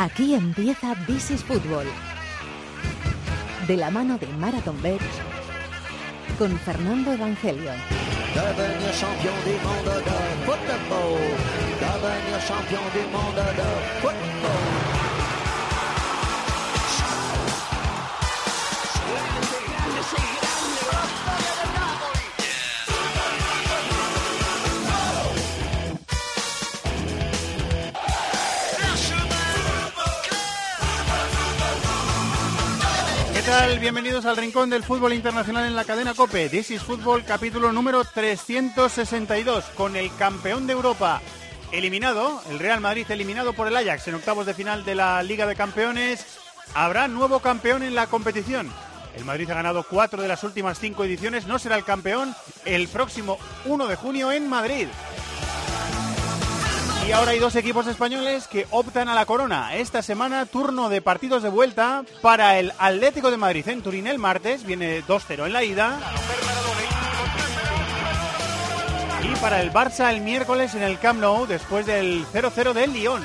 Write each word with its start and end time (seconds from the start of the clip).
Aquí 0.00 0.34
empieza 0.34 0.94
This 1.06 1.30
is 1.30 1.44
Fútbol. 1.44 1.84
De 3.66 3.76
la 3.76 3.90
mano 3.90 4.16
de 4.16 4.26
Marathon 4.28 4.80
Bets 4.80 5.04
con 6.38 6.58
Fernando 6.60 7.12
Evangelio. 7.12 7.70
Devenir 8.32 8.94
champion 8.94 9.34
du 9.44 9.52
monde 9.62 9.96
de 10.00 10.18
football. 10.46 11.20
Devenir 11.84 12.40
champion 12.48 12.80
du 12.94 13.02
monde 13.12 13.44
de 13.44 13.68
football. 14.00 15.00
¿Qué 20.16 20.39
Bienvenidos 33.80 34.26
al 34.26 34.36
Rincón 34.36 34.70
del 34.70 34.84
Fútbol 34.84 35.12
Internacional 35.12 35.66
en 35.66 35.74
la 35.74 35.84
cadena 35.84 36.14
COPE. 36.14 36.48
This 36.48 36.70
is 36.70 36.82
Fútbol, 36.82 37.24
capítulo 37.24 37.72
número 37.72 38.04
362, 38.04 39.64
con 39.74 39.96
el 39.96 40.14
campeón 40.14 40.68
de 40.68 40.72
Europa 40.72 41.20
eliminado, 41.72 42.40
el 42.48 42.60
Real 42.60 42.80
Madrid 42.80 43.10
eliminado 43.10 43.52
por 43.52 43.66
el 43.66 43.76
Ajax 43.76 44.06
en 44.06 44.14
octavos 44.14 44.46
de 44.46 44.54
final 44.54 44.84
de 44.84 44.94
la 44.94 45.20
Liga 45.24 45.46
de 45.46 45.56
Campeones. 45.56 46.24
Habrá 46.74 47.08
nuevo 47.08 47.40
campeón 47.40 47.82
en 47.82 47.96
la 47.96 48.06
competición. 48.06 48.70
El 49.16 49.24
Madrid 49.24 49.50
ha 49.50 49.54
ganado 49.54 49.82
cuatro 49.82 50.22
de 50.22 50.28
las 50.28 50.44
últimas 50.44 50.78
cinco 50.78 51.04
ediciones, 51.04 51.48
no 51.48 51.58
será 51.58 51.74
el 51.74 51.84
campeón 51.84 52.36
el 52.64 52.86
próximo 52.86 53.36
1 53.64 53.88
de 53.88 53.96
junio 53.96 54.30
en 54.30 54.48
Madrid. 54.48 54.86
Y 57.06 57.12
ahora 57.12 57.32
hay 57.32 57.38
dos 57.38 57.56
equipos 57.56 57.86
españoles 57.86 58.46
que 58.46 58.66
optan 58.70 59.08
a 59.08 59.14
la 59.14 59.26
corona. 59.26 59.74
Esta 59.74 60.02
semana 60.02 60.46
turno 60.46 60.88
de 60.88 61.02
partidos 61.02 61.42
de 61.42 61.48
vuelta 61.48 62.04
para 62.22 62.58
el 62.58 62.72
Atlético 62.78 63.30
de 63.30 63.36
Madrid 63.36 63.68
en 63.68 63.82
Turín 63.82 64.06
el 64.06 64.18
martes, 64.18 64.64
viene 64.64 65.02
2-0 65.04 65.46
en 65.46 65.52
la 65.52 65.64
ida. 65.64 65.98
Y 69.22 69.34
para 69.40 69.60
el 69.60 69.72
Barça 69.72 70.10
el 70.10 70.20
miércoles 70.20 70.74
en 70.74 70.82
el 70.82 70.98
Camp 70.98 71.20
Nou 71.20 71.46
después 71.46 71.86
del 71.86 72.24
0-0 72.32 72.72
del 72.72 72.92
Lyon. 72.92 73.22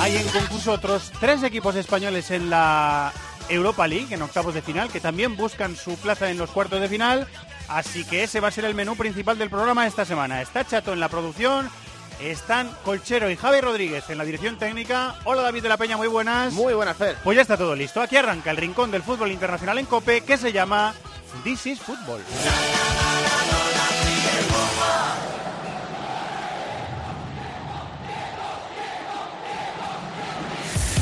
Hay 0.00 0.16
en 0.16 0.26
concurso 0.28 0.72
otros 0.72 1.12
tres 1.20 1.42
equipos 1.42 1.76
españoles 1.76 2.30
en 2.30 2.50
la 2.50 3.12
Europa 3.48 3.86
League, 3.86 4.14
en 4.14 4.22
octavos 4.22 4.54
de 4.54 4.62
final, 4.62 4.90
que 4.90 5.00
también 5.00 5.36
buscan 5.36 5.76
su 5.76 5.96
plaza 5.96 6.30
en 6.30 6.38
los 6.38 6.50
cuartos 6.50 6.80
de 6.80 6.88
final. 6.88 7.28
Así 7.72 8.04
que 8.04 8.24
ese 8.24 8.40
va 8.40 8.48
a 8.48 8.50
ser 8.50 8.66
el 8.66 8.74
menú 8.74 8.96
principal 8.96 9.38
del 9.38 9.48
programa 9.48 9.86
esta 9.86 10.04
semana. 10.04 10.42
Está 10.42 10.66
Chato 10.66 10.92
en 10.92 11.00
la 11.00 11.08
producción, 11.08 11.70
están 12.20 12.70
Colchero 12.84 13.30
y 13.30 13.36
Javi 13.36 13.62
Rodríguez 13.62 14.10
en 14.10 14.18
la 14.18 14.24
dirección 14.24 14.58
técnica. 14.58 15.14
Hola 15.24 15.40
David 15.40 15.62
de 15.62 15.68
la 15.70 15.78
Peña, 15.78 15.96
muy 15.96 16.08
buenas. 16.08 16.52
Muy 16.52 16.74
buenas, 16.74 16.98
Fer. 16.98 17.16
Pues 17.24 17.36
ya 17.36 17.42
está 17.42 17.56
todo 17.56 17.74
listo. 17.74 18.02
Aquí 18.02 18.18
arranca 18.18 18.50
el 18.50 18.58
rincón 18.58 18.90
del 18.90 19.02
fútbol 19.02 19.32
internacional 19.32 19.78
en 19.78 19.86
Cope 19.86 20.20
que 20.20 20.36
se 20.36 20.52
llama 20.52 20.94
This 21.44 21.66
is 21.66 21.80
Football. 21.80 22.20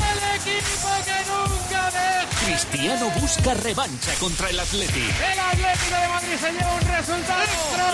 El 0.09 0.39
equipo 0.39 0.89
que 1.03 1.29
nunca 1.29 1.51
deja. 1.51 1.60
Cristiano 2.45 3.09
busca 3.19 3.53
revancha 3.53 4.13
contra 4.19 4.49
el 4.49 4.59
Atleti. 4.59 4.99
El 4.99 5.39
Atlético 5.39 5.95
de 6.01 6.07
Madrid 6.07 6.37
se 6.39 6.51
lleva 6.51 6.73
un 6.73 6.81
resultado 6.81 7.39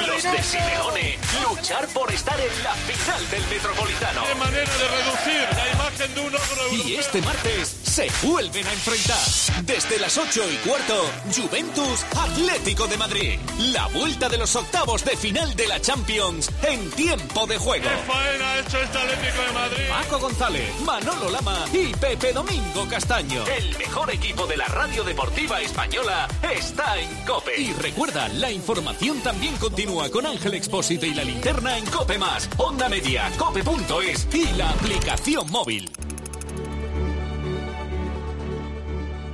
Los 0.07 0.23
de 0.23 0.29
extraordinario. 0.29 0.43
Simeone 0.43 1.17
luchar 1.43 1.87
por 1.89 2.11
estar 2.11 2.39
en 2.39 2.63
la 2.63 2.73
final 2.73 3.29
del 3.29 3.47
Metropolitano. 3.47 4.23
Qué 4.25 4.35
manera 4.35 4.71
de 4.77 4.87
reducir 4.87 5.57
la 5.57 5.69
imagen 5.73 6.13
de 6.15 6.19
un 6.21 6.35
ogro 6.35 6.73
Y 6.73 6.95
este 6.95 7.21
martes 7.21 7.75
se 7.97 8.27
vuelven 8.27 8.67
a 8.67 8.73
enfrentar. 8.73 9.65
Desde 9.65 9.97
las 9.97 10.19
8 10.19 10.43
y 10.51 10.57
cuarto, 10.57 11.09
Juventus 11.35 12.05
Atlético 12.15 12.85
de 12.85 12.95
Madrid. 12.95 13.39
La 13.71 13.87
vuelta 13.87 14.29
de 14.29 14.37
los 14.37 14.55
octavos 14.55 15.03
de 15.03 15.17
final 15.17 15.55
de 15.55 15.67
la 15.67 15.81
Champions 15.81 16.51
en 16.61 16.91
tiempo 16.91 17.47
de 17.47 17.57
juego. 17.57 17.85
¡Qué 17.85 18.13
faena 18.13 18.51
ha 18.51 18.59
hecho 18.59 18.77
este 18.83 18.97
Atlético 18.99 19.41
de 19.41 19.51
Madrid! 19.51 19.83
Paco 19.89 20.19
González, 20.19 20.81
Manolo 20.85 21.31
Lama 21.31 21.65
y 21.73 21.87
Pepe 21.95 22.33
Domingo 22.33 22.87
Castaño. 22.87 23.43
El 23.47 23.75
mejor 23.79 24.11
equipo 24.11 24.45
de 24.45 24.57
la 24.57 24.67
radio 24.67 25.03
deportiva 25.03 25.59
española 25.59 26.27
está 26.55 26.99
en 26.99 27.09
Cope. 27.25 27.59
Y 27.59 27.73
recuerda, 27.73 28.27
la 28.27 28.51
información 28.51 29.21
también 29.21 29.55
continúa 29.55 30.11
con 30.11 30.27
Ángel 30.27 30.53
Expósito 30.53 31.07
y 31.07 31.15
la 31.15 31.23
linterna 31.23 31.79
en 31.79 31.85
Cope 31.87 32.19
Más, 32.19 32.47
Onda 32.57 32.89
Media, 32.89 33.31
Cope.es 33.39 34.27
y 34.35 34.45
la 34.53 34.69
aplicación 34.69 35.49
móvil. 35.49 35.91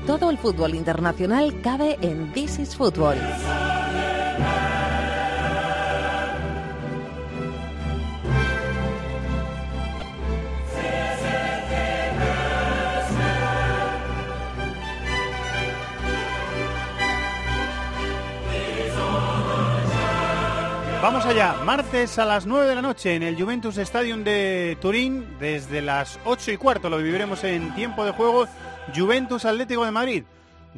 Todo 0.05 0.29
el 0.29 0.37
fútbol 0.37 0.75
internacional 0.75 1.61
cabe 1.61 1.97
en 2.01 2.33
This 2.33 2.59
is 2.59 2.75
Fútbol. 2.75 3.15
Vamos 21.03 21.25
allá, 21.25 21.55
martes 21.65 22.17
a 22.17 22.23
las 22.23 22.45
9 22.45 22.65
de 22.65 22.75
la 22.75 22.81
noche 22.81 23.13
en 23.13 23.23
el 23.23 23.35
Juventus 23.35 23.77
Stadium 23.77 24.23
de 24.23 24.77
Turín, 24.79 25.37
desde 25.37 25.81
las 25.81 26.17
8 26.23 26.51
y 26.51 26.57
cuarto 26.57 26.89
lo 26.89 26.97
viviremos 26.97 27.43
en 27.43 27.75
tiempo 27.75 28.05
de 28.05 28.11
juego, 28.11 28.47
Juventus 28.95 29.43
Atlético 29.43 29.83
de 29.83 29.91
Madrid. 29.91 30.23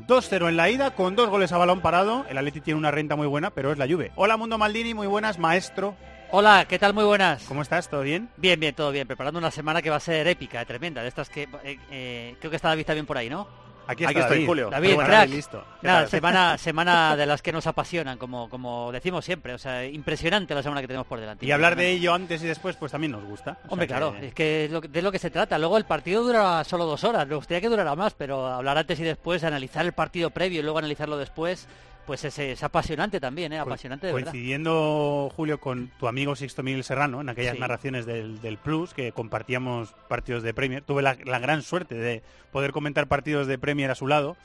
2-0 0.08 0.50
en 0.50 0.58
la 0.58 0.68
ida, 0.72 0.96
con 0.96 1.16
dos 1.16 1.30
goles 1.30 1.52
a 1.52 1.59
balón 1.59 1.80
parado. 1.80 2.25
El 2.28 2.40
Atleti 2.40 2.59
tiene 2.59 2.80
una 2.80 2.90
renta 2.90 3.16
muy 3.16 3.28
buena, 3.28 3.52
pero 3.52 3.72
es 3.72 3.78
la 3.78 3.88
Juve. 3.88 4.13
Hola 4.16 4.36
Mundo 4.36 4.58
Maldini, 4.58 4.96
muy 4.96 5.06
buenas, 5.06 5.38
maestro. 5.38 5.96
Hola, 6.31 6.66
¿qué 6.68 6.80
tal? 6.80 6.96
Muy 6.96 7.03
buenas. 7.03 7.44
¿Cómo 7.44 7.62
estás? 7.62 7.88
¿Todo 7.88 8.02
bien? 8.02 8.28
Bien, 8.36 8.59
bien, 8.59 8.74
todo 8.74 8.92
bien. 8.92 9.06
Preparando 9.06 9.38
una 9.38 9.52
semana 9.52 9.84
que 9.84 9.92
va 9.92 9.97
a 9.97 10.00
ser 10.00 10.28
épica, 10.28 10.66
tremenda. 10.66 11.03
De 11.03 11.07
estas 11.07 11.30
que 11.30 11.44
eh, 11.63 11.78
eh, 11.92 12.36
creo 12.40 12.50
que 12.50 12.56
está 12.56 12.69
David 12.69 12.88
también 12.88 13.06
por 13.06 13.19
ahí, 13.19 13.30
¿no? 13.30 13.47
Aquí, 13.88 14.06
Aquí 14.06 14.19
estoy, 14.19 14.46
Julio. 14.46 14.69
David, 14.69 14.96
bueno, 14.96 15.07
crack. 15.09 15.29
listo. 15.29 15.63
Semana, 16.07 16.57
semana 16.57 17.16
de 17.16 17.25
las 17.25 17.41
que 17.41 17.51
nos 17.51 17.68
apasionan, 17.68 18.18
como, 18.18 18.50
como 18.50 18.91
decimos 18.91 19.23
siempre. 19.25 19.53
O 19.53 19.57
sea, 19.57 19.85
impresionante 19.85 20.56
la 20.56 20.63
semana 20.63 20.81
que 20.81 20.88
tenemos 20.88 21.07
por 21.07 21.19
delante. 21.19 21.46
Y 21.46 21.51
hablar 21.51 21.75
de 21.75 21.91
ello 21.91 22.13
antes 22.13 22.44
y 22.44 22.47
después, 22.47 22.75
pues 22.75 22.91
también 22.91 23.12
nos 23.12 23.24
gusta. 23.24 23.57
O 23.68 23.74
Hombre, 23.74 23.88
sea 23.88 23.97
claro, 23.97 24.16
que- 24.19 24.28
es 24.28 24.34
que 24.34 24.66
es 24.66 24.72
lo 24.72 24.81
de 24.81 25.01
lo 25.01 25.12
que 25.12 25.19
se 25.19 25.29
trata. 25.29 25.57
Luego 25.57 25.78
el 25.78 25.85
partido 25.85 26.24
dura 26.24 26.63
solo 26.63 26.85
dos 26.85 27.03
horas. 27.03 27.28
Me 27.28 27.35
gustaría 27.35 27.62
que 27.62 27.69
durara 27.69 27.95
más, 27.95 28.13
pero 28.13 28.47
hablar 28.47 28.78
antes 28.78 29.00
y 29.00 29.03
después, 29.03 29.44
analizar 29.44 29.85
el 29.85 29.94
partido 29.94 30.29
previo 30.31 30.59
y 30.59 30.63
luego 30.63 30.79
analizarlo 30.79 31.18
después, 31.18 31.68
pues 32.06 32.24
es, 32.24 32.38
es 32.40 32.64
apasionante 32.64 33.20
también, 33.20 33.54
¿eh? 33.54 33.60
Apasionante 33.60 34.08
de 34.08 34.14
verdad. 34.14 34.32
Coincidiendo, 34.32 35.32
Julio, 35.36 35.60
con 35.60 35.90
tu 36.00 36.08
amigo 36.08 36.36
Sixto 36.36 36.64
Miguel 36.64 36.84
Serrano, 36.84 37.22
en 37.22 37.30
aquellas 37.30 37.54
Sí. 37.56 37.60
narraciones 37.60 38.06
del, 38.06 38.42
del 38.42 38.58
Plus, 38.58 38.94
que 38.94 39.12
compartíamos 39.12 39.94
partidos 40.08 40.44
de 40.44 40.54
Premier, 40.54 40.84
tuve 40.84 41.02
la, 41.02 41.18
la 41.26 41.40
gran 41.40 41.62
suerte 41.62 41.96
de 41.96 42.24
poder 42.52 42.72
comentar 42.72 43.08
partidos 43.08 43.48
de 43.48 43.58
Premier 43.58 43.92
a 43.92 43.96
su 43.96 44.08
lado. 44.08 44.38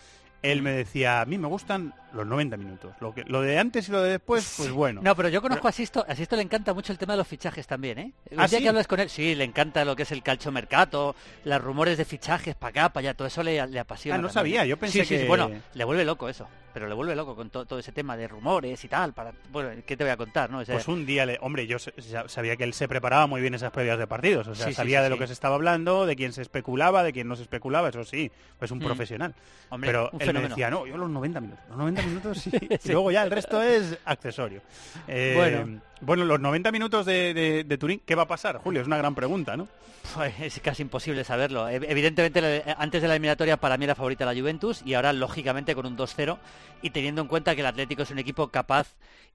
Él 0.43 0.62
me 0.62 0.72
decía, 0.72 1.21
a 1.21 1.26
mí 1.26 1.37
me 1.37 1.48
gustan 1.48 1.93
los 2.12 2.26
90 2.26 2.56
minutos. 2.56 2.94
Lo, 3.00 3.15
que, 3.15 3.25
lo 3.25 3.41
de 3.43 3.59
antes 3.59 3.88
y 3.88 3.93
lo 3.93 4.03
de 4.03 4.10
después, 4.12 4.54
pues 4.56 4.71
bueno. 4.71 5.00
No, 5.03 5.15
pero 5.16 5.28
yo 5.28 5.41
conozco 5.43 5.69
a 5.69 5.72
Sisto, 5.72 6.04
a 6.09 6.15
Sisto 6.15 6.37
le 6.37 6.43
encanta 6.43 6.75
mucho 6.75 6.93
el 6.93 6.98
tema 6.98 7.12
de 7.15 7.19
los 7.19 7.26
fichajes 7.28 7.66
también, 7.66 7.98
¿eh? 7.98 8.12
¿Ah, 8.37 8.48
sí? 8.48 8.60
que 8.60 8.69
hablas 8.69 8.87
con 8.87 9.00
él, 9.00 9.09
sí, 9.09 9.34
le 9.34 9.44
encanta 9.44 9.84
lo 9.84 9.94
que 9.97 10.03
es 10.03 10.12
el 10.12 10.22
calcio 10.22 10.50
mercato, 10.53 11.15
los 11.44 11.60
rumores 11.62 11.97
de 11.98 12.04
fichajes 12.04 12.54
para 12.54 12.71
acá, 12.71 12.88
para 12.93 13.09
allá, 13.09 13.15
todo 13.16 13.28
eso 13.28 13.43
le, 13.43 13.66
le 13.69 13.78
apasiona. 13.81 14.16
Ah, 14.16 14.22
no 14.22 14.28
también. 14.28 14.56
sabía, 14.56 14.66
yo 14.66 14.76
pensé 14.76 15.00
Sí, 15.00 15.04
sí, 15.04 15.15
sí, 15.16 15.21
que- 15.22 15.28
bueno, 15.28 15.50
le 15.75 15.84
vuelve 15.84 16.04
loco 16.04 16.28
eso, 16.28 16.48
pero 16.75 16.88
le 16.88 16.94
vuelve 16.94 17.15
loco 17.16 17.34
con 17.37 17.50
to- 17.50 17.65
todo 17.66 17.78
ese 17.78 17.93
tema 17.93 18.16
de 18.16 18.27
rumores 18.28 18.84
y 18.84 18.88
tal, 18.88 19.12
para, 19.12 19.32
bueno, 19.53 19.71
¿qué 19.87 19.97
te 19.97 20.04
voy 20.04 20.10
a 20.12 20.16
contar, 20.16 20.50
no? 20.50 20.59
O 20.59 20.65
sea, 20.65 20.75
Pues 20.75 20.88
un 20.88 21.06
día, 21.06 21.27
le, 21.27 21.38
hombre, 21.41 21.66
yo 21.66 21.78
sabía 22.27 22.56
que 22.56 22.65
él 22.65 22.74
se 22.74 22.89
preparaba 22.89 23.27
muy 23.27 23.41
bien 23.41 23.54
esas 23.54 23.71
previas 23.71 23.98
de 23.98 24.06
partidos, 24.06 24.47
o 24.48 24.54
sea, 24.54 24.72
sabía 24.72 25.03
de 25.03 25.10
lo 25.10 25.18
que 25.18 25.27
se 25.27 25.33
estaba 25.33 25.54
hablando, 25.54 26.06
de 26.06 26.16
quién 26.16 26.33
se 26.33 26.42
especulaba, 26.42 27.03
de 27.04 27.13
quién 27.13 27.28
no 27.28 27.36
se 27.36 27.42
especulaba, 27.42 27.89
eso 27.89 28.04
sí, 28.04 28.30
pues 28.59 28.71
un 28.71 28.78
Mm. 28.78 28.83
profesional. 28.84 29.34
Hombre, 29.68 29.89
Pero 29.91 30.10
un 30.13 30.21
él 30.22 30.33
me 30.34 30.41
decía, 30.48 30.71
no, 30.71 30.86
yo 30.86 30.97
los 30.97 31.09
90 31.10 31.41
minutos, 31.41 31.65
los 31.68 31.78
90 31.78 31.99
minutos 32.04 32.38
sí, 32.42 32.50
y 32.84 32.88
luego 32.92 33.10
ya 33.10 33.22
el 33.22 33.30
resto 33.30 33.62
es 33.62 33.97
accesorio. 34.04 34.60
Eh, 35.08 35.34
Bueno. 35.36 35.80
bueno, 36.00 36.24
los 36.24 36.41
90 36.41 36.70
minutos 36.72 37.06
de, 37.06 37.34
de- 37.34 37.64
de 37.64 37.78
Turín, 37.78 38.00
¿qué 38.04 38.14
va 38.14 38.22
a 38.22 38.28
pasar, 38.28 38.58
Julio? 38.58 38.80
Es 38.80 38.86
una 38.86 38.97
gran 38.98 39.14
pregunta, 39.14 39.56
¿no? 39.56 39.68
Pues 40.14 40.32
es 40.41 40.60
casi 40.60 40.82
imposible 40.82 41.24
saberlo. 41.24 41.68
Ev- 41.68 41.84
Evidentemente, 41.88 42.41
le- 42.41 42.64
antes 42.78 43.02
de 43.02 43.08
la 43.08 43.14
eliminatoria 43.14 43.56
para 43.58 43.76
mí 43.76 43.84
era 43.84 43.94
favorita 43.94 44.24
la 44.24 44.34
Juventus 44.38 44.82
y 44.84 44.94
ahora, 44.94 45.12
lógicamente, 45.12 45.74
con 45.74 45.86
un 45.86 45.97
2-0 45.97 46.38
y 46.82 46.91
teniendo 46.91 47.20
en 47.20 47.28
cuenta 47.28 47.54
que 47.54 47.60
el 47.60 47.66
Atlético 47.66 48.03
es 48.03 48.10
un 48.10 48.18
equipo 48.18 48.48
capaz 48.48 48.88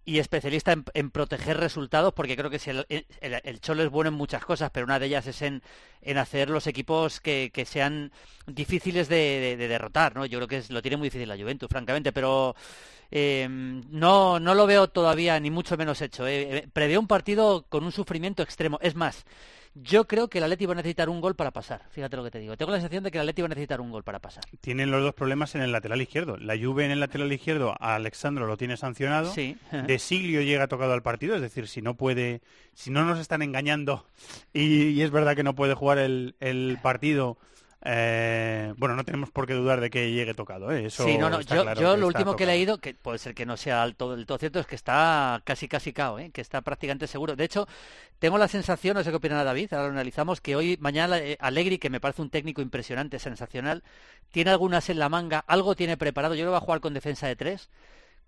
y 0.05 0.19
especialista 0.19 0.71
en, 0.71 0.85
proteger 1.11 1.57
resultados, 1.57 2.13
porque 2.13 2.35
creo 2.37 2.49
que 2.49 2.59
si 2.59 2.69
el, 2.69 2.85
el- 2.89 3.05
Cholo 3.61 3.83
es 3.83 3.89
bueno 3.89 4.09
en 4.09 4.13
muchas 4.15 4.45
cosas, 4.45 4.69
pero 4.71 4.85
una 4.85 4.99
de 4.99 5.07
ellas 5.07 5.25
es 5.27 5.41
en, 5.41 5.63
en 6.01 6.17
hacer 6.17 6.49
los 6.49 6.67
equipos 6.67 7.19
que, 7.19 7.51
que 7.53 7.65
sean 7.65 8.11
difíciles 8.47 9.09
de, 9.09 9.15
de- 9.15 9.57
de 9.57 9.67
derrotar, 9.67 10.15
¿no? 10.15 10.25
Yo 10.25 10.37
creo 10.39 10.47
que 10.47 10.63
lo 10.73 10.81
tiene 10.81 10.97
muy 10.97 11.07
difícil 11.07 11.27
la 11.27 11.37
Juventus, 11.37 11.69
francamente, 11.69 12.11
pero 12.11 12.55
eh, 13.11 13.47
no, 13.49 14.39
no 14.39 14.55
lo 14.55 14.65
veo 14.67 14.87
todavía 14.89 15.39
ni 15.39 15.51
mucho 15.51 15.77
menos 15.77 16.01
hecho. 16.01 16.27
¿eh? 16.27 16.69
Eh, 16.75 16.97
un 16.97 17.07
partido 17.07 17.65
con 17.69 17.83
un 17.83 17.91
sufrimiento 17.91 18.43
extremo. 18.43 18.79
Es 18.81 18.95
más, 18.95 19.25
Yo 19.75 20.07
creo 20.07 20.29
que 20.29 20.37
el 20.37 20.45
Atleti 20.45 20.65
va 20.65 20.71
a 20.71 20.75
necesitar 20.77 21.09
un 21.09 21.19
gol 21.19 21.35
para 21.35 21.51
pasar. 21.51 21.85
Fíjate 21.89 22.15
lo 22.15 22.23
que 22.23 22.31
te 22.31 22.39
digo. 22.39 22.55
Tengo 22.55 22.71
la 22.71 22.77
sensación 22.77 23.03
de 23.03 23.11
que 23.11 23.17
el 23.17 23.23
Atleti 23.23 23.41
va 23.41 23.47
a 23.47 23.49
necesitar 23.49 23.81
un 23.81 23.91
gol 23.91 24.03
para 24.03 24.19
pasar. 24.19 24.43
Tienen 24.61 24.89
los 24.89 25.03
dos 25.03 25.13
problemas 25.13 25.53
en 25.55 25.61
el 25.61 25.73
lateral 25.73 26.01
izquierdo. 26.01 26.37
La 26.37 26.57
Juve 26.57 26.85
en 26.85 26.91
el 26.91 27.01
lateral 27.01 27.31
izquierdo, 27.31 27.75
a 27.79 27.95
Alexandro 27.95 28.47
lo 28.47 28.55
tiene 28.55 28.77
sancionado. 28.77 29.33
Sí. 29.33 29.57
De 29.87 29.99
Siglio 29.99 30.41
llega 30.41 30.67
tocado 30.67 30.93
al 30.93 31.03
partido, 31.03 31.35
es 31.35 31.41
decir, 31.41 31.67
si 31.67 31.81
no 31.81 31.95
puede, 31.95 32.41
si 32.73 32.89
no 32.89 33.03
nos 33.03 33.19
están 33.19 33.41
engañando 33.41 34.05
y, 34.53 34.87
y 34.89 35.01
es 35.01 35.11
verdad 35.11 35.35
que 35.35 35.43
no 35.43 35.55
puede 35.55 35.73
jugar 35.73 35.97
el, 35.97 36.35
el 36.39 36.79
partido, 36.81 37.37
eh, 37.83 38.73
bueno, 38.77 38.95
no 38.95 39.03
tenemos 39.03 39.29
por 39.29 39.45
qué 39.45 39.53
dudar 39.53 39.79
de 39.79 39.89
que 39.89 40.11
llegue 40.11 40.33
tocado. 40.33 40.71
¿eh? 40.71 40.87
Eso 40.87 41.05
sí, 41.05 41.17
no, 41.17 41.29
no. 41.29 41.39
está 41.39 41.55
Yo, 41.55 41.63
claro 41.63 41.81
yo 41.81 41.97
lo 41.97 42.07
último 42.07 42.35
que 42.35 42.45
he 42.45 42.47
leído, 42.47 42.79
que 42.79 42.93
puede 42.93 43.19
ser 43.19 43.35
que 43.35 43.45
no 43.45 43.57
sea 43.57 43.83
del 43.83 43.95
todo, 43.95 44.15
del 44.15 44.25
todo 44.25 44.37
cierto, 44.37 44.59
es 44.59 44.65
que 44.65 44.75
está 44.75 45.41
casi 45.43 45.67
casi 45.67 45.93
cao, 45.93 46.17
¿eh? 46.17 46.31
que 46.31 46.41
está 46.41 46.61
prácticamente 46.61 47.07
seguro. 47.07 47.35
De 47.35 47.43
hecho, 47.43 47.67
tengo 48.19 48.37
la 48.37 48.47
sensación, 48.47 48.95
no 48.95 49.03
sé 49.03 49.11
qué 49.11 49.17
opinará 49.17 49.43
David, 49.43 49.73
ahora 49.73 49.87
lo 49.87 49.93
analizamos, 49.93 50.41
que 50.41 50.55
hoy, 50.55 50.77
mañana, 50.79 51.19
eh, 51.19 51.37
Allegri, 51.39 51.77
que 51.77 51.89
me 51.89 51.99
parece 51.99 52.21
un 52.21 52.29
técnico 52.29 52.61
impresionante, 52.61 53.19
sensacional, 53.19 53.83
tiene 54.31 54.51
algunas 54.51 54.89
en 54.89 54.99
la 54.99 55.09
manga, 55.09 55.43
algo 55.45 55.75
tiene 55.75 55.97
preparado. 55.97 56.35
Yo 56.35 56.45
que 56.45 56.49
va 56.49 56.57
a 56.57 56.61
jugar 56.61 56.79
con 56.79 56.93
defensa 56.93 57.27
de 57.27 57.35
tres. 57.35 57.69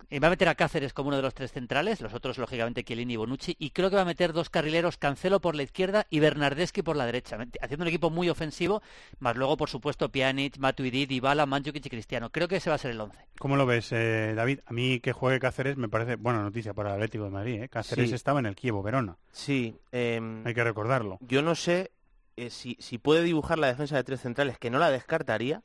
Eh, 0.09 0.19
Va 0.19 0.27
a 0.27 0.29
meter 0.29 0.47
a 0.47 0.55
Cáceres 0.55 0.93
como 0.93 1.09
uno 1.09 1.17
de 1.17 1.23
los 1.23 1.33
tres 1.33 1.51
centrales, 1.51 1.99
los 2.01 2.13
otros, 2.13 2.37
lógicamente, 2.37 2.83
Chiellini 2.83 3.13
y 3.13 3.17
Bonucci, 3.17 3.55
y 3.59 3.71
creo 3.71 3.89
que 3.89 3.97
va 3.97 4.03
a 4.03 4.05
meter 4.05 4.31
dos 4.31 4.49
carrileros, 4.49 4.97
Cancelo 4.97 5.41
por 5.41 5.53
la 5.55 5.63
izquierda 5.63 6.07
y 6.09 6.19
Bernardeschi 6.19 6.81
por 6.81 6.95
la 6.95 7.05
derecha, 7.05 7.37
haciendo 7.61 7.83
un 7.83 7.89
equipo 7.89 8.09
muy 8.09 8.29
ofensivo, 8.29 8.81
más 9.19 9.35
luego, 9.35 9.57
por 9.57 9.69
supuesto, 9.69 10.09
Pjanic, 10.09 10.57
Matuidi, 10.59 11.05
Dybala, 11.07 11.45
Mandzukic 11.45 11.85
y 11.85 11.89
Cristiano. 11.89 12.29
Creo 12.29 12.47
que 12.47 12.57
ese 12.57 12.69
va 12.69 12.75
a 12.75 12.79
ser 12.79 12.91
el 12.91 13.01
once. 13.01 13.17
¿Cómo 13.37 13.57
lo 13.57 13.65
ves, 13.65 13.91
eh, 13.91 14.33
David? 14.35 14.59
A 14.65 14.71
mí 14.73 14.99
que 15.01 15.11
juegue 15.11 15.39
Cáceres 15.39 15.75
me 15.77 15.89
parece 15.89 16.15
buena 16.15 16.41
noticia 16.41 16.73
para 16.73 16.89
el 16.91 16.95
Atlético 16.95 17.25
de 17.25 17.29
Madrid. 17.31 17.63
¿eh? 17.63 17.69
Cáceres 17.69 18.09
Sí. 18.09 18.15
estaba 18.15 18.39
en 18.39 18.45
el 18.45 18.55
Kievo 18.55 18.81
Verona, 18.83 19.17
Sí, 19.31 19.75
em, 19.91 20.45
hay 20.47 20.53
que 20.53 20.63
recordarlo. 20.63 21.17
yo 21.21 21.41
no 21.41 21.53
sé 21.55 21.91
eh, 22.37 22.49
si, 22.51 22.77
si 22.79 22.97
puede 22.99 23.23
dibujar 23.23 23.57
la 23.59 23.67
defensa 23.67 23.95
de 23.97 24.03
tres 24.03 24.21
centrales, 24.21 24.57
que 24.59 24.69
no 24.69 24.77
la 24.79 24.91
descartaría, 24.91 25.63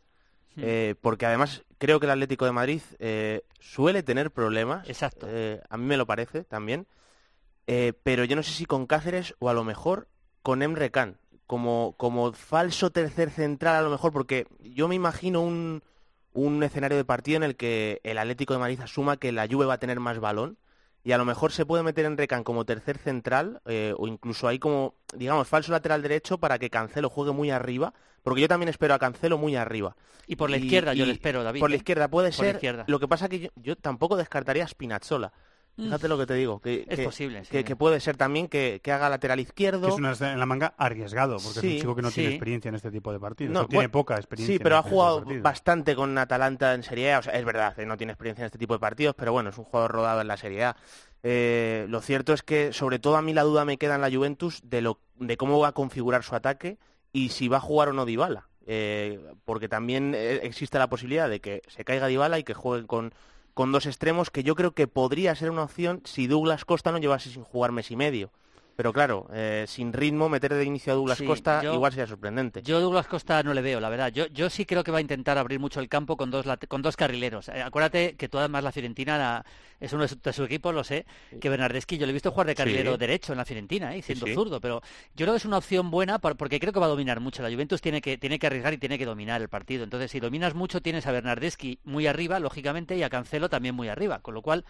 Hmm. 0.57 0.63
eh, 0.65 0.95
porque 1.01 1.27
además 1.27 1.63
creo 1.79 1.99
que 1.99 2.07
el 2.07 2.13
Atlético 2.13 2.45
de 2.45 2.53
Madrid 2.53 2.83
eh, 2.99 3.43
suele 3.59 4.03
tener 4.03 4.31
problemas. 4.31 4.89
Exacto. 4.89 5.27
eh, 5.29 5.61
a 5.69 5.77
mí 5.77 5.85
me 5.85 5.97
lo 5.97 6.07
parece 6.07 6.45
también. 6.45 6.87
eh, 7.67 7.93
pero 8.03 8.25
yo 8.25 8.37
no 8.37 8.43
sé 8.43 8.53
si 8.53 8.67
con 8.67 8.87
Cáceres 8.87 9.35
o 9.39 9.49
a 9.49 9.55
lo 9.55 9.65
mejor 9.65 10.09
con 10.43 10.63
Emre 10.63 10.91
Can. 10.91 11.19
Como, 11.47 11.95
como 11.99 12.33
falso 12.33 12.91
tercer 12.91 13.31
central 13.31 13.77
a 13.77 13.83
lo 13.83 13.91
mejor, 13.91 14.13
porque 14.13 14.47
yo 14.61 14.89
me 14.89 14.95
imagino 14.95 15.43
un, 15.43 15.83
un 16.33 16.63
escenario 16.63 16.97
de 16.97 17.05
partido 17.05 17.37
en 17.37 17.43
el 17.43 17.57
que 17.57 18.01
el 18.05 18.17
Atlético 18.17 18.55
de 18.55 18.61
Madrid 18.61 18.81
asuma 18.81 19.19
que 19.19 19.33
la 19.33 19.47
Juve 19.47 19.67
va 19.67 19.75
a 19.75 19.79
tener 19.79 20.01
más 20.01 20.19
balón 20.19 20.57
y 21.05 21.13
a 21.13 21.19
lo 21.19 21.25
mejor 21.25 21.53
se 21.53 21.67
puede 21.67 21.83
meter 21.83 22.05
en 22.05 22.17
Recan 22.17 22.45
como 22.45 22.65
tercer 22.65 22.99
central 22.99 23.61
eh, 23.67 23.93
o 23.97 24.07
incluso 24.07 24.47
ahí 24.49 24.59
como, 24.59 24.95
digamos, 25.15 25.49
falso 25.49 25.73
lateral 25.73 26.03
derecho 26.03 26.39
para 26.39 26.59
que 26.59 26.71
Cancelo 26.71 27.09
juegue 27.11 27.33
muy 27.33 27.51
arriba, 27.51 27.93
porque 28.23 28.41
yo 28.41 28.49
también 28.49 28.69
espero 28.69 28.95
a 28.95 28.99
Cancelo 28.99 29.37
muy 29.39 29.57
arriba. 29.57 29.97
Y 30.29 30.37
por 30.37 30.51
la 30.51 30.57
Y- 30.59 30.65
izquierda 30.65 30.95
yo 30.95 31.05
le 31.05 31.13
espero, 31.13 31.43
David. 31.43 31.61
Por 31.61 31.71
la 31.71 31.75
¿eh? 31.75 31.79
izquierda 31.79 32.09
puede 32.09 32.31
Por 32.31 32.39
la 32.39 32.45
ser. 32.45 32.55
izquierda. 32.57 32.85
Lo 32.87 33.01
que 33.01 33.09
pasa 33.09 33.29
que 33.29 33.41
yo, 33.41 33.49
yo 33.57 33.77
tampoco 33.77 34.17
descartaría 34.17 34.65
a 34.65 34.69
Spinazzola. 34.69 35.33
Fíjate 35.75 36.07
lo 36.07 36.19
que 36.19 36.27
te 36.27 36.35
digo, 36.35 36.61
que, 36.61 36.85
Mm. 36.87 36.93
Es 36.93 36.99
que- 36.99 37.05
posible, 37.05 37.45
sí. 37.45 37.51
que, 37.51 37.65
que 37.65 37.77
puede 37.77 37.99
ser 38.01 38.17
también 38.17 38.47
que, 38.49 38.81
que 38.83 38.93
haga 38.93 39.09
lateral 39.09 39.41
izquierdo. 39.41 39.87
Que 39.89 39.93
es 39.95 39.99
una 39.99 40.13
en 40.33 40.39
la 40.39 40.45
manga 40.47 40.75
arriesgado, 40.77 41.39
porque 41.43 41.59
es 41.61 41.65
un 41.65 41.79
chico 41.81 41.97
que 41.97 42.03
no 42.03 42.11
tiene 42.11 42.31
experiencia 42.31 42.69
en 42.69 42.75
este 42.75 42.91
tipo 42.91 43.11
de 43.13 43.19
partidos. 43.19 43.53
No, 43.55 43.61
o 43.61 43.67
tiene 43.67 43.77
bueno, 43.87 43.91
poca 43.93 44.17
experiencia. 44.17 44.53
Sí, 44.53 44.57
en 44.59 44.63
pero 44.63 44.77
ha 44.77 44.81
este 44.81 44.91
jugado 44.91 45.25
bastante 45.41 45.97
con 45.97 46.17
Atalanta 46.19 46.75
en 46.75 46.83
Serie 46.83 47.15
A. 47.15 47.21
O 47.21 47.23
sea, 47.23 47.33
es 47.33 47.45
verdad, 47.45 47.79
eh, 47.81 47.87
no 47.87 47.97
tiene 47.97 48.13
experiencia 48.13 48.43
en 48.43 48.47
este 48.47 48.59
tipo 48.59 48.75
de 48.75 48.81
partidos, 48.81 49.15
pero 49.17 49.33
bueno, 49.33 49.49
es 49.51 49.57
un 49.59 49.65
jugador 49.65 49.93
rodado 49.93 50.21
en 50.21 50.29
la 50.29 50.37
Serie 50.37 50.65
A. 50.65 50.77
Eh, 51.23 51.87
lo 51.89 52.01
cierto 52.01 52.33
es 52.35 52.43
que, 52.43 52.73
sobre 52.73 52.99
todo 52.99 53.17
a 53.17 53.23
mí 53.23 53.33
la 53.33 53.43
duda 53.43 53.65
me 53.65 53.79
queda 53.79 53.95
en 53.95 54.01
la 54.03 54.11
Juventus 54.11 54.61
de, 54.65 54.83
lo, 54.83 54.99
de 55.17 55.37
cómo 55.37 55.59
va 55.59 55.69
a 55.69 55.73
configurar 55.73 56.23
su 56.23 56.35
ataque 56.35 56.79
y 57.13 57.31
si 57.31 57.49
va 57.49 57.59
a 57.59 57.61
jugar 57.61 57.89
o 57.89 57.93
no 57.93 58.05
Dybala. 58.05 58.49
Eh, 58.67 59.21
porque 59.45 59.69
también 59.69 60.15
eh, 60.15 60.41
existe 60.43 60.79
la 60.79 60.89
posibilidad 60.89 61.29
de 61.29 61.41
que 61.41 61.63
se 61.69 61.85
caiga 61.85 62.07
Dybala 62.09 62.39
y 62.39 62.45
que 62.45 62.55
jueguen 62.55 62.87
con, 62.87 63.13
con 63.55 63.73
dos 63.73 63.87
extremos, 63.87 64.31
que 64.31 64.43
yo 64.43 64.55
creo 64.55 64.73
que 64.73 64.89
podría 64.89 65.35
ser 65.35 65.51
una 65.51 65.65
opción 65.65 66.01
si 66.05 66.27
Douglas 66.27 66.65
Costa 66.65 66.93
no 66.93 66.99
llevase 66.99 67.31
sin 67.31 67.45
jugar 67.45 67.73
mes 67.73 67.91
y 67.91 67.97
medio. 67.97 68.31
Pero 68.75 68.93
claro, 68.93 69.29
eh, 69.35 69.65
sin 69.69 69.93
ritmo, 69.93 70.29
meter 70.29 70.55
de 70.55 70.65
inicio 70.65 70.93
a 70.95 70.97
Douglas 70.97 71.19
Sí, 71.19 71.27
Costa 71.27 71.63
yo- 71.63 71.75
igual 71.75 71.93
sería 71.93 72.07
sorprendente. 72.07 72.63
Yo 72.63 72.81
Douglas 72.81 73.07
Costa 73.07 73.43
no 73.43 73.53
le 73.53 73.61
veo, 73.61 73.81
la 73.81 73.89
verdad. 73.91 74.11
Yo, 74.13 74.27
yo 74.29 74.49
sí 74.49 74.65
creo 74.65 74.83
que 74.83 74.91
va 74.91 74.99
a 74.99 75.01
intentar 75.03 75.37
abrir 75.37 75.61
mucho 75.61 75.79
el 75.81 75.89
campo 75.89 76.17
con 76.17 76.31
dos, 76.31 76.47
con 76.69 76.81
dos 76.81 76.97
carrileros. 76.97 77.49
Eh, 77.49 77.63
acuérdate 77.63 78.17
que 78.17 78.29
tú 78.29 78.39
además 78.39 78.65
la 78.65 78.73
Fiorentina 78.73 79.19
la- 79.19 79.45
es 79.79 79.93
uno 79.93 80.03
de 80.03 80.09
su, 80.09 80.19
de 80.21 80.33
su 80.33 80.45
equipo, 80.45 80.73
lo 80.73 80.85
sé, 80.85 81.05
que 81.41 81.49
Bernardeschi, 81.49 81.99
yo 81.99 82.07
le 82.07 82.11
he 82.11 82.13
visto 82.13 82.31
jugar 82.31 82.47
de 82.47 82.55
carrilero 82.55 82.93
Sí. 82.93 82.99
derecho 82.99 83.33
en 83.33 83.39
la 83.39 83.45
Fiorentina, 83.45 83.95
¿eh? 83.97 84.01
siendo 84.03 84.27
sí. 84.27 84.35
zurdo, 84.35 84.61
pero 84.61 84.81
yo 85.17 85.25
creo 85.27 85.33
que 85.33 85.39
es 85.39 85.45
una 85.45 85.59
opción 85.59 85.91
buena 85.91 86.19
por- 86.21 86.37
porque 86.37 86.59
creo 86.61 86.73
que 86.73 86.79
va 86.81 86.87
a 86.87 86.91
dominar 86.91 87.21
mucho. 87.21 87.43
La 87.43 87.51
Juventus 87.51 87.81
tiene 87.83 88.01
que, 88.01 88.17
tiene 88.17 88.39
que 88.39 88.47
arriesgar 88.47 88.73
y 88.73 88.79
tiene 88.79 88.97
que 88.97 89.05
dominar 89.05 89.43
el 89.43 89.49
partido. 89.49 89.85
Entonces, 89.85 90.11
si 90.11 90.21
dominas 90.21 90.55
mucho, 90.55 90.81
tienes 90.81 91.07
a 91.07 91.13
Bernardeschi 91.13 91.81
muy 91.85 92.07
arriba, 92.07 92.39
lógicamente, 92.39 92.97
y 92.97 93.03
a 93.03 93.11
Cancelo 93.11 93.51
también 93.51 93.75
muy 93.75 93.89
arriba, 93.89 94.21
con 94.21 94.35
lo 94.35 94.41
cual 94.43 94.65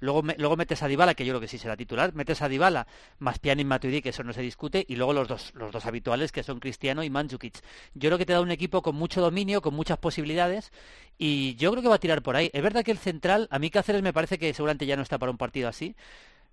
luego, 0.00 0.22
luego 0.36 0.56
metes 0.56 0.82
a 0.82 0.88
Dybala, 0.88 1.14
que 1.14 1.24
yo 1.24 1.32
creo 1.32 1.40
que 1.40 1.48
sí 1.48 1.58
será 1.58 1.76
titular, 1.76 2.12
metes 2.14 2.42
a 2.42 2.48
Dybala 2.48 2.86
más 3.20 3.38
Pjanic 3.46 3.66
Matuidi, 3.66 4.02
que 4.02 4.08
eso 4.08 4.24
no 4.24 4.32
se 4.32 4.42
discute, 4.42 4.84
y 4.88 4.96
luego 4.96 5.12
los 5.12 5.28
dos, 5.28 5.52
los 5.54 5.70
dos 5.70 5.86
habituales, 5.86 6.32
que 6.32 6.42
son 6.42 6.58
Cristiano 6.58 7.04
y 7.04 7.10
Mandzukic. 7.10 7.60
Yo 7.94 8.08
creo 8.08 8.18
que 8.18 8.26
te 8.26 8.32
da 8.32 8.40
un 8.40 8.50
equipo 8.50 8.82
con 8.82 8.96
mucho 8.96 9.20
dominio, 9.20 9.62
con 9.62 9.72
muchas 9.74 9.98
posibilidades, 9.98 10.72
y 11.16 11.54
yo 11.54 11.70
creo 11.70 11.82
que 11.82 11.88
va 11.88 11.94
a 11.94 12.00
tirar 12.00 12.22
por 12.22 12.34
ahí. 12.34 12.50
Es 12.52 12.62
verdad 12.62 12.84
que 12.84 12.90
el 12.90 12.98
central, 12.98 13.46
a 13.52 13.58
mí 13.60 13.70
Cáceres 13.70 14.02
me 14.02 14.12
parece 14.12 14.36
que 14.38 14.52
seguramente 14.52 14.84
ya 14.86 14.96
no 14.96 15.02
está 15.02 15.16
para 15.18 15.30
un 15.30 15.38
partido 15.38 15.68
así. 15.68 15.94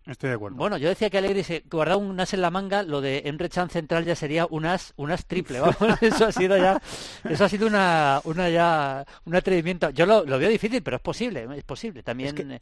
Estoy 0.05 0.29
de 0.29 0.35
acuerdo. 0.35 0.57
Bueno, 0.57 0.77
yo 0.77 0.89
decía 0.89 1.09
que 1.09 1.17
Alegre 1.17 1.43
se 1.43 1.63
guardaba 1.71 1.97
un 1.97 2.19
as 2.19 2.33
en 2.33 2.41
la 2.41 2.51
manga, 2.51 2.83
lo 2.83 2.99
de 3.01 3.23
Emre 3.25 3.49
Can 3.49 3.69
central 3.69 4.03
ya 4.05 4.15
sería 4.15 4.45
un 4.49 4.65
as, 4.65 4.93
un 4.97 5.09
as 5.11 5.25
triple, 5.25 5.61
vamos, 5.61 5.77
eso 6.01 6.25
ha 6.25 6.31
sido 6.31 6.57
ya, 6.57 6.79
eso 7.27 7.43
ha 7.45 7.49
sido 7.49 7.65
una, 7.67 8.21
una 8.25 8.49
ya, 8.49 9.05
un 9.25 9.33
atrevimiento. 9.35 9.89
Yo 9.91 10.05
lo, 10.05 10.25
lo 10.25 10.37
veo 10.37 10.49
difícil, 10.49 10.83
pero 10.83 10.97
es 10.97 11.01
posible, 11.01 11.47
es 11.55 11.63
posible. 11.63 12.03
También, 12.03 12.35
que- 12.35 12.55
eh, 12.55 12.61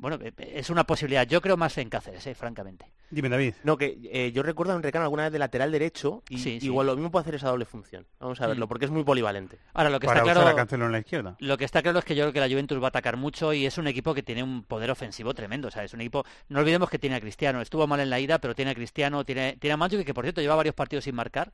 bueno, 0.00 0.18
eh, 0.22 0.32
es 0.54 0.70
una 0.70 0.84
posibilidad. 0.84 1.26
Yo 1.26 1.40
creo 1.40 1.56
más 1.56 1.76
en 1.78 1.88
Cáceres, 1.88 2.26
eh, 2.26 2.34
francamente. 2.34 2.86
Dime, 3.10 3.28
David. 3.28 3.54
No, 3.64 3.76
que 3.76 3.98
eh, 4.12 4.32
yo 4.32 4.42
recuerdo 4.42 4.72
a 4.72 4.76
un 4.76 4.82
recano 4.82 5.04
alguna 5.04 5.24
vez 5.24 5.32
de 5.32 5.38
lateral 5.38 5.70
derecho 5.72 6.22
y 6.28 6.38
Sí, 6.38 6.58
sí. 6.60 6.66
igual 6.66 6.86
lo 6.86 6.94
mismo 6.96 7.10
puede 7.10 7.22
hacer 7.22 7.34
esa 7.34 7.48
doble 7.48 7.64
función. 7.64 8.06
Vamos 8.18 8.40
a 8.40 8.46
verlo, 8.46 8.66
Mm. 8.66 8.68
porque 8.68 8.84
es 8.86 8.90
muy 8.90 9.04
polivalente. 9.04 9.58
Ahora, 9.74 9.90
lo 9.90 10.00
que 10.00 10.06
Para 10.06 10.20
está 10.20 10.30
usar 10.32 10.42
claro, 10.42 10.56
a 10.56 10.56
Cancelo 10.56 10.86
en 10.86 10.92
la 10.92 10.98
izquierda. 11.00 11.36
Lo 11.40 11.58
que 11.58 11.64
está 11.64 11.82
claro 11.82 11.98
es 11.98 12.04
que 12.04 12.14
yo 12.14 12.24
creo 12.24 12.32
que 12.32 12.40
la 12.40 12.48
Juventus 12.48 12.80
va 12.80 12.86
a 12.86 12.88
atacar 12.88 13.16
mucho 13.16 13.52
y 13.52 13.66
es 13.66 13.78
un 13.78 13.86
equipo 13.88 14.14
que 14.14 14.22
tiene 14.22 14.42
un 14.42 14.62
poder 14.64 14.90
ofensivo 14.90 15.34
tremendo. 15.34 15.68
O 15.68 15.70
sea, 15.70 15.84
es 15.84 15.92
un 15.92 16.00
equipo. 16.00 16.24
No 16.48 16.60
olvidemos 16.60 16.88
que 16.88 16.98
tiene 16.98 17.16
a 17.16 17.20
Cristiano. 17.20 17.60
Estuvo 17.60 17.86
mal 17.86 18.00
en 18.00 18.10
la 18.10 18.18
ida, 18.20 18.38
pero 18.38 18.54
tiene 18.54 18.70
a 18.70 18.74
Cristiano, 18.74 19.24
tiene, 19.24 19.56
tiene 19.60 19.74
a 19.74 19.76
Mandzukic, 19.76 20.06
que 20.06 20.14
por 20.14 20.24
cierto 20.24 20.40
lleva 20.40 20.54
varios 20.54 20.74
partidos 20.74 21.04
sin 21.04 21.14
marcar. 21.14 21.52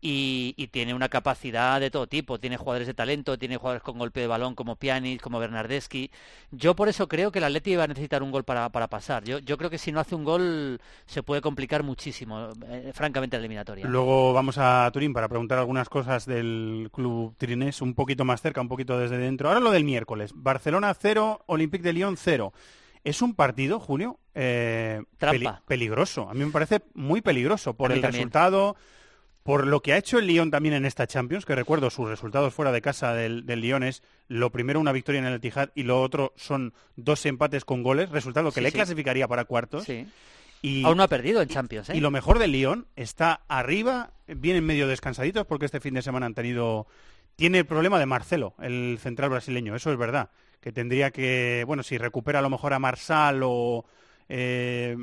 Y, 0.00 0.54
y 0.56 0.68
tiene 0.68 0.94
una 0.94 1.08
capacidad 1.08 1.80
de 1.80 1.90
todo 1.90 2.06
tipo. 2.06 2.38
Tiene 2.38 2.56
jugadores 2.56 2.86
de 2.86 2.94
talento, 2.94 3.36
tiene 3.36 3.56
jugadores 3.56 3.82
con 3.82 3.98
golpe 3.98 4.20
de 4.20 4.28
balón 4.28 4.54
como 4.54 4.76
Pjanic, 4.76 5.20
como 5.20 5.40
Bernardeschi. 5.40 6.10
Yo 6.52 6.76
por 6.76 6.88
eso 6.88 7.08
creo 7.08 7.32
que 7.32 7.38
el 7.38 7.44
Atleti 7.44 7.74
va 7.74 7.84
a 7.84 7.88
necesitar 7.88 8.22
un 8.22 8.30
gol 8.30 8.44
para, 8.44 8.68
para 8.68 8.86
pasar. 8.86 9.24
Yo, 9.24 9.38
yo 9.40 9.58
creo 9.58 9.70
que 9.70 9.78
si 9.78 9.90
no 9.90 9.98
hace 9.98 10.14
un 10.14 10.24
gol 10.24 10.80
se 11.06 11.22
puede 11.22 11.40
complicar 11.40 11.82
muchísimo, 11.82 12.50
eh, 12.68 12.92
francamente, 12.94 13.36
la 13.36 13.40
eliminatoria. 13.40 13.86
Luego 13.88 14.32
vamos 14.32 14.56
a 14.58 14.88
Turín 14.92 15.12
para 15.12 15.28
preguntar 15.28 15.58
algunas 15.58 15.88
cosas 15.88 16.26
del 16.26 16.90
club 16.92 17.34
tirinés 17.36 17.82
un 17.82 17.94
poquito 17.94 18.24
más 18.24 18.40
cerca, 18.40 18.60
un 18.60 18.68
poquito 18.68 18.98
desde 18.98 19.18
dentro. 19.18 19.48
Ahora 19.48 19.60
lo 19.60 19.70
del 19.72 19.84
miércoles. 19.84 20.32
Barcelona 20.34 20.94
0, 20.94 21.42
Olympique 21.46 21.82
de 21.82 21.92
Lyon 21.92 22.16
0. 22.16 22.52
Es 23.04 23.22
un 23.22 23.34
partido, 23.34 23.80
Julio, 23.80 24.18
eh, 24.34 25.02
peligroso. 25.66 26.28
A 26.28 26.34
mí 26.34 26.44
me 26.44 26.50
parece 26.50 26.82
muy 26.94 27.20
peligroso 27.20 27.74
por 27.74 27.92
el 27.92 28.00
también. 28.00 28.24
resultado, 28.24 28.76
por 29.48 29.66
lo 29.66 29.80
que 29.80 29.94
ha 29.94 29.96
hecho 29.96 30.18
el 30.18 30.26
Lyon 30.26 30.50
también 30.50 30.74
en 30.74 30.84
esta 30.84 31.06
Champions, 31.06 31.46
que 31.46 31.54
recuerdo 31.54 31.88
sus 31.88 32.06
resultados 32.06 32.52
fuera 32.52 32.70
de 32.70 32.82
casa 32.82 33.14
del, 33.14 33.46
del 33.46 33.62
Lyon 33.62 33.82
es 33.82 34.02
lo 34.26 34.52
primero 34.52 34.78
una 34.78 34.92
victoria 34.92 35.20
en 35.20 35.24
el 35.24 35.32
Etihad 35.36 35.70
y 35.74 35.84
lo 35.84 36.02
otro 36.02 36.34
son 36.36 36.74
dos 36.96 37.24
empates 37.24 37.64
con 37.64 37.82
goles, 37.82 38.10
resultado 38.10 38.50
que 38.50 38.56
Sí, 38.56 38.64
le 38.64 38.70
sí. 38.72 38.74
clasificaría 38.74 39.26
para 39.26 39.46
cuartos. 39.46 39.84
Sí. 39.84 40.06
Y, 40.60 40.84
Aún 40.84 40.98
no 40.98 41.02
ha 41.02 41.08
perdido 41.08 41.40
en 41.40 41.48
Champions, 41.48 41.88
¿eh? 41.88 41.96
y 41.96 42.00
lo 42.00 42.10
mejor 42.10 42.38
del 42.38 42.52
Lyon 42.52 42.88
está 42.94 43.40
arriba, 43.48 44.10
vienen 44.26 44.66
medio 44.66 44.86
descansaditos 44.86 45.46
porque 45.46 45.64
este 45.64 45.80
fin 45.80 45.94
de 45.94 46.02
semana 46.02 46.26
han 46.26 46.34
tenido... 46.34 46.86
Tiene 47.34 47.60
el 47.60 47.64
problema 47.64 47.98
de 47.98 48.04
Marcelo, 48.04 48.52
el 48.60 48.98
central 49.00 49.30
brasileño, 49.30 49.74
eso 49.74 49.90
es 49.90 49.96
verdad. 49.96 50.28
Que 50.60 50.72
tendría 50.72 51.10
que, 51.10 51.64
bueno, 51.66 51.82
si 51.82 51.96
recupera 51.96 52.40
a 52.40 52.42
lo 52.42 52.50
mejor 52.50 52.74
a 52.74 52.78
Marsal 52.78 53.40
o... 53.44 53.86
eh, 54.28 54.94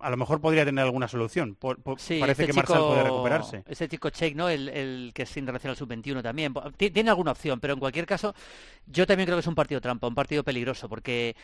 a 0.00 0.10
lo 0.10 0.16
mejor 0.16 0.40
podría 0.40 0.64
tener 0.64 0.84
alguna 0.84 1.08
solución. 1.08 1.54
Por- 1.56 1.80
por- 1.82 2.00
Sí, 2.00 2.18
parece 2.20 2.42
este 2.42 2.52
que 2.52 2.56
Marsal 2.56 2.76
chico- 2.76 2.88
puede 2.88 3.02
recuperarse. 3.02 3.64
Este 3.66 3.88
chico 3.88 4.10
Cheik, 4.10 4.36
¿no? 4.36 4.48
El, 4.48 4.68
el 4.68 5.10
que 5.14 5.22
es 5.22 5.36
internacional 5.36 5.76
sub-21 5.76 6.22
también. 6.22 6.54
Ti- 6.76 6.90
Tiene 6.90 7.10
alguna 7.10 7.32
opción, 7.32 7.60
pero 7.60 7.74
en 7.74 7.80
cualquier 7.80 8.06
caso, 8.06 8.34
yo 8.86 9.06
también 9.06 9.26
creo 9.26 9.36
que 9.36 9.40
es 9.40 9.46
un 9.46 9.54
partido 9.54 9.80
trampa, 9.80 10.06
un 10.06 10.14
partido 10.14 10.44
peligroso, 10.44 10.88
porque 10.88 11.34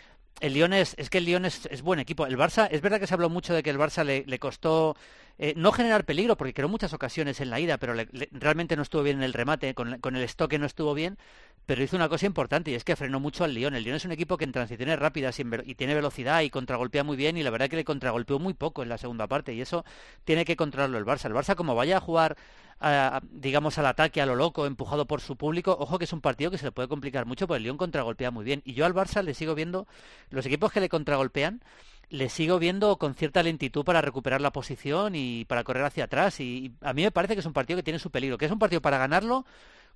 el 0.41 0.55
Lyon 0.55 0.73
es, 0.73 0.95
es 0.99 1.11
que 1.11 1.19
el 1.19 1.25
Lyon 1.27 1.45
es, 1.45 1.67
es, 1.67 1.83
buen 1.83 2.01
equipo. 2.01 2.27
El 2.27 2.37
Barça, 2.37 2.69
es 2.71 2.81
verdad 2.81 3.01
que 3.01 3.07
se 3.07 3.15
habló 3.15 3.29
mucho 3.31 3.55
de 3.55 3.63
que 3.63 3.71
el 3.71 3.79
Barça 3.79 4.05
le, 4.05 4.25
le 4.27 4.39
costó 4.39 4.97
eh, 5.39 5.55
no 5.57 5.73
generar 5.73 6.05
peligro, 6.05 6.37
porque 6.37 6.55
creó 6.55 6.69
muchas 6.69 6.93
ocasiones 6.93 7.41
en 7.41 7.51
la 7.51 7.61
ida, 7.61 7.79
pero 7.79 7.95
le, 7.95 8.09
le, 8.13 8.29
realmente 8.33 8.77
no 8.77 8.83
estuvo 8.83 9.03
bien 9.03 9.17
en 9.19 9.23
el 9.25 9.33
remate, 9.33 9.75
con, 9.75 9.99
con 9.99 10.17
el 10.17 10.23
estoque 10.23 10.59
no 10.59 10.67
estuvo 10.67 10.95
bien, 10.95 11.19
pero 11.67 11.83
hizo 11.83 11.97
una 11.97 12.09
cosa 12.09 12.27
importante 12.27 12.71
y 12.71 12.75
es 12.75 12.85
que 12.85 12.95
frenó 12.95 13.21
mucho 13.21 13.43
al 13.45 13.55
Lyon. 13.55 13.75
El 13.75 13.85
Lyon 13.85 13.97
es 13.97 14.05
un 14.05 14.13
equipo 14.13 14.37
que 14.37 14.45
en 14.45 14.53
transiciones 14.53 14.99
rápidas 14.99 15.39
y, 15.41 15.45
y, 15.65 15.75
tiene 15.77 15.95
velocidad 15.95 16.43
y 16.43 16.51
contragolpea 16.51 17.05
muy 17.05 17.17
bien 17.17 17.37
y 17.37 17.43
la 17.43 17.51
verdad 17.51 17.69
que 17.69 17.77
le 17.77 17.85
contragolpeó 18.25 18.39
muy 18.39 18.55
poco 18.55 18.83
en 18.83 18.89
la 18.89 18.99
segunda 18.99 19.27
parte 19.27 19.53
y 19.55 19.61
eso 19.61 19.85
tiene 20.25 20.45
que 20.45 20.57
controlarlo 20.57 20.99
el 20.99 21.05
Barça. 21.05 21.27
El 21.27 21.35
Barça 21.35 21.55
como 21.55 21.75
vaya 21.75 21.99
a 21.99 22.01
jugar 22.01 22.37
a, 22.81 23.21
digamos 23.31 23.79
al 23.79 23.87
ataque 23.87 24.21
a 24.21 24.27
lo 24.27 24.35
loco, 24.35 24.67
empujado 24.67 25.07
por 25.07 25.21
su 25.21 25.37
público, 25.37 25.77
ojo 25.79 25.99
que 25.99 26.05
es 26.05 26.13
un 26.13 26.21
partido 26.21 26.51
que 26.51 26.59
se 26.59 26.67
le 26.67 26.73
puede 26.73 26.89
complicar 26.89 27.27
mucho 27.27 27.47
porque 27.47 27.59
el 27.59 27.63
Lyon 27.65 27.77
contragolpea 27.77 28.31
muy 28.31 28.45
bien 28.45 28.63
y 28.65 28.75
yo 28.75 28.85
al 28.87 28.95
Barça 28.95 29.23
le 29.23 29.35
sigo 29.35 29.55
viendo 29.55 29.87
los 30.31 30.45
equipos 30.47 30.73
que 30.73 30.81
le 30.81 30.89
contragolpean 30.89 31.63
le 32.11 32.29
sigo 32.29 32.59
viendo 32.59 32.97
con 32.99 33.15
cierta 33.15 33.43
lentitud 33.43 33.85
para 33.85 34.01
recuperar 34.01 34.41
la 34.41 34.53
posición 34.53 35.15
y 35.17 35.47
para 35.47 35.65
correr 35.65 35.85
hacia 35.85 36.05
atrás. 36.05 36.39
Y, 36.39 36.73
a 36.83 36.93
mí 36.93 37.03
me 37.03 37.11
parece 37.11 37.35
que 37.35 37.41
es 37.41 37.47
un 37.47 37.55
partido 37.55 37.79
que 37.79 37.83
tiene 37.83 37.99
su 37.99 38.11
peligro, 38.11 38.37
que 38.37 38.45
es 38.45 38.53
un 38.53 38.59
partido 38.59 38.83
para 38.83 38.99
ganarlo 38.99 39.47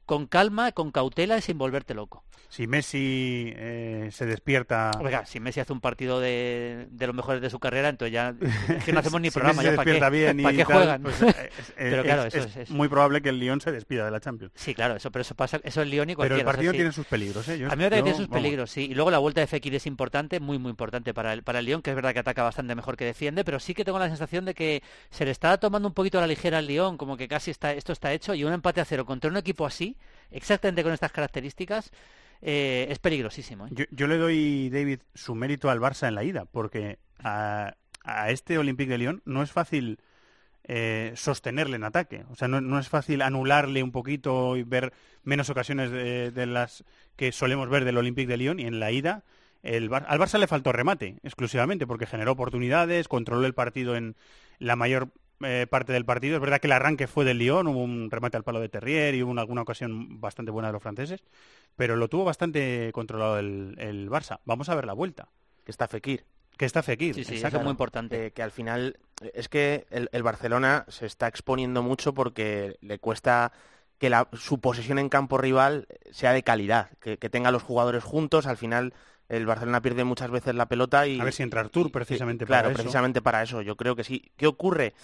con 0.09 0.27
calma, 0.27 0.73
con 0.73 0.91
cautela 0.91 1.37
y 1.37 1.43
sin 1.43 1.59
volverte 1.59 1.93
loco. 1.93 2.25
Si 2.49 2.67
Messi 2.67 3.53
eh, 3.55 4.09
se 4.11 4.25
despierta... 4.25 4.91
Oiga, 5.05 5.27
si 5.27 5.39
Messi 5.39 5.61
hace 5.61 5.71
un 5.75 5.83
partido 5.83 6.19
de, 6.19 6.87
de 6.91 7.07
los 7.07 7.15
mejores 7.15 7.43
de 7.43 7.51
su 7.51 7.59
carrera, 7.61 7.91
entonces 7.91 8.15
ya 8.15 8.35
es 8.75 8.85
que 8.87 8.93
no 8.95 9.01
hacemos 9.01 9.21
ni 9.21 9.31
programa. 9.31 9.63
Ya 9.63 9.71
se 9.73 9.77
despierta 9.77 10.07
¿para 10.07 10.11
qué, 10.13 10.17
bien 10.33 10.41
y 10.41 10.43
¿para 10.45 10.57
qué 10.57 10.65
tal, 10.65 10.77
juegan? 10.77 11.03
pues, 11.03 11.23
eh, 11.23 11.51
es, 11.59 11.73
pero 11.77 12.03
claro, 12.05 12.25
es- 12.25 12.35
eso 12.37 12.61
es 12.61 12.71
muy 12.71 12.89
probable 12.89 13.21
que 13.21 13.29
el 13.29 13.39
Lyon 13.39 13.61
se 13.61 13.71
despida 13.71 14.07
de 14.07 14.11
la 14.11 14.19
Champions. 14.21 14.55
Sí, 14.57 14.75
claro, 14.75 14.97
eso, 14.97 15.11
pero 15.13 15.21
eso 15.21 15.35
pasa, 15.35 15.61
eso 15.63 15.83
es 15.83 15.89
Lyon 15.89 16.09
y 16.09 16.17
Pero 16.17 16.17
cualquiera. 16.17 16.37
el 16.37 16.41
o 16.41 16.45
sea, 16.49 16.53
partido 16.55 16.73
sí. 16.73 16.79
tiene 16.79 16.93
sus 16.93 17.07
peligros, 17.07 17.47
¿eh? 17.49 17.59
Yo- 17.59 17.67
A 17.71 17.77
mí 17.77 17.83
me 17.85 17.91
parece 17.91 17.97
que 17.97 18.03
tiene 18.05 18.11
yo- 18.11 18.17
sus 18.17 18.29
vamos. 18.31 18.43
peligros, 18.43 18.71
sí. 18.71 18.87
Y 18.91 18.95
luego 18.95 19.11
la 19.11 19.19
vuelta 19.19 19.43
de 19.43 19.47
Fekir 19.47 19.75
es 19.75 19.87
importante, 19.87 20.41
muy, 20.41 20.59
muy 20.59 20.71
importante 20.71 21.13
para 21.13 21.35
el, 21.35 21.43
para 21.43 21.59
el 21.59 21.67
Lyon, 21.67 21.83
que 21.83 21.91
es 21.91 21.97
verdad 21.97 22.15
que 22.15 22.21
ataca 22.21 22.45
bastante 22.45 22.75
mejor 22.75 22.97
que 22.97 23.05
defiende, 23.05 23.45
pero 23.45 23.61
sí 23.61 23.75
que 23.75 23.85
tengo 23.85 23.99
la 23.99 24.09
sensación 24.09 24.47
de 24.47 24.55
que 24.55 24.83
se 25.11 25.27
le 25.27 25.33
está 25.33 25.59
tomando 25.59 25.87
un 25.87 25.93
poquito 25.93 26.17
a 26.17 26.23
la 26.23 26.27
ligera 26.27 26.57
al 26.57 26.67
Lyon, 26.67 26.97
como 26.97 27.19
que 27.19 27.29
casi 27.29 27.51
está, 27.51 27.75
esto 27.75 27.93
está 27.93 28.11
hecho, 28.15 28.33
y 28.33 28.43
un 28.45 28.55
empate 28.55 28.81
a 28.81 28.87
cero 28.87 29.05
contra 29.05 29.29
un 29.31 29.37
equipo 29.37 29.67
así, 29.67 29.98
exactamente 30.31 30.83
con 30.83 30.93
estas 30.93 31.13
características, 31.13 31.91
eh, 32.41 32.87
es 32.91 32.99
peligrosísimo. 32.99 33.67
¿eh? 33.67 33.87
Yo, 33.91 34.07
le 34.07 34.17
doy, 34.17 34.71
David, 34.71 35.01
su 35.15 35.35
mérito 35.35 35.71
al 35.71 35.81
Barça 35.81 36.09
en 36.09 36.15
la 36.15 36.25
ida, 36.25 36.45
porque 36.45 36.99
a, 37.19 37.75
este 38.29 38.59
Olympique 38.59 38.91
de 38.91 38.99
Lyon 38.99 39.23
no 39.25 39.43
es 39.43 39.51
fácil 39.53 39.99
eh, 40.65 41.13
sostenerle 41.17 41.77
en 41.77 41.85
ataque. 41.85 42.25
O 42.31 42.35
sea, 42.37 42.49
no, 42.49 42.61
no 42.61 42.79
es 42.79 42.89
fácil 42.89 43.23
anularle 43.23 43.83
un 43.83 43.93
poquito 43.93 44.57
y 44.57 44.63
ver 44.63 44.93
menos 45.25 45.51
ocasiones 45.51 45.91
de, 45.91 46.31
de 46.31 46.47
las 46.47 46.85
que 47.17 47.33
solemos 47.33 47.69
ver 47.69 47.85
del 47.85 47.99
Olympique 47.99 48.29
de 48.29 48.37
Lyon 48.37 48.61
y 48.61 48.67
en 48.67 48.81
la 48.81 48.93
ida. 48.93 49.25
El 49.63 49.89
Bar- 49.89 50.07
al 50.09 50.19
Barça 50.21 50.39
le 50.39 50.47
faltó 50.47 50.73
remate 50.73 51.19
exclusivamente 51.25 51.87
porque 51.87 52.07
generó 52.07 52.33
oportunidades, 52.33 53.09
controló 53.09 53.45
el 53.47 53.55
partido 53.55 53.97
en 53.97 54.15
la 54.59 54.77
mayor 54.77 55.11
eh, 55.43 55.67
parte 55.71 55.93
del 55.93 56.05
partido. 56.05 56.37
Es 56.37 56.41
verdad 56.41 56.61
que 56.61 56.67
el 56.67 56.73
arranque 56.73 57.07
fue 57.07 57.25
del 57.25 57.39
Lyon, 57.39 57.67
hubo 57.69 57.83
un 57.83 58.11
remate 58.11 58.37
al 58.37 58.45
palo 58.45 58.61
de 58.61 58.69
Terrier 58.69 59.15
y 59.15 59.23
hubo 59.23 59.31
una- 59.31 59.43
alguna 59.43 59.63
ocasión 59.63 60.21
bastante 60.21 60.51
buena 60.51 60.69
de 60.69 60.73
los 60.73 60.83
franceses, 60.83 61.23
pero 61.77 61.97
lo 61.97 62.09
tuvo 62.09 62.25
bastante 62.25 62.91
controlado 62.93 63.39
el, 63.39 63.75
el 63.79 64.11
Barça. 64.11 64.41
Vamos 64.45 64.69
a 64.69 64.75
ver 64.75 64.87
la 64.87 64.93
vuelta. 64.95 65.29
Que 65.65 65.71
está 65.71 65.87
Fekir. 65.89 66.25
Que 66.57 66.65
está 66.65 66.83
Fekir. 66.83 67.15
Sí, 67.15 67.23
sí, 67.25 67.35
eso 67.35 67.35
exacto. 67.35 67.59
es 67.59 67.63
muy 67.65 67.71
importante. 67.71 68.27
Eh, 68.27 68.31
que 68.33 68.43
al 68.43 68.51
final 68.51 68.99
es 69.33 69.49
que 69.49 69.87
el, 69.91 70.09
el 70.13 70.23
Barcelona 70.23 70.85
se 70.89 71.07
está 71.07 71.29
exponiendo 71.29 71.83
mucho 71.83 72.15
porque 72.15 72.77
le 72.81 72.99
cuesta 72.99 73.53
que 73.99 74.11
la- 74.11 74.29
su 74.33 74.61
posesión 74.61 74.99
en 74.99 75.09
campo 75.09 75.39
rival 75.39 75.87
sea 76.11 76.33
de 76.33 76.43
calidad, 76.43 76.91
que, 77.01 77.17
que 77.19 77.31
tenga 77.31 77.51
a 77.51 77.53
los 77.53 77.63
jugadores 77.63 78.03
juntos. 78.03 78.47
Al 78.47 78.57
final 78.57 78.93
el 79.29 79.45
Barcelona 79.47 79.83
pierde 79.83 80.05
muchas 80.05 80.31
veces 80.31 80.55
la 80.55 80.67
pelota 80.67 81.07
y 81.07 81.21
A 81.21 81.25
ver 81.25 81.33
si 81.35 81.43
entra 81.43 81.61
Artur 81.61 81.89
y- 81.89 81.91
precisamente 81.91 82.45
claro, 82.47 82.63
para 82.65 82.73
eso. 82.73 82.83
precisamente 82.83 83.23
para 83.23 83.43
eso. 83.43 83.61
Yo 83.63 83.77
creo 83.77 83.95
que 83.95 84.03
sí. 84.03 84.33
¿Qué 84.37 84.47
ocurre? 84.49 84.95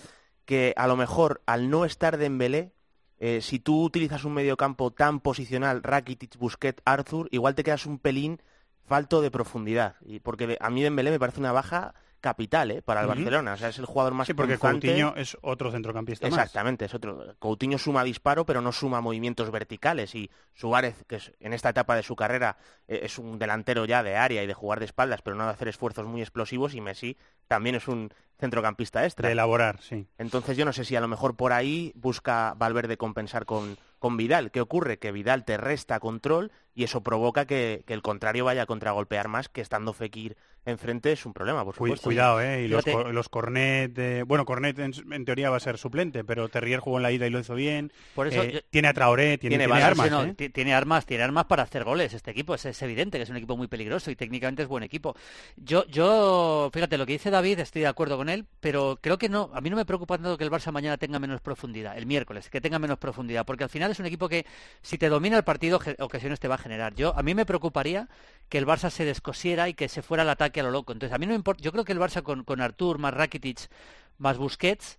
Que 0.44 0.74
a 0.76 0.86
lo 0.86 0.96
mejor 0.96 1.40
al 1.46 1.70
no 1.70 1.84
estar 1.84 2.16
Dembélé, 2.18 2.72
eh, 3.18 3.40
si 3.40 3.58
tú 3.58 3.82
utilizas 3.82 4.24
un 4.24 4.34
mediocampo 4.34 4.90
tan 4.92 5.20
posicional, 5.20 5.82
Rakitic, 5.82 6.36
Busquets, 6.36 6.82
Arthur, 6.84 7.28
igual 7.30 7.54
te 7.54 7.64
quedas 7.64 7.86
un 7.86 7.98
pelín 7.98 8.42
falto 8.86 9.22
de 9.22 9.30
profundidad. 9.30 9.96
Y 10.04 10.20
porque 10.20 10.58
a 10.60 10.70
mí 10.70 10.82
Dembélé 10.82 11.10
me 11.10 11.18
parece 11.18 11.40
una 11.40 11.52
baja 11.52 11.94
capital 12.20 12.70
¿eh? 12.70 12.80
para 12.82 13.02
el. 13.02 13.06
Barcelona. 13.06 13.52
O 13.52 13.56
sea, 13.58 13.68
es 13.68 13.78
el 13.78 13.84
jugador 13.84 14.14
más 14.14 14.26
Sí, 14.26 14.32
porque 14.34 14.54
punzante. 14.58 14.88
Coutinho 14.88 15.14
es 15.16 15.36
otro 15.42 15.70
centrocampista 15.70 16.26
más. 16.28 16.38
Exactamente, 16.38 16.86
es 16.86 16.94
otro. 16.94 17.34
Coutinho 17.38 17.76
suma 17.78 18.02
disparo, 18.02 18.46
pero 18.46 18.60
no 18.62 18.72
suma 18.72 19.00
movimientos 19.02 19.50
verticales. 19.50 20.14
Y 20.14 20.30
Suárez, 20.54 21.04
que 21.06 21.16
es- 21.16 21.32
en 21.40 21.52
esta 21.52 21.68
etapa 21.70 21.94
de 21.96 22.02
su 22.02 22.16
carrera 22.16 22.56
eh, 22.88 23.00
es 23.02 23.18
un 23.18 23.38
delantero 23.38 23.84
ya 23.84 24.02
de 24.02 24.16
área 24.16 24.42
y 24.42 24.46
de 24.46 24.54
jugar 24.54 24.78
de 24.78 24.86
espaldas, 24.86 25.20
pero 25.22 25.36
no 25.36 25.44
de 25.44 25.50
hacer 25.50 25.68
esfuerzos 25.68 26.06
muy 26.06 26.22
explosivos. 26.22 26.74
Y 26.74 26.80
Messi 26.80 27.16
también 27.46 27.74
es 27.76 27.88
un 27.88 28.10
centrocampista 28.44 29.04
extra. 29.04 29.28
De 29.28 29.32
elaborar, 29.32 29.80
sí. 29.80 30.06
Entonces 30.18 30.56
yo 30.56 30.64
no 30.64 30.72
sé 30.72 30.84
si 30.84 30.94
a 30.96 31.00
lo 31.00 31.08
mejor 31.08 31.36
por 31.36 31.52
ahí 31.52 31.92
busca 31.96 32.54
Valverde 32.56 32.96
compensar 32.96 33.44
con, 33.46 33.76
con 33.98 34.16
Vidal. 34.16 34.50
¿Qué 34.50 34.60
ocurre? 34.60 34.98
Que 34.98 35.12
Vidal 35.12 35.44
te 35.44 35.56
resta 35.56 35.98
control 36.00 36.52
y 36.74 36.84
eso 36.84 37.02
provoca 37.02 37.46
que, 37.46 37.84
que 37.86 37.94
el 37.94 38.02
contrario 38.02 38.44
vaya 38.44 38.62
a 38.62 38.66
contragolpear 38.66 39.28
más, 39.28 39.48
que 39.48 39.60
estando 39.60 39.92
Fekir 39.92 40.36
enfrente 40.66 41.12
es 41.12 41.26
un 41.26 41.34
problema, 41.34 41.62
por 41.62 41.74
supuesto. 41.74 42.04
cuidado, 42.04 42.40
¿eh? 42.40 42.62
Y 42.64 42.68
los, 42.68 42.82
Fíjate. 42.84 43.12
los 43.12 43.28
Cornet... 43.28 43.98
eh, 43.98 44.22
bueno, 44.26 44.46
Cornet 44.46 44.78
en, 44.78 44.92
en 45.12 45.24
teoría 45.26 45.50
va 45.50 45.58
a 45.58 45.60
ser 45.60 45.76
suplente, 45.76 46.24
pero 46.24 46.48
Terrier 46.48 46.80
jugó 46.80 46.96
en 46.96 47.02
la 47.02 47.12
ida 47.12 47.26
y 47.26 47.30
lo 47.30 47.38
hizo 47.38 47.54
bien. 47.54 47.92
Por 48.14 48.28
eso 48.28 48.42
Eh, 48.42 48.50
yo- 48.54 48.60
Tiene 48.70 48.88
a 48.88 48.94
Traoré, 48.94 49.36
tiene, 49.36 49.58
Tiene 49.58 49.64
tiene 49.64 49.66
balas, 49.66 49.88
armas, 49.90 50.10
no, 50.10 50.24
¿eh? 50.24 50.34
ti- 50.34 50.48
Tiene 50.48 50.72
armas, 50.74 51.04
tiene 51.04 51.22
armas 51.22 51.44
para 51.44 51.62
hacer 51.64 51.84
goles 51.84 52.14
este 52.14 52.30
equipo, 52.30 52.54
es, 52.54 52.64
es 52.64 52.80
evidente 52.80 53.18
que 53.18 53.24
es 53.24 53.30
un 53.30 53.36
equipo 53.36 53.58
muy 53.58 53.68
peligroso 53.68 54.10
y 54.10 54.16
técnicamente 54.16 54.62
es 54.62 54.68
buen 54.68 54.82
equipo. 54.84 55.14
Yo, 55.56 55.84
yo, 55.86 56.70
fíjate, 56.72 56.96
lo 56.96 57.04
que 57.04 57.12
dice 57.12 57.30
David, 57.30 57.58
estoy 57.60 57.82
de 57.82 57.88
acuerdo 57.88 58.16
con 58.16 58.30
él, 58.30 58.33
pero 58.60 58.98
creo 59.00 59.18
que 59.18 59.28
no, 59.28 59.50
a 59.54 59.60
mí 59.60 59.70
no 59.70 59.76
me 59.76 59.84
preocupa 59.84 60.16
tanto 60.16 60.36
que 60.36 60.44
el 60.44 60.50
Barça 60.50 60.72
mañana 60.72 60.96
tenga 60.96 61.18
menos 61.18 61.40
profundidad, 61.40 61.96
el 61.96 62.06
miércoles, 62.06 62.50
que 62.50 62.60
tenga 62.60 62.78
menos 62.78 62.98
profundidad, 62.98 63.44
porque 63.46 63.64
al 63.64 63.70
final 63.70 63.90
es 63.90 64.00
un 64.00 64.06
equipo 64.06 64.28
que 64.28 64.44
si 64.82 64.98
te 64.98 65.08
domina 65.08 65.36
el 65.36 65.44
partido, 65.44 65.80
ocasiones 66.00 66.40
te 66.40 66.48
va 66.48 66.56
a 66.56 66.58
generar. 66.58 66.94
Yo, 66.94 67.16
a 67.16 67.22
mí 67.22 67.34
me 67.34 67.46
preocuparía 67.46 68.08
que 68.48 68.58
el 68.58 68.66
Barça 68.66 68.90
se 68.90 69.04
descosiera 69.04 69.68
y 69.68 69.74
que 69.74 69.88
se 69.88 70.02
fuera 70.02 70.22
al 70.22 70.30
ataque 70.30 70.60
a 70.60 70.64
lo 70.64 70.70
loco. 70.70 70.92
Entonces, 70.92 71.14
a 71.14 71.18
mí 71.18 71.26
no 71.26 71.30
me 71.30 71.36
importa, 71.36 71.62
yo 71.62 71.70
creo 71.70 71.84
que 71.84 71.92
el 71.92 72.00
Barça 72.00 72.22
con, 72.22 72.44
con 72.44 72.60
Artur, 72.60 72.98
más 72.98 73.14
Rakitic, 73.14 73.70
más 74.18 74.36
Busquets, 74.36 74.98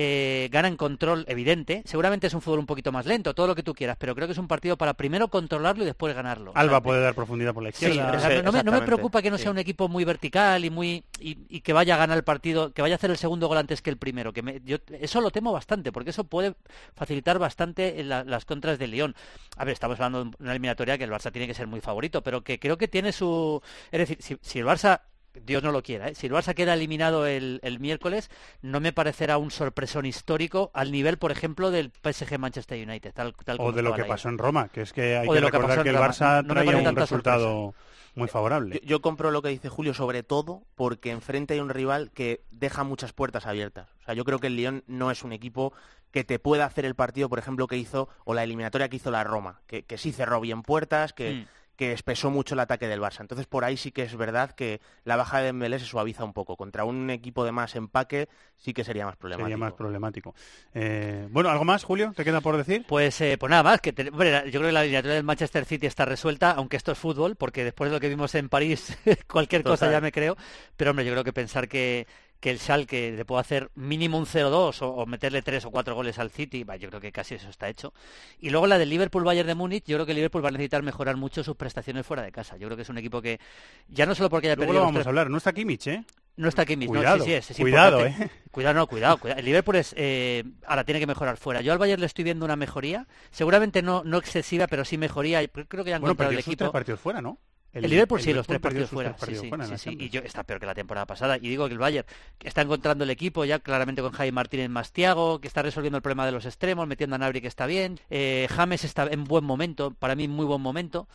eh, 0.00 0.48
gana 0.52 0.68
en 0.68 0.76
control 0.76 1.24
evidente. 1.26 1.82
Seguramente 1.84 2.28
es 2.28 2.34
un 2.34 2.40
fútbol 2.40 2.60
un 2.60 2.66
poquito 2.66 2.92
más 2.92 3.04
lento, 3.04 3.34
todo 3.34 3.48
lo 3.48 3.56
que 3.56 3.64
tú 3.64 3.74
quieras, 3.74 3.96
pero 3.98 4.14
creo 4.14 4.28
que 4.28 4.32
es 4.32 4.38
un 4.38 4.46
partido 4.46 4.76
para 4.76 4.94
primero 4.94 5.26
controlarlo 5.26 5.82
y 5.82 5.86
después 5.86 6.14
ganarlo. 6.14 6.50
O 6.50 6.52
sea, 6.52 6.62
Alba 6.62 6.80
puede 6.80 7.02
dar 7.02 7.14
profundidad 7.16 7.52
por 7.52 7.64
la 7.64 7.70
izquierda. 7.70 7.94
Sí, 7.94 7.98
no, 7.98 8.04
me, 8.06 8.12
no 8.12 8.42
me 8.42 8.46
exactamente, 8.58 8.86
preocupa 8.86 9.22
que 9.22 9.30
no 9.32 9.36
sí. 9.38 9.42
sea 9.42 9.50
un 9.50 9.58
equipo 9.58 9.88
muy 9.88 10.04
vertical 10.04 10.64
y 10.64 10.70
muy 10.70 11.02
y, 11.18 11.36
y 11.48 11.62
que 11.62 11.72
vaya 11.72 11.96
a 11.96 11.98
ganar 11.98 12.16
el 12.16 12.22
partido, 12.22 12.72
que 12.72 12.80
vaya 12.80 12.94
a 12.94 12.98
hacer 12.98 13.10
el 13.10 13.16
segundo 13.16 13.48
gol 13.48 13.58
antes 13.58 13.82
que 13.82 13.90
el 13.90 13.96
primero. 13.96 14.32
Que 14.32 14.42
me- 14.42 14.60
yo 14.64 14.76
eso 15.00 15.20
lo 15.20 15.32
temo 15.32 15.50
bastante, 15.50 15.90
porque 15.90 16.10
eso 16.10 16.22
puede 16.22 16.54
facilitar 16.94 17.40
bastante 17.40 18.04
la- 18.04 18.22
las 18.22 18.44
contras 18.44 18.78
del 18.78 18.92
León. 18.92 19.16
A 19.56 19.64
ver, 19.64 19.72
estamos 19.72 19.98
hablando 19.98 20.24
de 20.26 20.30
una 20.38 20.52
eliminatoria 20.52 20.96
que 20.96 21.04
el 21.04 21.10
Barça 21.10 21.32
tiene 21.32 21.48
que 21.48 21.54
ser 21.54 21.66
muy 21.66 21.80
favorito, 21.80 22.22
pero 22.22 22.42
que 22.44 22.60
creo 22.60 22.78
que 22.78 22.86
tiene 22.86 23.10
su, 23.10 23.60
es 23.90 23.98
decir, 23.98 24.18
si, 24.20 24.36
si 24.40 24.60
el 24.60 24.64
Barça 24.66 25.00
Dios 25.44 25.62
no 25.62 25.72
lo 25.72 25.82
quiera, 25.82 26.08
¿eh? 26.08 26.14
si 26.14 26.26
el 26.26 26.32
Barça 26.32 26.54
queda 26.54 26.74
eliminado 26.74 27.26
el, 27.26 27.60
el 27.62 27.80
miércoles, 27.80 28.30
no 28.62 28.80
me 28.80 28.92
parecerá 28.92 29.38
un 29.38 29.50
sorpresón 29.50 30.06
histórico 30.06 30.70
al 30.74 30.92
nivel, 30.92 31.18
por 31.18 31.32
ejemplo, 31.32 31.70
del 31.70 31.90
PSG 31.90 32.38
Manchester 32.38 32.86
United, 32.86 33.12
tal, 33.12 33.34
tal 33.44 33.56
O 33.56 33.58
como 33.58 33.72
de 33.72 33.82
lo 33.82 33.94
que 33.94 34.04
pasó 34.04 34.28
en 34.28 34.38
Roma, 34.38 34.68
que 34.68 34.82
es 34.82 34.92
que 34.92 35.16
hay 35.16 35.28
O 35.28 35.32
que 35.32 35.40
recordar 35.40 35.82
que 35.82 35.88
el 35.90 35.96
Roma. 35.96 36.08
Barça 36.08 36.44
No 36.44 36.54
traía 36.54 36.76
un 36.76 36.96
resultado 36.96 37.74
muy 38.14 38.28
favorable. 38.28 38.80
Yo, 38.82 38.88
yo 38.88 39.00
compro 39.00 39.30
lo 39.30 39.42
que 39.42 39.48
dice 39.48 39.68
Julio, 39.68 39.94
sobre 39.94 40.22
todo 40.22 40.62
porque 40.74 41.10
enfrente 41.10 41.54
hay 41.54 41.60
un 41.60 41.68
rival 41.68 42.10
que 42.12 42.42
deja 42.50 42.82
muchas 42.84 43.12
puertas 43.12 43.46
abiertas. 43.46 43.88
O 44.02 44.04
sea, 44.04 44.14
yo 44.14 44.24
creo 44.24 44.38
que 44.38 44.48
el 44.48 44.56
Lyon 44.56 44.84
no 44.86 45.10
es 45.10 45.22
un 45.22 45.32
equipo 45.32 45.72
que 46.10 46.24
te 46.24 46.38
pueda 46.38 46.64
hacer 46.64 46.84
el 46.84 46.94
partido, 46.94 47.28
por 47.28 47.38
ejemplo, 47.38 47.66
que 47.66 47.76
hizo, 47.76 48.08
o 48.24 48.34
la 48.34 48.42
eliminatoria 48.42 48.88
que 48.88 48.96
hizo 48.96 49.10
la 49.10 49.24
Roma, 49.24 49.60
que, 49.66 49.84
que 49.84 49.98
sí 49.98 50.12
cerró 50.12 50.40
bien 50.40 50.62
puertas, 50.62 51.12
que, 51.12 51.28
Mm. 51.34 51.57
Que 51.78 51.92
espesó 51.92 52.28
mucho 52.30 52.54
el 52.54 52.60
ataque 52.60 52.88
del 52.88 53.00
Barça. 53.00 53.20
Entonces, 53.20 53.46
por 53.46 53.64
ahí 53.64 53.76
sí 53.76 53.92
que 53.92 54.02
es 54.02 54.16
verdad 54.16 54.50
que 54.50 54.80
la 55.04 55.14
baja 55.14 55.38
de 55.38 55.44
Dembélé 55.46 55.78
se 55.78 55.84
suaviza 55.86 56.24
un 56.24 56.32
poco. 56.32 56.56
Contra 56.56 56.84
un 56.84 57.08
equipo 57.08 57.44
de 57.44 57.52
más 57.52 57.76
empaque 57.76 58.28
sí 58.56 58.74
que 58.74 58.82
sería 58.82 59.06
más 59.06 59.16
problemático. 59.16 59.46
Sería 59.46 59.56
más 59.56 59.72
problemático. 59.74 60.34
Eh, 60.74 61.28
bueno, 61.30 61.50
¿algo 61.50 61.64
más, 61.64 61.84
Julio? 61.84 62.12
¿Te 62.16 62.24
queda 62.24 62.40
por 62.40 62.56
decir? 62.56 62.84
Pues, 62.88 63.20
eh, 63.20 63.38
pues 63.38 63.48
nada 63.48 63.62
más, 63.62 63.80
que 63.80 63.92
te- 63.92 64.04
yo 64.06 64.10
creo 64.10 64.50
que 64.50 64.72
la 64.72 64.80
eliminatoria 64.82 65.14
del 65.14 65.24
Manchester 65.24 65.64
City 65.64 65.86
está 65.86 66.04
resuelta, 66.04 66.50
aunque 66.50 66.76
esto 66.76 66.90
es 66.90 66.98
fútbol, 66.98 67.36
porque 67.36 67.62
después 67.62 67.90
de 67.90 67.96
lo 67.96 68.00
que 68.00 68.08
vimos 68.08 68.34
en 68.34 68.48
París, 68.48 68.98
cualquier 69.28 69.62
cosa 69.62 69.86
ya 69.92 70.00
me 70.00 70.10
creo. 70.10 70.36
Pero 70.76 70.90
hombre, 70.90 71.04
yo 71.06 71.12
creo 71.12 71.22
que 71.22 71.32
pensar 71.32 71.68
que, 71.68 72.08
que 72.40 72.50
el 72.50 72.58
Schalke 72.60 73.12
le 73.16 73.24
puede 73.24 73.40
hacer 73.40 73.70
mínimo 73.74 74.16
un 74.18 74.24
0-2 74.26 74.82
o, 74.82 74.88
o 74.90 75.06
meterle 75.06 75.42
tres 75.42 75.64
o 75.64 75.70
cuatro 75.70 75.94
goles 75.94 76.18
al 76.18 76.30
City, 76.30 76.62
bah, 76.64 76.76
yo 76.76 76.88
creo 76.88 77.00
que 77.00 77.10
casi 77.10 77.34
eso 77.34 77.48
está 77.50 77.68
hecho. 77.68 77.92
Y 78.38 78.50
luego 78.50 78.66
la 78.66 78.78
del 78.78 78.90
Liverpool-Bayern 78.90 79.46
de 79.48 79.54
Múnich, 79.54 79.84
yo 79.86 79.96
creo 79.96 80.06
que 80.06 80.12
el 80.12 80.16
Liverpool 80.16 80.44
va 80.44 80.48
a 80.48 80.52
necesitar 80.52 80.82
mejorar 80.82 81.16
mucho 81.16 81.42
sus 81.42 81.56
prestaciones 81.56 82.06
fuera 82.06 82.22
de 82.22 82.30
casa. 82.30 82.56
Yo 82.56 82.68
creo 82.68 82.76
que 82.76 82.82
es 82.82 82.88
un 82.88 82.98
equipo 82.98 83.20
que, 83.20 83.40
ya 83.88 84.06
no 84.06 84.14
solo 84.14 84.30
porque 84.30 84.46
haya 84.48 84.56
Luego 84.56 84.68
perdido 84.68 84.80
lo 84.80 84.86
vamos 84.86 84.98
tres- 85.00 85.06
a 85.06 85.10
hablar. 85.10 85.30
No 85.30 85.36
está 85.38 85.52
Kimmich, 85.52 85.86
¿eh? 85.88 86.04
no 86.36 86.48
está 86.48 86.64
Kimmich, 86.64 86.88
no, 86.88 86.94
Cuidado, 87.00 87.18
sí, 87.18 87.24
sí 87.24 87.32
es, 87.32 87.50
es 87.50 87.56
cuidado, 87.56 87.98
importante. 88.06 88.24
¿eh? 88.26 88.30
Cuidado, 88.52 88.74
no, 88.74 88.86
cuidado, 88.86 89.18
cuidado. 89.18 89.40
El 89.40 89.44
Liverpool 89.44 89.74
es, 89.76 89.92
eh, 89.96 90.44
ahora 90.66 90.84
tiene 90.84 91.00
que 91.00 91.06
mejorar 91.08 91.36
fuera. 91.36 91.60
Yo 91.60 91.72
al 91.72 91.78
Bayern 91.78 92.00
le 92.00 92.06
estoy 92.06 92.22
viendo 92.22 92.44
una 92.44 92.54
mejoría, 92.56 93.08
seguramente 93.32 93.82
no, 93.82 94.02
no 94.04 94.16
excesiva, 94.18 94.68
pero 94.68 94.84
sí 94.84 94.96
mejoría. 94.96 95.46
Creo 95.48 95.82
que 95.84 95.90
ya 95.90 95.96
han 95.96 96.02
Bueno, 96.02 96.12
encontrado 96.12 96.32
el 96.32 96.38
equipo. 96.38 96.56
tres 96.56 96.70
partidos 96.70 97.00
fuera, 97.00 97.20
¿no? 97.20 97.38
El, 97.72 97.90
Liverpool 97.90 98.20
sí, 98.20 98.32
los 98.32 98.46
tres 98.46 98.60
partidos 98.60 98.90
fuera. 98.90 99.10
tres 99.10 99.20
partidos 99.20 99.42
sí, 99.42 99.48
fuera 99.50 99.64
en 99.64 99.78
sí, 99.78 99.90
la 99.90 99.98
sí, 99.98 100.04
Y 100.04 100.08
yo, 100.08 100.20
está 100.22 100.42
peor 100.42 100.58
que 100.58 100.66
la 100.66 100.74
temporada 100.74 101.06
pasada. 101.06 101.36
Y 101.36 101.48
digo 101.48 101.66
que 101.68 101.74
el 101.74 101.78
Bayern 101.78 102.06
que 102.38 102.48
está 102.48 102.62
encontrando 102.62 103.04
el 103.04 103.10
equipo 103.10 103.44
ya 103.44 103.58
claramente 103.58 104.00
con 104.02 104.12
Jaime 104.12 104.32
Martínez 104.32 104.70
más 104.70 104.92
Thiago, 104.92 105.40
que 105.40 105.48
está 105.48 105.62
resolviendo 105.62 105.96
el 105.96 106.02
problema 106.02 106.24
de 106.26 106.32
los 106.32 106.46
extremos, 106.46 106.86
metiendo 106.88 107.16
a 107.16 107.18
Nabri 107.18 107.40
que 107.40 107.46
está 107.48 107.66
bien. 107.66 108.00
Eh, 108.10 108.46
James 108.50 108.84
está 108.84 109.06
en 109.10 109.24
buen 109.24 109.44
momento, 109.44 109.92
para 109.92 110.14
mí 110.14 110.28
muy 110.28 110.46
buen 110.46 110.60
momento. 110.62 111.08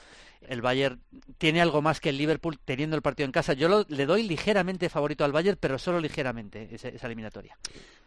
El 0.48 0.62
Bayern 0.62 1.02
tiene 1.38 1.62
algo 1.62 1.82
más 1.82 2.00
que 2.02 2.10
el 2.10 2.18
Liverpool 2.18 2.60
teniendo 2.64 2.96
el 2.98 3.02
partido 3.02 3.26
en 3.26 3.32
casa. 3.32 3.54
Yo 3.54 3.68
lo- 3.70 3.86
le 3.88 4.06
doy 4.06 4.24
ligeramente 4.24 4.90
favorito 4.90 5.24
al 5.26 5.32
Bayern, 5.32 5.58
pero 5.60 5.80
solo 5.80 6.00
ligeramente 6.02 6.68
esa, 6.72 6.90
esa 6.90 7.08
eliminatoria. 7.08 7.58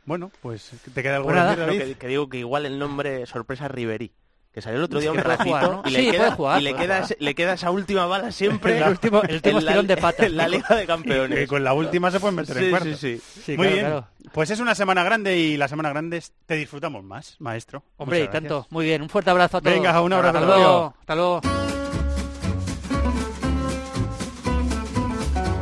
Bueno, 0.04 0.30
pues 0.40 0.70
te 0.94 1.02
queda 1.02 1.16
algo 1.16 1.28
Pues 1.30 1.40
que 1.54 1.56
Lo 1.60 1.66
David? 1.66 1.80
que, 1.82 1.94
que 1.96 2.06
digo 2.08 2.28
que 2.28 2.38
igual 2.38 2.64
el 2.66 2.78
nombre 2.78 3.24
sorpresa 3.26 3.68
Ribery. 3.68 4.12
Que 4.56 4.62
salió 4.62 4.78
el 4.78 4.84
otro 4.84 4.98
Es 4.98 5.02
día 5.04 5.12
que 5.12 5.18
un 5.18 5.22
ratito 5.24 5.44
jugar, 5.50 5.70
¿no? 5.70 5.82
y, 5.84 5.90
le 5.90 6.10
queda, 6.10 6.30
jugar, 6.32 6.60
y 6.60 6.64
le, 6.64 6.70
queda, 6.72 6.82
jugar. 6.96 7.02
ese- 7.02 7.16
le 7.20 7.34
queda 7.34 7.52
esa 7.52 7.70
última 7.70 8.06
bala 8.06 8.32
siempre 8.32 8.78
El 8.78 8.88
último- 8.88 9.20
el 9.22 9.34
último 9.34 9.58
en 9.58 9.64
la- 9.66 9.82
de 9.82 9.96
pata. 9.98 10.24
en 10.24 10.34
la 10.38 10.48
Liga 10.48 10.74
de 10.74 10.80
Que 10.80 10.86
Campeones. 10.86 11.46
con 11.46 11.62
la 11.62 11.74
última 11.74 12.10
se 12.10 12.20
pueden 12.20 12.36
meter 12.36 12.56
en 12.56 12.64
Sí, 12.64 12.70
cuartos. 12.70 12.98
sí, 12.98 13.18
sí. 13.18 13.42
Sí, 13.44 13.56
Muy 13.58 13.66
claro, 13.66 13.72
bien. 13.74 13.86
claro. 13.86 14.06
Pues 14.32 14.48
es 14.50 14.58
una 14.58 14.74
semana 14.74 15.04
grande 15.04 15.36
y 15.36 15.58
las 15.58 15.68
semanas 15.68 15.92
grandes 15.92 16.32
te 16.46 16.54
disfrutamos 16.56 17.04
más, 17.04 17.36
maestro. 17.38 17.82
Hombre, 17.98 18.16
y 18.16 18.22
gracias. 18.22 18.42
tanto. 18.44 18.66
Muy 18.70 18.86
bien, 18.86 19.02
un 19.02 19.10
fuerte 19.10 19.28
abrazo 19.30 19.58
a 19.58 19.60
todos. 19.60 19.74
Venga, 19.76 20.00
un 20.00 20.12
abrazo, 20.14 20.38
Hasta 20.38 20.46
luego. 20.56 20.94
Hasta 21.00 21.14
luego. 21.14 21.40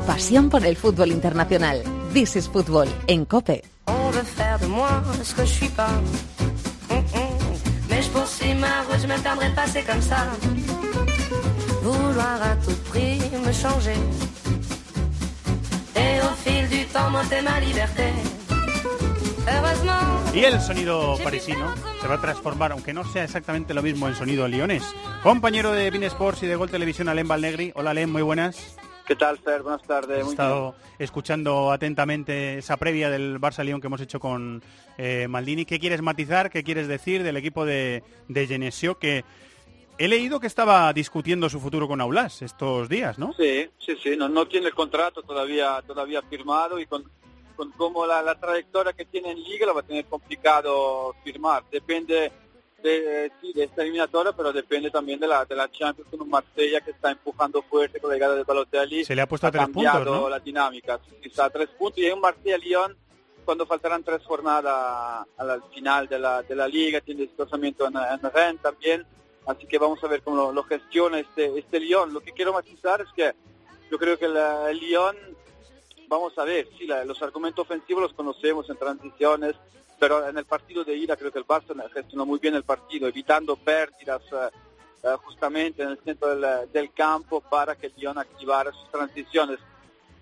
Pasión 0.07 0.51
por 0.51 0.65
el 0.65 0.77
fútbol 0.77 1.11
internacional. 1.11 1.83
This 2.13 2.37
is 2.37 2.49
Fútbol 2.49 2.89
en 3.09 3.25
COPE. 3.25 3.65
On 3.87 4.13
veut 4.13 4.25
faire 4.25 4.59
de 4.61 4.69
moi 4.69 4.89
ce 5.23 5.35
que 5.35 5.43
je 5.45 5.53
suis 5.53 5.71
pas. 5.71 5.91
Hum, 8.15 8.21
hum. 8.21 8.27
Mais 8.55 8.55
je 8.55 8.55
poursuis 8.55 8.55
ma 8.55 8.83
route, 8.83 9.01
je 9.01 9.07
m'attendrai 9.07 9.51
de 9.51 9.55
passer 9.55 9.83
comme 9.83 10.01
ça. 10.01 10.27
Vouloir 11.83 12.43
à 12.43 12.57
tout 12.57 12.77
prix 12.91 13.21
me 13.45 13.53
changer. 13.53 13.97
Et 15.97 16.21
au 16.21 16.35
fil 16.45 16.69
du 16.69 16.85
temps, 16.87 17.11
monter 17.11 17.43
ma 17.43 17.61
liberté. 17.61 18.13
Heureusement. 19.47 20.33
Y 20.35 20.45
el 20.45 20.61
sonido 20.61 21.17
parisino 21.23 21.75
se 22.01 22.09
va 22.09 22.15
a 22.15 22.21
transformar, 22.21 22.73
aunque 22.73 22.93
no 22.93 23.05
sea 23.05 23.25
exactamente 23.25 23.75
lo 23.75 23.83
mismo 23.83 24.09
en 24.09 24.17
sonido 24.17 24.49
lionés. 24.49 24.83
Compañero 25.23 25.73
de 25.73 25.91
Bein 25.91 26.05
Sports 26.05 26.43
y 26.43 26.47
de 26.47 26.57
Gol 26.57 26.71
Televisión, 26.71 27.09
Alem 27.09 27.29
Valnegri. 27.29 27.73
Hola, 27.75 27.91
Alem, 27.91 28.11
muy 28.11 28.23
buenas. 28.23 28.77
¿Qué 29.07 29.17
tal, 29.17 29.39
Fer? 29.39 29.63
Buenas 29.63 29.83
tardes. 29.83 30.21
He 30.21 30.23
Muy 30.23 30.31
estado 30.31 30.75
escuchando 30.99 31.71
atentamente 31.71 32.59
esa 32.59 32.79
previa 32.79 33.11
del 33.11 33.39
Barça-Lyon 33.39 33.81
que 33.81 33.89
hemos 33.89 34.01
hecho 34.01 34.19
con 34.19 34.63
eh, 34.97 35.29
Maldini. 35.29 35.67
¿Qué 35.67 35.79
quieres 35.79 36.01
matizar? 36.01 36.51
¿Qué 36.51 36.65
quieres 36.65 36.89
decir 36.89 37.23
del 37.23 37.37
equipo 37.37 37.67
de, 37.67 38.03
de 38.29 38.47
Genesio? 38.47 38.99
Que 38.99 39.25
he 39.99 40.09
leído 40.09 40.41
que 40.41 40.47
estaba 40.47 40.91
discutiendo 40.95 41.51
su 41.51 41.61
futuro 41.61 41.87
con 41.87 42.01
Aulas 42.01 42.41
estos 42.41 42.89
días, 42.89 43.19
¿no? 43.19 43.35
Sí, 43.35 43.69
sí, 43.79 43.95
sí. 44.03 44.17
No, 44.17 44.31
no 44.31 44.49
tiene 44.49 44.69
el 44.69 44.75
contrato 44.75 45.23
todavía 45.23 45.83
todavía 45.87 46.23
firmado 46.23 46.79
y 46.81 46.87
con, 46.87 47.05
con 47.57 47.73
cómo 47.73 48.07
la, 48.07 48.23
la 48.23 48.41
trayectoria 48.41 48.95
que 48.95 49.05
tiene 49.05 49.33
en 49.33 49.43
Liga 49.43 49.67
lo 49.67 49.75
va 49.75 49.81
a 49.81 49.87
tener 49.87 50.07
complicado 50.07 51.15
firmar. 51.23 51.65
Depende 51.71 52.33
de, 52.91 53.33
sí, 53.41 53.53
de 53.53 53.65
esta 53.65 53.83
eliminatoria, 53.83 54.33
pero 54.33 54.53
depende 54.53 54.91
también 54.91 55.19
de 55.19 55.27
la, 55.27 55.45
de 55.45 55.57
la 55.57 55.71
Champions 55.71 56.09
con 56.11 56.21
un 56.21 56.29
Marsella 56.29 56.81
que 56.83 56.91
está 56.93 57.11
empujando 57.11 57.63
fuerte 57.63 57.99
con 57.99 58.11
la 58.11 58.17
llegada 58.17 58.35
de 58.37 58.45
Balotelli. 58.45 59.05
Se 59.05 59.15
le 59.17 59.23
ha 59.23 59.27
puesto 59.27 59.47
a 59.47 59.51
tres 59.51 59.65
puntos, 59.69 60.05
¿no? 60.05 60.29
la 60.29 60.39
dinámica. 60.39 61.01
A 61.39 61.51
tres 61.51 61.69
puntos 61.71 61.99
y 61.99 62.07
hay 62.07 62.13
un 62.13 62.21
Marsella-Lyon 62.21 62.97
cuando 63.45 63.67
faltarán 63.67 64.03
tres 64.05 64.23
jornadas 64.25 65.27
al, 65.37 65.51
al 65.51 65.63
final 65.75 66.07
de 66.09 66.19
la, 66.19 66.43
de 66.43 66.55
la 66.55 66.69
liga, 66.69 67.01
tiene 67.01 67.23
desplazamiento 67.23 67.87
en, 67.87 67.95
en 67.97 68.31
Rennes 68.33 68.63
también, 68.63 69.05
así 69.47 69.67
que 69.67 69.77
vamos 69.79 70.03
a 70.03 70.07
ver 70.09 70.23
cómo 70.23 70.37
lo, 70.37 70.53
lo 70.53 70.63
gestiona 70.65 71.19
este, 71.19 71.59
este 71.59 71.81
Lyon. 71.81 72.15
Lo 72.15 72.21
que 72.21 72.33
quiero 72.33 72.53
matizar 72.53 73.01
es 73.03 73.09
que 73.15 73.33
yo 73.91 73.99
creo 73.99 74.19
que 74.19 74.29
la- 74.29 74.71
el 74.71 74.79
Lyon, 74.79 75.17
vamos 76.09 76.37
a 76.39 76.45
ver, 76.45 76.69
sí, 76.79 76.87
la- 76.87 77.05
los 77.05 77.21
argumentos 77.23 77.65
ofensivos 77.65 78.03
los 78.03 78.13
conocemos 78.15 78.69
en 78.71 78.77
transiciones, 78.77 79.55
pero 80.05 80.29
en 80.29 80.37
el 80.37 80.45
partido 80.45 80.85
de 80.85 80.95
ida 80.95 81.17
creo 81.17 81.33
que 81.33 81.39
el 81.39 81.47
Barça 81.47 81.73
gestionó 81.95 82.27
muy 82.27 82.39
bien 82.39 82.55
el 82.55 82.63
partido, 82.63 83.09
evitando 83.09 83.57
pérdidas 83.57 84.21
eh, 84.33 84.51
eh, 85.03 85.09
justamente 85.25 85.83
en 85.83 85.89
el 85.95 85.99
centro 86.05 86.29
del, 86.37 86.71
del 86.71 86.93
campo 86.93 87.41
para 87.41 87.75
que 87.75 87.87
el 87.87 87.95
Lyon 87.97 88.19
activara 88.19 88.71
sus 88.71 88.91
transiciones. 88.91 89.59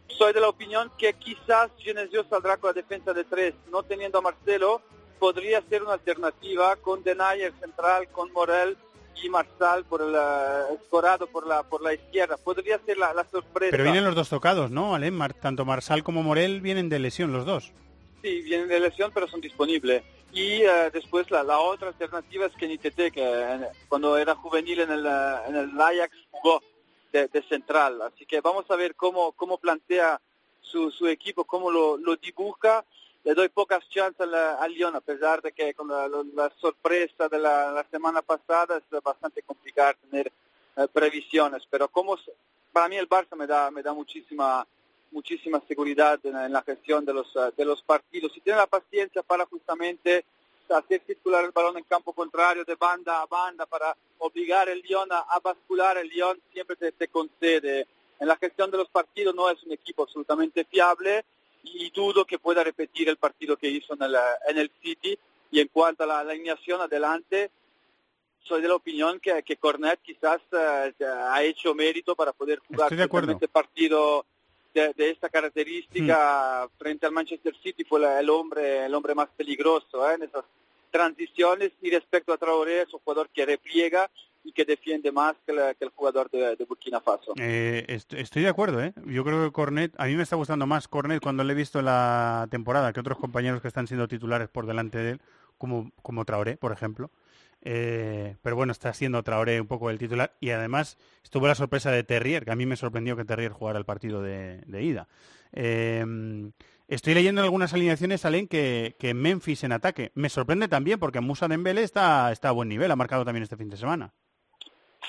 Soy 0.07 0.33
de 0.33 0.41
la 0.41 0.49
opinión 0.51 0.93
que 0.97 1.15
quizás 1.15 1.73
Genesio 1.79 2.25
saldrá 2.31 2.59
con 2.59 2.69
la 2.69 2.75
defensa 2.75 3.13
de 3.13 3.25
tres, 3.25 3.55
no 3.73 3.83
teniendo 3.83 4.19
a 4.19 4.23
Marcelo, 4.23 4.83
podría 5.19 5.61
ser 5.69 5.83
una 5.83 5.95
alternativa 5.95 6.77
con 6.77 7.03
Denayer 7.03 7.53
central, 7.59 8.07
con 8.13 8.33
Morel 8.33 8.77
y 9.21 9.29
Marsal 9.29 9.85
por 9.85 10.01
el 10.03 10.15
eh, 10.15 10.75
escorado 10.81 11.27
por 11.27 11.45
la 11.45 11.65
por 11.65 11.83
la 11.83 11.93
izquierda. 11.93 12.37
Podría 12.37 12.79
ser 12.87 12.99
la, 12.99 13.13
la 13.15 13.25
sorpresa. 13.25 13.73
Pero 13.73 13.83
vienen 13.83 14.05
los 14.05 14.15
dos 14.15 14.29
tocados, 14.29 14.71
¿no, 14.71 14.95
Alem? 14.95 15.15
Mar- 15.15 15.35
tanto 15.35 15.65
Marsal 15.65 16.05
como 16.05 16.23
Morel 16.23 16.61
vienen 16.61 16.89
de 16.89 17.01
lesión 17.01 17.33
los 17.33 17.45
dos. 17.45 17.73
Sí, 18.23 18.41
vienen 18.43 18.69
de 18.69 18.79
lesión, 18.79 19.11
pero 19.13 19.27
son 19.27 19.41
disponibles. 19.41 20.05
Y 20.33 20.63
eh, 20.63 20.91
después 20.93 21.31
la, 21.31 21.59
otra 21.59 21.89
alternativa 21.89 22.47
es 22.47 22.55
Kenny 22.55 22.79
Tete, 22.79 23.11
que 23.11 23.23
eh, 23.23 23.69
cuando 23.89 24.17
era 24.17 24.37
juvenil 24.37 24.81
en 24.81 24.93
el, 24.93 25.05
eh, 25.05 25.37
en 25.49 25.81
Ajax 25.81 26.17
jugó 26.31 26.63
de, 27.13 27.29
central. 27.49 28.01
Así 28.03 28.25
que 28.25 28.41
vamos 28.41 28.65
a 28.71 28.77
ver 28.77 28.95
cómo, 28.95 29.33
cómo 29.33 29.59
plantea 29.59 30.21
su, 30.61 30.91
su 30.91 31.07
equipo, 31.09 31.45
cómo 31.45 31.71
lo, 31.71 31.99
lo 31.99 32.17
dibuja. 32.17 32.85
Le 33.25 33.35
doy 33.35 33.49
pocas 33.49 33.89
chances 33.89 34.27
al, 34.27 34.73
Lyon, 34.73 34.97
a 34.97 35.01
pesar 35.01 35.43
de 35.43 35.53
que 35.53 35.75
con 35.75 35.89
la, 35.89 36.53
sorpresa 36.61 37.29
de 37.29 37.39
la, 37.39 37.85
semana 37.91 38.23
pasada 38.23 38.79
es 38.79 39.03
bastante 39.03 39.43
complicado 39.43 39.95
tener 40.09 40.33
eh, 40.77 40.89
previsiones. 40.93 41.63
Pero 41.69 41.89
como 41.89 42.17
para 42.73 42.89
mí 42.89 42.97
el 42.97 43.09
Barça 43.09 43.37
me 43.37 43.47
da, 43.47 43.71
me 43.71 43.83
da 43.83 43.93
muchísima 43.93 44.67
muchísima 45.13 45.63
seguridad 45.69 46.19
en, 46.25 46.53
la 46.53 46.63
gestión 46.63 47.05
de 47.05 47.15
los, 47.15 47.29
eh, 47.37 47.53
de 47.57 47.65
los 47.65 47.83
partidos. 47.83 48.33
Si 48.33 48.41
tiene 48.41 48.59
la 48.59 48.67
paciencia 48.67 49.23
para 49.23 49.47
justamente 49.47 50.25
hacer 50.69 51.03
circular 51.07 51.45
el 51.45 51.51
balón 51.51 51.77
en 51.77 51.85
campo 51.85 52.13
contrario 52.15 52.65
de 52.65 52.77
banda 52.77 53.21
a 53.21 53.27
banda 53.27 53.67
para 53.67 53.95
obligar 54.19 54.69
el 54.69 54.81
Lyon 54.81 55.13
a, 55.13 55.19
a 55.21 55.39
bascular, 55.41 55.99
el 55.99 56.09
Lyon 56.09 56.41
siempre 56.53 56.77
te, 56.77 56.93
te 56.93 57.09
concede. 57.09 57.87
En 58.19 58.29
la 58.29 58.37
gestión 58.37 58.71
de 58.71 58.79
los 58.79 58.89
partidos 58.89 59.35
no 59.35 59.51
es 59.51 59.63
un 59.65 59.73
equipo 59.73 60.05
absolutamente 60.05 60.65
fiable 60.65 61.25
y 61.63 61.91
dudo 61.91 62.25
que 62.25 62.39
pueda 62.39 62.65
repetir 62.65 63.09
el 63.09 63.17
partido 63.17 63.57
que 63.57 63.69
hizo 63.69 63.95
en 63.95 64.03
el, 64.03 64.17
en 64.49 64.59
el 64.59 64.71
City. 64.83 65.19
Y 65.51 65.61
en 65.61 65.69
cuanto 65.69 66.05
a 66.05 66.07
la, 66.07 66.21
alineación 66.21 66.81
adelante, 66.81 67.51
soy 68.41 68.63
de 68.63 68.69
la 68.69 68.75
opinión 68.75 69.21
que, 69.21 69.43
que 69.43 69.57
Cornet 69.57 70.01
quizás 70.03 70.41
eh, 70.53 70.95
ha 71.05 71.43
hecho 71.43 71.75
mérito 71.75 72.17
para 72.17 72.33
poder 72.33 72.61
jugar 72.61 72.93
este 72.93 73.49
partido 73.49 74.25
de, 74.75 75.11
esta 75.11 75.29
característica 75.29 76.69
frente 76.79 77.07
al 77.07 77.13
Manchester 77.13 77.55
City 77.63 77.85
fue 77.85 78.01
la- 78.01 78.21
el 78.21 78.31
hombre 78.31 78.87
el 78.87 78.95
hombre 78.95 79.15
más 79.15 79.29
peligroso 79.37 80.09
¿eh? 80.11 80.15
en 80.15 80.23
esas 80.25 80.45
transiciones 80.91 81.73
y 81.81 81.91
respecto 81.91 82.33
a 82.33 82.37
Traoré 82.39 82.83
es 82.83 82.93
un 82.93 83.01
jugador 83.01 83.29
que 83.31 83.47
repliega 83.47 84.11
y 84.45 84.53
que 84.53 84.65
defiende 84.65 85.11
más 85.13 85.35
que, 85.47 85.53
la- 85.53 85.73
que 85.75 85.85
el 85.85 85.91
jugador 85.91 86.29
de, 86.31 86.57
Burkina 86.69 87.01
Faso. 87.01 87.33
Eh, 87.37 87.85
est- 87.89 88.13
estoy 88.15 88.43
de 88.43 88.49
acuerdo, 88.49 88.83
¿eh? 88.83 88.93
Yo 89.07 89.25
creo 89.25 89.45
que 89.45 89.53
Cornet, 89.53 89.93
a 89.99 90.07
mí 90.07 90.17
me 90.17 90.25
está 90.25 90.35
gustando 90.37 90.67
más 90.67 90.89
Cornet 90.89 91.23
cuando 91.23 91.45
le 91.45 91.53
he 91.53 91.57
visto 91.57 91.81
la 91.81 92.47
temporada 92.51 92.93
que 92.93 93.01
otros 93.01 93.19
compañeros 93.19 93.63
que 93.63 93.69
están 93.69 93.87
siendo 93.87 94.09
titulares 94.09 94.49
por 94.49 94.67
delante 94.67 94.99
de 94.99 95.11
él, 95.13 95.21
como, 95.59 95.93
como 96.03 96.25
Traoré, 96.25 96.57
por 96.57 96.73
ejemplo. 96.73 97.09
Eh, 97.65 98.37
pero 98.43 98.57
bueno, 98.57 98.73
está 98.73 98.93
siendo 98.93 99.23
Traoré 99.23 99.61
un 99.61 99.69
poco 99.69 99.89
el 99.91 99.99
titular 99.99 100.35
y 100.41 100.51
además 100.51 100.99
estuvo 101.23 101.47
la 101.47 101.55
sorpresa 101.55 101.93
de 101.93 102.03
Terrier, 102.03 102.45
que 102.45 102.51
a 102.51 102.57
mí 102.57 102.67
me 102.67 102.77
sorprendió 102.77 103.17
que 103.17 103.25
Terrier 103.25 103.53
jugara 103.53 103.79
el 103.79 103.85
partido 103.85 104.21
de, 104.21 104.65
ida. 104.83 105.07
Eh, 105.53 106.05
estoy 106.89 107.15
leyendo 107.15 107.41
en 107.41 107.45
algunas 107.45 107.73
alineaciones, 107.73 108.25
Alain, 108.25 108.49
que, 108.49 108.97
que 108.99 109.15
Memphis 109.15 109.63
en 109.65 109.73
ataque. 109.73 110.11
Me 110.15 110.29
sorprende 110.29 110.67
también 110.67 110.99
porque 110.99 111.21
Musa 111.21 111.47
Dembélé 111.47 111.85
está, 111.85 112.33
está 112.33 112.49
a 112.49 112.53
buen 112.53 112.69
nivel, 112.69 112.91
ha 112.91 112.97
marcado 112.97 113.25
también 113.25 113.45
este 113.45 113.57
fin 113.57 113.71
de 113.71 113.77
semana. 113.77 114.13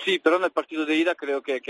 Sí, 0.04 0.20
pero 0.20 0.38
en 0.38 0.44
el 0.44 0.52
partido 0.52 0.86
de 0.86 0.96
ida 0.96 1.16
creo 1.16 1.42
que, 1.42 1.62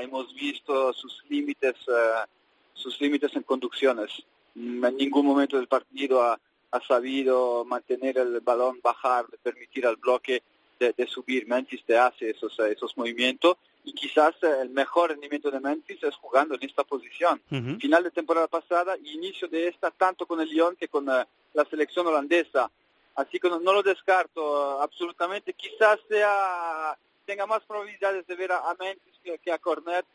hemos 0.00 0.34
visto 0.34 0.92
sus 0.92 1.22
límites, 1.28 1.74
eh, 1.88 2.26
sus 2.74 3.00
límites 3.00 3.34
en 3.36 3.42
conducciones. 3.42 4.10
En 4.54 4.96
ningún 4.96 5.26
momento 5.26 5.56
del 5.56 5.68
partido 5.68 6.22
ha, 6.22 6.38
ha 6.76 6.86
sabido 6.86 7.64
mantener 7.64 8.18
el 8.18 8.40
balón, 8.40 8.80
bajar, 8.82 9.26
permitir 9.42 9.86
al 9.86 9.96
bloque 9.96 10.42
de, 10.78 10.92
de 10.92 11.06
subir. 11.06 11.46
Memphis 11.46 11.84
te 11.84 11.96
hace 11.96 12.30
esos, 12.30 12.58
esos 12.60 12.96
movimientos 12.96 13.56
y 13.84 13.92
quizás 13.92 14.34
eh, 14.42 14.58
el 14.60 14.70
mejor 14.70 15.10
rendimiento 15.10 15.50
de 15.50 15.60
Memphis 15.60 16.02
es 16.02 16.14
jugando 16.16 16.54
en 16.56 16.64
esta 16.64 16.84
posición. 16.84 17.40
Final 17.80 18.02
de 18.02 18.10
temporada 18.10 18.48
pasada 18.48 18.96
y 19.02 19.12
inicio 19.12 19.48
de 19.48 19.68
esta 19.68 19.90
tanto 19.90 20.26
con 20.26 20.40
el 20.40 20.48
Lyon 20.48 20.76
que 20.76 20.88
con 20.88 21.08
eh, 21.08 21.24
la 21.54 21.64
selección 21.64 22.06
holandesa. 22.06 22.70
Así 23.14 23.38
que 23.38 23.48
no, 23.48 23.60
no 23.60 23.72
lo 23.72 23.82
descarto 23.82 24.40
eh, 24.42 24.78
absolutamente. 24.82 25.54
Quizás 25.54 25.98
sea 26.08 26.96
tenga 27.24 27.46
más 27.46 27.62
probabilidades 27.64 28.26
de 28.26 28.36
ver 28.36 28.52
a, 28.52 28.70
a 28.70 28.76
Memphis 28.78 29.18
que, 29.22 29.38
que 29.38 29.52
a 29.52 29.58
Cornet, 29.58 30.06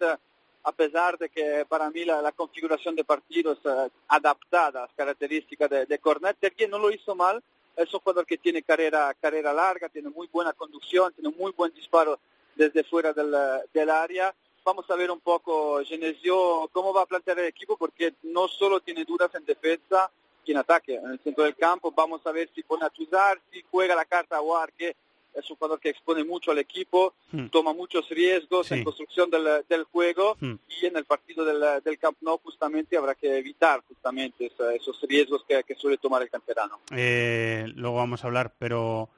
a 0.63 0.71
pesar 0.71 1.17
de 1.17 1.29
que 1.29 1.65
para 1.67 1.89
mí 1.89 2.05
la, 2.05 2.21
la 2.21 2.31
configuración 2.31 2.95
de 2.95 3.03
partidos 3.03 3.59
eh, 3.65 3.89
adaptada 4.07 4.79
a 4.79 4.87
las 4.87 4.93
características 4.95 5.69
de, 5.69 5.99
Cornet, 5.99 6.37
Terrier 6.39 6.69
no 6.69 6.77
lo 6.77 6.91
hizo 6.91 7.15
mal, 7.15 7.41
es 7.75 7.93
un 7.93 7.99
jugador 7.99 8.25
que 8.25 8.37
tiene 8.37 8.61
carrera, 8.61 9.13
carrera 9.19 9.53
larga, 9.53 9.89
tiene 9.89 10.09
muy 10.09 10.27
buena 10.27 10.53
conducción, 10.53 11.13
tiene 11.13 11.35
muy 11.35 11.51
buen 11.51 11.73
disparo 11.73 12.19
desde 12.55 12.83
fuera 12.83 13.13
del, 13.13 13.33
del 13.73 13.89
área. 13.89 14.33
Vamos 14.63 14.89
a 14.91 14.95
ver 14.95 15.09
un 15.09 15.19
poco 15.19 15.83
Genesio 15.83 16.69
cómo 16.71 16.93
va 16.93 17.03
a 17.03 17.05
plantear 17.07 17.39
el 17.39 17.45
equipo 17.45 17.77
porque 17.77 18.13
no 18.23 18.47
solo 18.47 18.79
tiene 18.81 19.05
dudas 19.05 19.33
en 19.33 19.45
defensa 19.45 20.11
y 20.45 20.51
en 20.51 20.57
ataque, 20.57 20.95
en 20.95 21.11
el 21.11 21.19
centro 21.19 21.43
del 21.45 21.55
campo. 21.55 21.91
Vamos 21.91 22.21
a 22.25 22.31
ver 22.31 22.49
si 22.53 22.61
pone 22.61 22.85
a 22.85 22.91
Chuzar, 22.91 23.39
si 23.51 23.63
juega 23.71 23.95
la 23.95 24.05
carta 24.05 24.37
a 24.37 24.41
War, 24.41 24.71
que 24.73 24.95
es 25.33 25.49
un 25.49 25.55
jugador 25.55 25.79
que 25.79 25.89
expone 25.89 26.23
mucho 26.23 26.51
al 26.51 26.59
equipo, 26.59 27.13
Hmm. 27.31 27.47
toma 27.47 27.73
muchos 27.73 28.07
riesgos 28.09 28.67
Sí. 28.67 28.73
en 28.75 28.83
construcción 28.83 29.29
del, 29.29 29.45
del 29.69 29.83
juego 29.85 30.35
Hmm. 30.39 30.55
y 30.81 30.85
en 30.85 30.97
el 30.97 31.05
partido 31.05 31.45
del, 31.45 31.61
del 31.83 31.97
Camp 31.97 32.17
Nou 32.21 32.37
justamente 32.43 32.97
habrá 32.97 33.15
que 33.15 33.37
evitar 33.37 33.81
justamente 33.87 34.47
esa- 34.47 34.73
esos 34.73 34.99
riesgos 35.07 35.43
que, 35.47 35.63
que 35.63 35.75
suele 35.75 35.97
tomar 35.97 36.21
el 36.21 36.29
canterano. 36.29 36.79
Eh, 36.95 37.65
luego 37.75 37.95
vamos 37.97 38.23
a 38.23 38.27
hablar, 38.27 38.53
pero 38.59 39.09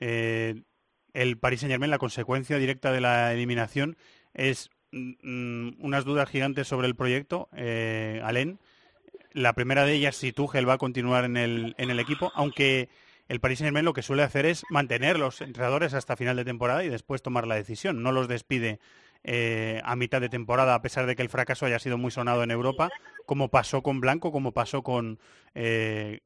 eh, 0.00 0.62
el 1.12 1.38
Paris 1.38 1.60
Saint 1.60 1.72
Germain, 1.72 1.90
la 1.90 1.98
consecuencia 1.98 2.56
directa 2.58 2.92
de 2.92 3.00
la 3.00 3.32
eliminación 3.32 3.96
es 4.34 4.70
mm, 4.92 5.84
unas 5.84 6.04
dudas 6.04 6.28
gigantes 6.28 6.66
sobre 6.66 6.86
el 6.88 6.96
proyecto, 6.96 7.48
eh, 7.56 8.20
Alén. 8.24 8.58
La 9.32 9.52
primera 9.52 9.84
de 9.84 9.94
ellas, 9.94 10.16
si 10.16 10.32
Tuchel 10.32 10.68
va 10.68 10.72
a 10.74 10.78
continuar 10.78 11.24
en 11.24 11.36
el, 11.36 11.74
en 11.78 11.90
el 11.90 12.00
equipo, 12.00 12.32
aunque 12.34 12.88
el 13.30 13.38
Paris 13.38 13.60
Saint 13.60 13.68
Germain 13.68 13.84
lo 13.84 13.92
que 13.92 14.02
suele 14.02 14.24
hacer 14.24 14.44
es 14.44 14.64
mantener 14.70 15.16
los 15.16 15.40
entrenadores 15.40 15.94
hasta 15.94 16.16
final 16.16 16.34
de 16.34 16.44
temporada 16.44 16.82
y 16.82 16.88
después 16.88 17.22
tomar 17.22 17.46
la 17.46 17.54
decisión. 17.54 18.02
No 18.02 18.10
los 18.10 18.26
despide 18.26 18.80
eh, 19.22 19.80
a 19.84 19.94
mitad 19.94 20.20
de 20.20 20.28
temporada, 20.28 20.74
a 20.74 20.82
pesar 20.82 21.06
de 21.06 21.14
que 21.14 21.22
el 21.22 21.28
fracaso 21.28 21.64
haya 21.64 21.78
sido 21.78 21.96
muy 21.96 22.10
sonado 22.10 22.42
en 22.42 22.50
Europa, 22.50 22.90
como 23.26 23.48
pasó 23.48 23.84
con 23.84 24.00
Blanco, 24.00 24.32
como 24.32 24.50
pasó 24.50 24.82
con, 24.82 25.20
eh, 25.54 26.22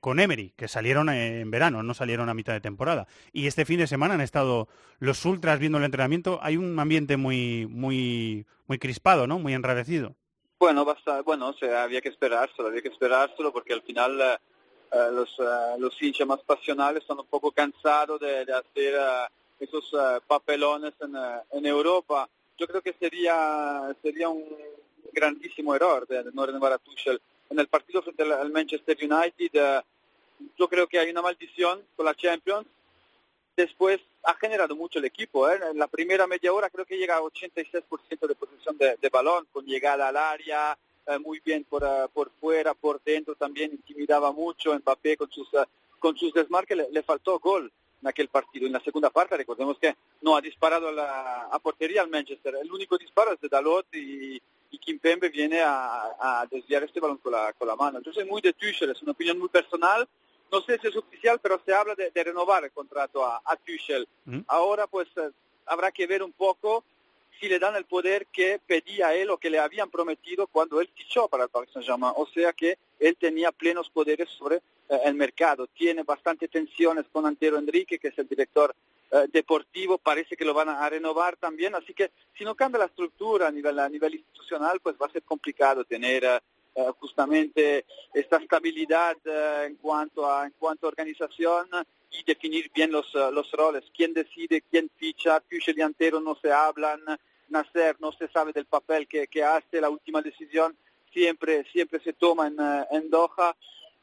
con 0.00 0.18
Emery, 0.18 0.52
que 0.56 0.66
salieron 0.66 1.08
en 1.10 1.48
verano, 1.48 1.84
no 1.84 1.94
salieron 1.94 2.28
a 2.28 2.34
mitad 2.34 2.54
de 2.54 2.60
temporada. 2.60 3.06
Y 3.32 3.46
este 3.46 3.64
fin 3.64 3.78
de 3.78 3.86
semana 3.86 4.14
han 4.14 4.20
estado 4.20 4.66
los 4.98 5.24
ultras 5.24 5.60
viendo 5.60 5.78
el 5.78 5.84
entrenamiento. 5.84 6.40
Hay 6.42 6.56
un 6.56 6.76
ambiente 6.80 7.16
muy, 7.16 7.68
muy, 7.70 8.46
muy 8.66 8.80
crispado, 8.80 9.28
¿no? 9.28 9.38
Muy 9.38 9.54
enrarecido. 9.54 10.16
Bueno, 10.58 10.84
basta, 10.84 11.22
bueno, 11.22 11.50
o 11.50 11.54
sea, 11.54 11.84
había 11.84 12.00
que 12.00 12.08
esperárselo, 12.08 12.66
había 12.66 12.82
que 12.82 12.88
esperárselo 12.88 13.52
porque 13.52 13.74
al 13.74 13.82
final 13.82 14.20
eh, 14.20 14.38
eh, 14.90 15.10
los, 15.12 15.38
eh, 15.38 15.76
los 15.78 16.00
hinchas 16.02 16.26
más 16.26 16.40
pasionales 16.40 17.02
están 17.02 17.18
un 17.18 17.26
poco 17.26 17.50
cansados 17.52 18.18
de, 18.20 18.44
de 18.44 18.52
hacer 18.52 18.94
eh, 18.94 19.26
esos 19.60 19.92
papelones 20.26 20.94
en, 21.00 21.14
en 21.50 21.66
Europa. 21.66 22.28
Yo 22.56 22.66
creo 22.66 22.80
que 22.80 22.94
sería 22.94 23.94
sería 24.02 24.28
un 24.28 24.44
grandísimo 25.12 25.74
error 25.74 26.06
de, 26.06 26.22
de 26.22 26.32
no 26.32 26.46
renovar 26.46 26.72
a 26.72 26.78
Tuchel. 26.78 27.20
En 27.50 27.58
el 27.58 27.66
partido 27.66 28.02
frente 28.02 28.22
al, 28.22 28.52
Manchester 28.52 28.96
United, 29.00 29.82
yo 30.56 30.68
creo 30.68 30.86
que 30.86 30.98
hay 30.98 31.10
una 31.10 31.22
maldición 31.22 31.82
con 31.96 32.06
la 32.06 32.14
Champions. 32.14 32.66
Después 33.56 34.00
ha 34.22 34.34
generado 34.34 34.76
mucho 34.76 35.00
el 35.00 35.06
equipo. 35.06 35.48
¿eh? 35.50 35.58
En 35.70 35.78
la 35.78 35.88
primera 35.88 36.26
media 36.26 36.52
hora 36.52 36.70
creo 36.70 36.84
que 36.84 36.96
llega 36.96 37.16
a 37.16 37.22
86% 37.22 38.28
de 38.28 38.34
posesión 38.36 38.78
de, 38.78 38.96
de 39.00 39.08
balón, 39.08 39.46
con 39.52 39.64
llegada 39.66 40.08
al 40.08 40.16
área, 40.16 40.78
eh, 41.08 41.18
muy 41.18 41.40
bien 41.44 41.64
por, 41.64 41.82
eh, 41.82 42.06
por 42.12 42.30
fuera, 42.40 42.74
por 42.74 43.02
dentro 43.02 43.34
también 43.34 43.72
intimidaba 43.72 44.32
mucho. 44.32 44.74
Mbappé 44.74 45.16
con 45.16 45.30
sus, 45.30 45.48
eh, 45.54 45.64
con 45.98 46.16
sus 46.16 46.32
desmarques 46.32 46.76
le, 46.76 46.90
le 46.90 47.02
faltó 47.02 47.38
gol 47.38 47.72
en 48.00 48.08
aquel 48.08 48.28
partido. 48.28 48.66
En 48.66 48.72
la 48.72 48.80
segunda 48.80 49.10
parte 49.10 49.36
recordemos 49.36 49.78
que 49.78 49.96
no 50.20 50.36
ha 50.36 50.40
disparado 50.40 50.88
a, 50.88 50.92
la, 50.92 51.40
a 51.50 51.58
portería 51.58 52.02
al 52.02 52.08
Manchester. 52.10 52.54
El 52.60 52.70
único 52.70 52.96
disparo 52.96 53.32
es 53.32 53.40
de 53.40 53.48
Dalot 53.48 53.86
y, 53.94 54.40
y 54.70 54.78
Kimpembe 54.78 55.28
viene 55.30 55.60
a, 55.60 56.14
a 56.20 56.46
desviar 56.50 56.84
este 56.84 57.00
balón 57.00 57.18
con 57.18 57.32
la, 57.32 57.52
con 57.54 57.66
la 57.66 57.74
mano. 57.74 57.98
Entonces 57.98 58.26
muy 58.26 58.40
de 58.40 58.52
Tuchel, 58.52 58.90
es 58.90 59.02
una 59.02 59.12
opinión 59.12 59.38
muy 59.38 59.48
personal. 59.48 60.08
No 60.50 60.60
sé 60.62 60.78
si 60.78 60.86
es 60.86 60.96
oficial, 60.96 61.38
pero 61.42 61.60
se 61.64 61.74
habla 61.74 61.94
de, 61.94 62.10
de 62.10 62.24
renovar 62.24 62.64
el 62.64 62.72
contrato 62.72 63.24
a, 63.24 63.42
a 63.44 63.56
Tuchel. 63.56 64.08
¿Mm? 64.24 64.40
Ahora 64.46 64.86
pues 64.86 65.08
eh, 65.16 65.30
habrá 65.66 65.90
que 65.90 66.06
ver 66.06 66.22
un 66.22 66.32
poco 66.32 66.84
si 67.38 67.48
le 67.48 67.58
dan 67.58 67.76
el 67.76 67.84
poder 67.84 68.26
que 68.26 68.60
pedía 68.66 69.14
él 69.14 69.30
o 69.30 69.38
que 69.38 69.50
le 69.50 69.58
habían 69.58 69.90
prometido 69.90 70.46
cuando 70.46 70.80
él 70.80 70.90
fichó 70.94 71.28
para 71.28 71.44
el 71.44 71.50
Paris 71.50 71.70
Saint-Germain. 71.72 72.12
O 72.16 72.26
sea 72.26 72.52
que 72.52 72.78
él 72.98 73.16
tenía 73.16 73.52
plenos 73.52 73.90
poderes 73.90 74.28
sobre 74.30 74.56
eh, 74.56 75.00
el 75.04 75.14
mercado. 75.14 75.66
Tiene 75.68 76.02
bastante 76.02 76.48
tensiones 76.48 77.06
con 77.12 77.26
Antero 77.26 77.58
Enrique, 77.58 77.98
que 77.98 78.08
es 78.08 78.18
el 78.18 78.28
director 78.28 78.74
eh, 79.10 79.26
deportivo. 79.32 79.98
Parece 79.98 80.36
que 80.36 80.44
lo 80.44 80.54
van 80.54 80.68
a, 80.68 80.84
a 80.84 80.90
renovar 80.90 81.36
también. 81.36 81.74
Así 81.74 81.94
que 81.94 82.10
si 82.36 82.44
no 82.44 82.54
cambia 82.54 82.80
la 82.80 82.86
estructura 82.86 83.48
a 83.48 83.52
nivel, 83.52 83.78
a 83.78 83.88
nivel 83.88 84.14
institucional, 84.14 84.80
pues 84.80 84.96
va 85.00 85.06
a 85.06 85.12
ser 85.12 85.22
complicado 85.22 85.84
tener 85.84 86.24
eh, 86.24 86.40
eh, 86.78 86.92
justamente 87.00 87.86
esta 88.14 88.36
estabilidad 88.36 89.16
eh, 89.24 89.64
en 89.66 89.74
cuanto 89.74 90.30
a 90.30 90.46
en 90.46 90.52
cuanto 90.60 90.86
a 90.86 90.90
organización 90.90 91.66
y 92.12 92.22
definir 92.22 92.70
bien 92.72 92.92
los, 92.92 93.12
eh, 93.16 93.30
los 93.32 93.50
roles, 93.50 93.82
quién 93.96 94.14
decide, 94.14 94.62
quién 94.70 94.88
ficha, 94.96 95.40
Tuchel 95.40 95.76
y 95.76 95.82
Antero 95.82 96.20
no 96.20 96.36
se 96.36 96.52
hablan, 96.52 97.00
Nasser 97.48 97.96
no 97.98 98.12
se 98.12 98.28
sabe 98.28 98.52
del 98.52 98.66
papel 98.66 99.08
que, 99.08 99.26
que 99.26 99.42
hace, 99.42 99.80
la 99.80 99.90
última 99.90 100.22
decisión 100.22 100.76
siempre 101.12 101.64
siempre 101.72 101.98
se 101.98 102.12
toma 102.12 102.46
en, 102.46 102.56
en 102.92 103.10
Doha, 103.10 103.56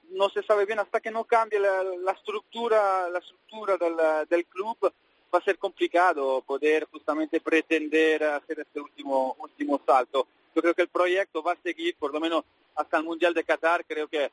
no 0.09 0.27
se 0.27 0.43
sabe 0.43 0.65
bien 0.65 0.79
hasta 0.79 0.99
que 0.99 1.11
no 1.11 1.23
cambie 1.23 1.59
la, 1.59 2.11
estructura 2.11 3.09
la 3.09 3.19
estructura 3.19 3.77
del, 3.77 3.95
del 4.27 4.45
club. 4.47 4.77
Va 5.33 5.39
a 5.39 5.43
ser 5.43 5.57
complicado 5.57 6.41
poder 6.41 6.87
justamente 6.91 7.39
pretender 7.39 8.21
hacer 8.23 8.59
este 8.59 8.81
último 8.81 9.37
último 9.39 9.79
salto. 9.85 10.27
Yo 10.53 10.61
creo 10.61 10.73
que 10.73 10.83
el 10.83 10.89
proyecto 10.89 11.41
va 11.41 11.53
a 11.53 11.61
seguir, 11.63 11.95
por 11.97 12.13
lo 12.13 12.19
menos 12.19 12.43
hasta 12.75 12.97
el 12.97 13.03
Mundial 13.03 13.33
de 13.33 13.43
Qatar, 13.43 13.85
creo 13.85 14.07
que 14.07 14.31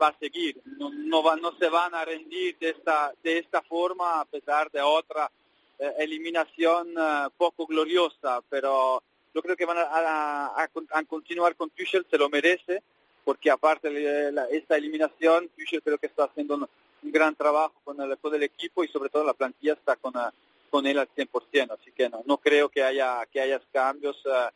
va 0.00 0.08
a 0.08 0.18
seguir. 0.18 0.60
No, 0.64 0.90
no, 0.90 1.36
no 1.36 1.56
se 1.58 1.68
van 1.68 1.94
a 1.94 2.04
rendir 2.04 2.56
de 2.58 2.70
esta, 2.70 3.12
de 3.22 3.38
esta 3.38 3.62
forma 3.62 4.20
a 4.20 4.24
pesar 4.24 4.70
de 4.70 4.80
otra 4.82 5.30
eh, 5.78 5.92
eliminación 5.98 6.94
eh, 6.98 7.28
poco 7.36 7.66
gloriosa, 7.66 8.40
pero 8.48 9.02
yo 9.34 9.42
creo 9.42 9.56
que 9.56 9.64
van 9.66 9.78
a, 9.78 9.82
a- 9.82 10.62
a 10.62 10.68
con- 10.68 10.88
a 10.90 11.02
continuar 11.04 11.56
con 11.56 11.70
Tuchel, 11.70 12.06
se 12.10 12.18
lo 12.18 12.28
merece, 12.28 12.82
porque 13.24 13.50
aparte 13.50 13.90
de 13.90 14.32
la- 14.32 14.46
esta 14.48 14.76
eliminación, 14.76 15.48
Tuchel 15.56 15.82
creo 15.82 15.98
que 15.98 16.06
está 16.06 16.24
haciendo 16.24 16.54
un, 16.56 16.68
gran 17.06 17.34
trabajo 17.34 17.74
con 17.84 18.00
el, 18.00 18.16
con 18.18 18.34
el 18.34 18.42
equipo 18.44 18.82
y 18.82 18.88
sobre 18.88 19.10
todo 19.10 19.24
la 19.24 19.34
plantilla 19.34 19.74
está 19.74 19.94
con, 19.96 20.14
eh, 20.16 20.30
con 20.70 20.86
él 20.86 20.98
al 20.98 21.08
100%, 21.14 21.72
así 21.72 21.92
que 21.92 22.08
no, 22.08 22.22
no 22.24 22.38
creo 22.38 22.68
que 22.70 22.82
haya, 22.82 23.26
que 23.26 23.40
haya 23.40 23.60
cambios 23.72 24.16
eh, 24.24 24.48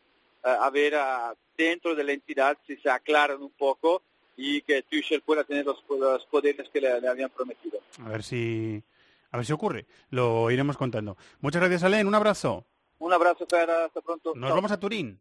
a 0.55 0.71
ver 0.71 0.95
ah, 0.97 1.35
dentro 1.57 1.95
de 1.95 2.05
la 2.05 2.13
entidad 2.13 2.57
si 2.67 2.77
se 2.77 2.91
aclaran 2.91 3.43
un 3.43 3.51
poco 3.51 4.03
y 4.37 4.63
que 4.63 4.83
Tuchel 4.83 5.23
pueda 5.23 5.45
tener 5.45 5.67
los, 5.67 5.83
los 5.89 6.25
poderes 6.27 6.69
que 6.71 6.81
le, 6.81 7.01
le 7.01 7.09
habían 7.09 7.31
prometido. 7.31 7.81
A 8.05 8.09
ver 8.09 8.23
si, 8.23 8.83
a 9.33 9.37
ver 9.37 9.47
si 9.47 9.53
ocurre. 9.53 9.87
Lo 10.11 10.51
iremos 10.51 10.77
contando. 10.77 11.17
Muchas 11.41 11.61
gracias, 11.61 11.83
Alén. 11.83 12.07
Un 12.07 12.15
abrazo. 12.15 12.65
Un 13.01 13.13
abrazo, 13.13 13.47
Fer, 13.49 13.71
hasta 13.71 14.01
pronto. 14.01 14.33
Nos 14.35 14.49
Chao. 14.49 14.57
vamos 14.57 14.73
a 14.73 14.79
Turín. 14.81 15.21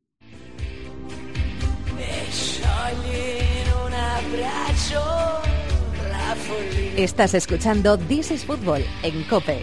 Estás 6.95 7.33
escuchando 7.33 7.97
This 7.97 8.31
is 8.31 8.45
Football 8.45 8.83
en 9.03 9.23
Cope. 9.25 9.61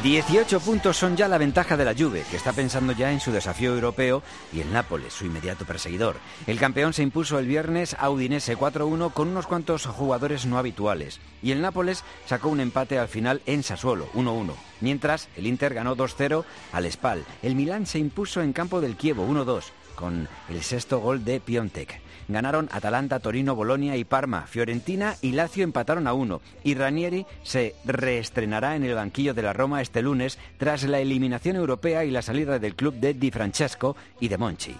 18 0.00 0.60
puntos 0.60 0.96
son 0.96 1.16
ya 1.16 1.28
la 1.28 1.38
ventaja 1.38 1.76
de 1.76 1.84
la 1.84 1.94
Juve, 1.94 2.24
que 2.30 2.36
está 2.36 2.52
pensando 2.52 2.92
ya 2.92 3.12
en 3.12 3.20
su 3.20 3.30
desafío 3.30 3.74
europeo, 3.74 4.22
y 4.52 4.60
el 4.60 4.72
Nápoles, 4.72 5.12
su 5.12 5.26
inmediato 5.26 5.64
perseguidor. 5.64 6.16
El 6.46 6.58
campeón 6.58 6.92
se 6.92 7.02
impuso 7.02 7.38
el 7.38 7.46
viernes 7.46 7.94
a 7.98 8.10
Udinese 8.10 8.56
4-1 8.56 9.12
con 9.12 9.28
unos 9.28 9.46
cuantos 9.46 9.86
jugadores 9.86 10.46
no 10.46 10.58
habituales, 10.58 11.20
y 11.42 11.52
el 11.52 11.60
Nápoles 11.60 12.04
sacó 12.26 12.48
un 12.48 12.60
empate 12.60 12.98
al 12.98 13.08
final 13.08 13.42
en 13.46 13.62
Sassuolo 13.62 14.08
1-1. 14.14 14.54
Mientras, 14.80 15.28
el 15.36 15.46
Inter 15.46 15.74
ganó 15.74 15.94
2-0 15.94 16.44
al 16.72 16.90
Spal. 16.90 17.24
El 17.42 17.54
Milán 17.54 17.86
se 17.86 17.98
impuso 17.98 18.42
en 18.42 18.52
campo 18.52 18.80
del 18.80 18.96
Kievo 18.96 19.26
1-2 19.28 19.64
con 19.94 20.28
el 20.48 20.62
sexto 20.62 20.98
gol 21.00 21.24
de 21.24 21.38
Piontek. 21.38 22.00
Ganaron 22.28 22.68
Atalanta, 22.72 23.20
Torino, 23.20 23.54
Bolonia 23.54 23.96
y 23.96 24.04
Parma. 24.04 24.46
Fiorentina 24.46 25.16
y 25.20 25.32
Lazio 25.32 25.64
empataron 25.64 26.06
a 26.06 26.12
uno. 26.12 26.40
Y 26.64 26.74
Ranieri 26.74 27.26
se 27.42 27.74
reestrenará 27.84 28.76
en 28.76 28.84
el 28.84 28.94
banquillo 28.94 29.34
de 29.34 29.42
la 29.42 29.52
Roma 29.52 29.82
este 29.82 30.02
lunes 30.02 30.38
tras 30.58 30.84
la 30.84 31.00
eliminación 31.00 31.56
europea 31.56 32.04
y 32.04 32.10
la 32.10 32.22
salida 32.22 32.58
del 32.58 32.74
club 32.74 32.94
de 32.94 33.14
Di 33.14 33.30
Francesco 33.30 33.96
y 34.20 34.28
de 34.28 34.38
Monchi. 34.38 34.76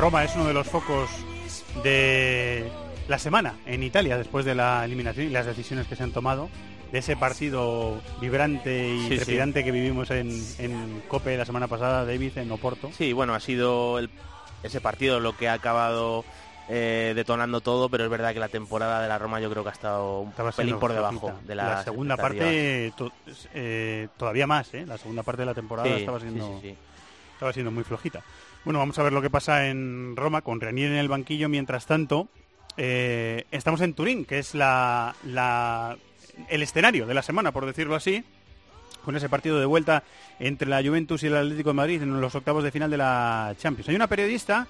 Roma 0.00 0.24
es 0.24 0.34
uno 0.34 0.46
de 0.46 0.54
los 0.54 0.66
focos 0.66 1.10
de 1.84 2.66
la 3.06 3.18
semana 3.18 3.56
en 3.66 3.82
Italia 3.82 4.16
después 4.16 4.46
de 4.46 4.54
la 4.54 4.82
eliminación 4.84 5.26
y 5.26 5.30
las 5.30 5.44
decisiones 5.44 5.86
que 5.86 5.94
se 5.94 6.02
han 6.02 6.12
tomado 6.12 6.48
de 6.92 6.98
ese 6.98 7.16
partido 7.16 8.00
vibrante 8.20 8.88
y 8.94 8.98
Sí, 9.04 9.08
sí. 9.10 9.16
trepidante 9.16 9.64
que 9.64 9.70
vivimos 9.70 10.10
en, 10.10 10.28
en 10.58 11.02
Cope 11.08 11.36
la 11.36 11.44
semana 11.44 11.68
pasada, 11.68 12.04
David, 12.04 12.38
en 12.38 12.50
Oporto. 12.50 12.90
Sí, 12.96 13.12
bueno, 13.12 13.34
ha 13.34 13.40
sido 13.40 13.98
el- 13.98 14.10
ese 14.62 14.80
partido 14.80 15.20
lo 15.20 15.36
que 15.36 15.48
ha 15.48 15.52
acabado 15.54 16.24
eh, 16.72 17.12
detonando 17.16 17.60
todo, 17.60 17.88
pero 17.88 18.04
es 18.04 18.10
verdad 18.10 18.32
que 18.32 18.38
la 18.38 18.48
temporada 18.48 19.02
de 19.02 19.08
la 19.08 19.18
Roma 19.18 19.40
yo 19.40 19.50
creo 19.50 19.62
que 19.64 19.70
ha 19.70 19.72
estado 19.72 20.20
un 20.20 20.28
Estaba 20.30 20.52
pelín 20.52 20.78
por 20.78 20.92
debajo 20.92 21.32
de 21.44 21.54
la 21.56 21.82
segunda 21.82 22.16
parte 22.16 22.92
to- 22.96 23.12
eh, 23.54 24.06
todavía 24.16 24.46
más, 24.46 24.72
¿eh? 24.74 24.86
La 24.86 24.96
segunda 24.96 25.22
parte 25.24 25.42
de 25.42 25.46
la 25.46 25.54
temporada 25.54 25.88
Sí, 25.88 25.94
estaba 26.00 26.20
siendo 26.20 26.60
estaba 27.32 27.52
siendo 27.52 27.70
muy 27.72 27.82
flojita. 27.84 28.22
Bueno, 28.64 28.78
vamos 28.78 28.96
a 28.98 29.02
ver 29.02 29.12
lo 29.12 29.22
que 29.22 29.30
pasa 29.30 29.66
en 29.68 30.14
Roma 30.14 30.42
con 30.42 30.60
Renier 30.60 30.92
en 30.92 30.98
el 30.98 31.08
banquillo. 31.08 31.48
Mientras 31.48 31.86
tanto, 31.86 32.28
eh, 32.76 33.46
estamos 33.50 33.80
en 33.80 33.94
Turín, 33.94 34.24
que 34.24 34.38
es 34.38 34.54
la, 34.54 35.14
la- 35.24 35.96
el 36.48 36.62
escenario 36.62 37.06
de 37.06 37.14
la 37.14 37.22
semana, 37.22 37.52
por 37.52 37.66
decirlo 37.66 37.94
así, 37.94 38.24
con 39.04 39.16
ese 39.16 39.28
partido 39.28 39.58
de 39.58 39.66
vuelta 39.66 40.02
entre 40.38 40.68
la 40.68 40.82
Juventus 40.82 41.22
y 41.22 41.26
el 41.28 41.36
Atlético 41.36 41.70
de 41.70 41.74
Madrid 41.74 42.02
en 42.02 42.20
los 42.20 42.34
octavos 42.34 42.64
de 42.64 42.70
final 42.70 42.90
de 42.90 42.96
la 42.98 43.54
Champions. 43.58 43.88
Hay 43.88 43.96
una 43.96 44.06
periodista 44.08 44.66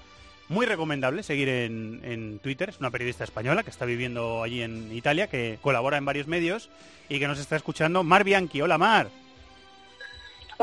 muy 0.49 0.65
recomendable 0.65 1.23
seguir 1.23 1.47
en, 1.49 2.01
en 2.03 2.39
Twitter, 2.39 2.69
es 2.69 2.79
una 2.79 2.91
periodista 2.91 3.23
española 3.23 3.63
que 3.63 3.69
está 3.69 3.85
viviendo 3.85 4.43
allí 4.43 4.61
en 4.61 4.91
Italia, 4.91 5.27
que 5.27 5.57
colabora 5.61 5.97
en 5.97 6.05
varios 6.05 6.27
medios 6.27 6.69
y 7.09 7.19
que 7.19 7.27
nos 7.27 7.39
está 7.39 7.55
escuchando, 7.55 8.03
Mar 8.03 8.23
Bianchi. 8.23 8.61
Hola 8.61 8.77
Mar, 8.77 9.09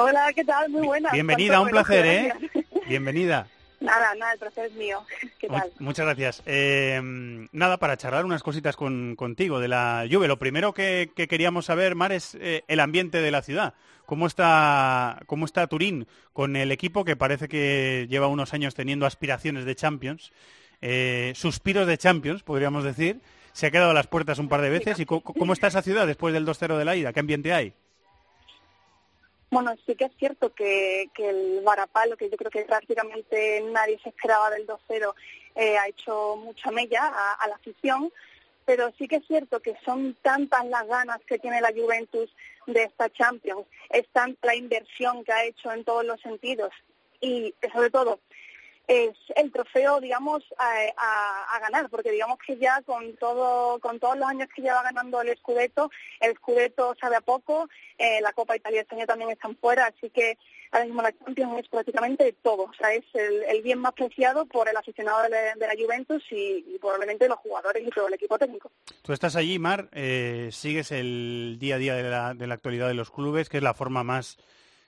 Hola, 0.00 0.32
¿qué 0.32 0.44
tal? 0.44 0.68
Muy 0.70 0.86
buena. 0.86 1.10
bienvenida, 1.10 1.60
un 1.60 1.70
placer, 1.70 2.06
¿eh? 2.06 2.32
Bienvenida. 2.88 3.48
Nada, 3.80 4.14
nada, 4.16 4.32
el 4.32 4.38
placer 4.38 4.66
es 4.66 4.72
mío. 4.72 5.04
¿Qué 5.38 5.48
Mu- 5.48 5.58
tal? 5.58 5.72
Muchas 5.78 6.04
gracias. 6.06 6.42
Eh, 6.46 7.00
nada, 7.52 7.76
para 7.78 7.96
charlar 7.96 8.24
unas 8.24 8.42
cositas 8.42 8.76
con- 8.76 9.14
contigo 9.16 9.60
de 9.60 9.68
la 9.68 10.04
Juve. 10.10 10.26
Lo 10.28 10.38
primero 10.38 10.72
que, 10.74 11.10
que 11.14 11.28
queríamos 11.28 11.66
saber, 11.66 11.94
Mar, 11.94 12.12
es 12.12 12.36
eh, 12.40 12.64
el 12.68 12.80
ambiente 12.80 13.20
de 13.20 13.30
la 13.30 13.42
ciudad. 13.42 13.74
¿Cómo 14.06 14.26
está, 14.26 15.20
¿Cómo 15.26 15.44
está 15.44 15.66
Turín 15.66 16.06
con 16.32 16.56
el 16.56 16.72
equipo 16.72 17.04
que 17.04 17.14
parece 17.14 17.46
que 17.48 18.06
lleva 18.08 18.26
unos 18.26 18.54
años 18.54 18.74
teniendo 18.74 19.06
aspiraciones 19.06 19.64
de 19.64 19.74
Champions? 19.74 20.32
eh, 20.80 21.32
suspiros 21.34 21.86
de 21.88 21.98
Champions, 21.98 22.42
podríamos 22.44 22.84
decir. 22.84 23.20
Se 23.52 23.66
ha 23.66 23.70
quedado 23.72 23.90
a 23.90 23.94
las 23.94 24.06
puertas 24.06 24.38
un 24.38 24.48
par 24.48 24.60
de 24.60 24.70
veces. 24.70 25.00
¿Y 25.00 25.06
cómo 25.06 25.52
está 25.52 25.66
esa 25.66 25.82
ciudad 25.82 26.06
después 26.06 26.32
del 26.32 26.46
2-0 26.46 26.76
de 26.78 26.84
la 26.84 26.94
ida? 26.94 27.12
¿Qué 27.12 27.18
ambiente 27.18 27.52
hay? 27.52 27.74
Bueno, 29.50 29.74
sí 29.86 29.94
que 29.94 30.04
es 30.04 30.12
cierto 30.18 30.52
que, 30.52 31.10
que 31.14 31.30
el 31.30 31.62
Varapalo, 31.62 32.16
que 32.16 32.28
yo 32.28 32.36
creo 32.36 32.50
que 32.50 32.64
prácticamente 32.64 33.62
nadie 33.72 33.98
se 34.02 34.10
esperaba 34.10 34.50
del 34.50 34.66
2-0, 34.66 35.14
eh, 35.54 35.78
ha 35.78 35.88
hecho 35.88 36.36
mucha 36.36 36.70
mella 36.70 37.06
a, 37.06 37.32
a 37.34 37.48
la 37.48 37.54
afición, 37.54 38.12
pero 38.66 38.92
sí 38.98 39.08
que 39.08 39.16
es 39.16 39.26
cierto 39.26 39.60
que 39.60 39.74
son 39.84 40.14
tantas 40.20 40.66
las 40.66 40.86
ganas 40.86 41.20
que 41.26 41.38
tiene 41.38 41.62
la 41.62 41.72
Juventus 41.72 42.30
de 42.66 42.82
esta 42.82 43.08
Champions, 43.08 43.66
es 43.88 44.06
tanta 44.08 44.48
la 44.48 44.54
inversión 44.54 45.24
que 45.24 45.32
ha 45.32 45.44
hecho 45.44 45.72
en 45.72 45.84
todos 45.84 46.04
los 46.04 46.20
sentidos 46.20 46.70
y 47.20 47.54
sobre 47.72 47.90
todo 47.90 48.20
es 48.88 49.14
el 49.36 49.52
trofeo, 49.52 50.00
digamos, 50.00 50.42
a, 50.58 50.72
a- 50.96 51.56
a 51.56 51.60
ganar, 51.60 51.88
porque 51.90 52.10
digamos 52.10 52.38
que 52.44 52.56
ya 52.56 52.80
con 52.82 53.14
todo, 53.16 53.78
con 53.80 54.00
todos 54.00 54.16
los 54.16 54.26
años 54.26 54.48
que 54.54 54.62
lleva 54.62 54.82
ganando 54.82 55.20
el 55.20 55.36
Scudetto, 55.36 55.90
el 56.20 56.34
Scudetto 56.36 56.96
sabe 57.00 57.16
a 57.16 57.20
poco, 57.20 57.68
eh, 57.98 58.20
la 58.22 58.32
Copa 58.32 58.56
Italia 58.56 58.80
este 58.80 59.06
también 59.06 59.30
están 59.30 59.54
fuera, 59.56 59.86
así 59.86 60.08
que 60.10 60.38
ahora 60.72 60.86
mismo 60.86 61.02
la 61.02 61.12
Champions 61.18 61.60
es 61.60 61.68
prácticamente 61.68 62.34
todo, 62.42 62.62
o 62.64 62.72
sea, 62.74 62.92
es 62.94 63.04
el, 63.12 63.60
bien 63.62 63.78
más 63.78 63.92
preciado 63.92 64.46
por 64.46 64.68
el 64.68 64.76
aficionado 64.76 65.22
de 65.22 65.28
la, 65.30 65.74
Juventus 65.78 66.24
y, 66.30 66.64
y 66.74 66.78
probablemente 66.80 67.28
los 67.28 67.38
jugadores 67.38 67.86
y 67.86 67.90
todo 67.90 68.08
el 68.08 68.14
equipo 68.14 68.38
técnico. 68.38 68.70
Tú 69.02 69.12
estás 69.12 69.36
allí, 69.36 69.58
Mar, 69.58 69.88
eh, 69.92 70.48
sigues 70.50 70.92
el 70.92 71.56
día 71.60 71.74
a 71.74 71.78
día 71.78 71.94
de 71.94 72.02
la, 72.04 72.32
de 72.34 72.46
la 72.46 72.54
actualidad 72.54 72.88
de 72.88 72.94
los 72.94 73.10
clubes, 73.10 73.50
que 73.50 73.58
es 73.58 73.62
la 73.62 73.74
forma 73.74 74.02
más 74.02 74.38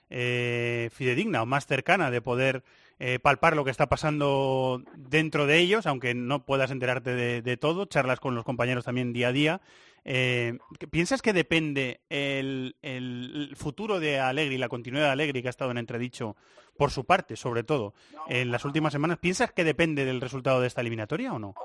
eh, 0.09 0.89
fidedigna 0.93 1.43
o 1.43 1.45
más 1.45 1.67
cercana 1.67 2.09
de 2.11 2.21
poder 2.21 2.63
eh, 3.03 3.17
palpar 3.17 3.55
lo 3.55 3.65
que 3.65 3.71
está 3.71 3.89
pasando 3.89 4.83
dentro 4.95 5.47
de 5.47 5.57
ellos, 5.57 5.87
aunque 5.87 6.13
no 6.13 6.45
puedas 6.45 6.69
enterarte 6.69 7.41
de, 7.41 7.57
todo, 7.57 7.85
charlas 7.85 8.19
con 8.19 8.35
los 8.35 8.45
compañeros 8.45 8.85
también 8.85 9.11
día 9.11 9.29
a 9.29 9.31
día. 9.31 9.61
Eh, 10.05 10.59
¿Piensas 10.91 11.23
que 11.23 11.33
depende 11.33 12.01
el, 12.09 12.75
el 12.83 13.55
futuro 13.57 13.99
de 13.99 14.19
Allegri, 14.19 14.59
la 14.59 14.69
continuidad 14.69 15.05
de 15.05 15.11
Allegri, 15.13 15.41
que 15.41 15.47
ha 15.47 15.49
estado 15.49 15.71
en 15.71 15.79
entredicho 15.79 16.35
por 16.77 16.91
su 16.91 17.03
parte, 17.03 17.35
sobre 17.37 17.63
todo, 17.63 17.95
en 18.29 18.51
las 18.51 18.65
últimas 18.65 18.93
semanas? 18.93 19.17
¿Piensas 19.17 19.51
que 19.51 19.63
depende 19.63 20.05
del 20.05 20.21
resultado 20.21 20.61
de 20.61 20.67
esta 20.67 20.81
eliminatoria 20.81 21.33
o 21.33 21.39
no? 21.39 21.55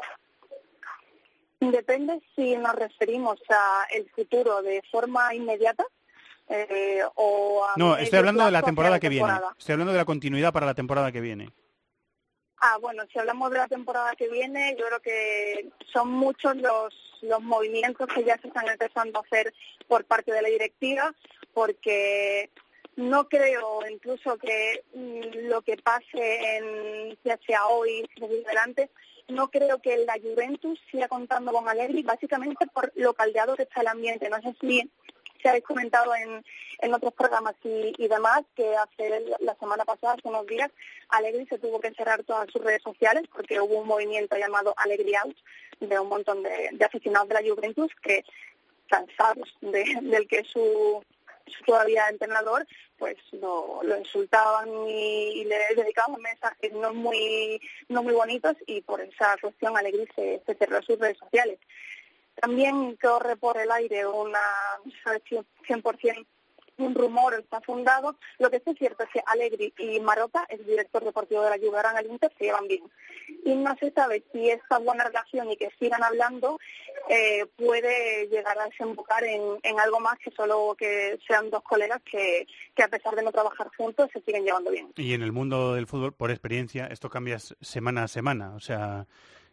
Depende 1.60 2.22
si 2.34 2.56
nos 2.56 2.74
referimos 2.76 3.38
a 3.50 3.84
el 3.94 4.08
futuro 4.08 4.62
de 4.62 4.82
forma 4.90 5.34
inmediata 5.34 5.84
eh, 6.48 7.02
o 7.14 7.66
No, 7.76 7.96
estoy 7.96 8.18
hablando 8.18 8.44
de 8.44 8.50
la 8.50 8.62
temporada 8.62 9.00
que 9.00 9.08
viene. 9.08 9.32
Estoy 9.58 9.74
hablando 9.74 9.92
de 9.92 9.98
la 9.98 10.04
continuidad 10.04 10.52
para 10.52 10.66
la 10.66 10.74
temporada 10.74 11.12
que 11.12 11.20
viene. 11.20 11.50
Ah, 12.58 12.78
bueno, 12.80 13.04
si 13.12 13.18
hablamos 13.18 13.50
de 13.50 13.58
la 13.58 13.68
temporada 13.68 14.14
que 14.16 14.28
viene, 14.28 14.74
yo 14.78 14.86
creo 14.86 15.00
que 15.00 15.68
son 15.92 16.10
muchos 16.10 16.56
los, 16.56 16.94
los 17.22 17.42
movimientos 17.42 18.08
que 18.08 18.24
ya 18.24 18.38
se 18.38 18.48
están 18.48 18.68
empezando 18.68 19.18
a 19.18 19.22
hacer 19.22 19.52
por 19.86 20.04
parte 20.04 20.32
de 20.32 20.42
la 20.42 20.48
directiva, 20.48 21.14
porque 21.52 22.50
no 22.96 23.28
creo 23.28 23.80
incluso 23.90 24.38
que 24.38 24.84
mm, 24.94 25.48
lo 25.48 25.60
que 25.62 25.76
pase 25.76 26.56
en, 26.56 27.18
ya 27.24 27.38
sea 27.46 27.66
hoy, 27.66 28.08
adelante, 28.46 28.90
no 29.28 29.50
creo 29.50 29.78
que 29.80 29.98
la 29.98 30.14
Juventus 30.14 30.78
siga 30.90 31.08
contando 31.08 31.52
con 31.52 31.68
Allegri, 31.68 32.02
básicamente 32.02 32.66
por 32.68 32.92
lo 32.94 33.12
caldeado 33.12 33.56
que 33.56 33.64
está 33.64 33.82
el 33.82 33.88
ambiente. 33.88 34.30
No 34.30 34.40
sé 34.40 34.54
si 34.60 34.90
se 35.46 35.50
habéis 35.50 35.64
comentado 35.64 36.12
en, 36.16 36.44
en 36.80 36.92
otros 36.94 37.14
programas 37.14 37.54
y, 37.62 37.94
y 37.98 38.08
demás 38.08 38.42
que 38.56 38.74
hace 38.76 39.20
la- 39.40 39.54
semana 39.60 39.84
pasada, 39.84 40.14
hace 40.14 40.26
unos 40.28 40.44
días, 40.46 40.70
Allegri 41.10 41.46
se 41.46 41.58
tuvo 41.58 41.78
que 41.78 41.92
cerrar 41.94 42.24
todas 42.24 42.50
sus 42.50 42.62
redes 42.64 42.82
sociales 42.82 43.22
porque 43.32 43.60
hubo 43.60 43.78
un 43.80 43.86
movimiento 43.86 44.36
llamado 44.36 44.74
Allegri 44.76 45.14
Out 45.14 45.36
de 45.80 45.98
un 46.00 46.08
montón 46.08 46.42
de, 46.42 46.70
de 46.72 46.84
aficionados 46.84 47.28
de 47.28 47.34
la 47.34 47.48
Juventus 47.48 47.92
que, 48.02 48.24
cansados 48.88 49.48
de- 49.60 49.98
del 50.02 50.26
que 50.26 50.42
su, 50.44 51.02
su 51.46 51.64
todavía 51.64 52.08
entrenador, 52.08 52.66
pues 52.98 53.16
lo, 53.32 53.82
lo 53.84 53.98
insultaban 53.98 54.68
y, 54.88 55.44
le 55.44 55.58
dedicaban 55.76 56.20
mensajes 56.20 56.72
no 56.72 56.92
muy 56.92 57.60
no 57.88 58.02
muy 58.02 58.14
bonitos 58.14 58.56
y 58.66 58.80
por 58.82 59.00
esa 59.00 59.36
cuestión 59.40 59.76
Allegri 59.76 60.08
se, 60.16 60.42
se 60.44 60.54
cerró 60.54 60.82
sus 60.82 60.98
redes 60.98 61.18
sociales. 61.18 61.58
También 62.40 62.96
corre 62.96 63.36
por 63.36 63.58
el 63.58 63.70
aire 63.70 64.06
una, 64.06 64.38
no 64.84 64.90
se 64.90 65.02
sabe 65.02 65.22
si 65.28 65.36
100% 65.68 66.26
un 66.78 66.94
rumor 66.94 67.34
está 67.34 67.60
fundado. 67.60 68.16
Lo 68.38 68.50
que 68.50 68.58
sí 68.58 68.70
es 68.70 68.78
cierto 68.78 69.04
es 69.04 69.10
que 69.10 69.22
Allegri 69.26 69.72
y 69.78 70.00
Marotta, 70.00 70.44
el 70.48 70.64
director 70.64 71.04
deportivo 71.04 71.42
de 71.42 71.50
la 71.50 71.56
Juve, 71.56 71.76
ahora 71.76 71.98
el 72.00 72.10
Inter, 72.10 72.32
se 72.38 72.44
llevan 72.44 72.68
bien. 72.68 72.82
Y 73.44 73.54
no 73.54 73.74
se 73.78 73.90
sabe 73.92 74.24
si 74.32 74.50
esta 74.50 74.78
buena 74.78 75.04
relación 75.04 75.50
y 75.50 75.56
que 75.56 75.70
sigan 75.78 76.02
hablando 76.02 76.58
eh, 77.08 77.46
puede 77.56 78.26
llegar 78.28 78.58
a 78.58 78.66
desembocar 78.66 79.24
en, 79.24 79.42
en 79.62 79.80
algo 79.80 80.00
más 80.00 80.18
que 80.18 80.30
solo 80.32 80.74
que 80.78 81.18
sean 81.26 81.50
dos 81.50 81.62
colegas 81.62 82.02
que, 82.10 82.46
que 82.74 82.82
a 82.82 82.88
pesar 82.88 83.14
de 83.14 83.22
no 83.22 83.32
trabajar 83.32 83.68
juntos 83.76 84.10
se 84.12 84.20
siguen 84.22 84.44
llevando 84.44 84.70
bien. 84.70 84.92
Y 84.96 85.14
en 85.14 85.22
el 85.22 85.32
mundo 85.32 85.74
del 85.74 85.86
fútbol, 85.86 86.12
por 86.12 86.30
experiencia, 86.30 86.86
esto 86.86 87.08
cambia 87.08 87.38
semana 87.38 88.04
a 88.04 88.08
semana. 88.08 88.54
O 88.54 88.60
sea, 88.60 89.06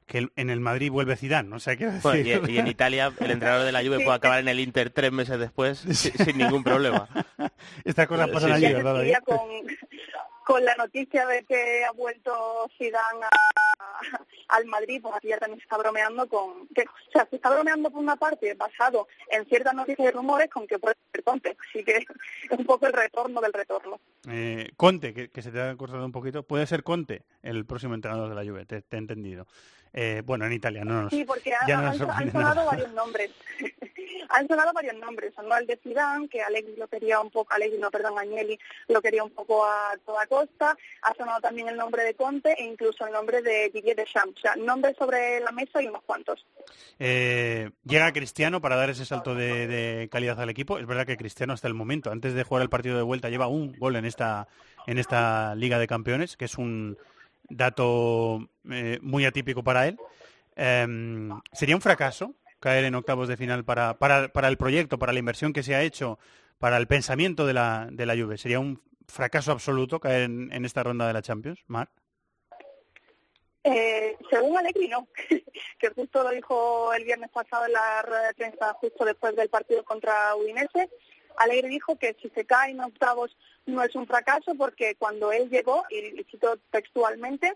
que 0.06 0.18
el- 0.20 0.32
en 0.36 0.50
el 0.50 0.60
Madrid 0.60 0.92
vuelve 0.92 1.16
Zidane. 1.16 1.56
O 1.56 1.60
sea, 1.60 1.76
quiero 1.76 1.94
Bueno, 2.02 2.18
decir... 2.18 2.50
y, 2.50 2.52
y 2.56 2.58
en 2.60 2.68
Italia 2.68 3.12
el 3.20 3.32
entrenador 3.32 3.66
de 3.66 3.72
la 3.72 3.82
Juve 3.84 4.00
puede 4.04 4.16
acabar 4.18 4.39
en 4.39 4.48
el 4.48 4.60
Inter 4.60 4.89
tres 4.89 5.12
meses 5.12 5.39
después 5.39 5.80
si- 5.92 6.12
sin 6.12 6.38
ningún 6.38 6.63
problema. 6.63 7.08
Estas 7.84 8.08
cosas 8.08 8.30
pasan 8.30 8.50
sí, 8.50 8.56
allí, 8.56 8.68
sí. 8.68 8.74
¿verdad, 8.74 9.24
con, 9.26 9.39
con 10.46 10.66
la 10.66 10.76
noticia 10.76 11.26
de 11.28 11.44
que 11.46 11.84
ha 11.86 11.92
vuelto 11.92 12.70
Zidane 12.78 13.24
a- 13.24 13.30
al 14.50 14.66
Madrid, 14.66 15.00
pues 15.02 15.16
aquí 15.16 15.30
ya 15.30 15.38
también 15.38 15.60
se 15.60 15.63
está 15.63 15.78
bromeando 15.78 16.28
con... 16.28 16.68
Que, 16.76 16.82
o 16.82 17.12
sea, 17.12 17.26
se 17.30 17.38
está 17.38 17.50
bromeando 17.50 17.89
por 17.89 18.02
una 18.02 18.16
parte 18.16 18.54
basado 18.54 19.08
en 19.32 19.46
ciertas 19.46 19.74
noticias 19.74 20.08
y 20.10 20.12
rumores 20.12 20.50
con 20.50 20.68
que 20.68 20.78
puede 20.78 20.96
ser 21.12 21.24
Conte. 21.24 21.56
Así 21.70 21.84
que 21.84 21.98
es 21.98 22.06
un 22.60 22.66
poco 22.66 22.86
el 22.88 22.94
retorno 22.94 23.39
del 23.42 23.54
retorno. 23.54 24.00
Eh, 24.30 24.72
Conte, 24.76 25.13
que, 25.13 25.30
que 25.30 25.42
se 25.42 25.52
te 25.52 25.62
ha 25.62 25.76
cortado 25.76 26.06
un 26.06 26.12
poquito. 26.12 26.44
Puede 26.44 26.68
ser 26.68 26.84
Conte 26.84 27.24
el 27.42 27.66
próximo 27.66 27.94
entrenador 27.96 28.30
de 28.30 28.36
la 28.36 28.44
Juve, 28.50 28.66
te, 28.66 28.82
te 28.82 28.96
he 28.96 29.00
entendido. 29.00 29.48
Eh, 29.93 30.23
bueno, 30.25 30.45
en 30.45 30.53
Italia, 30.53 30.84
no 30.84 31.08
Sí, 31.10 31.23
porque 31.23 31.53
ha- 31.53 31.67
no 31.67 31.88
han, 32.12 32.32
sonado 32.32 32.65
varios 32.65 32.91
nombres. 32.93 33.29
han 34.29 34.47
sonado 34.47 34.73
varios 34.73 34.95
nombres. 34.97 35.34
Sonó 35.36 35.56
el 35.56 35.67
de 35.67 35.77
Zidane, 35.77 36.27
que 36.27 36.41
Allegri 36.41 36.75
lo 36.75 36.88
quería 36.88 37.19
un 37.19 37.29
poco, 37.29 37.53
Allegri, 37.53 37.77
no, 37.77 37.91
perdón, 37.91 38.17
Agnelli 38.17 38.58
lo 38.88 39.01
quería 39.03 39.23
un 39.23 39.29
poco 39.29 39.63
a 39.65 39.95
toda 40.06 40.25
costa. 40.25 40.75
Ha 41.03 41.13
sonado 41.13 41.39
también 41.41 41.67
el 41.69 41.77
nombre 41.77 42.03
de 42.03 42.15
Conte 42.15 42.53
e 42.58 42.63
incluso 42.65 43.06
el 43.06 43.13
nombre 43.13 43.43
de 43.43 43.69
Didier 43.69 43.95
Deschamps. 43.95 44.38
O 44.38 44.41
sea, 44.41 44.56
nombres 44.56 44.95
sobre 44.97 45.39
la 45.41 45.51
mesa 45.51 45.82
y 45.82 45.88
unos 45.88 46.01
cuantos. 46.03 46.43
Eh, 46.97 47.69
llega 47.84 48.12
Cristiano 48.13 48.62
para 48.62 48.75
dar 48.75 48.89
ese 48.89 49.06
salto 49.06 49.36
de, 49.36 49.67
de 49.67 50.10
calidad 50.10 50.39
al 50.41 50.49
equipo. 50.49 50.79
Es 50.79 50.88
verdad 50.88 51.06
que 51.06 51.17
Cristiano 51.17 51.53
hasta 51.53 51.67
el 51.67 51.73
momento, 51.75 52.12
antes 52.12 52.34
de 52.34 52.43
jugar 52.43 52.63
el 52.63 52.69
partido 52.69 52.97
de 52.97 53.03
vuelta, 53.03 53.29
lleva 53.29 53.45
un 53.47 53.73
gol 53.77 53.95
en 53.95 54.06
esta, 54.06 54.47
en 54.88 54.97
esta 54.97 55.53
Liga 55.56 55.77
de 55.77 55.86
Campeones, 55.88 56.36
que 56.36 56.45
es 56.45 56.58
un 56.58 56.97
dato 57.49 58.49
eh, 58.69 58.99
muy 59.01 59.25
atípico 59.25 59.63
para 59.63 59.88
él. 59.88 59.97
Em, 60.56 61.29
¿Sería 61.51 61.75
un 61.75 61.82
fracaso 61.82 62.36
caer 62.60 62.86
en 62.86 62.95
octavos 62.95 63.27
de 63.27 63.38
final 63.38 63.65
para, 63.65 63.97
para, 63.97 64.29
para 64.29 64.47
el 64.47 64.58
proyecto, 64.58 64.97
para 64.99 65.13
la 65.13 65.19
inversión 65.19 65.53
que 65.53 65.63
se 65.63 65.75
ha 65.75 65.82
hecho, 65.82 66.19
para 66.60 66.77
el 66.77 66.88
pensamiento 66.88 67.45
de 67.45 67.53
la, 67.53 67.88
de 67.91 68.06
la 68.06 68.15
Juve? 68.15 68.38
¿Sería 68.38 68.60
un 68.60 68.82
fracaso 69.08 69.51
absoluto 69.51 69.99
caer 69.99 70.23
en, 70.23 70.65
esta 70.65 70.84
ronda 70.84 71.08
de 71.08 71.13
la 71.13 71.21
Champions, 71.21 71.63
Marc? 71.67 71.91
Eh, 73.65 74.17
según 74.29 74.58
Allegri, 74.58 74.89
no, 74.89 75.08
que 75.79 75.89
justo 75.95 76.23
lo 76.23 76.29
dijo 76.32 76.93
el 76.93 77.06
viernes 77.06 77.29
pasado 77.32 77.65
en 77.65 77.73
la 77.73 78.01
rueda 78.01 78.27
de 78.27 78.34
prensa 78.34 78.73
justo 78.73 79.06
después 79.06 79.36
del 79.36 79.49
partido 79.49 79.84
contra 79.84 80.36
Udinese, 80.36 80.89
Alegre 81.38 81.69
dijo 81.69 81.97
que 81.97 82.15
si 82.21 82.29
se 82.29 82.45
cae 82.45 82.71
en 82.71 82.82
octavos 82.82 83.36
no 83.65 83.84
es 83.84 83.95
un 83.95 84.08
fracaso 84.08 84.56
porque 84.56 84.95
cuando 84.95 85.32
él 85.32 85.49
llegó, 85.49 85.84
y 85.89 86.23
cito 86.30 86.58
textualmente, 86.71 87.56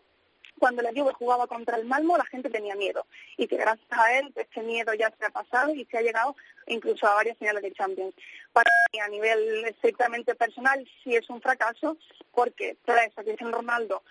cuando 0.57 0.81
la 0.81 0.91
Juve 0.91 1.13
jugaba 1.13 1.47
contra 1.47 1.77
el 1.77 1.85
Malmo 1.85 2.17
la 2.17 2.25
gente 2.25 2.49
tenía 2.49 2.75
miedo 2.75 3.05
y 3.37 3.47
que 3.47 3.57
gracias 3.57 3.87
a 3.91 4.17
él 4.17 4.33
este 4.35 4.61
miedo 4.61 4.93
ya 4.93 5.13
se 5.17 5.25
ha 5.25 5.29
pasado 5.29 5.73
y 5.73 5.85
se 5.85 5.97
ha 5.97 6.01
llegado 6.01 6.35
incluso 6.65 7.07
a 7.07 7.15
varias 7.15 7.37
finales 7.37 7.63
de 7.63 7.73
Champions. 7.73 8.15
Para 8.53 8.69
mí 8.91 8.99
a 8.99 9.07
nivel 9.07 9.65
estrictamente 9.65 10.35
personal 10.35 10.87
sí 11.03 11.15
es 11.15 11.29
un 11.29 11.41
fracaso 11.41 11.97
porque 12.33 12.77
traes 12.85 13.15
a 13.17 13.23
Cristiano 13.23 13.55
Ronaldo 13.55 14.01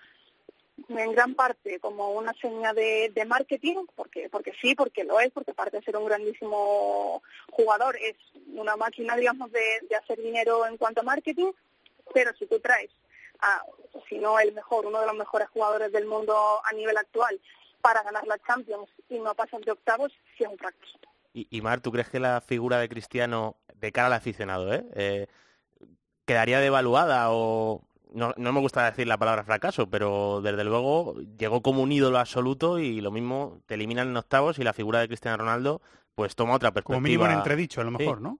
en 0.89 1.11
gran 1.11 1.33
parte 1.33 1.79
como 1.79 2.11
una 2.11 2.33
seña 2.33 2.71
de, 2.71 3.11
marketing, 3.27 3.85
porque, 3.95 4.29
porque 4.29 4.53
sí, 4.61 4.75
porque 4.75 5.03
lo 5.03 5.19
es, 5.19 5.31
porque 5.31 5.51
aparte 5.51 5.77
de 5.77 5.83
ser 5.83 5.97
un 5.97 6.05
grandísimo 6.05 7.21
jugador, 7.51 7.97
es 7.97 8.15
una 8.53 8.77
máquina, 8.77 9.15
digamos, 9.15 9.51
de, 9.51 9.59
de 9.89 9.95
hacer 9.95 10.21
dinero 10.21 10.65
en 10.67 10.77
cuanto 10.77 11.01
a 11.01 11.03
marketing, 11.03 11.51
pero 12.13 12.35
si 12.35 12.45
tú 12.47 12.59
traes 12.59 12.89
a, 13.39 13.61
si 14.09 14.17
no 14.17 14.39
el 14.39 14.53
mejor, 14.53 14.85
uno 14.85 14.99
de 14.99 15.07
los 15.07 15.15
mejores 15.15 15.47
jugadores 15.49 15.91
del 15.91 16.05
mundo 16.05 16.35
a 16.63 16.73
nivel 16.73 16.97
actual 16.97 17.39
para 17.81 18.03
ganar 18.03 18.25
la 18.27 18.37
Champions 18.39 18.89
y 19.09 19.19
no 19.19 19.33
pasan 19.35 19.61
de 19.61 19.71
octavos, 19.71 20.11
sí 20.37 20.43
es 20.43 20.49
un 20.49 20.57
fracaso. 20.57 20.99
Y, 21.33 21.47
y 21.49 21.61
Mar, 21.61 21.81
¿tú 21.81 21.91
crees 21.91 22.09
que 22.09 22.19
la 22.19 22.41
figura 22.41 22.79
de 22.79 22.89
Cristiano, 22.89 23.57
de 23.75 23.91
cara 23.91 24.07
al 24.07 24.13
aficionado, 24.13 24.73
eh, 24.73 24.85
eh 24.95 25.27
quedaría 26.25 26.59
devaluada 26.59 27.31
o, 27.31 27.87
no, 28.13 28.33
no, 28.35 28.51
me 28.51 28.59
gusta 28.59 28.83
decir 28.85 29.07
la 29.07 29.17
palabra 29.17 29.45
fracaso, 29.45 29.89
pero 29.89 30.41
desde 30.41 30.65
luego 30.65 31.15
llegó 31.37 31.61
como 31.61 31.81
un 31.81 31.91
ídolo 31.91 32.19
absoluto 32.19 32.79
y 32.79 32.99
lo 32.99 33.11
mismo 33.11 33.61
te 33.65 33.75
eliminan 33.75 34.09
en 34.09 34.17
octavos 34.17 34.59
y 34.59 34.63
la 34.63 34.73
figura 34.73 34.99
de 34.99 35.07
Cristiano 35.07 35.37
Ronaldo 35.37 35.81
pues 36.15 36.35
toma 36.35 36.55
otra 36.55 36.71
perspectiva. 36.71 36.97
Como 36.97 37.03
mínimo 37.03 37.25
en 37.25 37.31
entredicho, 37.31 37.79
a 37.79 37.83
lo 37.83 37.91
mejor, 37.91 38.21
¿no? 38.21 38.39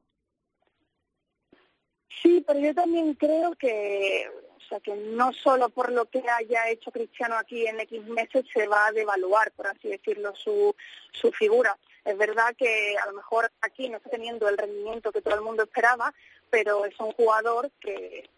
Sí, 2.21 2.43
pero 2.45 2.59
yo 2.59 2.73
también 2.73 3.13
creo 3.13 3.55
que 3.55 4.29
o 4.67 4.69
sea, 4.69 4.79
que 4.81 4.95
no 4.95 5.31
solo 5.31 5.69
por 5.69 5.91
lo 5.91 6.05
que 6.05 6.21
haya 6.29 6.69
hecho 6.69 6.91
Cristiano 6.91 7.35
aquí 7.35 7.65
en 7.65 7.79
X 7.79 8.03
meses 8.05 8.43
se 8.53 8.67
va 8.67 8.87
a 8.87 8.91
devaluar, 8.91 9.51
por 9.51 9.67
así 9.67 9.87
decirlo, 9.87 10.35
su, 10.35 10.75
su 11.13 11.31
figura. 11.31 11.77
Es 12.03 12.17
verdad 12.17 12.53
que 12.57 12.95
a 13.01 13.05
lo 13.07 13.13
mejor 13.13 13.49
aquí 13.61 13.87
no 13.87 13.97
está 13.97 14.09
teniendo 14.09 14.49
el 14.49 14.57
rendimiento 14.57 15.13
que 15.13 15.21
todo 15.21 15.35
el 15.35 15.41
mundo 15.41 15.63
esperaba, 15.63 16.13
pero 16.49 16.83
es 16.85 16.99
un 16.99 17.13
jugador 17.13 17.71
que, 17.79 18.29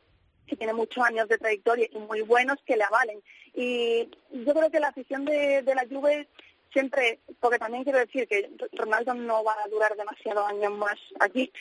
que 0.46 0.56
tiene 0.56 0.74
muchos 0.74 1.04
años 1.04 1.28
de 1.30 1.40
trayectoria 1.40 1.88
y 1.92 1.98
muy 1.98 2.22
buenos 2.22 2.58
que 2.64 2.78
le 2.78 2.84
avalen. 2.84 3.22
Y 3.56 4.10
yo 4.32 4.54
creo 4.54 4.70
que 4.70 4.80
la 4.80 4.90
afición 4.90 5.26
de, 5.26 5.64
de 5.64 5.76
la 5.76 5.88
Juve 5.90 6.28
siempre, 6.72 7.20
porque 7.40 7.58
también 7.58 7.84
quiero 7.84 8.00
decir 8.00 8.28
que 8.28 8.52
Ronaldo 8.74 9.14
no 9.16 9.44
va 9.44 9.56
a 9.64 9.68
durar 9.68 9.96
demasiados 9.96 10.48
años 10.48 10.72
más 10.74 11.00
aquí, 11.20 11.52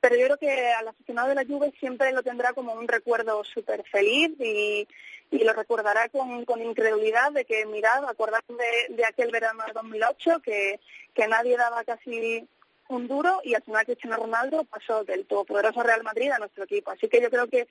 pero 0.00 0.16
yo 0.16 0.26
creo 0.26 0.36
que 0.38 0.72
al 0.72 0.88
aficionado 0.88 1.28
de 1.28 1.34
la 1.34 1.44
Juve 1.44 1.72
siempre 1.78 2.12
lo 2.12 2.22
tendrá 2.22 2.52
como 2.52 2.72
un 2.72 2.88
recuerdo 2.88 3.42
súper 3.44 3.84
feliz 3.84 4.30
y, 4.38 4.86
y, 5.30 5.44
lo 5.44 5.52
recordará 5.52 6.08
con, 6.08 6.62
incredulidad 6.62 7.32
de 7.32 7.44
que, 7.44 7.66
mirad, 7.66 8.04
acordaron 8.04 8.56
de, 8.56 8.94
de 8.94 9.04
aquel 9.04 9.30
verano 9.30 9.64
de 9.66 9.72
2008 9.72 10.40
que, 10.42 10.80
que 11.14 11.28
nadie 11.28 11.56
daba 11.56 11.84
casi 11.84 12.48
un 12.88 13.06
duro 13.06 13.40
y 13.44 13.54
al 13.54 13.62
final 13.62 13.84
Cristiano 13.84 14.16
Ronaldo 14.16 14.64
pasó 14.64 15.04
del 15.04 15.26
todopoderoso 15.26 15.82
Real 15.82 16.02
Madrid 16.02 16.30
a 16.30 16.38
nuestro 16.38 16.64
equipo. 16.64 16.90
Así 16.90 17.08
que 17.08 17.20
yo 17.20 17.30
creo 17.30 17.48
que 17.48 17.68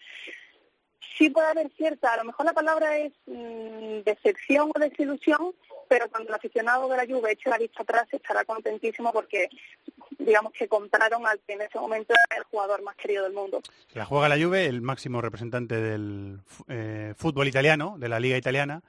sí 1.18 1.30
puede 1.30 1.48
haber 1.48 1.70
cierta, 1.76 2.14
a 2.14 2.18
lo 2.18 2.26
mejor 2.26 2.46
la 2.46 2.54
palabra 2.54 2.98
es 2.98 3.12
mmm, 3.26 4.02
decepción 4.06 4.72
o 4.74 4.80
desilusión, 4.80 5.54
pero 5.88 6.10
cuando 6.10 6.30
el 6.30 6.36
aficionado 6.36 6.88
de 6.88 6.98
la 6.98 7.06
Juve 7.06 7.32
eche 7.32 7.50
la 7.50 7.58
vista 7.58 7.84
atrás 7.84 8.08
estará 8.12 8.46
contentísimo 8.46 9.12
porque 9.12 9.50
digamos 10.20 10.54
que 10.54 10.68
compraron 10.68 11.26
al 11.26 11.40
que 11.46 11.54
en 11.54 11.62
ese 11.62 11.80
momento 11.80 12.14
era 12.14 12.38
el 12.40 12.44
jugador 12.46 12.82
más 12.84 12.96
querido 12.96 13.24
del 13.24 13.34
mundo. 13.34 13.62
La 13.94 14.06
juega 14.06 14.30
la 14.30 14.38
Juve, 14.38 14.66
el 14.66 14.82
máximo 14.82 15.22
representante 15.22 15.80
del 15.80 16.40
eh, 16.68 17.14
fútbol 17.18 17.48
italiano, 17.48 17.96
de 17.98 18.10
la 18.10 18.20
liga 18.20 18.38
italiana, 18.38 18.84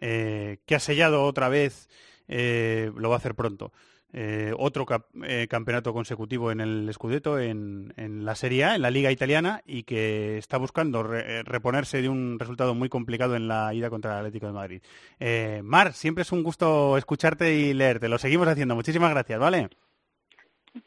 eh, 0.00 0.58
que 0.66 0.74
ha 0.74 0.80
sellado 0.80 1.24
otra 1.24 1.48
vez, 1.48 1.88
eh, 2.28 2.90
lo 2.96 3.10
va 3.10 3.16
a 3.16 3.18
hacer 3.18 3.34
pronto, 3.34 3.72
eh, 4.12 4.52
otro 4.58 4.86
cap 4.86 5.06
eh, 5.22 5.46
campeonato 5.48 5.92
consecutivo 5.92 6.50
en 6.50 6.60
el 6.60 6.90
Scudetto, 6.92 7.38
en, 7.38 7.92
en, 7.96 8.24
la 8.24 8.34
Serie 8.34 8.64
A, 8.64 8.74
en 8.74 8.82
la 8.82 8.90
Liga 8.90 9.12
Italiana, 9.12 9.62
y 9.64 9.84
que 9.84 10.38
está 10.38 10.58
buscando 10.58 11.02
re 11.02 11.42
reponerse 11.44 12.02
de 12.02 12.08
un 12.08 12.38
resultado 12.38 12.74
muy 12.74 12.88
complicado 12.88 13.36
en 13.36 13.46
la 13.46 13.72
ida 13.72 13.90
contra 13.90 14.12
el 14.12 14.18
Atlético 14.18 14.46
de 14.46 14.52
Madrid. 14.52 14.82
Eh, 15.20 15.60
Mar, 15.62 15.92
siempre 15.92 16.22
es 16.22 16.32
un 16.32 16.42
gusto 16.42 16.96
escucharte 16.96 17.54
y 17.54 17.72
leerte. 17.72 18.08
Lo 18.08 18.18
seguimos 18.18 18.48
haciendo. 18.48 18.74
Muchísimas 18.74 19.10
gracias, 19.10 19.38
¿vale? 19.38 19.68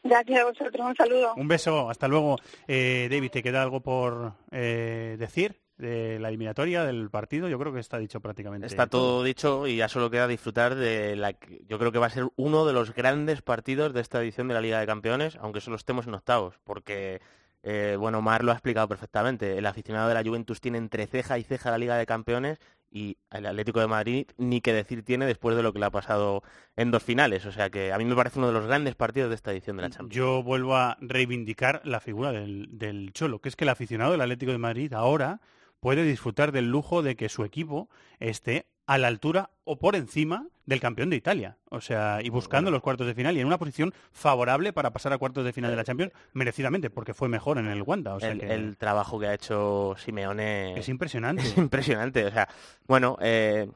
Gracias 0.02 0.40
a 0.40 0.44
vosotros. 0.44 0.86
Un 0.86 0.96
saludo. 0.96 1.34
Un 1.36 1.48
beso. 1.48 1.90
Hasta 1.90 2.08
luego. 2.08 2.36
David, 2.66 3.30
¿te 3.30 3.42
queda 3.42 3.62
algo 3.62 3.80
por 3.80 4.34
decir? 4.50 5.63
De 5.76 6.18
la 6.20 6.28
eliminatoria 6.28 6.84
del 6.84 7.10
partido, 7.10 7.48
yo 7.48 7.58
creo 7.58 7.72
que 7.72 7.80
está 7.80 7.98
dicho 7.98 8.20
prácticamente. 8.20 8.66
Está 8.66 8.86
todo, 8.86 9.24
dicho 9.24 9.66
y 9.66 9.76
ya 9.76 9.88
solo 9.88 10.10
queda 10.10 10.28
disfrutar 10.28 10.74
de 10.74 11.16
la 11.16 11.34
yo 11.66 11.78
creo 11.78 11.90
que 11.90 11.98
va 11.98 12.06
a 12.06 12.10
ser 12.10 12.28
uno 12.36 12.64
de 12.64 12.72
los 12.72 12.94
grandes 12.94 13.42
partidos 13.42 13.92
de 13.92 14.00
esta 14.00 14.22
edición 14.22 14.48
de 14.48 14.54
la 14.54 14.60
Liga 14.60 14.78
de 14.78 14.86
Campeones, 14.86 15.36
aunque 15.40 15.60
solo 15.60 15.76
estemos 15.76 16.06
en 16.06 16.14
octavos, 16.14 16.60
porque 16.64 17.20
eh, 17.64 17.96
bueno, 17.98 18.20
Mar 18.20 18.44
lo 18.44 18.52
ha 18.52 18.54
explicado 18.54 18.86
perfectamente. 18.86 19.56
El 19.56 19.66
aficionado 19.66 20.08
de 20.08 20.14
la 20.14 20.22
Juventus 20.22 20.60
tiene 20.60 20.78
entre 20.78 21.06
ceja 21.06 21.38
y 21.38 21.44
ceja 21.44 21.70
la 21.70 21.78
Liga 21.78 21.96
de 21.96 22.06
Campeones 22.06 22.58
y 22.90 23.16
el 23.32 23.46
Atlético 23.46 23.80
de 23.80 23.88
Madrid 23.88 24.26
ni 24.36 24.60
que 24.60 24.72
decir 24.72 25.02
tiene 25.02 25.26
después 25.26 25.56
de 25.56 25.64
lo 25.64 25.72
que 25.72 25.80
le 25.80 25.86
ha 25.86 25.90
pasado 25.90 26.42
en 26.76 26.92
dos 26.92 27.02
finales. 27.02 27.46
O 27.46 27.52
sea 27.52 27.70
que 27.70 27.92
a 27.92 27.98
mí 27.98 28.04
me 28.04 28.14
parece 28.14 28.38
uno 28.38 28.48
de 28.48 28.52
los 28.52 28.66
grandes 28.66 28.94
partidos 28.94 29.30
de 29.30 29.34
esta 29.34 29.50
edición 29.50 29.76
de 29.76 29.82
la 29.82 29.90
Champions. 29.90 30.14
Yo 30.14 30.42
vuelvo 30.42 30.76
a 30.76 30.98
reivindicar 31.00 31.80
la 31.84 32.00
figura 32.00 32.30
del, 32.30 32.68
del 32.70 33.12
Cholo, 33.12 33.40
que 33.40 33.48
es 33.48 33.56
que 33.56 33.64
el 33.64 33.70
aficionado 33.70 34.12
del 34.12 34.20
Atlético 34.20 34.52
de 34.52 34.58
Madrid 34.58 34.92
ahora 34.92 35.40
puede 35.84 36.04
disfrutar 36.04 36.50
del 36.50 36.70
lujo 36.70 37.02
de 37.02 37.14
que 37.14 37.28
su 37.28 37.44
equipo 37.44 37.90
esté 38.18 38.64
a 38.86 38.96
la 38.96 39.08
altura 39.08 39.50
o 39.64 39.78
por 39.78 39.96
encima 39.96 40.46
del 40.64 40.80
campeón 40.80 41.10
de 41.10 41.16
Italia. 41.16 41.58
O 41.68 41.82
sea, 41.82 42.20
y 42.22 42.30
buscando 42.30 42.70
los 42.70 42.80
cuartos 42.80 43.06
de 43.06 43.14
final 43.14 43.36
y 43.36 43.40
en 43.40 43.46
una 43.46 43.58
posición 43.58 43.92
favorable 44.10 44.72
para 44.72 44.94
pasar 44.94 45.12
a 45.12 45.18
cuartos 45.18 45.44
de 45.44 45.52
final 45.52 45.70
de 45.70 45.76
la 45.76 45.84
Champions, 45.84 46.12
merecidamente, 46.32 46.88
porque 46.88 47.12
fue 47.12 47.28
mejor 47.28 47.58
en 47.58 47.66
el 47.66 47.82
Wanda. 47.82 48.14
O 48.14 48.20
sea 48.20 48.32
el, 48.32 48.40
que... 48.40 48.54
el, 48.54 48.78
trabajo 48.78 49.20
que 49.20 49.26
ha 49.26 49.34
hecho 49.34 49.94
Simeone 49.98 50.72
es 50.78 50.88
impresionante. 50.88 51.42
Es 51.42 51.58
impresionante. 51.58 52.24
O 52.24 52.30
sea, 52.30 52.48
bueno, 52.86 53.18
eh, 53.20 53.68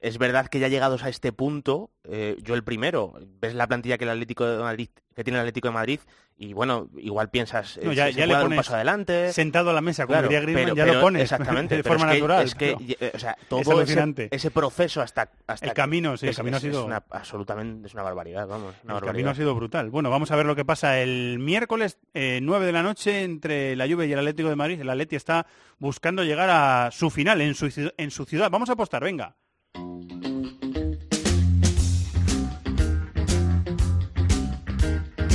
es 0.00 0.18
verdad 0.18 0.46
que 0.46 0.58
ya 0.58 0.68
llegados 0.68 1.04
a 1.04 1.08
este 1.08 1.32
punto, 1.32 1.90
eh, 2.04 2.36
yo 2.42 2.54
el 2.54 2.64
primero, 2.64 3.14
ves 3.40 3.54
la 3.54 3.66
plantilla 3.66 3.98
que 3.98 4.04
el 4.04 4.10
Atlético 4.10 4.46
de 4.46 4.58
Madrid, 4.58 4.88
que 5.14 5.24
tiene 5.24 5.38
el 5.38 5.42
Atlético 5.42 5.68
de 5.68 5.74
Madrid, 5.74 6.00
y 6.36 6.54
bueno, 6.54 6.88
igual 6.96 7.28
piensas, 7.28 7.78
no, 7.82 7.92
ya, 7.92 8.08
ya 8.08 8.22
se 8.22 8.26
le 8.26 8.34
pones 8.34 8.50
un 8.50 8.56
paso 8.56 8.74
adelante. 8.74 9.30
Sentado 9.32 9.70
a 9.70 9.72
la 9.74 9.82
mesa, 9.82 10.06
como 10.06 10.14
claro, 10.14 10.28
diría 10.28 10.40
Griezmann, 10.40 10.64
pero, 10.64 10.76
ya 10.76 10.84
pero, 10.84 10.94
lo 10.94 11.00
pones 11.02 11.22
exactamente, 11.22 11.76
de 11.82 11.82
forma 11.82 12.06
es 12.06 12.12
que, 12.12 12.20
natural. 12.20 12.46
Es 12.46 12.54
que, 12.54 12.72
no. 12.72 13.08
o 13.14 13.18
sea, 13.18 13.36
todo 13.48 13.82
ese, 13.82 14.28
ese, 14.30 14.50
proceso 14.50 15.02
hasta, 15.02 15.30
hasta 15.46 15.66
el 15.66 15.74
camino, 15.74 16.16
sí, 16.16 16.26
es, 16.26 16.30
el 16.30 16.36
camino 16.36 16.56
es, 16.56 16.64
ha 16.64 16.66
sido 16.66 16.86
una, 16.86 17.04
absolutamente 17.10 17.88
es 17.88 17.92
una 17.94 18.02
barbaridad, 18.02 18.46
vamos, 18.48 18.74
una 18.82 18.94
el 18.94 18.94
barbaridad. 18.94 19.12
camino 19.12 19.30
ha 19.30 19.34
sido 19.34 19.54
brutal. 19.54 19.90
Bueno, 19.90 20.08
vamos 20.08 20.30
a 20.30 20.36
ver 20.36 20.46
lo 20.46 20.56
que 20.56 20.64
pasa 20.64 20.98
el 21.00 21.38
miércoles 21.38 21.98
eh, 22.14 22.40
9 22.42 22.64
de 22.64 22.72
la 22.72 22.82
noche 22.82 23.22
entre 23.22 23.76
la 23.76 23.86
Juve 23.86 24.06
y 24.06 24.12
el 24.12 24.18
Atlético 24.18 24.48
de 24.48 24.56
Madrid. 24.56 24.80
El 24.80 24.88
Atleti 24.88 25.16
está 25.16 25.46
buscando 25.78 26.24
llegar 26.24 26.48
a 26.48 26.90
su 26.90 27.10
final 27.10 27.42
en 27.42 27.54
su, 27.54 27.92
en 27.98 28.10
su 28.10 28.24
ciudad. 28.24 28.50
Vamos 28.50 28.70
a 28.70 28.72
apostar, 28.72 29.04
venga. 29.04 29.36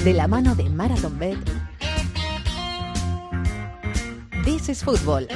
De 0.06 0.14
la 0.14 0.28
mano 0.28 0.54
de 0.54 0.70
Marathon 0.70 1.18
Bet, 1.18 1.40
This 4.44 4.70
is 4.70 4.84
Football. 4.84 5.28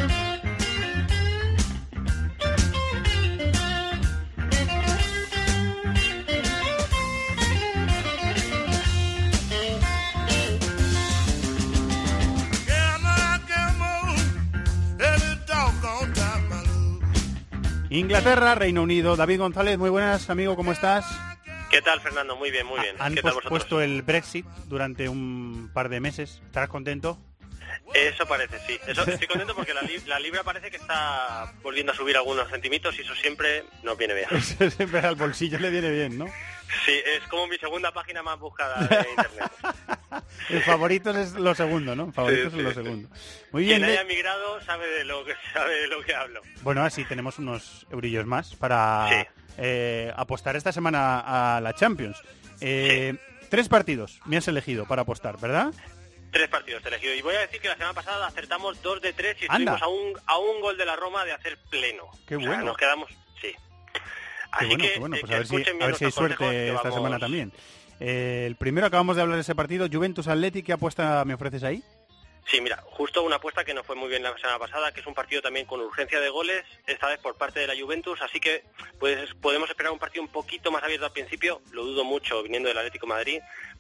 Inglaterra, 17.90 18.54
Reino 18.54 18.84
Unido. 18.84 19.16
David 19.16 19.40
González, 19.40 19.80
muy 19.80 19.90
buenas, 19.90 20.30
amigo, 20.30 20.56
¿cómo 20.56 20.72
estás? 20.72 21.29
¿Qué 21.70 21.82
tal, 21.82 22.02
Fernando? 22.02 22.36
Muy 22.36 22.52
bien, 22.52 22.66
muy 22.66 22.80
bien. 22.80 22.96
Han 23.00 23.14
¿Qué 23.14 23.22
tal 23.22 23.36
puesto 23.48 23.82
el 23.82 24.02
Brexit 24.02 24.46
durante 24.66 25.08
un 25.08 25.70
par 25.74 25.90
de 25.90 26.00
meses. 26.00 26.42
¿Estarás 26.46 26.70
contento? 26.70 27.20
Eso 27.94 28.26
parece, 28.26 28.60
sí. 28.68 28.80
Eso, 28.88 29.04
estoy 29.04 29.28
contento 29.28 29.56
porque 29.56 29.74
la, 29.74 29.82
li 29.82 29.98
la, 30.06 30.20
libra 30.20 30.44
parece 30.44 30.70
que 30.70 30.78
está 30.78 31.54
volviendo 31.62 31.92
a 31.92 31.96
subir 31.96 32.16
algunos 32.18 32.50
centímetros 32.50 32.98
y 32.98 33.02
eso 33.02 33.16
siempre 33.16 33.64
nos 33.84 33.98
viene 33.98 34.14
bien. 34.14 34.28
Eso 34.32 34.70
siempre 34.70 35.00
al 35.00 35.16
bolsillo 35.16 35.60
le 35.60 35.70
viene 35.70 35.90
bien, 35.90 36.18
¿no? 36.18 36.26
Sí, 36.86 36.92
es 36.92 37.28
como 37.30 37.48
mi 37.48 37.58
segunda 37.58 37.92
página 37.92 38.22
más 38.22 38.40
buscada 38.40 38.78
de 38.86 39.10
internet. 39.10 39.52
El 40.50 40.62
favorito 40.62 41.10
es 41.12 41.34
lo 41.34 41.54
segundo, 41.56 41.96
¿no? 41.96 42.12
Favoritos 42.12 42.54
sí, 42.54 42.60
es 42.60 42.66
lo 42.66 42.74
segundo. 42.74 43.10
Muy 43.52 43.64
bien. 43.64 43.80
Quien 43.80 43.92
haya 43.92 44.04
migrado 44.04 44.62
sabe 44.62 44.88
de 44.88 45.04
lo 45.04 45.26
que 45.26 45.34
sabe 45.54 45.82
de 45.82 45.88
lo 45.88 46.02
que 46.04 46.14
hablo. 46.14 46.42
Bueno, 46.62 46.84
así 46.84 47.06
tenemos 47.06 47.40
unos 47.40 47.88
eurillos 47.92 48.26
más 48.26 48.56
para 48.56 49.08
sí. 49.10 49.28
eh, 49.58 50.14
apostar 50.16 50.56
esta 50.56 50.72
semana 50.72 51.56
a 51.56 51.62
la 51.62 51.74
Champions. 51.74 52.22
Eh, 52.62 53.16
tres 53.50 53.68
partidos 53.68 54.20
me 54.26 54.38
has 54.38 54.48
elegido 54.48 54.86
para 54.86 55.04
apostar, 55.04 55.40
¿verdad? 55.40 55.74
Tres 56.32 56.48
partidos 56.48 56.86
elegido. 56.86 57.14
Y 57.16 57.22
voy 57.22 57.36
a 57.36 57.40
decir 57.42 57.60
que 57.60 57.68
la 57.70 57.76
semana 57.76 57.94
pasada 57.94 58.28
acertamos 58.28 58.82
dos 58.82 59.02
de 59.02 59.14
tres 59.14 59.36
y 59.42 59.46
Anda. 59.50 59.76
estuvimos 59.76 59.82
a 59.82 59.88
un, 59.88 60.14
a 60.28 60.38
un 60.38 60.62
gol 60.62 60.78
de 60.78 60.86
la 60.86 60.96
Roma 60.96 61.26
de 61.26 61.32
hacer 61.32 61.58
pleno. 61.70 62.10
Qué 62.28 62.36
O 62.36 62.40
sea, 62.40 62.50
bueno. 62.50 62.66
nos 62.66 62.78
quedamos, 62.78 63.10
sí. 63.42 63.54
Qué 63.94 64.00
Así 64.52 64.66
bueno, 64.68 64.84
que, 64.84 64.94
qué 64.94 65.00
bueno. 65.00 65.16
eh, 65.16 65.20
Pues 65.22 65.30
que 65.30 65.36
a 65.36 65.38
ver 65.40 65.48
si, 65.48 65.56
escuchen 65.56 65.74
bien 65.78 65.84
a 65.84 65.88
ver 65.88 65.96
si 65.96 66.06
hay 66.06 66.12
suerte 66.12 66.70
esta 66.74 66.92
semana 66.92 67.20
también. 67.20 67.52
Eh, 68.00 68.44
el 68.48 68.56
primero 68.56 68.88
acabamos 68.88 69.16
de 69.16 69.22
hablar 69.24 69.36
de 69.36 69.42
ese 69.42 69.56
partido, 69.56 69.88
Juventus 69.92 70.28
Athletic, 70.28 70.66
¿qué 70.68 70.74
apuesta 70.74 71.24
me 71.26 71.34
ofreces 71.34 71.64
ahí? 71.64 71.84
Sí, 72.50 72.62
mira, 72.62 72.82
justo 72.86 73.22
una 73.22 73.36
apuesta 73.36 73.64
que 73.64 73.76
no 73.76 73.84
fue 73.84 73.96
muy 73.96 74.10
bien 74.10 74.24
la 74.24 74.36
semana 74.38 74.58
pasada, 74.58 74.92
que 74.92 75.02
es 75.02 75.06
un 75.06 75.14
partido 75.14 75.40
también 75.42 75.68
con 75.68 75.82
urgencia 75.82 76.20
de 76.20 76.30
goles, 76.30 76.64
esta 76.88 77.08
vez 77.08 77.20
por 77.20 77.36
parte 77.38 77.60
de 77.60 77.68
la 77.68 77.76
Juventus, 77.80 78.20
así 78.24 78.40
que 78.40 78.64
pues 79.00 79.36
podemos 79.36 79.70
esperar 79.70 79.92
un 79.92 80.00
partido 80.00 80.24
un 80.24 80.30
poquito 80.32 80.72
más 80.72 80.82
abierto 80.82 81.06
al 81.06 81.12
principio, 81.12 81.62
lo 81.72 81.84
dudo 81.84 82.04
mucho 82.06 82.42
viniendo 82.42 82.70
del 82.70 82.78
Atlético 82.80 83.06
de 83.06 83.14
Madrid, 83.14 83.40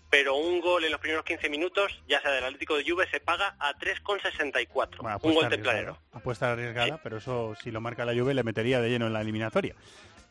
pero 0.09 0.35
un 0.35 0.59
gol 0.61 0.83
en 0.85 0.91
los 0.91 0.99
primeros 0.99 1.23
15 1.25 1.49
minutos, 1.49 2.01
ya 2.07 2.21
sea 2.21 2.31
del 2.31 2.43
Atlético 2.43 2.75
de 2.75 2.89
Juve, 2.89 3.07
se 3.09 3.19
paga 3.19 3.55
a 3.59 3.73
3,64. 3.75 4.97
Bueno, 5.01 5.19
un 5.21 5.33
gol 5.33 5.45
arriesgada. 5.45 5.97
Apuesta 6.11 6.51
arriesgada, 6.51 6.99
pero 7.03 7.17
eso 7.17 7.55
si 7.61 7.71
lo 7.71 7.81
marca 7.81 8.05
la 8.05 8.13
Juve 8.13 8.33
le 8.33 8.43
metería 8.43 8.81
de 8.81 8.89
lleno 8.89 9.07
en 9.07 9.13
la 9.13 9.21
eliminatoria. 9.21 9.75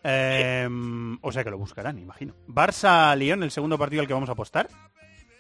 Eh, 0.05 0.69
O 1.23 1.33
sea 1.33 1.45
que 1.45 1.51
lo 1.51 1.59
buscarán, 1.59 1.99
imagino. 1.99 2.35
Barça-Lyon, 2.47 3.43
el 3.43 3.51
segundo 3.51 3.79
partido 3.79 4.01
al 4.03 4.07
que 4.07 4.15
vamos 4.15 4.29
a 4.29 4.33
apostar. 4.33 4.69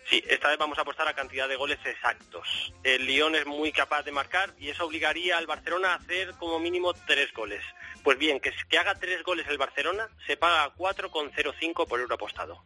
Sí, 0.08 0.24
esta 0.26 0.48
vez 0.48 0.56
vamos 0.56 0.78
a 0.78 0.82
apostar 0.82 1.06
a 1.06 1.12
cantidad 1.14 1.48
de 1.48 1.56
goles 1.56 1.78
exactos. 1.84 2.72
El 2.82 3.04
Lyon 3.06 3.34
es 3.34 3.44
muy 3.44 3.72
capaz 3.72 4.04
de 4.04 4.12
marcar 4.12 4.54
y 4.58 4.70
eso 4.70 4.86
obligaría 4.86 5.36
al 5.36 5.46
Barcelona 5.46 5.92
a 5.92 5.96
hacer 5.96 6.32
como 6.38 6.58
mínimo 6.58 6.94
tres 6.94 7.30
goles. 7.34 7.62
Pues 8.02 8.16
bien, 8.18 8.40
que, 8.40 8.50
que 8.70 8.78
haga 8.78 8.94
tres 8.94 9.22
goles 9.22 9.46
el 9.48 9.58
Barcelona 9.58 10.08
se 10.26 10.38
paga 10.38 10.64
a 10.64 10.74
4,05 10.74 11.86
por 11.86 12.00
euro 12.00 12.14
apostado. 12.14 12.64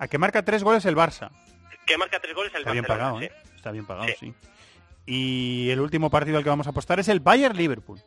A 0.00 0.08
que 0.08 0.18
marca 0.18 0.42
tres 0.44 0.64
goles 0.64 0.84
el 0.86 0.96
Barça. 0.96 1.30
Que 1.86 1.96
marca 1.96 2.18
tres 2.18 2.34
goles 2.34 2.52
el 2.54 2.60
Está 2.60 2.72
bien 2.72 2.84
pagado, 2.84 3.18
sí. 3.20 3.26
¿eh? 3.26 3.32
Está 3.54 3.70
bien 3.70 3.86
pagado, 3.86 4.08
Sí. 4.08 4.14
sí. 4.18 4.34
Y 5.06 5.70
el 5.70 5.80
último 5.80 6.10
partido 6.10 6.38
al 6.38 6.42
que 6.44 6.50
vamos 6.50 6.66
a 6.66 6.70
apostar 6.70 6.98
es 7.00 7.08
el 7.08 7.20
Bayern-Liverpool. 7.20 8.00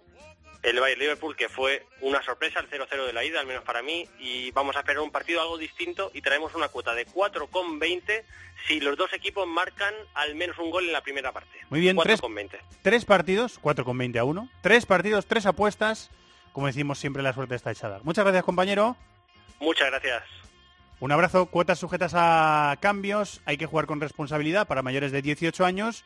El 0.62 0.80
Bayern 0.80 1.02
Liverpool 1.02 1.36
que 1.36 1.50
fue 1.50 1.86
una 2.00 2.24
sorpresa, 2.24 2.62
el 2.62 2.70
0-0 2.70 3.06
de 3.06 3.12
la 3.12 3.26
ida, 3.26 3.42
al 3.42 3.46
menos 3.48 3.64
para 3.66 3.82
mí, 3.82 4.08
y 4.18 4.52
vamos 4.52 4.78
a 4.78 4.80
esperar 4.80 5.02
un 5.02 5.12
partido 5.12 5.42
algo 5.42 5.58
distinto 5.58 6.10
y 6.14 6.22
traemos 6.22 6.56
una 6.56 6.70
cuota 6.70 6.94
de 6.96 7.06
4,20 7.06 8.24
si 8.68 8.80
los 8.80 8.96
dos 8.96 9.12
equipos 9.12 9.46
marcan 9.46 9.94
al 10.14 10.36
menos 10.36 10.58
un 10.60 10.72
gol 10.72 10.86
en 10.86 10.94
la 10.94 11.02
primera 11.02 11.34
parte. 11.34 11.50
Muy 11.70 11.82
bien, 11.82 11.98
tres, 11.98 12.22
4,20. 12.22 12.58
tres 12.82 13.04
partidos, 13.04 13.60
4,20 13.62 14.18
a 14.20 14.24
1. 14.24 14.50
Tres 14.62 14.86
partidos, 14.86 15.26
tres 15.26 15.46
apuestas. 15.46 16.10
Como 16.54 16.68
decimos 16.68 16.98
siempre, 16.98 17.22
la 17.24 17.34
suerte 17.34 17.56
está 17.56 17.72
echada. 17.72 18.00
Muchas 18.04 18.24
gracias, 18.24 18.46
compañero. 18.46 18.96
Muchas 19.60 19.90
gracias. 19.90 20.24
Un 21.00 21.12
abrazo, 21.12 21.48
cuotas 21.48 21.80
sujetas 21.80 22.14
a 22.16 22.78
cambios, 22.80 23.42
hay 23.46 23.58
que 23.58 23.66
jugar 23.66 23.88
con 23.88 24.00
responsabilidad 24.00 24.68
para 24.68 24.82
mayores 24.82 25.12
de 25.12 25.22
18 25.22 25.66
años 25.66 26.06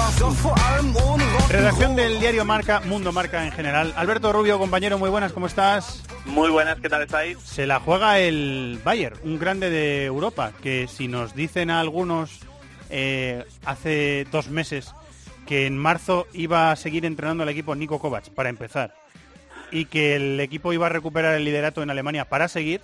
Redacción 1.49 1.95
del 1.95 2.19
diario 2.19 2.45
Marca, 2.45 2.79
Mundo 2.81 3.11
Marca 3.11 3.45
en 3.45 3.51
general. 3.51 3.93
Alberto 3.95 4.31
Rubio, 4.31 4.57
compañero, 4.57 4.97
muy 4.97 5.09
buenas, 5.09 5.33
¿cómo 5.33 5.47
estás? 5.47 6.03
Muy 6.25 6.49
buenas, 6.49 6.79
¿qué 6.79 6.89
tal 6.89 7.01
estáis? 7.01 7.37
Se 7.39 7.67
la 7.67 7.79
juega 7.79 8.19
el 8.19 8.79
Bayern, 8.83 9.17
un 9.23 9.37
grande 9.37 9.69
de 9.69 10.05
Europa, 10.05 10.53
que 10.61 10.87
si 10.87 11.07
nos 11.07 11.35
dicen 11.35 11.69
a 11.69 11.79
algunos 11.79 12.39
eh, 12.89 13.45
hace 13.65 14.25
dos 14.31 14.49
meses 14.49 14.93
que 15.45 15.65
en 15.65 15.77
marzo 15.77 16.27
iba 16.33 16.71
a 16.71 16.75
seguir 16.75 17.05
entrenando 17.05 17.43
al 17.43 17.49
equipo 17.49 17.75
Nico 17.75 17.99
Kovac 17.99 18.29
para 18.29 18.49
empezar 18.49 18.95
y 19.71 19.85
que 19.85 20.15
el 20.15 20.39
equipo 20.39 20.73
iba 20.73 20.85
a 20.85 20.89
recuperar 20.89 21.35
el 21.35 21.43
liderato 21.43 21.83
en 21.83 21.89
Alemania 21.89 22.25
para 22.25 22.47
seguir, 22.47 22.81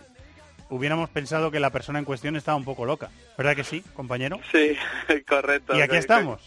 hubiéramos 0.70 1.10
pensado 1.10 1.52
que 1.52 1.60
la 1.60 1.70
persona 1.70 2.00
en 2.00 2.06
cuestión 2.06 2.36
estaba 2.36 2.58
un 2.58 2.66
poco 2.66 2.86
loca. 2.86 3.10
¿Verdad 3.38 3.56
que 3.56 3.64
sí, 3.64 3.84
compañero? 3.94 4.40
Sí, 4.52 4.76
correcto. 5.28 5.78
Y 5.78 5.82
aquí 5.82 5.98
estamos. 5.98 6.42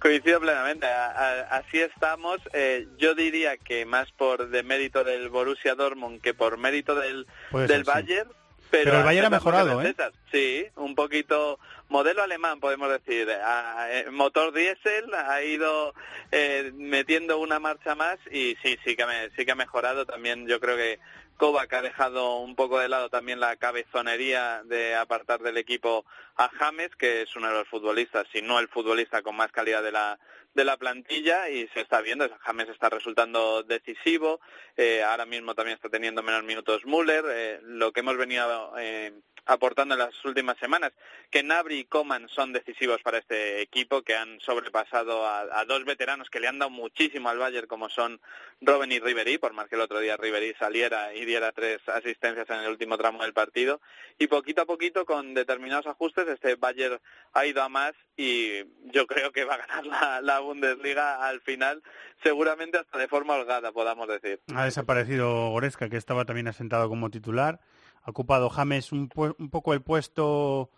Coincido 0.00 0.40
plenamente, 0.40 0.86
a- 0.86 1.10
a- 1.10 1.56
así 1.58 1.80
estamos. 1.80 2.38
Eh, 2.52 2.86
yo 2.98 3.14
diría 3.14 3.56
que 3.56 3.84
más 3.84 4.10
por 4.12 4.48
de 4.48 4.62
mérito 4.62 5.04
del 5.04 5.28
Borussia 5.28 5.74
Dortmund 5.74 6.20
que 6.22 6.34
por 6.34 6.56
mérito 6.58 6.94
del, 6.94 7.26
del 7.52 7.84
sí. 7.84 7.90
Bayern. 7.90 8.30
Pero, 8.70 8.84
Pero 8.84 8.98
el 8.98 9.04
Bayern 9.04 9.26
ha 9.26 9.30
mejorado, 9.30 9.80
¿eh? 9.82 9.94
Sí, 10.30 10.66
un 10.76 10.94
poquito 10.94 11.58
modelo 11.88 12.22
alemán, 12.22 12.60
podemos 12.60 12.90
decir. 12.90 13.30
A- 13.30 13.88
eh, 13.90 14.10
motor 14.10 14.52
diésel 14.52 15.12
ha 15.14 15.42
ido 15.42 15.94
eh, 16.32 16.70
metiendo 16.74 17.38
una 17.38 17.58
marcha 17.60 17.94
más 17.94 18.18
y 18.30 18.56
sí, 18.62 18.78
sí 18.84 18.94
que, 18.94 19.06
me- 19.06 19.30
sí 19.36 19.46
que 19.46 19.52
ha 19.52 19.56
mejorado. 19.56 20.04
También 20.04 20.46
yo 20.46 20.60
creo 20.60 20.76
que 20.76 20.98
Kovac 21.38 21.72
ha 21.72 21.82
dejado 21.82 22.38
un 22.38 22.56
poco 22.56 22.80
de 22.80 22.88
lado 22.88 23.08
también 23.10 23.38
la 23.38 23.54
cabezonería 23.54 24.62
de 24.64 24.96
apartar 24.96 25.40
del 25.40 25.56
equipo 25.56 26.04
a 26.36 26.48
James, 26.48 26.90
que 26.96 27.22
es 27.22 27.36
uno 27.36 27.46
de 27.46 27.54
los 27.54 27.68
futbolistas, 27.68 28.26
si 28.32 28.42
no 28.42 28.58
el 28.58 28.66
futbolista 28.66 29.22
con 29.22 29.36
más 29.36 29.52
calidad 29.52 29.82
de 29.82 29.92
la 29.92 30.18
de 30.54 30.64
la 30.64 30.76
plantilla 30.76 31.48
y 31.48 31.68
se 31.68 31.82
está 31.82 32.00
viendo, 32.00 32.28
James 32.40 32.68
está 32.68 32.88
resultando 32.88 33.62
decisivo, 33.62 34.40
eh, 34.76 35.04
ahora 35.04 35.24
mismo 35.24 35.54
también 35.54 35.76
está 35.76 35.88
teniendo 35.88 36.22
menos 36.22 36.42
minutos 36.42 36.84
Müller, 36.84 37.24
eh, 37.28 37.60
lo 37.62 37.92
que 37.92 38.00
hemos 38.00 38.16
venido 38.16 38.72
eh, 38.76 39.12
aportando 39.48 39.94
en 39.94 40.00
las 40.00 40.24
últimas 40.24 40.58
semanas, 40.58 40.92
que 41.30 41.42
Nabri 41.42 41.78
y 41.78 41.84
Coman 41.84 42.28
son 42.28 42.52
decisivos 42.52 43.00
para 43.02 43.18
este 43.18 43.62
equipo, 43.62 44.02
que 44.02 44.14
han 44.14 44.38
sobrepasado 44.40 45.26
a, 45.26 45.64
dos 45.64 45.84
veteranos 45.84 46.28
que 46.28 46.38
le 46.38 46.48
han 46.48 46.58
dado 46.58 46.70
muchísimo 46.70 47.30
al 47.30 47.38
Bayern, 47.38 47.66
como 47.66 47.88
son 47.88 48.20
Robben 48.60 48.92
y 48.92 49.00
Ribery, 49.00 49.38
por 49.38 49.54
más 49.54 49.68
que 49.68 49.76
el 49.76 49.80
otro 49.80 50.00
día 50.00 50.18
Ribery 50.18 50.54
saliera 50.58 51.14
y 51.14 51.24
diera 51.24 51.52
tres 51.52 51.80
asistencias 51.88 52.48
en 52.50 52.60
el 52.60 52.68
último 52.68 52.98
tramo 52.98 53.22
del 53.22 53.32
partido, 53.32 53.80
y 54.18 54.26
poquito 54.26 54.62
a 54.62 54.66
poquito, 54.66 55.06
con 55.06 55.32
determinados 55.32 55.86
ajustes, 55.86 56.28
este 56.28 56.56
Bayern 56.56 57.00
ha 57.32 57.46
ido 57.46 57.62
a 57.62 57.70
más 57.70 57.94
y 58.18 58.64
yo 58.92 59.06
creo 59.06 59.32
que 59.32 59.44
va 59.44 59.54
a 59.54 59.66
ganar 59.66 59.86
la, 59.86 60.20
la 60.20 60.40
Bundesliga 60.40 61.26
al 61.26 61.40
final, 61.40 61.82
seguramente 62.22 62.76
hasta 62.76 62.98
de 62.98 63.08
forma 63.08 63.34
holgada, 63.34 63.72
podamos 63.72 64.08
decir. 64.08 64.40
Ha 64.54 64.66
desaparecido 64.66 65.48
Goretzka, 65.48 65.88
que 65.88 65.96
estaba 65.96 66.26
también 66.26 66.48
asentado 66.48 66.90
como 66.90 67.08
titular. 67.08 67.60
Ha 68.08 68.10
ocupado 68.10 68.48
James 68.48 68.90
un, 68.90 69.10
un 69.38 69.50
poco 69.50 69.74
el 69.74 69.82
puesto, 69.82 70.70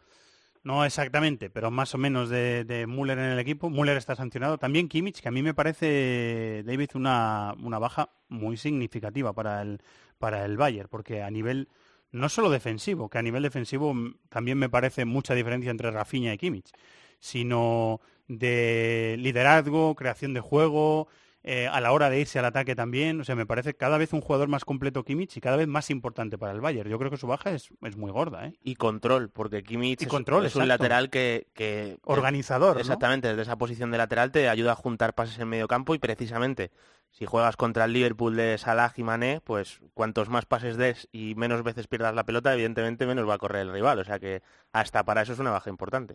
no 0.65 0.85
exactamente, 0.85 1.49
pero 1.49 1.71
más 1.71 1.95
o 1.95 1.99
menos 1.99 2.29
de, 2.29 2.65
de 2.65 2.89
Müller 2.89 3.21
en 3.21 3.27
el 3.27 3.39
equipo. 3.39 3.71
Müller 3.71 3.97
está 3.97 4.17
sancionado. 4.17 4.59
También 4.59 4.89
Kimmich, 4.89 5.21
que 5.21 5.29
a 5.29 5.31
mí 5.31 5.41
me 5.41 5.55
parece, 5.55 6.65
David, 6.67 6.91
una, 6.95 7.55
una 7.63 7.79
baja 7.79 8.11
muy 8.29 8.57
significativa 8.57 9.33
para 9.33 9.63
el, 9.63 9.81
para 10.19 10.45
el 10.45 10.57
Bayern, 10.57 10.89
porque 10.91 11.23
a 11.23 11.31
nivel 11.31 11.69
no 12.11 12.29
solo 12.29 12.51
defensivo, 12.51 13.09
que 13.09 13.19
a 13.19 13.23
nivel 13.23 13.45
defensivo 13.45 13.95
también 14.29 14.59
me 14.59 14.69
parece 14.69 15.05
mucha 15.05 15.33
diferencia 15.33 15.71
entre 15.71 15.93
Rafinha 15.93 16.35
y 16.35 16.39
Kimmich, 16.39 16.73
sino 17.21 18.01
de 18.27 19.15
liderazgo, 19.21 19.95
creación 19.95 20.35
de 20.35 20.41
juego, 20.41 21.07
eh, 21.43 21.69
a 21.69 21.81
la 21.81 21.93
hora 21.93 22.11
de 22.11 22.21
irse 22.21 22.39
al 22.39 22.45
ataque 22.45 22.75
también. 22.75 23.21
O 23.21 23.25
sea, 23.25 23.35
me 23.35 23.47
parece 23.47 23.75
cada 23.75 23.99
vez 23.99 24.13
un 24.13 24.21
jugador 24.21 24.49
más 24.49 24.65
completo 24.65 25.05
Kimmich 25.05 25.37
y 25.37 25.41
cada 25.41 25.57
vez 25.57 25.69
más 25.69 25.91
importante 25.91 26.37
para 26.39 26.53
el 26.53 26.61
Bayern. 26.61 26.89
Yo 26.91 26.99
creo 26.99 27.11
que 27.11 27.17
su 27.17 27.27
baja 27.27 27.51
es, 27.53 27.71
es 27.83 27.97
muy 27.97 28.11
gorda, 28.11 28.47
¿eh? 28.47 28.55
Y 28.63 28.75
control, 28.77 29.31
porque 29.31 29.63
Kimmich 29.63 30.03
Y 30.03 30.05
es, 30.05 30.11
control, 30.11 30.47
es 30.47 30.57
un 30.57 30.69
lateral 30.69 31.11
que, 31.11 31.47
que- 31.55 31.99
Organizador, 32.05 32.75
¿no? 32.75 32.81
Exactamente, 32.81 33.29
desde 33.29 33.43
esa 33.43 33.57
posición 33.57 33.91
de 33.91 33.99
lateral 33.99 34.31
te 34.33 34.49
ayuda 34.49 34.73
a 34.73 34.77
juntar 34.77 35.15
pases 35.15 35.39
en 35.39 35.49
medio 35.49 35.69
campo 35.69 35.95
y 35.95 35.99
precisamente 35.99 36.71
si 37.13 37.27
juegas 37.27 37.57
contra 37.57 37.87
el 37.87 37.93
Liverpool 37.93 38.37
de 38.37 38.57
Salah 38.57 38.93
y 38.97 39.03
Mané, 39.03 39.41
pues 39.43 39.81
cuantos 39.95 40.29
más 40.29 40.47
pases 40.47 40.77
des 40.77 41.09
y 41.11 41.35
menos 41.35 41.65
veces 41.65 41.89
pierdas 41.89 42.15
la 42.15 42.25
pelota, 42.25 42.53
evidentemente 42.55 43.05
menos 43.05 43.29
va 43.29 43.35
a 43.35 43.39
correr 43.39 43.63
el 43.63 43.73
rival. 43.73 43.99
O 43.99 44.05
sea 44.05 44.21
que 44.21 44.43
hasta 44.73 45.05
para 45.05 45.23
eso 45.23 45.33
es 45.33 45.39
una 45.41 45.51
baja 45.51 45.71
importante. 45.71 46.15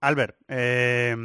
Albert, 0.00 0.36
eh, 0.48 1.16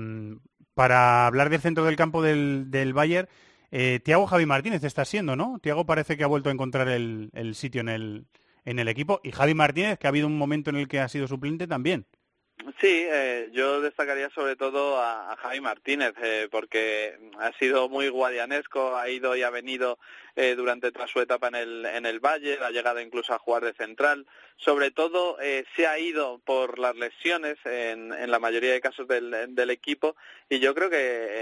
para 0.82 1.27
hablar 1.27 1.51
del 1.51 1.61
centro 1.61 1.86
del 1.86 1.95
campo 1.95 2.23
del, 2.23 2.71
del 2.71 2.91
Bayern, 2.91 3.29
eh, 3.69 3.99
Tiago 4.03 4.25
Javi 4.25 4.47
Martínez 4.47 4.84
está 4.84 5.05
siendo, 5.05 5.36
¿no? 5.36 5.59
Tiago 5.61 5.86
parece 5.86 6.17
que 6.17 6.23
ha 6.23 6.27
vuelto 6.27 6.49
a 6.49 6.51
encontrar 6.51 6.88
el, 6.88 7.29
el 7.36 7.53
sitio 7.53 7.82
en 7.82 7.89
el, 7.89 8.25
en 8.65 8.79
el 8.79 8.88
equipo 8.88 9.21
y 9.23 9.32
Javi 9.32 9.53
Martínez, 9.53 9.99
que 9.99 10.07
ha 10.07 10.09
habido 10.09 10.25
un 10.25 10.39
momento 10.39 10.71
en 10.71 10.77
el 10.77 10.88
que 10.88 10.99
ha 10.99 11.07
sido 11.07 11.27
suplente 11.27 11.67
también. 11.67 12.07
Sí, 12.80 13.05
eh, 13.09 13.49
yo 13.53 13.82
destacaría 13.82 14.30
sobre 14.30 14.55
todo 14.55 14.97
a, 14.99 15.32
a 15.32 15.36
Javi 15.38 15.62
Martínez, 15.62 16.14
eh, 16.22 16.47
porque 16.51 17.18
ha 17.39 17.51
sido 17.53 17.89
muy 17.89 18.09
guadianesco, 18.09 18.95
ha 18.95 19.09
ido 19.09 19.36
y 19.36 19.43
ha 19.43 19.49
venido 19.49 19.97
eh, 20.36 20.55
durante 20.55 20.91
toda 20.91 21.07
su 21.07 21.20
etapa 21.20 21.47
en 21.47 21.55
el, 21.55 21.86
en 21.86 22.05
el 22.05 22.20
Valle, 22.20 22.59
ha 22.62 22.70
llegado 22.70 23.01
incluso 23.01 23.34
a 23.34 23.39
jugar 23.39 23.64
de 23.64 23.74
central. 23.74 24.28
Sobre 24.57 24.91
todo 24.91 25.39
eh, 25.41 25.66
se 25.76 25.88
ha 25.88 25.97
ido 25.97 26.39
por 26.39 26.78
las 26.78 26.95
lesiones 26.95 27.57
en, 27.66 28.14
en 28.14 28.30
la 28.30 28.39
mayoría 28.39 28.74
de 28.74 28.82
casos 28.82 29.07
del, 29.07 29.55
del 29.55 29.70
equipo 29.72 30.16
y 30.49 30.59
yo 30.59 30.76
creo 30.76 30.89
que 30.89 30.97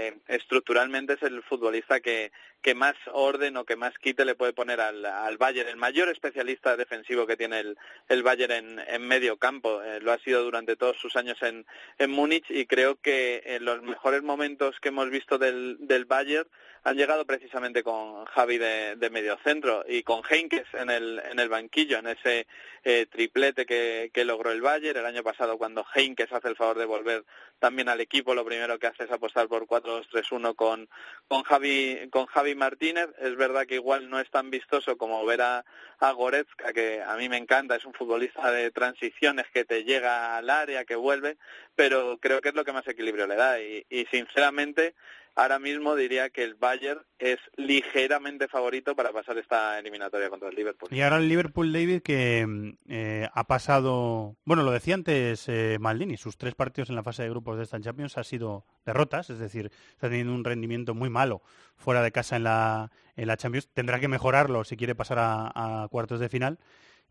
eh, 0.08 0.16
estructuralmente 0.28 1.14
es 1.14 1.22
el 1.22 1.42
futbolista 1.42 2.00
que, 2.00 2.32
que 2.62 2.74
más 2.74 2.94
orden 3.12 3.56
o 3.56 3.64
que 3.64 3.76
más 3.76 3.96
quite 3.98 4.24
le 4.24 4.34
puede 4.34 4.52
poner 4.52 4.80
al, 4.80 5.04
al 5.04 5.38
Bayern, 5.38 5.68
el 5.68 5.76
mayor 5.76 6.08
especialista 6.08 6.76
defensivo 6.76 7.26
que 7.26 7.36
tiene 7.36 7.60
el, 7.60 7.78
el 8.08 8.22
Bayern 8.22 8.52
en, 8.52 8.78
en 8.86 9.02
medio 9.06 9.38
campo. 9.38 9.82
Eh, 9.82 10.00
lo 10.00 10.12
ha 10.12 10.18
sido 10.18 10.42
durante 10.42 10.76
todos 10.76 10.96
sus 10.98 11.16
años 11.16 11.38
en, 11.42 11.66
en 11.98 12.10
Múnich 12.10 12.50
y 12.50 12.66
creo 12.66 12.96
que 12.96 13.42
en 13.44 13.64
los 13.64 13.82
mejores 13.82 14.22
momentos 14.22 14.78
que 14.80 14.88
hemos 14.88 15.10
visto 15.10 15.38
del, 15.38 15.76
del 15.80 16.04
Bayern 16.04 16.48
han 16.82 16.96
llegado 16.96 17.26
precisamente 17.26 17.82
con 17.82 18.24
Javi 18.24 18.56
de, 18.56 18.96
de 18.96 19.10
medio 19.10 19.38
centro 19.44 19.84
y 19.86 20.02
con 20.02 20.22
Heinkes 20.28 20.66
en 20.72 20.88
el, 20.88 21.20
en 21.30 21.38
el 21.38 21.50
banquillo, 21.50 21.98
en 21.98 22.06
ese 22.06 22.46
eh, 22.84 23.06
triplete 23.10 23.66
que, 23.66 24.10
que 24.14 24.24
logró 24.24 24.50
el 24.50 24.62
Bayern. 24.62 24.98
El 24.98 25.04
año 25.04 25.22
pasado 25.22 25.58
cuando 25.58 25.84
Heinkes 25.94 26.32
hace 26.32 26.48
el 26.48 26.56
favor 26.56 26.78
de 26.78 26.86
volver 26.86 27.24
también 27.60 27.88
al 27.88 28.00
equipo, 28.00 28.34
lo 28.34 28.44
primero 28.44 28.78
que 28.78 28.88
hace 28.88 29.04
es 29.04 29.10
apostar 29.12 29.46
por 29.46 29.66
4-2-3-1 29.66 30.56
con, 30.56 30.88
con, 31.28 31.42
Javi, 31.44 32.08
con 32.10 32.26
Javi 32.26 32.54
Martínez. 32.56 33.08
Es 33.18 33.36
verdad 33.36 33.66
que 33.66 33.76
igual 33.76 34.10
no 34.10 34.18
es 34.18 34.28
tan 34.30 34.50
vistoso 34.50 34.96
como 34.96 35.24
ver 35.24 35.42
a, 35.42 35.64
a 36.00 36.10
Goretzka, 36.12 36.72
que 36.72 37.02
a 37.02 37.16
mí 37.16 37.28
me 37.28 37.36
encanta, 37.36 37.76
es 37.76 37.84
un 37.84 37.92
futbolista 37.92 38.50
de 38.50 38.70
transiciones 38.72 39.46
que 39.52 39.64
te 39.64 39.84
llega 39.84 40.36
al 40.36 40.50
área, 40.50 40.84
que 40.84 40.96
vuelve, 40.96 41.36
pero 41.76 42.18
creo 42.18 42.40
que 42.40 42.48
es 42.48 42.54
lo 42.54 42.64
que 42.64 42.72
más 42.72 42.88
equilibrio 42.88 43.26
le 43.26 43.36
da 43.36 43.60
y, 43.60 43.86
y 43.88 44.06
sinceramente 44.06 44.94
ahora 45.40 45.58
mismo 45.58 45.96
diría 45.96 46.28
que 46.28 46.44
el 46.44 46.54
Bayern 46.54 47.00
es 47.18 47.38
ligeramente 47.56 48.46
favorito 48.46 48.94
para 48.94 49.10
pasar 49.10 49.38
esta 49.38 49.78
eliminatoria 49.78 50.28
contra 50.28 50.50
el 50.50 50.54
Liverpool. 50.54 50.90
Y 50.92 51.00
ahora 51.00 51.16
el 51.16 51.28
Liverpool, 51.28 51.72
David, 51.72 52.02
que 52.02 52.76
eh, 52.88 53.28
ha 53.32 53.44
pasado, 53.44 54.36
bueno, 54.44 54.62
lo 54.62 54.70
decía 54.70 54.94
antes 54.94 55.48
eh, 55.48 55.78
Maldini, 55.80 56.18
sus 56.18 56.36
tres 56.36 56.54
partidos 56.54 56.90
en 56.90 56.96
la 56.96 57.02
fase 57.02 57.22
de 57.22 57.30
grupos 57.30 57.56
de 57.56 57.64
esta 57.64 57.80
Champions 57.80 58.18
ha 58.18 58.24
sido 58.24 58.66
derrotas, 58.84 59.30
es 59.30 59.38
decir, 59.38 59.70
está 59.92 60.08
teniendo 60.08 60.34
un 60.34 60.44
rendimiento 60.44 60.94
muy 60.94 61.08
malo 61.08 61.42
fuera 61.74 62.02
de 62.02 62.12
casa 62.12 62.36
en 62.36 62.44
la, 62.44 62.90
Champions. 63.38 63.68
Tendrá 63.72 63.98
que 63.98 64.08
mejorarlo 64.08 64.64
si 64.64 64.76
quiere 64.76 64.94
pasar 64.94 65.18
a, 65.20 65.88
cuartos 65.90 66.20
de 66.20 66.28
final. 66.28 66.58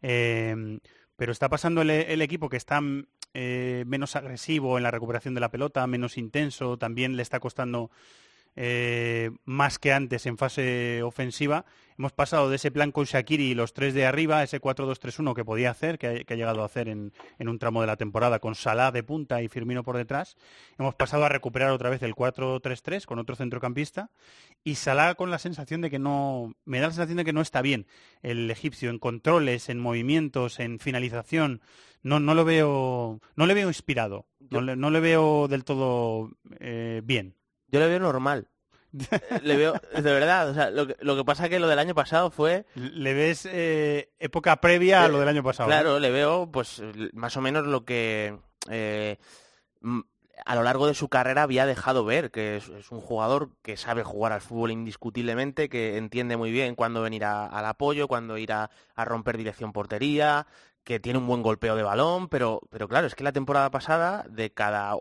Eh, 0.03 0.80
pero 1.15 1.34
está 1.34 1.49
pasando 1.49 1.82
el 1.82 2.21
equipo 2.21 2.47
que 2.47 2.55
está 2.55 2.80
eh, 3.34 3.84
menos 3.88 4.15
agresivo 4.15 4.77
en 4.77 4.84
la 4.84 4.91
recuperación 4.91 5.34
de 5.34 5.41
la 5.41 5.51
pelota, 5.51 5.86
menos 5.88 6.17
intenso, 6.17 6.77
también 6.77 7.15
le 7.15 7.21
está 7.21 7.39
costando 7.39 7.91
eh, 8.62 9.32
más 9.45 9.80
que 9.80 9.93
antes 9.93 10.26
en 10.26 10.38
fase 10.38 11.01
ofensiva. 11.01 11.64
Hemos 11.97 12.12
pasado 12.12 12.49
de 12.49 12.57
ese 12.57 12.72
plan 12.72 12.91
con 12.91 13.05
Shakiri 13.05 13.51
y 13.51 13.55
los 13.55 13.72
tres 13.74 13.93
de 13.93 14.05
arriba, 14.05 14.43
ese 14.43 14.60
4-2-3-1 14.60 15.34
que 15.34 15.45
podía 15.45 15.72
hacer, 15.72 15.97
que 15.97 16.07
ha, 16.07 16.24
que 16.26 16.34
ha 16.34 16.38
llegado 16.38 16.62
a 16.62 16.66
hacer 16.66 16.89
en, 16.89 17.14
en, 17.38 17.47
un 17.47 17.57
tramo 17.57 17.80
de 17.80 17.88
la 17.88 17.95
temporada 17.95 18.39
con 18.39 18.55
Salah 18.55 18.91
de 18.91 19.01
punta 19.01 19.41
y 19.41 19.47
Firmino 19.47 19.84
por 19.84 19.95
detrás. 19.95 20.36
Hemos 20.78 20.93
pasado 20.93 21.24
a 21.24 21.30
recuperar 21.30 21.72
otra 21.72 21.89
vez 21.89 22.03
el 22.03 22.16
4-3-3 22.16 23.05
con 23.05 23.18
otro 23.20 23.38
centrocampista 23.38 24.12
y 24.62 24.76
Salah 24.76 25.16
con 25.16 25.32
la 25.32 25.39
sensación 25.39 25.80
de 25.80 25.89
que 25.89 25.99
no, 25.99 26.53
me 26.66 26.80
da 26.80 26.88
la 26.88 26.93
sensación 26.93 27.18
de 27.18 27.26
que 27.26 27.34
no 27.34 27.39
está 27.39 27.62
bien 27.62 27.88
el 28.24 28.51
egipcio 28.51 28.89
en 28.89 28.99
controles, 28.99 29.70
en 29.70 29.80
movimientos, 29.80 30.60
en 30.60 30.80
finalización. 30.80 31.62
No, 32.01 32.20
no 32.20 32.34
lo 32.34 32.43
veo, 32.43 33.22
no 33.38 33.45
le 33.45 33.53
veo 33.53 33.70
inspirado, 33.70 34.26
no 34.49 34.60
le, 34.60 34.76
no 34.76 34.89
le 34.89 34.99
veo 34.99 35.47
del 35.47 35.64
todo 35.64 36.32
eh, 36.60 37.01
bien. 37.05 37.38
Yo 37.72 37.80
le 37.80 37.88
veo 37.88 37.99
normal. 37.99 38.47
le 39.43 39.55
veo, 39.55 39.74
de 39.93 40.01
verdad, 40.01 40.49
o 40.49 40.53
sea, 40.53 40.72
lo 40.72 40.88
que, 40.88 40.95
lo 41.01 41.15
que 41.15 41.24
pasa 41.24 41.43
es 41.43 41.49
que 41.49 41.59
lo 41.59 41.67
del 41.67 41.78
año 41.78 41.93
pasado 41.93 42.32
fue... 42.32 42.65
¿Le 42.74 43.13
ves 43.13 43.47
eh, 43.51 44.09
época 44.17 44.59
previa 44.61 45.03
a 45.03 45.07
lo 45.07 45.20
del 45.20 45.28
año 45.28 45.43
pasado? 45.43 45.67
Claro, 45.67 45.99
le 45.99 46.09
veo 46.09 46.49
pues 46.51 46.82
más 47.13 47.38
o 47.38 47.41
menos 47.41 47.67
lo 47.67 47.86
que 47.86 48.39
eh, 48.67 49.17
a 50.45 50.55
lo 50.55 50.63
largo 50.63 50.88
de 50.88 50.95
su 50.95 51.07
carrera 51.07 51.43
había 51.43 51.67
dejado 51.67 52.03
ver, 52.03 52.32
que 52.32 52.57
es, 52.57 52.70
es, 52.70 52.91
un 52.91 53.01
jugador 53.01 53.51
que 53.61 53.78
sabe 53.78 54.03
jugar 54.03 54.32
al 54.32 54.41
fútbol 54.41 54.72
indiscutiblemente, 54.72 55.70
que 55.70 55.97
entiende 55.97 56.38
muy 56.38 56.51
bien 56.51 56.74
cuándo 56.74 57.03
venir 57.03 57.26
a, 57.26 57.45
al 57.45 57.65
apoyo, 57.65 58.07
cuándo 58.07 58.38
ir 58.39 58.51
a, 58.51 58.72
a 58.95 59.05
romper 59.05 59.38
dirección 59.38 59.72
portería, 59.72 60.47
que 60.84 60.99
tiene 60.99 61.20
un 61.20 61.28
buen 61.28 61.43
golpeo 61.43 61.76
de 61.76 61.84
balón, 61.84 62.30
pero, 62.30 62.61
pero 62.72 62.88
claro, 62.88 63.05
es 63.05 63.13
que 63.13 63.24
la 63.24 63.32
temporada 63.32 63.70
pasada, 63.70 64.26
de 64.30 64.51
cada 64.51 64.95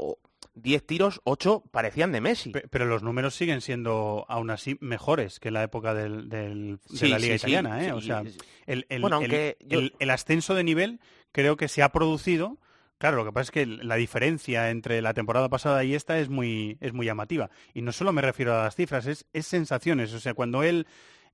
10 0.61 0.87
tiros, 0.87 1.21
8 1.25 1.65
parecían 1.71 2.13
de 2.13 2.21
Messi. 2.21 2.53
Pero 2.71 2.87
los 2.87 3.03
números 3.03 3.35
siguen 3.35 3.61
siendo 3.61 4.25
aún 4.29 4.51
así 4.51 4.77
mejores 4.81 5.41
que 5.41 5.49
en 5.49 5.55
la 5.55 5.63
época 5.63 5.95
del, 5.95 6.29
del, 6.29 6.79
de 6.89 7.09
la 7.09 7.19
Liga 7.19 7.39
sí, 7.39 7.47
Italiana. 7.47 7.81
Sí, 7.81 7.87
¿eh? 7.87 7.93
O 7.93 8.01
sea, 8.01 8.23
el, 8.67 8.87
el, 8.89 9.01
bueno, 9.01 9.17
aunque 9.17 9.57
el, 9.61 9.69
yo... 9.69 9.97
el, 9.99 10.11
ascenso 10.11 10.55
de 10.55 10.65
nivel 10.65 11.01
creo 11.33 11.57
que 11.57 11.69
se 11.69 11.83
ha 11.83 11.91
producido. 11.91 12.59
Claro, 12.99 13.17
lo 13.17 13.25
que 13.25 13.33
pasa 13.33 13.43
es 13.43 13.51
que 13.53 13.67
la 13.67 13.95
diferencia 13.95 14.71
entre 14.71 15.01
la 15.03 15.15
temporada 15.15 15.49
pasada 15.49 15.85
y 15.85 15.95
esta 15.95 16.19
es 16.19 16.29
muy, 16.29 16.79
es 16.81 16.93
muy 16.93 17.07
llamativa. 17.07 17.49
Y 17.73 17.83
no 17.83 17.93
solo 17.93 18.13
me 18.13 18.23
refiero 18.23 18.55
a 18.55 18.65
las 18.65 18.75
cifras, 18.75 19.07
es, 19.07 19.27
es 19.33 19.47
sensaciones. 19.47 20.13
O 20.15 20.21
sea, 20.21 20.35
cuando 20.35 20.65
él 20.65 20.87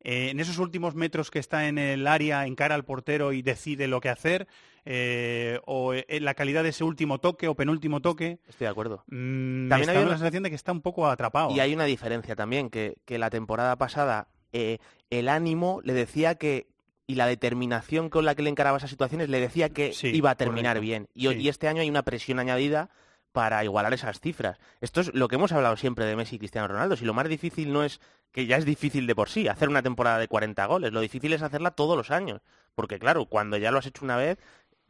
eh, 0.04 0.28
en 0.30 0.38
esos 0.38 0.58
últimos 0.58 0.94
metros 0.94 1.30
que 1.30 1.40
está 1.40 1.66
en 1.66 1.78
el 1.78 2.06
área, 2.06 2.46
encara 2.46 2.74
al 2.76 2.84
portero 2.84 3.32
y 3.32 3.42
decide 3.42 3.88
lo 3.88 4.00
que 4.00 4.10
hacer, 4.10 4.46
eh, 4.84 5.58
o 5.64 5.94
en 5.94 6.24
la 6.24 6.34
calidad 6.34 6.62
de 6.62 6.68
ese 6.68 6.84
último 6.84 7.18
toque 7.18 7.48
o 7.48 7.54
penúltimo 7.56 8.00
toque. 8.00 8.38
Estoy 8.46 8.66
de 8.66 8.70
acuerdo. 8.70 9.02
Mmm, 9.08 9.68
también 9.68 9.90
hay 9.90 9.96
una... 9.96 10.06
la 10.10 10.18
sensación 10.18 10.42
de 10.44 10.50
que 10.50 10.56
está 10.56 10.72
un 10.72 10.82
poco 10.82 11.08
atrapado. 11.08 11.50
Y 11.50 11.60
hay 11.60 11.74
una 11.74 11.86
diferencia 11.86 12.36
también, 12.36 12.70
que, 12.70 12.98
que 13.04 13.18
la 13.18 13.30
temporada 13.30 13.76
pasada 13.76 14.28
eh, 14.52 14.78
el 15.10 15.28
ánimo 15.28 15.80
le 15.82 15.94
decía 15.94 16.36
que 16.36 16.68
y 17.06 17.16
la 17.16 17.26
determinación 17.26 18.08
con 18.08 18.24
la 18.24 18.34
que 18.34 18.42
le 18.42 18.48
encaraba 18.48 18.78
esas 18.78 18.88
situaciones 18.88 19.28
le 19.28 19.38
decía 19.38 19.68
que 19.68 19.92
sí, 19.92 20.08
iba 20.08 20.30
a 20.30 20.36
terminar 20.36 20.76
correcto. 20.76 20.80
bien. 20.80 21.08
Y, 21.14 21.28
Sí. 21.28 21.42
y 21.42 21.48
este 21.48 21.68
año 21.68 21.82
hay 21.82 21.90
una 21.90 22.02
presión 22.02 22.38
añadida 22.38 22.88
para 23.34 23.64
igualar 23.64 23.92
esas 23.92 24.20
cifras. 24.20 24.60
Esto 24.80 25.00
es 25.00 25.12
lo 25.12 25.26
que 25.26 25.34
hemos 25.34 25.50
hablado 25.50 25.76
siempre 25.76 26.04
de 26.04 26.14
Messi 26.14 26.36
y 26.36 26.38
Cristiano 26.38 26.68
Ronaldo. 26.68 26.96
Si 26.96 27.04
lo 27.04 27.14
más 27.14 27.28
difícil 27.28 27.72
no 27.72 27.82
es, 27.82 28.00
que 28.30 28.46
ya 28.46 28.56
es 28.56 28.64
difícil 28.64 29.08
de 29.08 29.16
por 29.16 29.28
sí, 29.28 29.48
hacer 29.48 29.68
una 29.68 29.82
temporada 29.82 30.20
de 30.20 30.28
40 30.28 30.64
goles, 30.66 30.92
lo 30.92 31.00
difícil 31.00 31.32
es 31.32 31.42
hacerla 31.42 31.72
todos 31.72 31.96
los 31.96 32.12
años. 32.12 32.42
Porque 32.76 33.00
claro, 33.00 33.26
cuando 33.26 33.56
ya 33.56 33.72
lo 33.72 33.78
has 33.78 33.86
hecho 33.86 34.04
una 34.04 34.16
vez, 34.16 34.38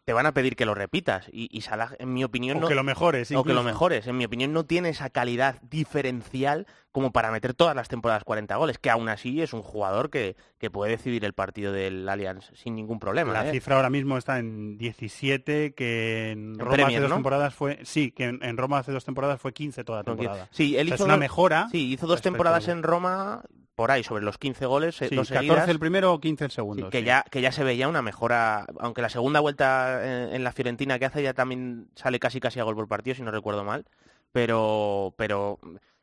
te 0.05 0.13
van 0.13 0.27
a 0.27 0.33
pedir 0.33 0.55
que 0.57 0.67
lo 0.67 0.75
repitas. 0.75 1.27
Y, 1.33 1.49
y 1.51 1.63
Salah, 1.63 1.91
en 1.99 2.13
mi 2.13 2.25
opinión, 2.25 2.59
O 2.59 2.61
no, 2.61 2.69
que 2.69 2.75
lo 2.75 2.85
mejores. 2.85 3.31
o 3.33 3.43
que 3.45 3.55
lo 3.55 3.63
mejores. 3.63 4.07
En 4.07 4.17
mi 4.17 4.25
opinión, 4.25 4.53
no 4.53 4.65
tiene 4.65 4.91
esa 4.91 5.11
calidad 5.11 5.61
diferencial 5.63 6.67
como 6.93 7.11
para 7.11 7.33
meter 7.33 7.55
todas 7.55 7.75
las 7.75 7.89
temporadas 7.89 8.23
40 8.23 8.55
goles, 8.57 8.79
que 8.79 8.89
aún 8.91 9.09
así 9.09 9.43
es 9.43 9.53
un 9.53 9.63
jugador 9.63 10.11
que, 10.11 10.37
que 10.59 10.71
puede 10.71 10.93
decidir 10.93 11.25
el 11.25 11.33
partido 11.33 11.73
del 11.73 12.09
Allianz 12.09 12.53
sin 12.55 12.77
ningún 12.77 13.01
problema. 13.01 13.33
La 13.33 13.49
¿eh? 13.49 13.51
cifra 13.51 13.75
ahora 13.77 13.91
mismo 13.91 14.17
está 14.17 14.39
en 14.39 14.79
17, 14.79 15.75
que 15.75 16.31
en 16.31 16.57
Roma 16.59 16.71
Premier, 16.73 16.99
hace 16.99 17.01
dos 17.01 17.11
¿no? 17.11 17.17
temporadas 17.17 17.55
fue... 17.55 17.81
Sí, 17.83 18.13
que 18.13 18.25
en, 18.25 18.45
en 18.45 18.57
Roma 18.57 18.79
hace 18.79 18.93
dos 18.93 19.05
temporadas 19.05 19.41
fue 19.41 19.53
15 19.53 19.83
toda 19.83 19.99
la 20.01 20.05
temporada. 20.05 20.49
Sí, 20.53 20.77
él 20.77 20.87
O 20.87 20.89
sea, 20.91 20.95
hizo 20.95 21.05
es 21.05 21.09
una 21.09 21.17
mejora. 21.17 21.69
Sí, 21.73 21.93
hizo 21.93 22.07
dos 22.07 22.23
temporadas 22.23 22.69
en 22.69 22.83
Roma, 22.85 23.43
por 23.75 23.91
ahí, 23.91 24.05
sobre 24.05 24.25
los 24.25 24.39
15 24.39 24.67
goles, 24.67 25.01
eh, 25.03 25.09
Sí, 25.09 25.17
dos 25.17 25.29
14 25.29 25.49
seguidas. 25.49 25.69
el 25.69 25.79
primero 25.79 26.13
o 26.13 26.21
15 26.21 26.45
el 26.45 26.51
segundo. 26.51 26.87
Sí, 26.87 26.91
que, 26.91 26.99
sí. 27.01 27.05
ya, 27.05 27.25
que 27.31 27.41
ya 27.41 27.53
se 27.53 27.65
veía 27.65 27.89
una 27.89 28.03
mejora, 28.03 28.67
aunque 28.79 29.03
la 29.03 29.09
segunda 29.09 29.41
vuelta 29.41 30.01
en, 30.05 30.35
en 30.35 30.45
la 30.45 30.53
Fiorentina 30.53 30.99
que 30.99 31.07
hace 31.07 31.23
ya 31.23 31.35
también 31.35 31.89
sale 31.95 32.19
casi 32.19 32.41
casi 32.41 32.61
a 32.61 32.65
gol 32.65 32.77
por 32.77 32.89
partido, 32.89 33.17
si 33.17 33.23
no 33.23 33.31
recuerdo 33.31 33.65
mal, 33.65 33.85
pero, 34.33 35.15
pero 35.17 35.59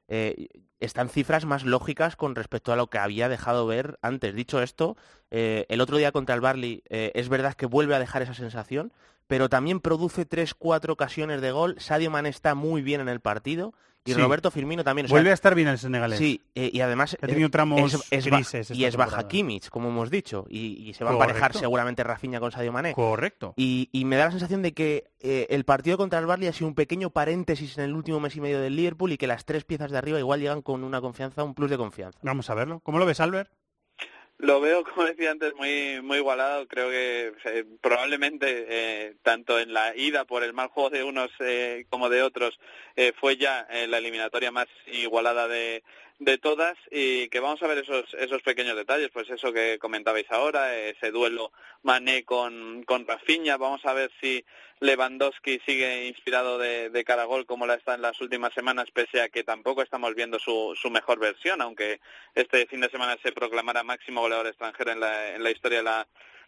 eh, 0.07 0.47
están 0.79 1.09
cifras 1.09 1.45
más 1.45 1.63
lógicas 1.63 2.15
con 2.15 2.35
respecto 2.35 2.73
a 2.73 2.75
lo 2.75 2.87
que 2.87 2.97
había 2.97 3.29
dejado 3.29 3.65
ver 3.67 3.97
antes. 4.01 4.35
Dicho 4.35 4.61
esto, 4.61 4.97
eh, 5.29 5.65
el 5.69 5.79
otro 5.79 5.97
día 5.97 6.11
contra 6.11 6.35
el 6.35 6.41
Barley 6.41 6.83
eh, 6.89 7.11
es 7.15 7.29
verdad 7.29 7.53
que 7.53 7.65
vuelve 7.65 7.95
a 7.95 7.99
dejar 7.99 8.21
esa 8.21 8.33
sensación, 8.33 8.91
pero 9.27 9.47
también 9.47 9.79
produce 9.79 10.25
tres, 10.25 10.53
cuatro 10.53 10.93
ocasiones 10.93 11.39
de 11.39 11.51
gol. 11.51 11.75
Sadio 11.79 12.11
Mané 12.11 12.29
está 12.29 12.55
muy 12.55 12.81
bien 12.81 12.99
en 12.99 13.07
el 13.09 13.21
partido 13.21 13.73
y 14.03 14.13
Sí. 14.13 14.19
Roberto 14.19 14.49
Firmino 14.49 14.83
también. 14.83 15.05
o 15.05 15.07
sea, 15.09 15.13
Vuelve 15.15 15.31
a 15.31 15.33
estar 15.33 15.53
bien 15.53 15.67
el 15.67 15.77
senegalés. 15.77 16.17
Sí, 16.17 16.41
eh, 16.55 16.69
y 16.73 16.81
además 16.81 17.15
Ha 17.21 17.27
tenido 17.27 17.47
eh, 17.47 17.51
tramos 17.51 18.05
es, 18.09 18.25
grises 18.25 18.71
y 18.71 18.85
es 18.85 18.95
baja 18.95 19.09
temporada. 19.09 19.27
Kimmich, 19.29 19.69
como 19.69 19.89
hemos 19.89 20.09
dicho, 20.09 20.45
y, 20.49 20.89
y 20.89 20.93
se 20.93 21.03
va 21.03 21.11
a 21.11 21.13
emparejar 21.13 21.53
seguramente 21.55 22.03
Rafinha 22.03 22.39
con 22.39 22.51
Sadio 22.51 22.71
Mané. 22.71 22.93
Correcto. 22.93 23.53
Y, 23.57 23.89
y 23.91 24.05
me 24.05 24.15
da 24.15 24.25
la 24.25 24.31
sensación 24.31 24.61
de 24.63 24.73
que 24.73 25.11
eh, 25.19 25.47
el 25.49 25.65
partido 25.65 25.97
contra 25.97 26.19
el 26.19 26.25
Barley 26.25 26.47
ha 26.47 26.53
sido 26.53 26.67
un 26.67 26.75
pequeño 26.75 27.11
paréntesis 27.11 27.77
en 27.77 27.83
el 27.83 27.93
último 27.93 28.19
mes 28.19 28.35
y 28.35 28.41
medio 28.41 28.59
del 28.59 28.75
Liverpool 28.75 29.11
y 29.11 29.17
que 29.17 29.27
las 29.27 29.45
tres 29.45 29.65
piezas 29.65 29.91
de 29.91 29.97
arriba 29.99 30.17
igual 30.19 30.39
llegan 30.39 30.61
con 30.61 30.83
una 30.83 30.99
confianza, 30.99 31.43
un 31.43 31.53
plus 31.53 31.69
de 31.69 31.77
confianza. 31.77 32.17
Vamos 32.23 32.49
a 32.49 32.55
verlo. 32.55 32.79
¿Cómo 32.83 32.97
lo 32.97 33.05
ves, 33.05 33.19
Albert? 33.19 33.51
Lo 34.41 34.59
veo, 34.59 34.83
como 34.95 35.05
decía 35.05 35.31
antes, 35.31 35.53
muy 35.55 36.01
muy 36.01 36.17
igualado. 36.17 36.67
Creo 36.67 36.89
que 36.89 37.33
eh, 37.45 37.65
probablemente 37.79 38.65
eh, 38.67 39.15
tanto 39.21 39.59
en 39.59 39.73
la 39.73 39.95
ida 39.95 40.25
por 40.25 40.43
el 40.43 40.53
mal 40.53 40.67
juego 40.69 40.89
de 40.89 41.03
unos 41.03 41.29
eh, 41.39 41.85
como 41.89 42.09
de 42.09 42.23
otros 42.23 42.59
eh, 42.95 43.13
fue 43.19 43.37
ya 43.37 43.67
eh, 43.69 43.87
la 43.87 43.99
eliminatoria 43.99 44.51
más 44.51 44.67
igualada 44.87 45.47
de, 45.47 45.83
de 46.21 46.37
todas 46.37 46.77
y 46.91 47.29
que 47.29 47.39
vamos 47.39 47.63
a 47.63 47.67
ver 47.67 47.79
esos 47.79 48.13
esos 48.13 48.43
pequeños 48.43 48.75
detalles, 48.75 49.09
pues 49.11 49.27
eso 49.31 49.51
que 49.51 49.79
comentabais 49.79 50.29
ahora, 50.29 50.77
ese 50.77 51.09
duelo 51.09 51.51
Mané 51.81 52.23
con, 52.25 52.83
con 52.83 53.07
Rafinha, 53.07 53.57
vamos 53.57 53.83
a 53.87 53.93
ver 53.93 54.11
si 54.21 54.45
Lewandowski 54.81 55.59
sigue 55.65 56.05
inspirado 56.05 56.59
de, 56.59 56.91
de 56.91 57.03
cara 57.03 57.23
a 57.23 57.25
gol 57.25 57.47
como 57.47 57.65
la 57.65 57.73
está 57.73 57.95
en 57.95 58.03
las 58.03 58.21
últimas 58.21 58.53
semanas, 58.53 58.91
pese 58.93 59.19
a 59.19 59.29
que 59.29 59.43
tampoco 59.43 59.81
estamos 59.81 60.13
viendo 60.13 60.37
su, 60.37 60.77
su 60.79 60.91
mejor 60.91 61.17
versión, 61.17 61.59
aunque 61.59 61.99
este 62.35 62.67
fin 62.67 62.81
de 62.81 62.91
semana 62.91 63.17
se 63.23 63.31
proclamara 63.31 63.83
máximo 63.83 64.21
goleador 64.21 64.45
extranjero 64.45 64.91
en 64.91 64.99
la, 64.99 65.33
en 65.33 65.43
la 65.43 65.49
historia 65.49 65.79
de 65.79 65.85
la 65.85 66.07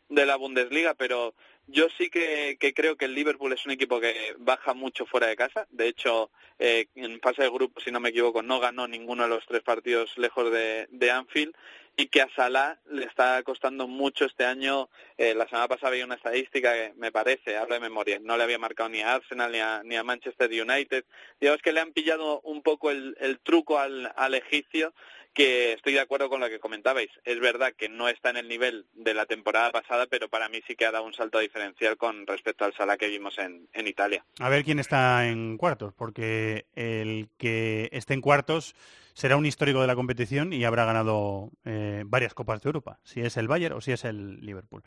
de 0.09 0.25
la 0.25 0.35
Bundesliga, 0.35 0.93
pero 0.93 1.33
yo 1.67 1.87
sí 1.97 2.09
que, 2.09 2.57
creo 2.75 2.97
que 2.97 3.05
el 3.05 3.15
Liverpool 3.15 3.53
es 3.53 3.65
un 3.65 3.71
equipo 3.71 3.99
que 3.99 4.35
baja 4.39 4.73
mucho 4.73 5.05
fuera 5.05 5.27
de 5.27 5.35
casa. 5.35 5.65
De 5.71 5.87
hecho, 5.87 6.29
eh, 6.59 6.87
en 6.95 7.19
fase 7.21 7.43
de 7.43 7.49
grupo, 7.49 7.79
si 7.79 7.91
no 7.91 7.99
me 7.99 8.09
equivoco, 8.09 8.41
no 8.41 8.59
ganó 8.59 8.87
ninguno 8.87 9.23
de 9.23 9.29
los 9.29 9.45
tres 9.45 9.61
partidos 9.61 10.17
lejos 10.17 10.51
de, 10.51 11.11
Anfield 11.11 11.55
y 11.95 12.07
que 12.07 12.21
a 12.21 12.29
Salah 12.35 12.79
le 12.89 13.05
está 13.05 13.41
costando 13.43 13.87
mucho 13.87 14.25
este 14.25 14.45
año. 14.45 14.89
Eh, 15.17 15.35
la 15.35 15.47
semana 15.47 15.67
pasada 15.67 15.89
había 15.89 16.05
una 16.05 16.15
estadística 16.15 16.73
que 16.73 16.93
me 16.97 17.11
parece, 17.11 17.55
hablo 17.55 17.75
de 17.75 17.81
memoria, 17.81 18.19
no 18.19 18.35
le 18.35 18.43
había 18.43 18.57
marcado 18.57 18.89
ni 18.89 19.01
a 19.01 19.13
Arsenal 19.13 19.51
ni 19.51 19.59
a, 19.59 19.81
ni 19.83 19.95
a 19.95 20.03
Manchester 20.03 20.49
United. 20.49 21.05
Digamos 21.39 21.61
que 21.61 21.71
le 21.71 21.81
han 21.81 21.93
pillado 21.93 22.41
un 22.41 22.61
poco 22.61 22.91
el, 22.91 23.39
truco 23.43 23.79
al 23.79 24.33
egipcio 24.33 24.93
que 25.33 25.73
estoy 25.73 25.93
de 25.93 25.99
acuerdo 25.99 26.29
con 26.29 26.39
lo 26.39 26.49
que 26.49 26.59
comentabais. 26.59 27.09
Es 27.25 27.39
verdad 27.39 27.73
que 27.75 27.89
no 27.89 28.07
está 28.07 28.29
en 28.29 28.37
el 28.37 28.47
nivel 28.47 28.85
de 28.93 29.13
la 29.13 29.25
temporada 29.25 29.71
pasada, 29.71 30.05
pero 30.07 30.29
para 30.29 30.49
mí 30.49 30.61
sí 30.67 30.75
que 30.75 30.85
ha 30.85 30.91
dado 30.91 31.05
un 31.05 31.13
salto 31.13 31.39
diferencial 31.39 31.97
con 31.97 32.27
respecto 32.27 32.65
al 32.65 32.73
Sala 32.73 32.97
que 32.97 33.07
vimos 33.07 33.37
en, 33.39 33.67
en 33.73 33.87
Italia. 33.87 34.23
A 34.39 34.49
ver 34.49 34.63
quién 34.63 34.79
está 34.79 35.27
en 35.27 35.57
cuartos, 35.57 35.93
porque 35.93 36.65
el 36.75 37.29
que 37.37 37.89
esté 37.91 38.13
en 38.13 38.21
cuartos 38.21 38.75
será 39.13 39.37
un 39.37 39.45
histórico 39.45 39.81
de 39.81 39.87
la 39.87 39.95
competición 39.95 40.53
y 40.53 40.65
habrá 40.65 40.85
ganado 40.85 41.51
eh, 41.65 42.03
varias 42.05 42.33
Copas 42.33 42.61
de 42.61 42.69
Europa, 42.69 42.99
si 43.03 43.21
es 43.21 43.37
el 43.37 43.47
Bayern 43.47 43.75
o 43.75 43.81
si 43.81 43.91
es 43.91 44.05
el 44.05 44.39
Liverpool. 44.41 44.83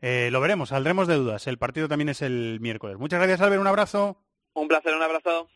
Eh, 0.00 0.28
lo 0.30 0.40
veremos, 0.40 0.68
saldremos 0.68 1.08
de 1.08 1.14
dudas. 1.16 1.46
El 1.46 1.58
partido 1.58 1.88
también 1.88 2.08
es 2.08 2.22
el 2.22 2.58
miércoles. 2.60 2.98
Muchas 2.98 3.18
gracias, 3.18 3.40
Albert. 3.40 3.60
Un 3.60 3.66
abrazo. 3.66 4.20
Un 4.54 4.68
placer, 4.68 4.94
un 4.94 5.02
abrazo. 5.02 5.48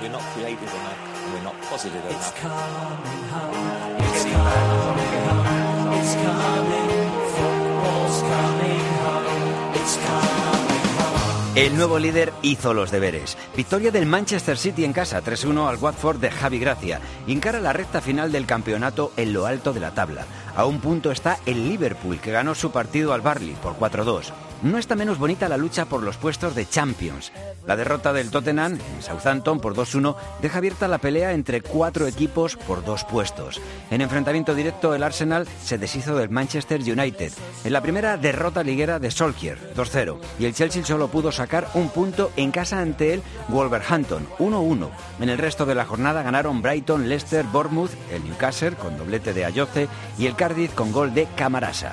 We're 0.00 0.10
not 0.10 0.22
creative 0.34 0.62
enough. 0.62 1.17
We're 1.32 1.42
not 1.42 1.54
positive 1.68 2.02
enough. 2.08 2.16
It's 2.16 2.32
coming 2.40 3.22
home. 3.32 3.96
It's 3.98 4.24
coming 4.24 5.12
home. 5.28 5.92
It's 5.98 6.14
coming. 6.14 6.88
Football's 7.36 8.20
coming 8.32 8.84
home. 9.04 9.74
It's 9.74 9.96
coming 9.96 10.82
home. 10.98 11.52
El 11.54 11.76
nuevo 11.76 11.98
líder 11.98 12.32
hizo 12.42 12.72
los 12.72 12.90
deberes. 12.90 13.36
Victoria 13.56 13.90
del 13.90 14.06
Manchester 14.06 14.56
City 14.56 14.84
en 14.84 14.92
casa, 14.92 15.22
3-1 15.22 15.68
al 15.68 15.76
Watford 15.76 16.18
de 16.18 16.30
Javi 16.30 16.58
Gracia. 16.60 17.00
Encara 17.26 17.60
la 17.60 17.72
recta 17.72 18.00
final 18.00 18.32
del 18.32 18.46
campeonato 18.46 19.12
en 19.16 19.32
lo 19.32 19.44
alto 19.44 19.72
de 19.72 19.80
la 19.80 19.92
tabla. 19.92 20.24
A 20.56 20.64
un 20.64 20.80
punto 20.80 21.10
está 21.10 21.38
el 21.44 21.68
Liverpool, 21.68 22.20
que 22.20 22.32
ganó 22.32 22.54
su 22.54 22.70
partido 22.70 23.12
al 23.12 23.20
Barley 23.20 23.54
por 23.60 23.76
4-2 23.76 24.32
no 24.62 24.78
está 24.78 24.94
menos 24.96 25.18
bonita 25.18 25.48
la 25.48 25.56
lucha 25.56 25.86
por 25.86 26.02
los 26.02 26.16
puestos 26.16 26.54
de 26.54 26.68
Champions. 26.68 27.32
La 27.66 27.76
derrota 27.76 28.12
del 28.12 28.30
Tottenham 28.30 28.72
en 28.72 29.02
Southampton 29.02 29.60
por 29.60 29.74
2-1 29.74 30.16
deja 30.40 30.58
abierta 30.58 30.88
la 30.88 30.98
pelea 30.98 31.32
entre 31.32 31.60
cuatro 31.60 32.06
equipos 32.06 32.56
por 32.56 32.84
dos 32.84 33.04
puestos. 33.04 33.60
En 33.90 34.00
enfrentamiento 34.00 34.54
directo 34.54 34.94
el 34.94 35.02
Arsenal 35.02 35.46
se 35.62 35.78
deshizo 35.78 36.16
del 36.16 36.30
Manchester 36.30 36.80
United. 36.80 37.32
En 37.64 37.72
la 37.72 37.82
primera 37.82 38.16
derrota 38.16 38.62
liguera 38.62 38.98
de 38.98 39.10
Solskjaer, 39.10 39.74
2-0. 39.74 40.18
Y 40.38 40.46
el 40.46 40.54
Chelsea 40.54 40.84
solo 40.84 41.08
pudo 41.08 41.32
sacar 41.32 41.68
un 41.74 41.90
punto 41.90 42.32
en 42.36 42.50
casa 42.50 42.80
ante 42.80 43.14
el 43.14 43.22
Wolverhampton, 43.48 44.26
1-1. 44.38 44.88
En 45.20 45.28
el 45.28 45.38
resto 45.38 45.66
de 45.66 45.74
la 45.74 45.84
jornada 45.84 46.22
ganaron 46.22 46.62
Brighton, 46.62 47.08
Leicester, 47.08 47.44
Bournemouth, 47.44 47.90
el 48.12 48.24
Newcastle 48.24 48.72
con 48.72 48.96
doblete 48.96 49.32
de 49.32 49.44
Ayoce 49.44 49.88
y 50.18 50.26
el 50.26 50.36
Cardiff 50.36 50.74
con 50.74 50.92
gol 50.92 51.14
de 51.14 51.26
Camarasa. 51.36 51.92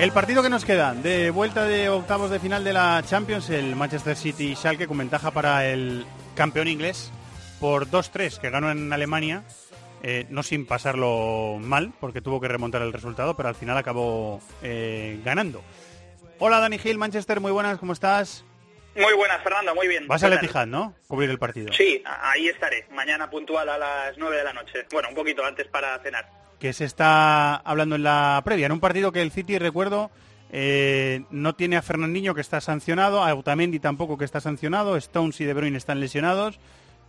El 0.00 0.12
partido 0.12 0.42
que 0.42 0.48
nos 0.48 0.64
queda 0.64 0.94
de 0.94 1.28
vuelta 1.28 1.66
de 1.66 1.90
octavos 1.90 2.30
de 2.30 2.40
final 2.40 2.64
de 2.64 2.72
la 2.72 3.02
Champions, 3.06 3.50
el 3.50 3.76
Manchester 3.76 4.16
City 4.16 4.56
Schalke 4.56 4.86
con 4.86 4.96
ventaja 4.96 5.30
para 5.30 5.66
el 5.66 6.06
campeón 6.34 6.68
inglés 6.68 7.12
por 7.60 7.86
2-3 7.86 8.38
que 8.38 8.48
ganó 8.48 8.70
en 8.70 8.90
Alemania, 8.94 9.44
eh, 10.02 10.24
no 10.30 10.42
sin 10.42 10.64
pasarlo 10.64 11.58
mal 11.60 11.92
porque 12.00 12.22
tuvo 12.22 12.40
que 12.40 12.48
remontar 12.48 12.80
el 12.80 12.94
resultado, 12.94 13.36
pero 13.36 13.50
al 13.50 13.54
final 13.54 13.76
acabó 13.76 14.40
eh, 14.62 15.20
ganando. 15.22 15.62
Hola 16.38 16.60
Dani 16.60 16.78
Gil, 16.78 16.96
Manchester, 16.96 17.38
muy 17.40 17.52
buenas, 17.52 17.78
¿cómo 17.78 17.92
estás? 17.92 18.42
Muy 18.96 19.12
buenas, 19.12 19.42
Fernando, 19.42 19.74
muy 19.74 19.86
bien. 19.86 20.08
Vas 20.08 20.22
a 20.22 20.30
Letijad, 20.30 20.66
¿no? 20.66 20.94
Cubrir 21.08 21.28
el 21.28 21.38
partido. 21.38 21.74
Sí, 21.74 22.02
ahí 22.06 22.48
estaré, 22.48 22.86
mañana 22.92 23.28
puntual 23.28 23.68
a 23.68 23.76
las 23.76 24.16
9 24.16 24.34
de 24.34 24.44
la 24.44 24.54
noche. 24.54 24.86
Bueno, 24.90 25.10
un 25.10 25.14
poquito 25.14 25.44
antes 25.44 25.66
para 25.68 25.98
cenar 25.98 26.39
que 26.60 26.72
se 26.72 26.84
está 26.84 27.56
hablando 27.56 27.96
en 27.96 28.04
la 28.04 28.40
previa. 28.44 28.66
En 28.66 28.72
un 28.72 28.80
partido 28.80 29.10
que 29.10 29.22
el 29.22 29.32
City, 29.32 29.58
recuerdo, 29.58 30.10
eh, 30.52 31.24
no 31.30 31.54
tiene 31.54 31.76
a 31.76 31.82
Fernandinho 31.82 32.34
que 32.34 32.42
está 32.42 32.60
sancionado, 32.60 33.24
a 33.24 33.34
Otamendi 33.34 33.80
tampoco 33.80 34.18
que 34.18 34.26
está 34.26 34.40
sancionado, 34.40 34.96
Stones 34.96 35.40
y 35.40 35.44
De 35.46 35.54
Bruyne 35.54 35.78
están 35.78 35.98
lesionados. 35.98 36.60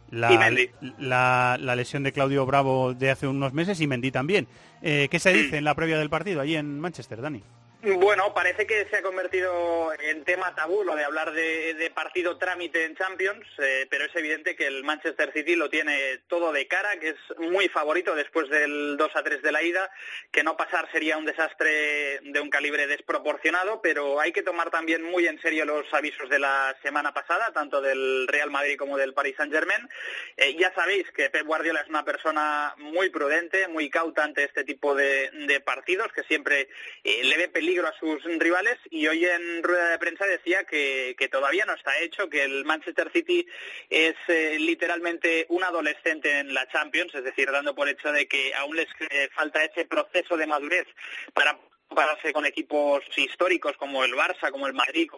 La, 0.09 1.57
la, 1.57 1.75
lesión 1.75 2.03
de 2.03 2.11
Claudio 2.11 2.45
Bravo 2.45 2.93
de 2.93 3.11
hace 3.11 3.27
unos 3.27 3.53
meses 3.53 3.79
y 3.79 3.87
Mendy 3.87 4.11
también. 4.11 4.47
Eh, 4.81 5.07
¿Qué 5.09 5.19
se 5.19 5.31
dice 5.31 5.57
en 5.57 5.63
la 5.63 5.73
previa 5.73 5.97
del 5.97 6.09
partido 6.09 6.41
allí 6.41 6.57
en 6.57 6.81
Manchester, 6.81 7.21
Dani? 7.21 7.41
Bueno, 7.83 8.31
parece 8.31 8.67
que 8.67 8.85
se 8.91 8.97
ha 8.97 9.01
convertido 9.01 9.91
en 9.99 10.23
tema 10.23 10.53
tabú 10.53 10.83
lo 10.83 10.95
de 10.95 11.03
hablar 11.03 11.31
de, 11.33 11.91
partido 11.95 12.37
trámite 12.37 12.85
en 12.85 12.95
Champions, 12.95 13.43
eh, 13.57 13.87
pero 13.89 14.05
es 14.05 14.15
evidente 14.15 14.55
que 14.55 14.67
el 14.67 14.83
Manchester 14.83 15.33
City 15.33 15.55
lo 15.55 15.67
tiene 15.67 16.19
todo 16.27 16.51
de 16.51 16.67
cara, 16.67 16.99
que 16.99 17.09
es 17.09 17.17
muy 17.39 17.69
favorito 17.69 18.13
después 18.13 18.49
del 18.49 18.97
2 18.97 19.15
a 19.15 19.23
3 19.23 19.41
de 19.41 19.51
la 19.51 19.63
ida, 19.63 19.89
que 20.31 20.43
no 20.43 20.55
pasar 20.55 20.91
sería 20.91 21.17
un 21.17 21.25
desastre 21.25 22.19
de 22.21 22.39
un 22.39 22.51
calibre 22.51 22.85
desproporcionado, 22.85 23.81
pero 23.81 24.19
hay 24.19 24.31
que 24.31 24.43
tomar 24.43 24.69
también 24.69 25.01
muy 25.01 25.25
en 25.25 25.41
serio 25.41 25.65
los 25.65 25.91
avisos 25.91 26.29
de 26.29 26.37
la 26.37 26.75
semana 26.83 27.13
pasada, 27.15 27.51
tanto 27.51 27.81
del 27.81 28.27
Real 28.27 28.51
Madrid 28.51 28.77
como 28.77 28.95
del 28.95 29.15
Paris 29.15 29.35
Saint-Germain. 29.37 29.89
Eh, 30.37 30.55
ya 30.55 30.71
sabéis 30.75 31.09
que 31.15 31.31
Pep 31.31 31.47
Guardiola 31.47 31.81
es 31.81 31.89
una 31.89 32.05
persona 32.05 32.75
muy 32.77 33.09
prudente, 33.09 33.67
muy 33.67 33.89
cauta 33.89 34.23
ante 34.23 34.43
este 34.43 34.63
tipo 34.63 34.93
de, 34.93 35.31
partidos, 35.65 36.11
que 36.13 36.23
siempre 36.23 36.69
eh, 37.03 37.23
le 37.23 37.37
ve 37.37 37.47
peligro 37.47 37.70
a 37.79 37.93
sus 37.99 38.23
rivales 38.37 38.77
y 38.89 39.07
hoy 39.07 39.25
en 39.25 39.63
rueda 39.63 39.89
de 39.89 39.97
prensa 39.97 40.25
decía 40.25 40.65
que, 40.65 41.15
todavía 41.31 41.65
no 41.65 41.73
está 41.73 41.97
hecho, 41.99 42.29
que 42.29 42.43
el 42.43 42.65
Manchester 42.65 43.09
City 43.13 43.47
es 43.89 44.15
eh, 44.27 44.57
literalmente 44.59 45.45
un 45.49 45.63
adolescente 45.63 46.39
en 46.39 46.53
la 46.53 46.67
Champions, 46.67 47.15
es 47.15 47.23
decir, 47.23 47.49
dando 47.49 47.73
por 47.73 47.87
hecho 47.87 48.11
de 48.11 48.27
que 48.27 48.53
aún 48.55 48.75
les 48.75 48.89
falta 49.33 49.63
ese 49.63 49.85
proceso 49.85 50.35
de 50.35 50.47
madurez 50.47 50.85
para 51.33 51.57
compararse 51.87 52.33
con 52.33 52.45
equipos 52.45 53.03
históricos 53.15 53.77
como 53.77 54.03
el 54.03 54.13
Barça, 54.13 54.51
como 54.51 54.67
el 54.67 54.73
Madrid, 54.73 55.09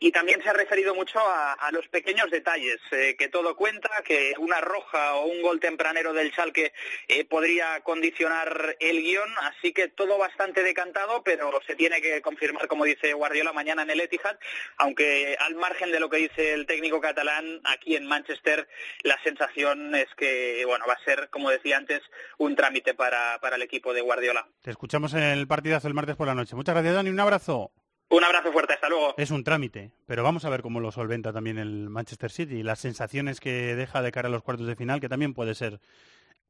y 0.00 0.12
también 0.12 0.42
se 0.42 0.48
ha 0.48 0.52
referido 0.52 0.94
mucho 0.94 1.18
a, 1.20 1.56
los 1.72 1.86
pequeños 1.88 2.30
detalles, 2.30 2.80
eh, 2.92 3.14
que 3.18 3.28
todo 3.28 3.54
cuenta, 3.54 3.90
que 4.04 4.32
una 4.38 4.60
roja 4.60 5.14
o 5.16 5.26
un 5.26 5.42
gol 5.42 5.60
tempranero 5.60 6.12
del 6.12 6.32
Schalke 6.32 6.72
eh, 7.08 7.24
podría 7.24 7.80
condicionar 7.80 8.76
el 8.80 9.02
guion, 9.02 9.28
así 9.42 9.72
que 9.72 9.88
todo 9.88 10.16
bastante 10.16 10.62
decantado, 10.62 11.22
pero 11.22 11.50
se 11.66 11.76
tiene 11.76 12.00
que 12.00 12.22
confirmar, 12.22 12.68
como 12.68 12.84
dice 12.84 13.12
Guardiola, 13.12 13.52
mañana 13.52 13.82
en 13.82 13.90
el 13.90 14.00
Etihad, 14.00 14.38
aunque 14.78 15.36
al 15.38 15.56
margen 15.56 15.92
de 15.92 16.00
lo 16.00 16.08
que 16.08 16.16
dice 16.16 16.54
el 16.54 16.66
técnico 16.66 17.00
catalán, 17.00 17.60
aquí 17.64 17.96
en 17.96 18.06
Manchester 18.06 18.66
la 19.02 19.20
sensación 19.22 19.94
es 19.94 20.08
que, 20.16 20.64
bueno, 20.66 20.86
va 20.88 20.94
a 20.94 21.04
ser, 21.04 21.28
como 21.30 21.50
decía 21.50 21.76
antes, 21.76 22.00
un 22.38 22.56
trámite 22.56 22.94
para, 22.94 23.38
para 23.40 23.56
el 23.56 23.62
equipo 23.62 23.92
de 23.92 24.00
Guardiola. 24.00 24.46
Te 24.62 24.70
escuchamos 24.70 25.12
en 25.14 25.22
el 25.22 25.46
partidazo 25.46 25.88
el 25.88 25.94
martes 25.94 26.16
por 26.16 26.26
la 26.26 26.34
noche. 26.34 26.56
Muchas 26.56 26.74
gracias, 26.74 26.94
Dani, 26.94 27.10
un 27.10 27.20
abrazo. 27.20 27.72
Un 28.10 28.24
abrazo 28.24 28.52
fuerte, 28.52 28.72
hasta 28.72 28.88
luego. 28.88 29.14
Es 29.18 29.30
un 29.30 29.44
trámite, 29.44 29.92
pero 30.06 30.22
vamos 30.22 30.44
a 30.44 30.50
ver 30.50 30.62
cómo 30.62 30.80
lo 30.80 30.90
solventa 30.90 31.32
también 31.32 31.58
el 31.58 31.90
Manchester 31.90 32.30
City 32.30 32.56
y 32.56 32.62
las 32.62 32.78
sensaciones 32.78 33.38
que 33.38 33.76
deja 33.76 34.00
de 34.00 34.12
cara 34.12 34.28
a 34.28 34.30
los 34.30 34.42
cuartos 34.42 34.66
de 34.66 34.76
final, 34.76 35.00
que 35.00 35.10
también 35.10 35.34
puede 35.34 35.54
ser 35.54 35.78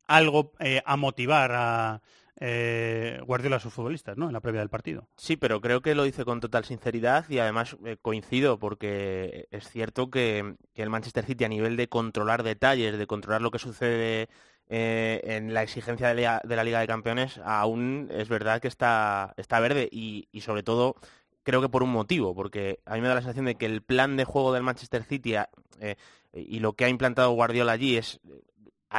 algo 0.07 0.53
eh, 0.61 0.83
a 0.87 0.97
motivar 0.97 1.51
a 1.53 2.01
eh, 2.41 3.21
Guardiola 3.27 3.57
a 3.57 3.61
sus 3.61 3.73
futbolistas, 3.73 4.17
¿no? 4.17 4.29
En 4.29 4.33
la 4.33 4.41
previa 4.41 4.61
del 4.61 4.71
partido. 4.71 5.09
Sí, 5.17 5.37
pero 5.37 5.61
creo 5.61 5.83
que 5.83 5.97
lo 5.97 6.05
dice 6.05 6.25
con 6.25 6.39
total 6.39 6.65
sinceridad 6.65 7.29
y 7.29 7.41
además 7.41 7.77
eh, 7.85 7.97
coincido 8.01 8.61
porque 8.61 9.49
es 9.51 9.69
cierto 9.69 10.11
que, 10.11 10.55
el 10.77 10.91
Manchester 10.91 11.25
City 11.25 11.43
a 11.43 11.49
nivel 11.49 11.77
de 11.77 11.89
controlar 11.89 12.45
detalles, 12.45 12.97
de 12.97 13.07
controlar 13.09 13.43
lo 13.43 13.51
que 13.51 13.59
sucede 13.59 14.29
en 14.71 15.55
la 15.55 15.63
exigencia 15.63 16.15
de 16.15 16.23
la, 16.23 16.65
Liga 16.65 16.81
de 16.81 16.87
Campeones, 16.87 17.41
aún 17.43 18.09
es 18.13 18.29
verdad 18.29 18.61
que 18.61 18.69
está, 18.69 19.33
está 19.39 19.61
verde 19.61 19.89
y 19.91 20.29
sobre 20.43 20.63
todo 20.63 20.97
creo 21.49 21.63
que 21.63 21.71
por 21.71 21.83
un 21.83 21.93
motivo, 21.93 22.35
porque 22.35 22.81
a 22.85 22.95
mí 22.95 23.01
me 23.01 23.09
da 23.09 23.15
la 23.15 23.23
sensación 23.23 23.47
de 23.47 23.55
que 23.55 23.65
el 23.65 23.81
plan 23.81 24.19
de 24.19 24.27
juego 24.27 24.53
del 24.53 24.63
Manchester 24.63 25.03
City 25.03 25.35
eh, 25.81 25.97
y 26.35 26.59
lo 26.59 26.75
que 26.75 26.85
ha 26.85 26.91
implantado 26.91 27.31
Guardiola 27.31 27.73
allí 27.73 27.97
es 27.97 28.21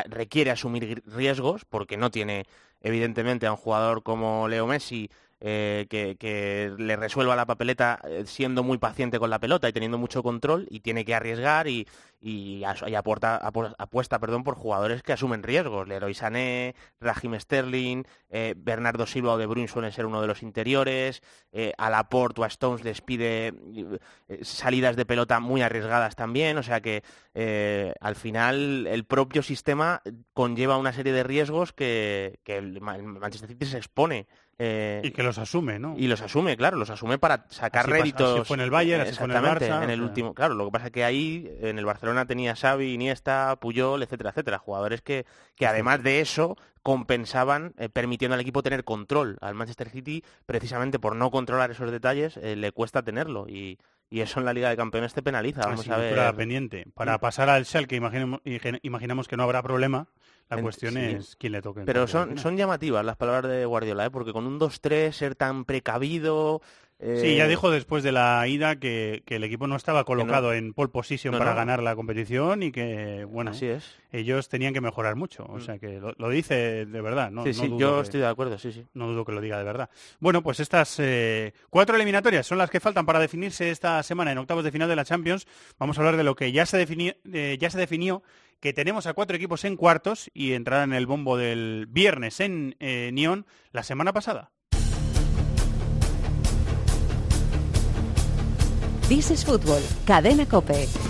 requiere 0.08 0.50
asumir 0.50 1.04
riesgos, 1.06 1.66
porque 1.66 1.96
no 1.96 2.10
tiene 2.10 2.46
evidentemente 2.82 3.46
a 3.46 3.52
un 3.52 3.58
jugador 3.58 4.02
como 4.02 4.48
Leo 4.48 4.66
Messi 4.66 5.12
eh, 5.42 5.88
que, 5.90 6.74
le 6.78 6.96
resuelva 6.98 7.36
la 7.36 7.46
papeleta 7.46 8.00
eh, 8.04 8.24
siendo 8.26 8.64
muy 8.64 8.78
paciente 8.78 9.20
con 9.20 9.30
la 9.30 9.40
pelota 9.40 9.70
y 9.70 9.74
teniendo 9.74 9.98
mucho 9.98 10.22
control 10.22 10.68
y 10.70 10.82
tiene 10.82 11.06
que 11.06 11.16
arriesgar 11.16 11.68
y, 11.68 11.88
y, 12.20 12.64
aporta, 12.64 13.40
apu- 13.42 13.74
apuesta 13.78 14.20
perdón, 14.20 14.44
por 14.44 14.56
jugadores 14.56 15.02
que 15.02 15.14
asumen 15.14 15.44
riesgos. 15.44 15.88
Leroy 15.88 16.14
Sané, 16.14 16.76
Raheem 17.00 17.40
Sterling, 17.40 18.04
eh, 18.30 18.54
Bernardo 18.58 19.06
Silva 19.06 19.34
o 19.34 19.38
De 19.38 19.46
Bruyne 19.46 19.68
suelen 19.70 19.92
ser 19.92 20.06
uno 20.06 20.22
de 20.22 20.28
los 20.28 20.44
interiores, 20.44 21.22
eh, 21.52 21.74
a 21.78 21.90
Laporte 21.90 22.42
o 22.42 22.44
a 22.44 22.48
Stones 22.48 22.84
les 22.84 23.02
pide 23.02 23.54
salidas 24.42 24.96
de 24.96 25.06
pelota 25.06 25.40
muy 25.40 25.62
arriesgadas 25.62 26.16
también, 26.16 26.58
o 26.58 26.64
sea 26.64 26.82
que 26.82 27.04
al 28.02 28.16
final 28.16 28.86
el 28.88 29.06
propio 29.06 29.42
sistema 29.42 30.02
conlleva 30.34 30.78
una 30.78 30.92
serie 30.92 31.14
de 31.14 31.24
riesgos 31.24 31.72
que, 31.72 32.40
que 32.44 32.58
el 32.58 32.82
Manchester 32.82 33.50
City 33.50 33.66
se 33.66 33.78
expone. 33.78 34.28
Eh, 34.60 35.02
Y 35.06 35.12
que 35.12 35.24
los 35.24 35.38
asume, 35.38 35.80
¿no? 35.80 35.96
y 35.98 36.08
los 36.08 36.22
asume, 36.22 36.58
claro, 36.58 36.78
los 36.78 36.90
asume 36.90 37.18
para 37.18 37.46
sacar 37.50 37.82
Así 37.84 37.90
pasa- 37.92 38.02
réditos. 38.04 38.40
así 38.42 38.48
fue 38.48 38.58
en 38.58 38.62
el 38.62 38.70
Bayern, 38.70 39.02
así 39.02 39.16
fue 39.16 39.26
en 39.26 39.32
el 39.32 39.38
Barça, 39.44 39.84
en 39.84 39.90
el 39.90 40.02
último. 40.02 40.34
Claro, 40.34 40.54
lo 40.54 40.66
que 40.66 40.72
pasa 40.72 40.86
es 40.88 40.92
que 40.92 41.04
ahí 41.06 41.50
en 41.62 41.80
el 41.80 41.86
Barcelona 41.86 42.26
tenía 42.26 42.56
Xavi, 42.56 42.94
Iniesta, 42.94 43.56
Puyol, 43.60 44.04
etcétera, 44.04 44.32
etcétera, 44.32 44.58
jugadores 44.60 45.02
que, 45.02 45.26
que 45.56 45.66
además 45.66 46.04
de 46.04 46.20
eso 46.20 46.58
compensaban 46.84 47.74
eh, 47.78 47.88
permitiendo 47.90 48.36
al 48.36 48.42
equipo 48.42 48.62
tener 48.64 48.84
control. 48.84 49.38
Al 49.42 49.56
Manchester 49.56 49.90
City, 49.90 50.24
precisamente 50.46 51.00
por 51.00 51.16
no 51.16 51.32
controlar 51.32 51.72
esos 51.72 51.92
detalles, 51.92 52.36
eh, 52.38 52.56
le 52.56 52.72
cuesta 52.72 53.02
tenerlo 53.04 53.48
y, 53.48 53.78
y 54.10 54.22
eso 54.22 54.40
en 54.40 54.46
la 54.46 54.54
Liga 54.54 54.70
de 54.70 54.78
Campeones 54.78 55.14
te 55.14 55.22
penaliza. 55.22 55.62
Vamos 55.62 55.88
a 55.90 55.98
ver. 55.98 56.36
pendiente. 56.36 56.86
Para 56.94 57.18
pasar 57.20 57.50
al 57.50 57.66
Schalke, 57.66 57.96
imaginemos, 57.96 58.42
imaginamos 58.82 59.28
que 59.28 59.38
no 59.38 59.44
habrá 59.44 59.62
problema. 59.64 60.08
La 60.50 60.58
En- 60.58 60.64
cuestión 60.64 60.96
sí. 60.96 61.00
es 61.00 61.36
quién 61.36 61.52
le 61.54 61.62
toque. 61.62 61.82
Pero 61.86 62.08
son, 62.08 62.38
son 62.40 62.58
llamativas 62.58 63.06
las 63.06 63.18
palabras 63.18 63.52
de 63.52 63.66
Guardiola, 63.66 64.08
¿eh? 64.08 64.10
porque 64.10 64.34
con 64.34 64.48
un 64.48 64.60
2-3 64.60 65.12
ser 65.12 65.36
tan 65.36 65.64
precavido. 65.66 66.62
Sí, 67.02 67.38
ya 67.38 67.46
eh, 67.46 67.48
dijo 67.48 67.72
después 67.72 68.04
de 68.04 68.12
la 68.12 68.46
ida 68.48 68.76
que, 68.76 69.24
que 69.26 69.38
el 69.38 69.44
equipo 69.46 69.68
no 69.68 69.78
estaba 69.78 70.04
colocado 70.04 70.52
en 70.54 70.74
pole 70.74 70.90
position 70.90 71.32
No, 71.32 71.38
para 71.38 71.52
no. 71.52 71.56
ganar 71.56 71.82
la 71.82 71.96
competición 71.96 72.62
y 72.62 72.74
que, 72.74 73.24
bueno, 73.24 73.52
Así 73.52 73.68
es. 73.68 73.96
ellos 74.12 74.50
tenían 74.50 74.74
que 74.74 74.82
mejorar 74.82 75.16
mucho. 75.16 75.46
O 75.48 75.62
sea, 75.62 75.80
que 75.80 76.00
lo, 76.02 76.14
lo 76.18 76.30
dice 76.30 76.86
de 76.86 77.02
verdad. 77.02 77.32
No, 77.32 77.44
sí, 77.44 77.50
no 77.52 77.54
sí, 77.56 77.68
dudo 77.70 77.80
yo 77.80 77.96
que- 77.96 78.02
estoy 78.04 78.20
de 78.20 78.28
acuerdo, 78.28 78.58
sí, 78.58 78.74
sí. 78.74 78.86
No 78.94 79.08
dudo 79.08 79.24
que 79.24 79.32
lo 79.32 79.40
diga 79.40 79.58
de 79.58 79.64
verdad. 79.64 79.90
Bueno, 80.20 80.44
pues 80.44 80.60
estas 80.60 80.98
eh, 81.00 81.54
cuatro 81.70 81.96
eliminatorias 81.96 82.46
son 82.46 82.58
las 82.58 82.70
que 82.70 82.82
faltan 82.82 83.06
para 83.06 83.20
definirse 83.20 83.70
esta 83.70 84.04
semana 84.04 84.34
en 84.34 84.38
octavos 84.40 84.66
de 84.66 84.72
final 84.72 84.90
de 84.90 84.98
la 84.98 85.06
Champions. 85.06 85.48
Vamos 85.78 85.98
a 85.98 86.02
hablar 86.02 86.18
de 86.18 86.26
lo 86.26 86.36
que 86.36 86.52
ya 86.52 86.66
se, 86.66 86.86
defini- 86.86 87.16
eh, 87.32 87.58
ya 87.62 87.70
se 87.70 87.78
definió, 87.80 88.24
que 88.60 88.74
tenemos 88.74 89.08
a 89.08 89.14
cuatro 89.14 89.38
equipos 89.38 89.64
en 89.64 89.78
cuartos 89.78 90.30
y 90.34 90.52
entrarán 90.52 90.92
en 90.92 90.98
el 90.98 91.08
bombo 91.08 91.38
del 91.38 91.86
viernes 91.90 92.42
en 92.42 92.76
eh, 92.82 93.12
Nyon 93.14 93.46
la 93.72 93.84
semana 93.84 94.12
pasada. 94.12 94.52
This 99.10 99.32
is 99.32 99.44
Fútbol, 99.44 99.82
Cadena 100.06 100.46
Cope. 100.46 101.09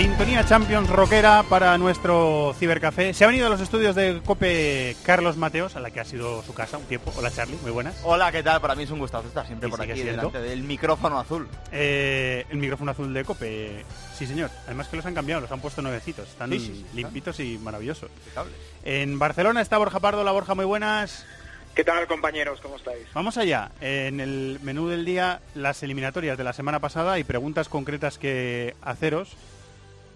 Sintonía 0.00 0.46
Champions 0.46 0.88
rockera 0.88 1.42
para 1.42 1.76
nuestro 1.76 2.54
cibercafé. 2.58 3.12
Se 3.12 3.22
ha 3.22 3.26
venido 3.26 3.48
a 3.48 3.50
los 3.50 3.60
estudios 3.60 3.94
de 3.94 4.22
Cope 4.24 4.96
Carlos 5.04 5.36
Mateos, 5.36 5.76
a 5.76 5.80
la 5.80 5.90
que 5.90 6.00
ha 6.00 6.06
sido 6.06 6.42
su 6.42 6.54
casa 6.54 6.78
un 6.78 6.84
tiempo. 6.84 7.12
Hola 7.18 7.30
Charlie, 7.30 7.58
muy 7.60 7.70
buenas. 7.70 8.00
Hola, 8.02 8.32
¿qué 8.32 8.42
tal? 8.42 8.62
Para 8.62 8.74
mí 8.74 8.84
es 8.84 8.90
un 8.90 8.98
gustazo 8.98 9.28
estar 9.28 9.46
siempre 9.46 9.68
por 9.68 9.78
aquí, 9.82 9.92
siendo. 9.92 10.12
delante 10.30 10.40
del 10.40 10.62
micrófono 10.62 11.20
azul. 11.20 11.46
Eh, 11.70 12.46
el 12.48 12.56
micrófono 12.56 12.92
azul 12.92 13.12
de 13.12 13.24
Cope, 13.26 13.84
sí 14.16 14.26
señor. 14.26 14.50
Además 14.64 14.88
que 14.88 14.96
los 14.96 15.04
han 15.04 15.12
cambiado, 15.14 15.42
los 15.42 15.52
han 15.52 15.60
puesto 15.60 15.82
nuevecitos. 15.82 16.30
Están 16.30 16.48
Sí, 16.50 16.60
sí, 16.60 16.66
sí, 16.76 16.86
limpitos 16.96 17.38
y 17.38 17.58
maravillosos. 17.58 18.10
En 18.84 19.18
Barcelona 19.18 19.60
está 19.60 19.76
Borja 19.76 20.00
Pardo. 20.00 20.24
La 20.24 20.32
Borja, 20.32 20.54
muy 20.54 20.64
buenas. 20.64 21.26
¿Qué 21.74 21.84
tal 21.84 22.06
compañeros? 22.06 22.58
¿Cómo 22.62 22.76
estáis? 22.76 23.06
Vamos 23.12 23.36
allá. 23.36 23.70
En 23.82 24.18
el 24.20 24.60
menú 24.62 24.88
del 24.88 25.04
día, 25.04 25.42
las 25.54 25.82
eliminatorias 25.82 26.38
de 26.38 26.44
la 26.44 26.54
semana 26.54 26.78
pasada 26.78 27.18
y 27.18 27.24
preguntas 27.24 27.68
concretas 27.68 28.16
que 28.16 28.74
haceros. 28.80 29.36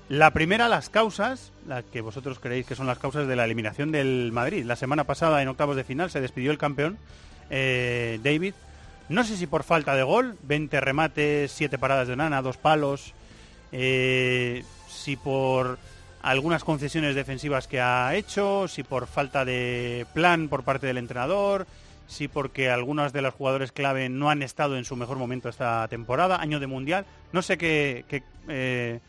La 0.08 0.32
primera, 0.32 0.68
las 0.68 0.90
causas, 0.90 1.50
las 1.66 1.82
que 1.84 2.02
vosotros 2.02 2.38
creéis 2.38 2.66
que 2.66 2.74
son 2.74 2.86
las 2.86 2.98
causas 2.98 3.26
de 3.26 3.36
la 3.36 3.44
eliminación 3.44 3.90
del 3.90 4.30
Madrid. 4.32 4.64
La 4.64 4.76
semana 4.76 5.04
pasada, 5.04 5.42
en 5.42 5.48
octavos 5.48 5.76
de 5.76 5.84
final, 5.84 6.10
se 6.10 6.20
despidió 6.20 6.50
el 6.50 6.58
campeón, 6.58 6.98
eh, 7.48 8.20
David. 8.22 8.54
No 9.08 9.24
sé 9.24 9.36
si 9.36 9.46
por 9.46 9.64
falta 9.64 9.94
de 9.94 10.02
gol, 10.02 10.36
20 10.42 10.80
remates, 10.80 11.52
7 11.52 11.78
paradas 11.78 12.08
de 12.08 12.16
nana, 12.16 12.42
dos 12.42 12.56
palos. 12.58 13.14
eh, 13.72 14.62
si 14.88 15.16
por 15.16 15.78
algunas 16.22 16.64
concesiones 16.64 17.14
defensivas 17.14 17.66
que 17.66 17.80
ha 17.80 18.14
hecho, 18.14 18.68
si 18.68 18.82
por 18.82 19.06
falta 19.06 19.44
de 19.44 20.06
plan 20.14 20.48
por 20.48 20.62
parte 20.62 20.86
del 20.86 20.96
entrenador, 20.96 21.66
si 22.06 22.28
porque 22.28 22.70
algunos 22.70 23.12
de 23.12 23.20
los 23.20 23.34
jugadores 23.34 23.72
clave 23.72 24.08
no 24.08 24.30
han 24.30 24.42
estado 24.42 24.78
en 24.78 24.84
su 24.84 24.96
mejor 24.96 25.18
momento 25.18 25.48
esta 25.48 25.86
temporada, 25.88 26.40
año 26.40 26.60
de 26.60 26.66
mundial. 26.66 27.04
No 27.32 27.42
sé 27.42 27.58
qué, 27.58 28.04
qué, 28.08 28.22
eh, 28.48 29.00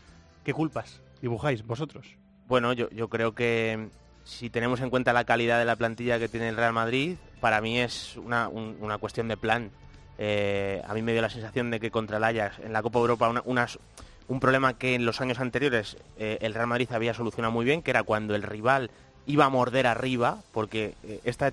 qué 0.46 0.54
culpas 0.54 1.02
dibujáis 1.22 1.66
vosotros. 1.66 2.16
Bueno, 2.48 2.72
yo, 2.72 2.90
yo 2.92 3.10
creo 3.10 3.34
que 3.36 3.90
si 4.24 4.50
tenemos 4.50 4.80
en 4.80 4.90
cuenta 4.90 5.12
la 5.12 5.24
calidad 5.26 5.60
de 5.60 5.66
la 5.66 5.76
plantilla 5.76 6.20
que 6.20 6.30
tiene 6.30 6.48
el 6.50 6.56
Real 6.56 6.72
Madrid, 6.74 7.16
para 7.42 7.60
mí 7.62 7.80
es 7.80 8.16
una, 8.18 8.48
un- 8.48 8.78
una 8.80 8.98
cuestión 8.98 9.28
de 9.28 9.36
plan. 9.38 9.72
Eh, 10.18 10.82
a 10.88 10.94
mí 10.94 11.02
me 11.02 11.12
dio 11.12 11.22
la 11.22 11.30
sensación 11.30 11.70
de 11.72 11.80
que 11.80 11.92
contra 11.92 12.18
el 12.18 12.24
Ajax 12.24 12.60
en 12.60 12.72
la 12.72 12.82
Copa 12.82 13.00
Europa 13.00 13.30
una- 13.46 13.68
un 14.28 14.40
problema 14.40 14.78
que 14.78 14.96
en 14.96 15.06
los 15.06 15.20
años 15.22 15.40
anteriores 15.40 15.98
eh, 16.18 16.38
el 16.42 16.54
Real 16.54 16.68
Madrid 16.68 16.88
había 16.94 17.14
solucionado 17.14 17.52
muy 17.52 17.66
bien, 17.66 17.82
que 17.82 17.92
era 17.92 18.04
cuando 18.04 18.34
el 18.36 18.44
rival 18.44 18.90
iba 19.28 19.46
a 19.46 19.50
morder 19.50 19.88
arriba, 19.88 20.38
porque 20.52 20.94
eh, 21.04 21.20
esta 21.26 21.48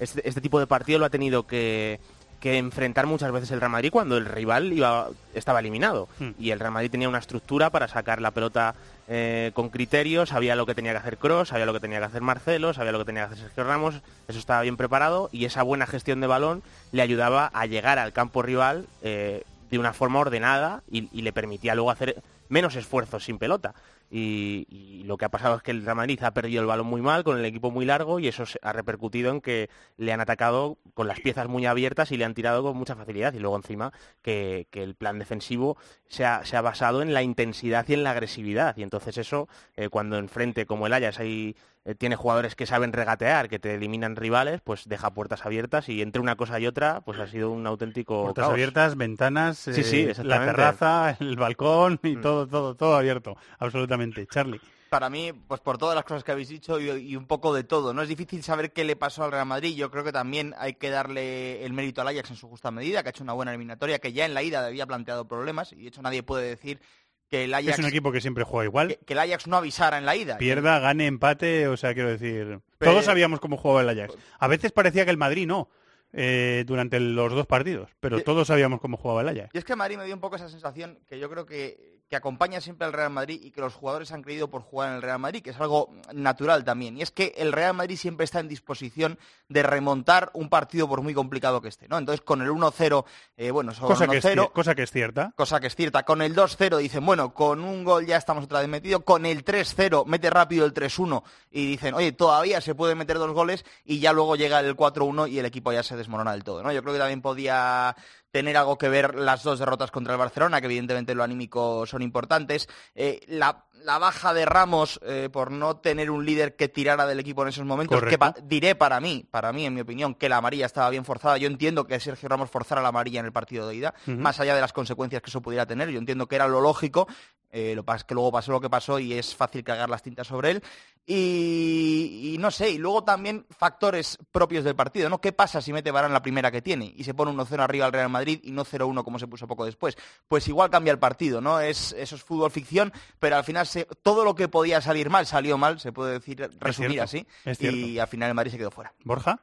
este, 0.00 0.26
este 0.28 0.40
tipo 0.40 0.58
de 0.58 0.66
partido 0.66 0.98
lo 0.98 1.04
ha 1.04 1.10
tenido 1.10 1.46
que, 1.46 2.00
que 2.40 2.58
enfrentar 2.58 3.06
muchas 3.06 3.32
veces 3.32 3.50
el 3.50 3.60
Real 3.60 3.72
Madrid 3.72 3.90
cuando 3.90 4.16
el 4.16 4.24
rival 4.24 4.72
iba, 4.72 5.08
estaba 5.34 5.60
eliminado. 5.60 6.08
Hmm. 6.18 6.30
Y 6.38 6.50
el 6.50 6.60
Real 6.60 6.72
Madrid 6.72 6.90
tenía 6.90 7.08
una 7.08 7.18
estructura 7.18 7.70
para 7.70 7.88
sacar 7.88 8.20
la 8.20 8.30
pelota 8.30 8.74
eh, 9.08 9.50
con 9.54 9.70
criterios, 9.70 10.28
sabía 10.28 10.54
lo 10.54 10.66
que 10.66 10.74
tenía 10.74 10.92
que 10.92 10.98
hacer 10.98 11.18
Cross, 11.18 11.48
sabía 11.48 11.66
lo 11.66 11.72
que 11.72 11.80
tenía 11.80 11.98
que 11.98 12.04
hacer 12.04 12.22
Marcelo, 12.22 12.74
sabía 12.74 12.92
lo 12.92 12.98
que 12.98 13.06
tenía 13.06 13.26
que 13.26 13.34
hacer 13.34 13.46
Sergio 13.46 13.64
Ramos, 13.64 13.94
eso 14.28 14.38
estaba 14.38 14.62
bien 14.62 14.76
preparado 14.76 15.30
y 15.32 15.46
esa 15.46 15.62
buena 15.62 15.86
gestión 15.86 16.20
de 16.20 16.26
balón 16.26 16.62
le 16.92 17.02
ayudaba 17.02 17.50
a 17.52 17.66
llegar 17.66 17.98
al 17.98 18.12
campo 18.12 18.42
rival 18.42 18.86
eh, 19.02 19.42
de 19.70 19.78
una 19.78 19.92
forma 19.92 20.20
ordenada 20.20 20.82
y, 20.90 21.08
y 21.12 21.22
le 21.22 21.32
permitía 21.32 21.74
luego 21.74 21.90
hacer 21.90 22.22
menos 22.48 22.76
esfuerzos 22.76 23.24
sin 23.24 23.38
pelota. 23.38 23.74
Y, 24.10 24.66
y 24.70 25.04
lo 25.04 25.16
que 25.18 25.24
ha 25.26 25.28
pasado 25.28 25.56
es 25.56 25.62
que 25.62 25.70
el 25.70 25.84
Real 25.84 25.96
Madrid 25.96 26.22
ha 26.22 26.32
perdido 26.32 26.60
el 26.62 26.66
balón 26.66 26.86
muy 26.86 27.02
mal, 27.02 27.24
con 27.24 27.38
el 27.38 27.44
equipo 27.44 27.70
muy 27.70 27.84
largo, 27.84 28.18
y 28.18 28.28
eso 28.28 28.46
se- 28.46 28.58
ha 28.62 28.72
repercutido 28.72 29.30
en 29.30 29.40
que 29.40 29.68
le 29.96 30.12
han 30.12 30.20
atacado 30.20 30.78
con 30.94 31.06
las 31.08 31.20
piezas 31.20 31.46
muy 31.48 31.66
abiertas 31.66 32.10
y 32.12 32.16
le 32.16 32.24
han 32.24 32.34
tirado 32.34 32.62
con 32.62 32.76
mucha 32.76 32.96
facilidad. 32.96 33.34
Y 33.34 33.38
luego 33.38 33.56
encima 33.56 33.92
que, 34.22 34.66
que 34.70 34.82
el 34.82 34.94
plan 34.94 35.18
defensivo 35.18 35.76
se 36.08 36.24
ha, 36.24 36.44
se 36.44 36.56
ha 36.56 36.62
basado 36.62 37.02
en 37.02 37.12
la 37.12 37.22
intensidad 37.22 37.86
y 37.88 37.94
en 37.94 38.02
la 38.02 38.12
agresividad. 38.12 38.76
Y 38.76 38.82
entonces 38.82 39.18
eso, 39.18 39.48
eh, 39.76 39.88
cuando 39.90 40.16
enfrente 40.18 40.64
como 40.66 40.86
el 40.86 40.92
Ajax 40.94 41.20
hay, 41.20 41.54
eh, 41.84 41.94
tiene 41.94 42.16
jugadores 42.16 42.54
que 42.54 42.66
saben 42.66 42.92
regatear, 42.92 43.48
que 43.48 43.58
te 43.58 43.74
eliminan 43.74 44.16
rivales, 44.16 44.60
pues 44.62 44.88
deja 44.88 45.10
puertas 45.12 45.44
abiertas 45.44 45.88
y 45.88 46.00
entre 46.02 46.20
una 46.22 46.36
cosa 46.36 46.58
y 46.58 46.66
otra, 46.66 47.02
pues 47.02 47.18
ha 47.18 47.26
sido 47.26 47.50
un 47.50 47.66
auténtico 47.66 48.22
Puertas 48.22 48.42
caos. 48.44 48.52
abiertas, 48.54 48.96
ventanas, 48.96 49.58
Sí, 49.58 49.82
sí, 49.84 50.00
eh, 50.08 50.14
la 50.24 50.44
terraza, 50.46 51.16
el 51.20 51.36
balcón 51.36 52.00
Mm. 52.02 52.06
y 52.06 52.16
todo, 52.16 52.46
todo, 52.46 52.74
todo 52.74 52.96
abierto, 52.96 53.36
absolutamente. 53.58 53.97
Charlie. 54.26 54.60
Para 54.90 55.10
mí, 55.10 55.32
pues 55.46 55.60
por 55.60 55.76
todas 55.76 55.94
las 55.94 56.04
cosas 56.04 56.24
que 56.24 56.32
habéis 56.32 56.48
dicho 56.48 56.80
y, 56.80 56.88
y 56.90 57.14
un 57.16 57.26
poco 57.26 57.52
de 57.54 57.62
todo. 57.62 57.92
No 57.92 58.00
es 58.00 58.08
difícil 58.08 58.42
saber 58.42 58.72
qué 58.72 58.84
le 58.84 58.96
pasó 58.96 59.24
al 59.24 59.32
Real 59.32 59.44
Madrid. 59.44 59.76
Yo 59.76 59.90
creo 59.90 60.02
que 60.02 60.12
también 60.12 60.54
hay 60.58 60.74
que 60.74 60.88
darle 60.88 61.62
el 61.64 61.74
mérito 61.74 62.00
al 62.00 62.08
Ajax 62.08 62.30
en 62.30 62.36
su 62.36 62.48
justa 62.48 62.70
medida, 62.70 63.02
que 63.02 63.08
ha 63.08 63.10
hecho 63.10 63.22
una 63.22 63.34
buena 63.34 63.50
eliminatoria, 63.52 63.98
que 63.98 64.14
ya 64.14 64.24
en 64.24 64.32
la 64.32 64.42
ida 64.42 64.64
había 64.64 64.86
planteado 64.86 65.28
problemas 65.28 65.72
y 65.74 65.82
de 65.82 65.88
hecho 65.88 66.00
nadie 66.00 66.22
puede 66.22 66.48
decir 66.48 66.80
que 67.28 67.44
el 67.44 67.52
Ajax, 67.52 67.74
Es 67.74 67.78
un 67.80 67.84
equipo 67.84 68.10
que 68.10 68.22
siempre 68.22 68.44
juega 68.44 68.64
igual. 68.64 68.88
que, 68.88 68.96
que 68.96 69.12
el 69.12 69.18
Ajax 69.18 69.46
no 69.46 69.58
avisara 69.58 69.98
en 69.98 70.06
la 70.06 70.16
ida. 70.16 70.38
Pierda, 70.38 70.78
gane, 70.78 71.06
empate, 71.06 71.68
o 71.68 71.76
sea, 71.76 71.92
quiero 71.92 72.08
decir... 72.08 72.60
Pero- 72.78 72.92
Todos 72.92 73.04
sabíamos 73.04 73.40
cómo 73.40 73.58
jugaba 73.58 73.82
el 73.82 73.90
Ajax. 73.90 74.14
A 74.38 74.48
veces 74.48 74.72
parecía 74.72 75.04
que 75.04 75.10
el 75.10 75.18
Madrid 75.18 75.46
no, 75.46 75.68
eh, 76.14 76.64
durante 76.66 76.98
los 76.98 77.30
dos 77.34 77.46
partidos, 77.46 77.90
pero 78.00 78.18
Y- 78.20 78.22
todos 78.22 78.46
sabíamos 78.48 78.80
cómo 78.80 78.96
jugaba 78.96 79.20
el 79.20 79.28
Ajax. 79.28 79.50
Y 79.54 79.58
es 79.58 79.64
que 79.66 79.76
Madrid 79.76 79.98
me 79.98 80.06
dio 80.06 80.14
un 80.14 80.22
poco 80.22 80.36
esa 80.36 80.48
sensación 80.48 80.98
que 81.06 81.18
yo 81.18 81.28
creo 81.28 81.44
que, 81.44 81.97
que 82.08 82.16
acompaña 82.16 82.60
siempre 82.60 82.86
al 82.86 82.92
Real 82.94 83.10
Madrid 83.10 83.38
y 83.42 83.50
que 83.50 83.60
los 83.60 83.74
jugadores 83.74 84.12
han 84.12 84.22
creído 84.22 84.48
por 84.48 84.62
jugar 84.62 84.88
en 84.90 84.94
el 84.96 85.02
Real 85.02 85.18
Madrid, 85.18 85.42
que 85.42 85.50
es 85.50 85.60
algo 85.60 85.90
natural 86.14 86.64
también. 86.64 86.96
Y 86.96 87.02
es 87.02 87.10
que 87.10 87.34
el 87.36 87.52
Real 87.52 87.74
Madrid 87.74 87.96
siempre 87.96 88.24
está 88.24 88.40
en 88.40 88.48
disposición 88.48 89.18
de 89.48 89.62
remontar 89.62 90.30
un 90.32 90.48
partido 90.48 90.88
por 90.88 91.02
muy 91.02 91.12
complicado 91.12 91.60
que 91.60 91.68
esté, 91.68 91.86
¿no? 91.88 91.98
Entonces 91.98 92.22
con 92.22 92.40
el 92.40 92.48
1-0, 92.50 93.04
eh, 93.36 93.50
bueno, 93.50 93.74
son 93.74 93.88
Cosa 93.88 94.06
que, 94.08 94.16
es, 94.18 94.24
1-0, 94.24 94.34
cier- 94.46 94.52
cosa 94.52 94.74
que 94.74 94.82
es 94.84 94.90
cierta. 94.90 95.32
cosa 95.36 95.60
que 95.60 95.66
es 95.66 95.76
cierta. 95.76 96.02
Con 96.04 96.22
el 96.22 96.34
2-0 96.34 96.78
dicen, 96.78 97.04
bueno, 97.04 97.34
con 97.34 97.60
un 97.62 97.84
gol 97.84 98.06
ya 98.06 98.16
estamos 98.16 98.44
otra 98.44 98.60
vez 98.60 98.68
metidos. 98.68 99.02
Con 99.04 99.26
el 99.26 99.44
3-0 99.44 100.04
mete 100.06 100.30
rápido 100.30 100.64
el 100.64 100.72
3-1 100.72 101.22
y 101.50 101.66
dicen, 101.66 101.94
oye, 101.94 102.12
todavía 102.12 102.60
se 102.62 102.74
pueden 102.74 102.96
meter 102.98 103.18
dos 103.18 103.32
goles 103.32 103.64
y 103.84 104.00
ya 104.00 104.12
luego 104.14 104.34
llega 104.36 104.60
el 104.60 104.74
4-1 104.76 105.28
y 105.30 105.38
el 105.38 105.44
equipo 105.46 105.72
ya 105.72 105.82
se 105.82 105.96
desmorona 105.96 106.32
del 106.32 106.44
todo, 106.44 106.62
¿no? 106.62 106.72
Yo 106.72 106.80
creo 106.82 106.94
que 106.94 107.00
también 107.00 107.20
podía 107.22 107.94
tener 108.30 108.56
algo 108.56 108.76
que 108.78 108.88
ver 108.88 109.14
las 109.14 109.42
dos 109.42 109.58
derrotas 109.58 109.90
contra 109.90 110.14
el 110.14 110.18
Barcelona, 110.18 110.60
que 110.60 110.66
evidentemente 110.66 111.14
lo 111.14 111.22
anímico 111.22 111.86
son 111.86 112.02
importantes. 112.02 112.68
Eh, 112.94 113.20
la, 113.28 113.64
la 113.84 113.98
baja 113.98 114.34
de 114.34 114.44
Ramos 114.44 115.00
eh, 115.02 115.28
por 115.32 115.50
no 115.50 115.76
tener 115.78 116.10
un 116.10 116.26
líder 116.26 116.56
que 116.56 116.68
tirara 116.68 117.06
del 117.06 117.20
equipo 117.20 117.42
en 117.42 117.48
esos 117.48 117.64
momentos, 117.64 117.98
que 118.10 118.18
pa- 118.18 118.34
diré 118.42 118.74
para 118.74 119.00
mí, 119.00 119.26
para 119.30 119.52
mí, 119.52 119.64
en 119.64 119.74
mi 119.74 119.80
opinión, 119.80 120.14
que 120.14 120.28
la 120.28 120.36
amarilla 120.38 120.66
estaba 120.66 120.90
bien 120.90 121.04
forzada. 121.04 121.38
Yo 121.38 121.46
entiendo 121.46 121.86
que 121.86 121.98
Sergio 122.00 122.28
Ramos 122.28 122.50
forzara 122.50 122.82
la 122.82 122.88
amarilla 122.88 123.20
en 123.20 123.26
el 123.26 123.32
partido 123.32 123.66
de 123.68 123.76
ida, 123.76 123.94
más 124.06 124.40
allá 124.40 124.54
de 124.54 124.60
las 124.60 124.72
consecuencias 124.72 125.22
que 125.22 125.30
eso 125.30 125.40
pudiera 125.40 125.64
tener. 125.66 125.88
Yo 125.90 125.98
entiendo 125.98 126.26
que 126.26 126.36
era 126.36 126.48
lo 126.48 126.60
lógico. 126.60 127.08
Eh, 127.50 127.74
lo 127.74 127.82
que 127.82 127.86
pasa 127.86 127.96
es 127.98 128.04
que 128.04 128.14
luego 128.14 128.32
pasó 128.32 128.52
lo 128.52 128.60
que 128.60 128.70
pasó 128.70 128.98
y 128.98 129.14
es 129.14 129.34
fácil 129.34 129.64
cagar 129.64 129.88
las 129.88 130.02
tintas 130.02 130.26
sobre 130.26 130.50
él. 130.52 130.62
Y, 131.10 132.32
y 132.34 132.38
no 132.38 132.50
sé, 132.50 132.68
y 132.70 132.76
luego 132.78 133.02
también 133.02 133.46
factores 133.50 134.18
propios 134.30 134.62
del 134.62 134.76
partido, 134.76 135.08
¿no? 135.08 135.20
¿Qué 135.22 135.32
pasa 135.32 135.62
si 135.62 135.72
mete 135.72 135.90
Varane 135.90 136.12
la 136.12 136.20
primera 136.20 136.50
que 136.50 136.60
tiene 136.60 136.92
y 136.94 137.02
se 137.04 137.14
pone 137.14 137.32
1-0 137.32 137.60
arriba 137.60 137.86
al 137.86 137.92
Real 137.92 138.10
Madrid 138.10 138.40
y 138.42 138.50
no 138.52 138.64
0-1 138.66 139.02
como 139.04 139.18
se 139.18 139.26
puso 139.26 139.46
poco 139.46 139.64
después? 139.64 139.96
Pues 140.28 140.46
igual 140.48 140.68
cambia 140.68 140.90
el 140.92 140.98
partido, 140.98 141.40
¿no? 141.40 141.60
Es, 141.60 141.92
eso 141.92 142.14
es 142.16 142.22
fútbol 142.22 142.50
ficción, 142.50 142.92
pero 143.18 143.36
al 143.36 143.44
final 143.44 143.66
se- 143.66 143.86
todo 144.02 144.22
lo 144.22 144.34
que 144.34 144.48
podía 144.48 144.82
salir 144.82 145.08
mal 145.08 145.24
salió 145.24 145.56
mal, 145.56 145.80
se 145.80 145.92
puede 145.92 146.12
decir, 146.12 146.50
resumir 146.60 146.90
cierto, 146.90 147.04
así. 147.04 147.26
es 147.46 147.62
y 147.62 147.98
al 147.98 148.08
final 148.08 148.28
el 148.28 148.34
Madrid 148.34 148.50
se 148.52 148.58
quedó 148.58 148.70
fuera. 148.70 148.92
Borja. 149.04 149.40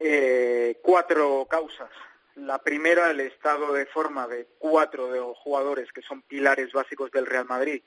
Eh, 0.00 0.80
cuatro 0.82 1.46
causas. 1.48 1.88
La 2.36 2.58
primera, 2.58 3.10
el 3.10 3.20
estado 3.20 3.72
de 3.72 3.86
forma 3.86 4.26
de 4.26 4.48
cuatro 4.58 5.12
de 5.12 5.20
los 5.20 5.38
jugadores 5.38 5.92
que 5.92 6.02
son 6.02 6.22
pilares 6.22 6.72
básicos 6.72 7.10
del 7.12 7.26
Real 7.26 7.46
Madrid, 7.46 7.82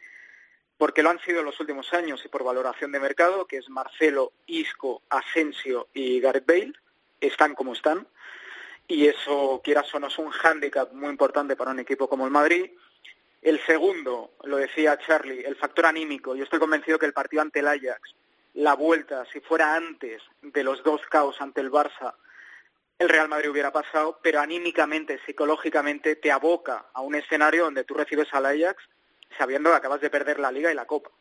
porque 0.77 1.03
lo 1.03 1.09
han 1.09 1.19
sido 1.19 1.39
en 1.39 1.45
los 1.45 1.59
últimos 1.59 1.93
años 1.93 2.23
y 2.23 2.29
por 2.29 2.43
valoración 2.43 2.91
de 2.91 2.99
mercado, 2.99 3.45
que 3.45 3.57
es 3.57 3.69
Marcelo, 3.69 4.31
Isco, 4.45 5.01
Asensio 5.09 5.87
y 5.93 6.21
Gareth 6.21 6.45
Bale, 6.45 6.73
están 7.19 7.55
como 7.55 7.73
están, 7.73 8.07
y 8.87 9.07
eso, 9.07 9.59
quieras 9.63 9.93
o 9.93 9.99
no, 9.99 10.07
es 10.07 10.17
un 10.17 10.31
hándicap 10.31 10.93
muy 10.93 11.09
importante 11.09 11.57
para 11.57 11.71
un 11.71 11.79
equipo 11.79 12.07
como 12.07 12.25
el 12.25 12.31
Madrid. 12.31 12.71
El 13.41 13.59
segundo, 13.65 14.31
lo 14.43 14.57
decía 14.57 14.97
Charlie, 14.97 15.43
el 15.43 15.57
factor 15.57 15.87
anímico. 15.87 16.35
Yo 16.35 16.45
estoy 16.45 16.59
convencido 16.59 16.97
que 16.97 17.05
el 17.05 17.13
partido 17.13 17.41
ante 17.41 17.59
el 17.59 17.67
Ajax, 17.67 18.15
la 18.53 18.75
vuelta, 18.75 19.25
si 19.31 19.41
fuera 19.41 19.75
antes 19.75 20.21
de 20.41 20.63
los 20.63 20.83
dos 20.83 21.01
caos 21.07 21.35
ante 21.41 21.59
el 21.59 21.69
Barça, 21.69 22.15
el 22.99 23.09
Real 23.09 23.29
Madrid 23.29 23.49
hubiera 23.49 23.71
pasado, 23.71 24.19
pero 24.23 24.39
anímicamente, 24.39 25.19
psicológicamente, 25.25 26.15
te 26.15 26.31
aboca 26.31 26.87
a 26.93 27.01
un 27.01 27.15
escenario 27.15 27.65
donde 27.65 27.83
tú 27.83 27.93
recibes 27.93 28.33
al 28.33 28.45
Ajax 28.45 28.83
sabiendo 29.37 29.69
que 29.69 29.75
acabas 29.75 30.01
de 30.01 30.09
perder 30.09 30.39
la 30.39 30.51
Liga 30.51 30.71
y 30.71 30.75
la 30.75 30.85
Copa. 30.85 31.11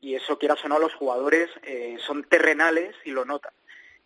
Y 0.00 0.14
eso, 0.14 0.38
quieras 0.38 0.62
o 0.64 0.68
no, 0.68 0.78
los 0.78 0.94
jugadores 0.94 1.48
eh, 1.62 1.96
son 2.00 2.24
terrenales 2.24 2.94
y 3.04 3.12
lo 3.12 3.24
notan. 3.24 3.52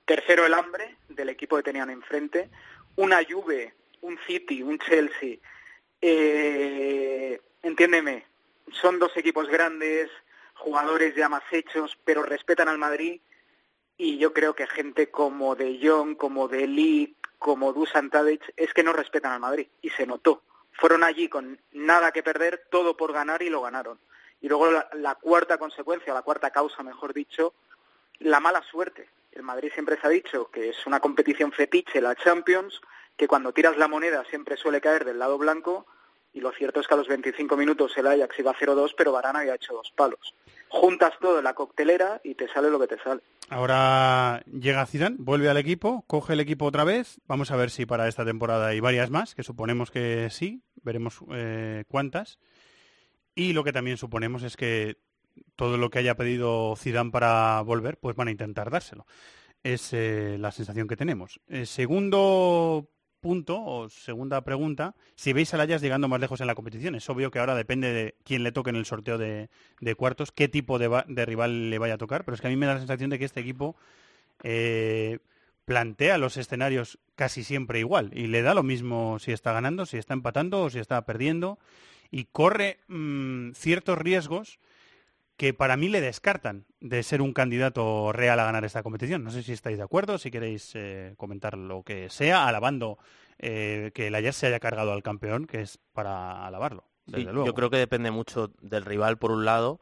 Tercero, 0.04 0.46
el 0.46 0.54
hambre 0.54 0.96
del 1.08 1.28
equipo 1.30 1.56
que 1.56 1.62
tenían 1.64 1.90
enfrente. 1.90 2.48
Una 2.96 3.20
Juve, 3.28 3.74
un 4.02 4.18
City, 4.26 4.62
un 4.62 4.78
Chelsea. 4.78 5.38
Eh, 6.00 7.40
entiéndeme, 7.62 8.24
son 8.72 8.98
dos 8.98 9.16
equipos 9.16 9.48
grandes, 9.48 10.10
jugadores 10.54 11.14
ya 11.16 11.28
más 11.28 11.42
hechos, 11.50 11.98
pero 12.04 12.22
respetan 12.22 12.68
al 12.68 12.78
Madrid 12.78 13.20
y 14.02 14.16
yo 14.16 14.32
creo 14.32 14.54
que 14.54 14.66
gente 14.66 15.10
como 15.10 15.54
De 15.54 15.78
Jong, 15.82 16.16
como 16.16 16.48
De 16.48 16.66
Ligt, 16.66 17.18
como 17.38 17.74
Dusan 17.74 18.08
Tadic, 18.08 18.50
es 18.56 18.72
que 18.72 18.82
no 18.82 18.94
respetan 18.94 19.32
al 19.32 19.40
Madrid 19.40 19.68
y 19.82 19.90
se 19.90 20.06
notó. 20.06 20.42
Fueron 20.72 21.04
allí 21.04 21.28
con 21.28 21.60
nada 21.72 22.10
que 22.10 22.22
perder, 22.22 22.64
todo 22.70 22.96
por 22.96 23.12
ganar 23.12 23.42
y 23.42 23.50
lo 23.50 23.60
ganaron. 23.60 24.00
Y 24.40 24.48
luego 24.48 24.70
la, 24.70 24.88
la 24.94 25.16
cuarta 25.16 25.58
consecuencia, 25.58 26.14
la 26.14 26.22
cuarta 26.22 26.50
causa, 26.50 26.82
mejor 26.82 27.12
dicho, 27.12 27.52
la 28.20 28.40
mala 28.40 28.62
suerte. 28.62 29.10
El 29.32 29.42
Madrid 29.42 29.70
siempre 29.74 30.00
se 30.00 30.06
ha 30.06 30.10
dicho 30.10 30.50
que 30.50 30.70
es 30.70 30.86
una 30.86 31.00
competición 31.00 31.52
fetiche, 31.52 32.00
la 32.00 32.14
Champions, 32.14 32.80
que 33.18 33.28
cuando 33.28 33.52
tiras 33.52 33.76
la 33.76 33.86
moneda 33.86 34.24
siempre 34.24 34.56
suele 34.56 34.80
caer 34.80 35.04
del 35.04 35.18
lado 35.18 35.36
blanco 35.36 35.84
y 36.32 36.40
lo 36.40 36.52
cierto 36.52 36.80
es 36.80 36.86
que 36.86 36.94
a 36.94 36.96
los 36.96 37.08
25 37.08 37.54
minutos 37.54 37.92
el 37.98 38.06
Ajax 38.06 38.38
iba 38.38 38.54
0-2, 38.54 38.94
pero 38.96 39.12
Varane 39.12 39.40
había 39.40 39.56
hecho 39.56 39.74
dos 39.74 39.92
palos. 39.94 40.34
Juntas 40.70 41.12
todo 41.20 41.38
en 41.38 41.44
la 41.44 41.54
coctelera 41.54 42.20
y 42.22 42.36
te 42.36 42.48
sale 42.48 42.70
lo 42.70 42.78
que 42.78 42.86
te 42.86 43.02
sale. 43.02 43.20
Ahora 43.48 44.42
llega 44.46 44.86
Zidane, 44.86 45.16
vuelve 45.18 45.50
al 45.50 45.56
equipo, 45.56 46.04
coge 46.06 46.34
el 46.34 46.40
equipo 46.40 46.64
otra 46.64 46.84
vez. 46.84 47.20
Vamos 47.26 47.50
a 47.50 47.56
ver 47.56 47.70
si 47.70 47.86
para 47.86 48.06
esta 48.06 48.24
temporada 48.24 48.68
hay 48.68 48.78
varias 48.78 49.10
más, 49.10 49.34
que 49.34 49.42
suponemos 49.42 49.90
que 49.90 50.28
sí, 50.30 50.62
veremos 50.82 51.18
eh, 51.32 51.84
cuántas. 51.88 52.38
Y 53.34 53.52
lo 53.52 53.64
que 53.64 53.72
también 53.72 53.96
suponemos 53.96 54.44
es 54.44 54.56
que 54.56 54.98
todo 55.56 55.76
lo 55.76 55.90
que 55.90 55.98
haya 55.98 56.16
pedido 56.16 56.76
Zidane 56.76 57.10
para 57.10 57.60
volver, 57.62 57.98
pues 57.98 58.14
van 58.14 58.28
a 58.28 58.32
intentar 58.32 58.70
dárselo. 58.70 59.06
Es 59.64 59.92
eh, 59.92 60.36
la 60.38 60.52
sensación 60.52 60.86
que 60.86 60.96
tenemos. 60.96 61.40
Eh, 61.48 61.66
segundo 61.66 62.88
punto 63.20 63.62
o 63.62 63.88
segunda 63.88 64.40
pregunta, 64.42 64.94
si 65.14 65.32
veis 65.32 65.52
al 65.54 65.60
Ajax 65.60 65.82
llegando 65.82 66.08
más 66.08 66.20
lejos 66.20 66.40
en 66.40 66.46
la 66.46 66.54
competición. 66.54 66.94
Es 66.94 67.08
obvio 67.08 67.30
que 67.30 67.38
ahora 67.38 67.54
depende 67.54 67.92
de 67.92 68.14
quién 68.24 68.42
le 68.42 68.52
toque 68.52 68.70
en 68.70 68.76
el 68.76 68.86
sorteo 68.86 69.18
de, 69.18 69.48
cuartos, 69.96 70.32
qué 70.32 70.48
tipo 70.48 70.78
de, 70.78 71.04
de 71.08 71.26
rival 71.26 71.70
le 71.70 71.78
vaya 71.78 71.94
a 71.94 71.98
tocar, 71.98 72.24
pero 72.24 72.34
es 72.34 72.40
que 72.40 72.46
a 72.46 72.50
mí 72.50 72.56
me 72.56 72.66
da 72.66 72.74
la 72.74 72.80
sensación 72.80 73.10
de 73.10 73.18
que 73.18 73.24
este 73.24 73.40
equipo 73.40 73.76
eh, 74.42 75.18
plantea 75.64 76.18
los 76.18 76.36
escenarios 76.36 76.98
casi 77.14 77.44
siempre 77.44 77.78
igual 77.78 78.10
y 78.12 78.26
le 78.26 78.42
da 78.42 78.54
lo 78.54 78.62
mismo 78.62 79.18
si 79.18 79.32
está 79.32 79.52
ganando, 79.52 79.86
si 79.86 79.98
está 79.98 80.14
empatando 80.14 80.62
o 80.62 80.70
si 80.70 80.78
está 80.78 81.04
perdiendo 81.04 81.58
y 82.10 82.24
corre 82.24 82.78
mm, 82.88 83.52
ciertos 83.52 83.98
riesgos 83.98 84.58
que 85.40 85.54
para 85.54 85.78
mí 85.78 85.88
le 85.88 86.02
descartan 86.02 86.66
de 86.80 87.02
ser 87.02 87.22
un 87.22 87.32
candidato 87.32 88.12
real 88.12 88.38
a 88.40 88.44
ganar 88.44 88.66
esta 88.66 88.82
competición. 88.82 89.24
No 89.24 89.30
sé 89.30 89.42
si 89.42 89.52
estáis 89.52 89.78
de 89.78 89.84
acuerdo, 89.84 90.18
si 90.18 90.30
queréis 90.30 90.72
eh, 90.74 91.14
comentar 91.16 91.56
lo 91.56 91.82
que 91.82 92.10
sea, 92.10 92.46
alabando 92.46 92.98
eh, 93.38 93.90
que 93.94 94.08
el 94.08 94.14
Ajax 94.16 94.36
se 94.36 94.48
haya 94.48 94.60
cargado 94.60 94.92
al 94.92 95.02
campeón, 95.02 95.46
que 95.46 95.62
es 95.62 95.78
para 95.94 96.44
alabarlo, 96.44 96.90
desde 97.06 97.22
Sí, 97.22 97.32
luego. 97.32 97.46
Yo 97.46 97.54
creo 97.54 97.70
que 97.70 97.78
depende 97.78 98.10
mucho 98.10 98.52
del 98.60 98.84
rival, 98.84 99.16
por 99.16 99.30
un 99.30 99.46
lado, 99.46 99.80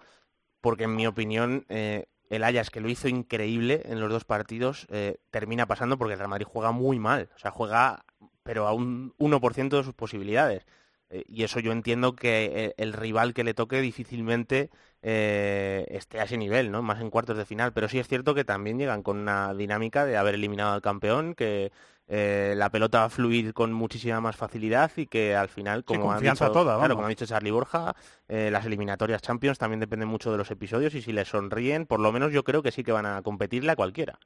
porque 0.61 0.85
en 0.85 0.95
mi 0.95 1.09
opinión 1.09 1.67
eh, 1.69 2.07
el 2.31 2.45
Ajax, 2.45 2.71
que 2.71 2.81
lo 2.81 2.89
hizo 2.89 3.09
increíble 3.09 3.83
en 3.87 3.99
los 3.99 4.11
dos 4.11 4.25
partidos, 4.25 4.87
eh, 4.91 5.17
termina 5.33 5.67
pasando 5.67 5.99
porque 5.99 6.13
el 6.13 6.21
Real 6.21 6.31
Madrid 6.31 6.47
juega 6.49 6.71
muy 6.71 7.01
mal. 7.01 7.31
O 7.35 7.39
sea, 7.41 7.51
juega 7.51 8.05
pero 8.45 8.69
a 8.69 8.73
un 8.75 9.13
1% 9.19 9.77
de 9.77 9.83
sus 9.83 9.95
posibilidades. 9.95 10.65
Y 11.11 11.43
eso 11.43 11.59
yo 11.59 11.73
entiendo 11.73 12.15
que 12.15 12.75
el 12.77 12.93
rival 12.93 13.33
que 13.33 13.43
le 13.43 13.55
toque 13.55 13.81
difícilmente 13.81 14.69
eh, 15.03 15.87
esté 15.91 16.21
a 16.21 16.25
ese 16.25 16.37
nivel, 16.37 16.71
¿no? 16.71 16.83
Más 16.83 17.01
en 17.01 17.11
cuartos 17.11 17.37
de 17.37 17.45
final. 17.45 17.73
Pero 17.73 17.89
sí 17.89 17.99
es 17.99 18.09
cierto 18.09 18.35
que 18.35 18.45
también 18.45 18.79
llegan 18.79 19.03
con 19.03 19.19
una 19.19 19.55
dinámica 19.55 20.05
de 20.05 20.17
haber 20.17 20.35
eliminado 20.35 20.73
al 20.73 20.83
campeón, 20.83 21.35
que 21.35 21.71
eh, 22.11 22.55
la 22.57 22.71
pelota 22.71 23.01
va 23.01 23.05
a 23.05 23.11
fluir 23.11 23.53
con 23.53 23.73
muchísima 23.73 24.21
más 24.21 24.35
facilidad 24.35 24.91
y 24.97 25.07
que 25.07 25.37
al 25.37 25.49
final, 25.49 25.85
como 25.85 26.19
dicho, 26.19 26.51
toda, 26.51 26.79
claro, 26.79 26.95
como 26.95 27.07
ha 27.07 27.11
dicho 27.11 27.27
Charlie 27.27 27.51
Borja, 27.51 27.95
eh, 28.29 28.49
las 28.51 28.65
eliminatorias 28.65 29.21
Champions 29.21 29.59
también 29.59 29.81
dependen 29.81 30.09
mucho 30.09 30.33
de 30.33 30.39
los 30.39 30.51
episodios 30.51 30.95
y 30.95 31.03
si 31.03 31.13
les 31.13 31.29
sonríen, 31.29 31.85
por 31.85 32.01
lo 32.01 32.11
menos 32.11 32.33
yo 32.33 32.45
creo 32.45 32.63
que 32.63 32.73
sí 32.73 32.83
que 32.83 32.93
van 32.93 33.05
a 33.05 33.21
competirle 33.21 33.73
a 33.73 33.77
cualquiera. 33.77 34.19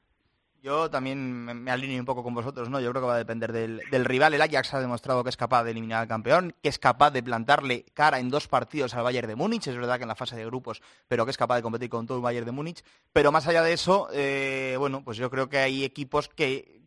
Yo 0.63 0.89
también 0.89 1.45
me, 1.45 1.71
alineo 1.73 1.99
un 1.99 2.07
poco 2.07 2.23
con 2.23 2.35
vosotros, 2.35 2.71
¿no? 2.71 2.79
Yo 2.79 2.91
creo 2.91 3.03
que 3.03 3.09
va 3.09 3.17
a 3.17 3.19
depender 3.19 3.53
del, 3.53 4.05
rival. 4.05 4.33
El 4.33 4.43
Ajax 4.43 4.75
ha 4.75 4.81
demostrado 4.81 5.25
que 5.25 5.31
es 5.31 5.37
capaz 5.37 5.65
de 5.65 5.73
eliminar 5.73 6.03
al 6.03 6.07
campeón, 6.07 6.55
que 6.63 6.69
es 6.69 6.79
capaz 6.79 7.11
de 7.11 7.21
plantarle 7.21 7.85
cara 7.95 8.21
en 8.21 8.31
dos 8.31 8.47
partidos 8.47 8.95
al 8.95 9.03
Bayern 9.03 9.27
de 9.27 9.35
Múnich. 9.35 9.67
Es 9.67 9.75
verdad 9.75 9.97
que 9.97 10.05
en 10.05 10.09
la 10.09 10.15
fase 10.15 10.37
de 10.37 10.47
grupos, 10.47 10.81
pero 11.09 11.25
que 11.25 11.33
es 11.33 11.37
capaz 11.37 11.57
de 11.57 11.63
competir 11.63 11.91
con 11.91 12.07
todo 12.07 12.19
el 12.19 12.23
Bayern 12.23 12.47
de 12.47 12.53
Múnich. 12.53 12.85
Pero 13.13 13.33
más 13.33 13.49
allá 13.49 13.65
de 13.65 13.73
eso, 13.73 14.09
eh, 14.13 14.77
bueno, 14.79 15.03
pues 15.03 15.17
yo 15.17 15.29
creo 15.31 15.49
que 15.49 15.59
hay 15.59 15.83
equipos 15.83 16.29
que 16.29 16.83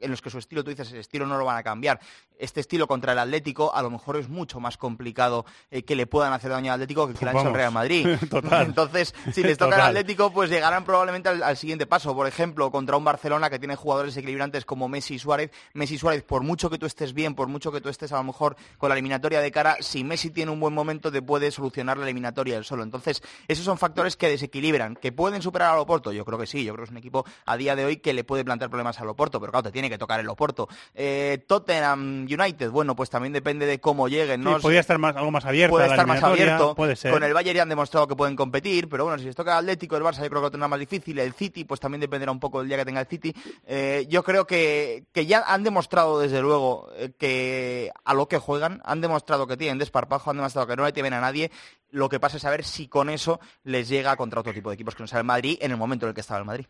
en 0.00 0.10
los 0.10 0.22
que 0.22 0.30
su 0.30 0.38
estilo, 0.38 0.64
tú 0.64 0.70
dices, 0.70 0.90
el 0.92 0.98
estilo 0.98 1.26
no 1.26 1.38
lo 1.38 1.44
van 1.44 1.58
a 1.58 1.62
cambiar. 1.62 2.00
Este 2.38 2.60
estilo 2.60 2.86
contra 2.86 3.12
el 3.12 3.18
Atlético 3.18 3.74
a 3.74 3.82
lo 3.82 3.90
mejor 3.90 4.16
es 4.16 4.28
mucho 4.28 4.60
más 4.60 4.76
complicado 4.76 5.44
eh, 5.70 5.82
que 5.82 5.96
le 5.96 6.06
puedan 6.06 6.32
hacer 6.32 6.50
daño 6.50 6.72
al 6.72 6.76
Atlético 6.76 7.08
que 7.08 7.14
que 7.14 7.24
le 7.24 7.30
han 7.30 7.36
hecho 7.38 7.48
al. 7.48 7.54
Real 7.54 7.72
Madrid. 7.72 8.06
Total. 8.30 8.66
Entonces, 8.66 9.14
si 9.32 9.42
les 9.42 9.58
toca 9.58 9.76
al. 9.76 9.94
Atlético, 9.96 10.32
pues 10.32 10.50
llegarán 10.50 10.84
probablemente 10.84 11.28
al, 11.28 11.42
al 11.42 11.56
siguiente 11.56 11.86
paso. 11.86 12.14
Por 12.14 12.26
ejemplo, 12.26 12.70
contra 12.70 12.96
un 12.96 13.04
Barcelona 13.04 13.50
que 13.50 13.58
tiene 13.58 13.76
jugadores 13.76 14.16
equilibrantes 14.16 14.64
como 14.64 14.88
Messi 14.88 15.14
y 15.14 15.18
Suárez. 15.18 15.50
Messi 15.72 15.94
y 15.94 15.98
Suárez, 15.98 16.22
por 16.22 16.42
mucho 16.42 16.70
que 16.70 16.78
tú 16.78 16.86
estés 16.86 17.14
bien, 17.14 17.34
por 17.34 17.48
mucho 17.48 17.72
que 17.72 17.80
tú 17.80 17.88
estés 17.88 18.12
a 18.12 18.16
lo 18.16 18.24
mejor 18.24 18.56
con 18.78 18.88
la 18.88 18.94
eliminatoria 18.94 19.40
de 19.40 19.50
cara, 19.50 19.76
si 19.80 20.04
Messi 20.04 20.30
tiene 20.30 20.50
un 20.50 20.60
buen 20.60 20.74
momento, 20.74 21.10
te 21.12 21.22
puede 21.22 21.50
solucionar 21.50 21.98
la 21.98 22.04
eliminatoria 22.04 22.56
él 22.56 22.64
solo. 22.64 22.82
Entonces, 22.82 23.22
esos 23.48 23.64
son 23.64 23.78
factores 23.78 24.16
que 24.16 24.28
desequilibran. 24.28 24.96
¿Que 24.96 25.12
pueden 25.12 25.42
superar 25.42 25.72
al 25.72 25.78
Oporto? 25.78 26.12
Yo 26.12 26.24
creo 26.24 26.38
que 26.38 26.46
sí. 26.46 26.64
Yo 26.64 26.72
creo 26.72 26.84
que 26.84 26.88
es 26.88 26.90
un 26.90 26.98
equipo 26.98 27.24
a 27.46 27.56
día 27.56 27.76
de 27.76 27.84
hoy 27.84 27.96
que 27.98 28.12
le 28.12 28.24
puede 28.24 28.44
plantear 28.44 28.70
problemas 28.70 29.00
al 29.00 29.08
Oporto, 29.08 29.40
pero 29.40 29.52
claro, 29.52 29.64
te 29.64 29.72
tiene 29.72 29.90
que 29.90 29.98
tocar 29.98 30.20
el 30.20 30.28
Oporto. 30.28 30.68
Eh, 30.94 31.44
Tottenham 31.46 32.23
United, 32.24 32.70
bueno, 32.70 32.94
pues 32.96 33.10
también 33.10 33.32
depende 33.32 33.66
de 33.66 33.80
cómo 33.80 34.08
lleguen. 34.08 34.42
Sí, 34.42 34.48
¿no? 34.48 34.58
podría 34.60 34.80
estar 34.80 34.98
más, 34.98 35.16
algo 35.16 35.30
más 35.30 35.44
abierto. 35.44 35.74
puede 35.74 35.86
estar 35.86 36.06
más 36.06 36.22
abierto. 36.22 36.74
Puede 36.74 36.96
ser. 36.96 37.12
Con 37.12 37.22
el 37.22 37.32
Bayern 37.32 37.56
ya 37.56 37.62
han 37.62 37.68
demostrado 37.68 38.08
que 38.08 38.16
pueden 38.16 38.36
competir, 38.36 38.88
pero 38.88 39.04
bueno, 39.04 39.18
si 39.18 39.24
les 39.24 39.36
toca 39.36 39.52
el 39.52 39.58
Atlético, 39.58 39.96
el 39.96 40.02
Barça 40.02 40.22
yo 40.22 40.28
creo 40.28 40.40
que 40.40 40.46
lo 40.46 40.50
tendrá 40.50 40.68
más 40.68 40.78
difícil. 40.78 41.18
El 41.18 41.32
City, 41.32 41.64
pues 41.64 41.80
también 41.80 42.00
dependerá 42.00 42.32
un 42.32 42.40
poco 42.40 42.60
del 42.60 42.68
día 42.68 42.76
que 42.76 42.84
tenga 42.84 43.00
el 43.00 43.06
City. 43.06 43.34
Eh, 43.66 44.06
yo 44.08 44.22
creo 44.22 44.46
que, 44.46 45.04
que 45.12 45.26
ya 45.26 45.44
han 45.46 45.62
demostrado, 45.62 46.20
desde 46.20 46.40
luego, 46.40 46.90
eh, 46.96 47.12
que 47.18 47.90
a 48.04 48.14
lo 48.14 48.28
que 48.28 48.38
juegan, 48.38 48.80
han 48.84 49.00
demostrado 49.00 49.46
que 49.46 49.56
tienen 49.56 49.78
desparpajo, 49.78 50.30
han 50.30 50.36
demostrado 50.36 50.66
que 50.66 50.76
no 50.76 50.84
le 50.84 50.92
temen 50.92 51.12
a 51.12 51.20
nadie. 51.20 51.50
Lo 51.90 52.08
que 52.08 52.20
pasa 52.20 52.36
es 52.36 52.42
saber 52.42 52.64
si 52.64 52.88
con 52.88 53.08
eso 53.08 53.40
les 53.62 53.88
llega 53.88 54.16
contra 54.16 54.40
otro 54.40 54.52
tipo 54.52 54.70
de 54.70 54.74
equipos 54.74 54.94
que 54.94 55.02
no 55.02 55.06
sea 55.06 55.18
el 55.20 55.24
Madrid 55.24 55.58
en 55.60 55.70
el 55.70 55.76
momento 55.76 56.06
en 56.06 56.10
el 56.10 56.14
que 56.14 56.22
estaba 56.22 56.40
el 56.40 56.46
Madrid. 56.46 56.66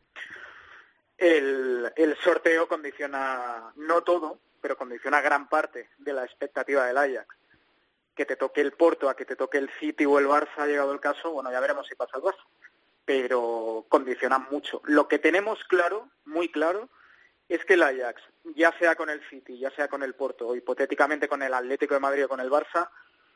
El, 1.16 1.92
el 1.96 2.16
sorteo 2.16 2.68
condiciona 2.68 3.72
no 3.76 4.02
todo, 4.02 4.40
pero 4.64 4.78
condiciona 4.78 5.20
gran 5.20 5.46
parte 5.46 5.90
de 5.98 6.14
la 6.14 6.24
expectativa 6.24 6.86
del 6.86 6.96
Ajax. 6.96 7.36
Que 8.16 8.24
te 8.24 8.34
toque 8.34 8.62
el 8.62 8.72
Porto, 8.72 9.10
a 9.10 9.14
que 9.14 9.26
te 9.26 9.36
toque 9.36 9.58
el 9.58 9.68
City 9.78 10.06
o 10.06 10.18
el 10.18 10.26
Barça, 10.26 10.56
ha 10.56 10.66
llegado 10.66 10.90
el 10.94 11.00
caso, 11.00 11.32
bueno, 11.32 11.52
ya 11.52 11.60
veremos 11.60 11.86
si 11.86 11.94
pasa 11.94 12.16
el 12.16 12.22
Barça. 12.22 12.42
Pero 13.04 13.84
condiciona 13.90 14.38
mucho. 14.38 14.80
Lo 14.84 15.06
que 15.06 15.18
tenemos 15.18 15.62
claro, 15.64 16.08
muy 16.24 16.48
claro, 16.48 16.88
es 17.46 17.62
que 17.66 17.74
el 17.74 17.82
Ajax, 17.82 18.22
ya 18.56 18.72
sea 18.78 18.96
con 18.96 19.10
el 19.10 19.20
City, 19.28 19.58
ya 19.58 19.70
sea 19.72 19.88
con 19.88 20.02
el 20.02 20.14
Porto, 20.14 20.48
o 20.48 20.56
hipotéticamente 20.56 21.28
con 21.28 21.42
el 21.42 21.52
Atlético 21.52 21.92
de 21.92 22.00
Madrid 22.00 22.24
o 22.24 22.28
con 22.28 22.40
el 22.40 22.50
Barça, 22.50 22.88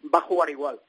va 0.03 0.21
a 0.21 0.23
jugar 0.23 0.49
igual. 0.49 0.81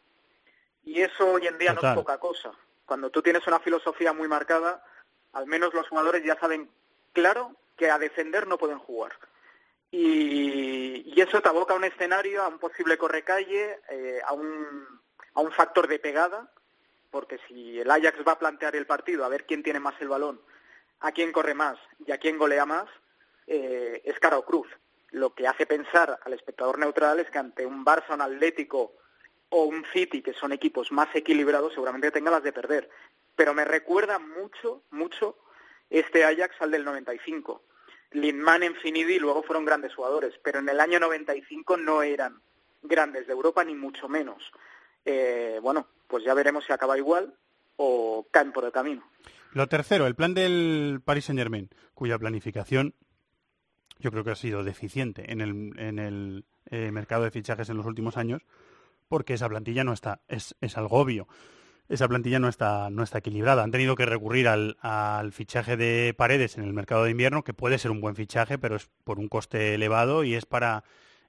Y 0.86 1.02
eso 1.02 1.34
hoy 1.34 1.48
en 1.48 1.58
día 1.58 1.74
no 1.74 1.82
es 1.82 1.96
poca 1.96 2.18
cosa. 2.18 2.54
Cuando 2.86 3.10
tú 3.10 3.22
tienes 3.22 3.46
una 3.46 3.60
filosofía 3.60 4.14
muy 4.14 4.30
marcada, 4.30 4.86
al 5.34 5.48
menos 5.48 5.74
los 5.74 5.90
jugadores 5.90 6.24
ya 6.24 6.40
saben 6.40 6.70
claro 7.12 7.58
que 7.76 7.92
a 7.92 8.00
defender 8.00 8.48
no 8.48 8.58
pueden 8.58 8.80
jugar. 8.80 9.12
Y, 9.92 11.14
y 11.16 11.22
eso 11.22 11.42
te 11.42 11.50
aboca 11.50 11.74
a 11.74 11.78
un 11.78 11.84
escenario, 11.84 12.44
a 12.44 12.48
un 12.48 12.60
posible 12.60 12.98
correcalle, 12.98 13.80
eh, 13.90 14.20
a, 14.26 14.34
un, 14.34 14.88
a 15.34 15.42
un 15.42 15.52
factor 15.52 15.88
de 15.88 16.00
pegada, 16.00 16.52
porque 17.12 17.40
si 17.48 17.80
el 17.80 17.90
Ajax 17.90 18.20
va 18.28 18.34
a 18.34 18.40
plantear 18.40 18.76
el 18.76 18.86
partido 18.86 19.26
a 19.26 19.30
ver 19.30 19.46
quién 19.46 19.64
tiene 19.64 19.80
más 19.80 20.00
el 20.00 20.10
balón, 20.10 20.40
a 21.00 21.12
quién 21.12 21.32
corre 21.32 21.54
más 21.54 21.80
y 22.06 22.12
a 22.12 22.18
quién 22.18 22.38
golea 22.38 22.66
más, 22.66 22.88
eh, 23.48 24.02
es 24.06 24.20
cara 24.20 24.38
o 24.38 24.46
cruz. 24.46 24.68
Lo 25.12 25.34
que 25.34 25.48
hace 25.48 25.66
pensar 25.66 26.20
al 26.24 26.34
espectador 26.34 26.78
neutral 26.78 27.20
es 27.20 27.30
que 27.32 27.40
ante 27.40 27.66
un 27.66 27.84
Barça, 27.84 28.14
un 28.14 28.22
Atlético 28.22 28.94
o 29.50 29.64
un 29.64 29.84
City, 29.92 30.22
que 30.22 30.34
son 30.34 30.52
equipos 30.52 30.92
más 30.92 31.10
equilibrados, 31.16 31.74
seguramente 31.74 32.12
tenga 32.12 32.30
las 32.30 32.44
de 32.44 32.54
perder. 32.54 32.90
Pero 33.36 33.56
me 33.56 33.66
recuerda 33.66 34.20
mucho, 34.20 34.84
mucho 34.92 35.38
este 35.90 36.26
Ajax 36.26 36.62
al 36.62 36.70
del 36.70 36.86
95. 36.86 37.64
Lindman, 38.12 38.64
Infinidi 38.64 39.20
luego 39.20 39.44
fueron 39.44 39.66
grandes 39.66 39.94
jugadores, 39.94 40.34
pero 40.44 40.60
en 40.60 40.70
el 40.70 40.80
año 40.80 41.00
95 41.00 41.78
no 41.78 42.02
eran 42.02 42.42
grandes 42.82 43.28
de 43.28 43.34
Europa 43.34 43.64
ni 43.64 43.76
mucho 43.76 44.08
menos. 44.10 44.52
Eh, 45.06 45.60
bueno, 45.62 45.88
pues 46.08 46.24
ya 46.24 46.34
veremos 46.34 46.66
si 46.66 46.74
acaba 46.74 46.98
igual 46.98 47.34
o 47.78 48.28
caen 48.32 48.52
por 48.52 48.66
el 48.66 48.72
camino. 48.72 49.04
Lo 49.54 49.68
tercero, 49.68 50.06
el 50.06 50.16
plan 50.16 50.34
del 50.34 51.02
Paris 51.04 51.26
Saint 51.26 51.40
Germain, 51.40 51.70
cuya 51.94 52.20
planificación 52.20 52.94
yo 54.00 54.12
creo 54.12 54.24
que 54.24 54.32
ha 54.32 54.36
sido 54.36 54.64
deficiente 54.64 55.32
en 55.32 55.42
el, 55.42 55.78
en 55.78 56.00
el 56.00 56.46
eh, 56.70 56.92
mercado 56.92 57.24
de 57.24 57.32
fichajes 57.32 57.70
en 57.70 57.78
los 57.78 57.86
últimos 57.86 58.18
años, 58.18 58.44
porque 59.08 59.34
esa 59.34 59.50
plantilla 59.50 59.84
no 59.84 59.94
está, 59.94 60.22
es, 60.28 60.56
es 60.62 60.78
algo 60.78 60.98
obvio. 60.98 61.28
Esa 61.90 62.08
plantilla 62.08 62.38
no 62.38 62.48
está, 62.50 62.92
no 62.92 63.02
está 63.02 63.18
equilibrada. 63.18 63.64
Han 63.64 63.72
tenido 63.72 63.96
que 63.96 64.06
recurrir 64.06 64.48
al, 64.48 65.34
fichaje 65.34 65.76
de 65.76 66.14
paredes 66.16 66.56
en 66.56 66.64
el 66.64 66.72
mercado 66.72 67.04
de 67.04 67.12
invierno, 67.12 67.44
que 67.44 67.56
puede 67.56 67.80
ser 67.80 67.90
un 67.90 68.00
buen 68.00 68.16
fichaje, 68.16 68.60
pero 68.60 68.76
es 68.76 68.88
por 69.04 69.18
un 69.18 69.28
coste 69.28 69.74
elevado 69.74 70.24
y 70.24 70.36
es 70.36 70.46
para 70.46 70.84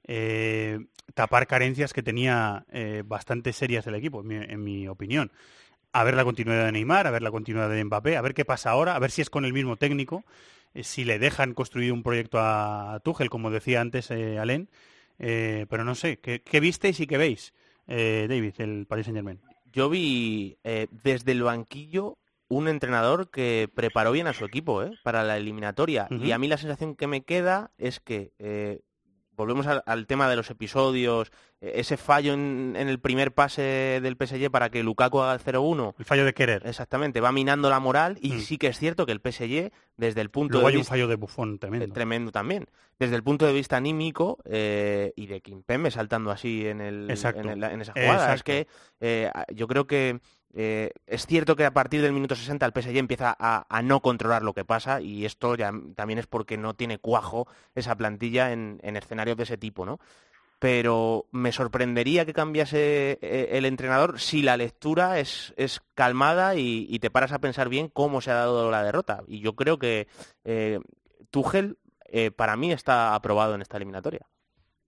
eh, 0.05 0.81
tapar 1.15 1.47
carencias 1.47 1.95
que 1.95 2.03
tenía 2.03 2.67
eh, 2.71 3.03
bastante 3.07 3.55
serias 3.55 3.87
el 3.87 3.95
equipo, 3.95 4.23
en 4.23 4.63
mi, 4.63 4.87
opinión. 4.87 5.33
A 5.93 6.05
ver 6.05 6.15
la 6.15 6.25
continuidad 6.25 6.67
de 6.67 6.73
Neymar, 6.73 7.07
a 7.07 7.11
ver 7.11 7.23
la 7.23 7.31
continuidad 7.31 7.71
de 7.71 7.83
Mbappé, 7.83 8.19
a 8.19 8.21
ver 8.21 8.35
qué 8.35 8.45
pasa 8.45 8.71
ahora, 8.71 8.95
a 8.95 8.99
ver 8.99 9.11
si 9.11 9.23
es 9.23 9.31
con 9.31 9.47
el 9.47 9.55
mismo 9.55 9.77
técnico, 9.77 10.25
eh, 10.75 10.85
si 10.85 11.05
le 11.05 11.19
dejan 11.19 11.55
construir 11.55 11.91
un 11.91 12.03
proyecto 12.03 12.39
a 12.39 13.01
Tuchel, 13.03 13.31
como 13.31 13.51
decía 13.51 13.81
antes 13.81 14.11
eh, 14.11 14.39
Alén. 14.39 14.69
Pero 15.17 15.85
no 15.85 15.95
sé, 15.95 16.19
¿qué, 16.19 16.43
qué 16.43 16.61
visteis 16.61 16.99
y 17.01 17.07
qué 17.07 17.19
veis, 17.19 17.53
David, 17.87 18.55
el 18.59 18.87
Paris 18.87 19.05
Saint 19.05 19.19
Germain? 19.19 19.50
Yo 19.73 19.89
vi 19.89 20.59
eh, 20.65 20.89
desde 20.91 21.33
el 21.33 21.43
banquillo 21.43 22.19
un 22.49 22.67
entrenador 22.67 23.31
que 23.31 23.71
preparó 23.75 24.11
bien 24.11 24.27
a 24.27 24.35
su 24.35 24.45
equipo 24.45 24.83
¿eh? 24.83 24.99
para 25.05 25.23
la 25.23 25.37
eliminatoria. 25.37 26.09
Y 26.11 26.33
a 26.33 26.39
mí 26.39 26.49
la 26.49 26.59
sensación 26.59 26.97
que 26.97 27.07
me 27.07 27.23
queda 27.23 27.71
es 27.79 28.01
que 28.01 28.33
eh, 28.39 28.81
volvemos 29.41 29.67
al, 29.67 29.83
al 29.87 30.07
tema 30.07 30.29
de 30.29 30.37
los 30.37 30.49
episodios, 30.51 31.33
eh, 31.61 31.73
ese 31.77 31.97
fallo 31.97 32.33
en, 32.35 32.75
en 32.77 32.89
el 32.89 33.01
primer 33.01 33.33
pase 33.33 34.01
del 34.03 34.17
PSG 34.17 34.51
para 34.51 34.71
que 34.71 34.83
Lukaku 34.83 35.21
haga 35.21 35.35
el 35.35 35.41
0-1. 35.41 35.95
El 35.99 36.05
fallo 36.05 36.25
de 36.25 36.33
querer. 36.35 36.63
Exactamente, 36.67 37.21
va 37.21 37.33
minando 37.33 37.69
la 37.71 37.81
moral 37.81 38.19
y 38.21 38.33
Mm. 38.35 38.41
sí 38.41 38.59
que 38.59 38.69
es 38.69 38.79
cierto 38.79 39.07
que 39.07 39.13
el 39.13 39.21
PSG, 39.21 39.73
desde 39.97 40.21
el 40.21 40.31
punto 40.31 40.53
Luego 40.55 40.69
de 40.69 40.73
hay 40.73 40.77
un 40.77 40.81
vista... 40.83 40.93
fallo 40.93 41.09
de 41.09 41.17
bufón 41.17 41.59
tremendo. 41.59 41.93
Tremendo 41.93 42.31
también. 42.33 42.67
Desde 42.99 43.17
el 43.17 43.23
punto 43.23 43.47
de 43.47 43.53
vista 43.55 43.77
anímico 43.79 44.39
eh, 44.45 45.13
y 45.17 45.27
de 45.27 45.41
Kimpembe 45.41 45.91
saltando 45.91 46.31
así 46.31 46.67
en, 46.67 46.81
el, 46.83 47.11
Exacto. 47.11 47.41
en, 47.41 47.49
el- 47.63 47.65
en 47.65 47.81
esa 47.81 47.93
jugada. 47.93 48.35
Es 48.35 48.43
que 48.43 48.67
eh, 49.01 49.31
yo 49.55 49.67
creo 49.69 49.87
que 49.87 50.21
eh, 50.55 50.93
es 51.07 51.27
cierto 51.27 51.57
que 51.57 51.65
a 51.65 51.73
partir 51.73 52.03
del 52.03 52.13
minuto 52.13 52.35
60 52.35 52.67
el 52.67 52.73
PSG 52.73 52.97
empieza 52.97 53.37
a, 53.39 53.83
no 53.83 54.01
controlar 54.01 54.43
lo 54.43 54.53
que 54.53 54.65
pasa 54.65 55.01
y 55.01 55.25
esto 55.25 55.55
ya 55.55 55.73
también 55.95 56.19
es 56.19 56.27
porque 56.27 56.57
no 56.57 56.75
tiene 56.75 56.99
cuajo 56.99 57.47
esa 57.75 57.97
plantilla 57.97 58.53
en, 58.53 58.81
en 58.83 58.97
escenarios 58.97 59.37
de 59.37 59.45
ese 59.45 59.59
tipo, 59.59 59.87
¿no? 59.87 60.01
Pero 60.59 61.27
me 61.31 61.53
sorprendería 61.53 62.27
que 62.27 62.35
cambiase 62.35 63.19
eh, 63.23 63.49
el 63.53 63.65
entrenador 63.65 64.21
si 64.21 64.43
la 64.43 64.59
lectura 64.59 65.19
es, 65.19 65.55
calmada 65.95 66.55
y, 66.55 66.87
y 66.91 66.99
te 66.99 67.11
paras 67.11 67.33
a 67.33 67.39
pensar 67.39 67.71
bien 67.71 67.89
cómo 67.89 68.21
se 68.21 68.31
ha 68.31 68.35
dado 68.35 68.71
la 68.71 68.83
derrota. 68.83 69.23
Y 69.27 69.41
yo 69.41 69.57
creo 69.57 69.79
que 69.79 70.07
eh, 70.45 70.81
Tuchel 71.31 71.79
eh, 72.13 72.31
para 72.31 72.57
mí 72.57 72.73
está 72.73 73.15
aprobado 73.15 73.55
en 73.55 73.63
esta 73.63 73.77
eliminatoria. 73.79 74.27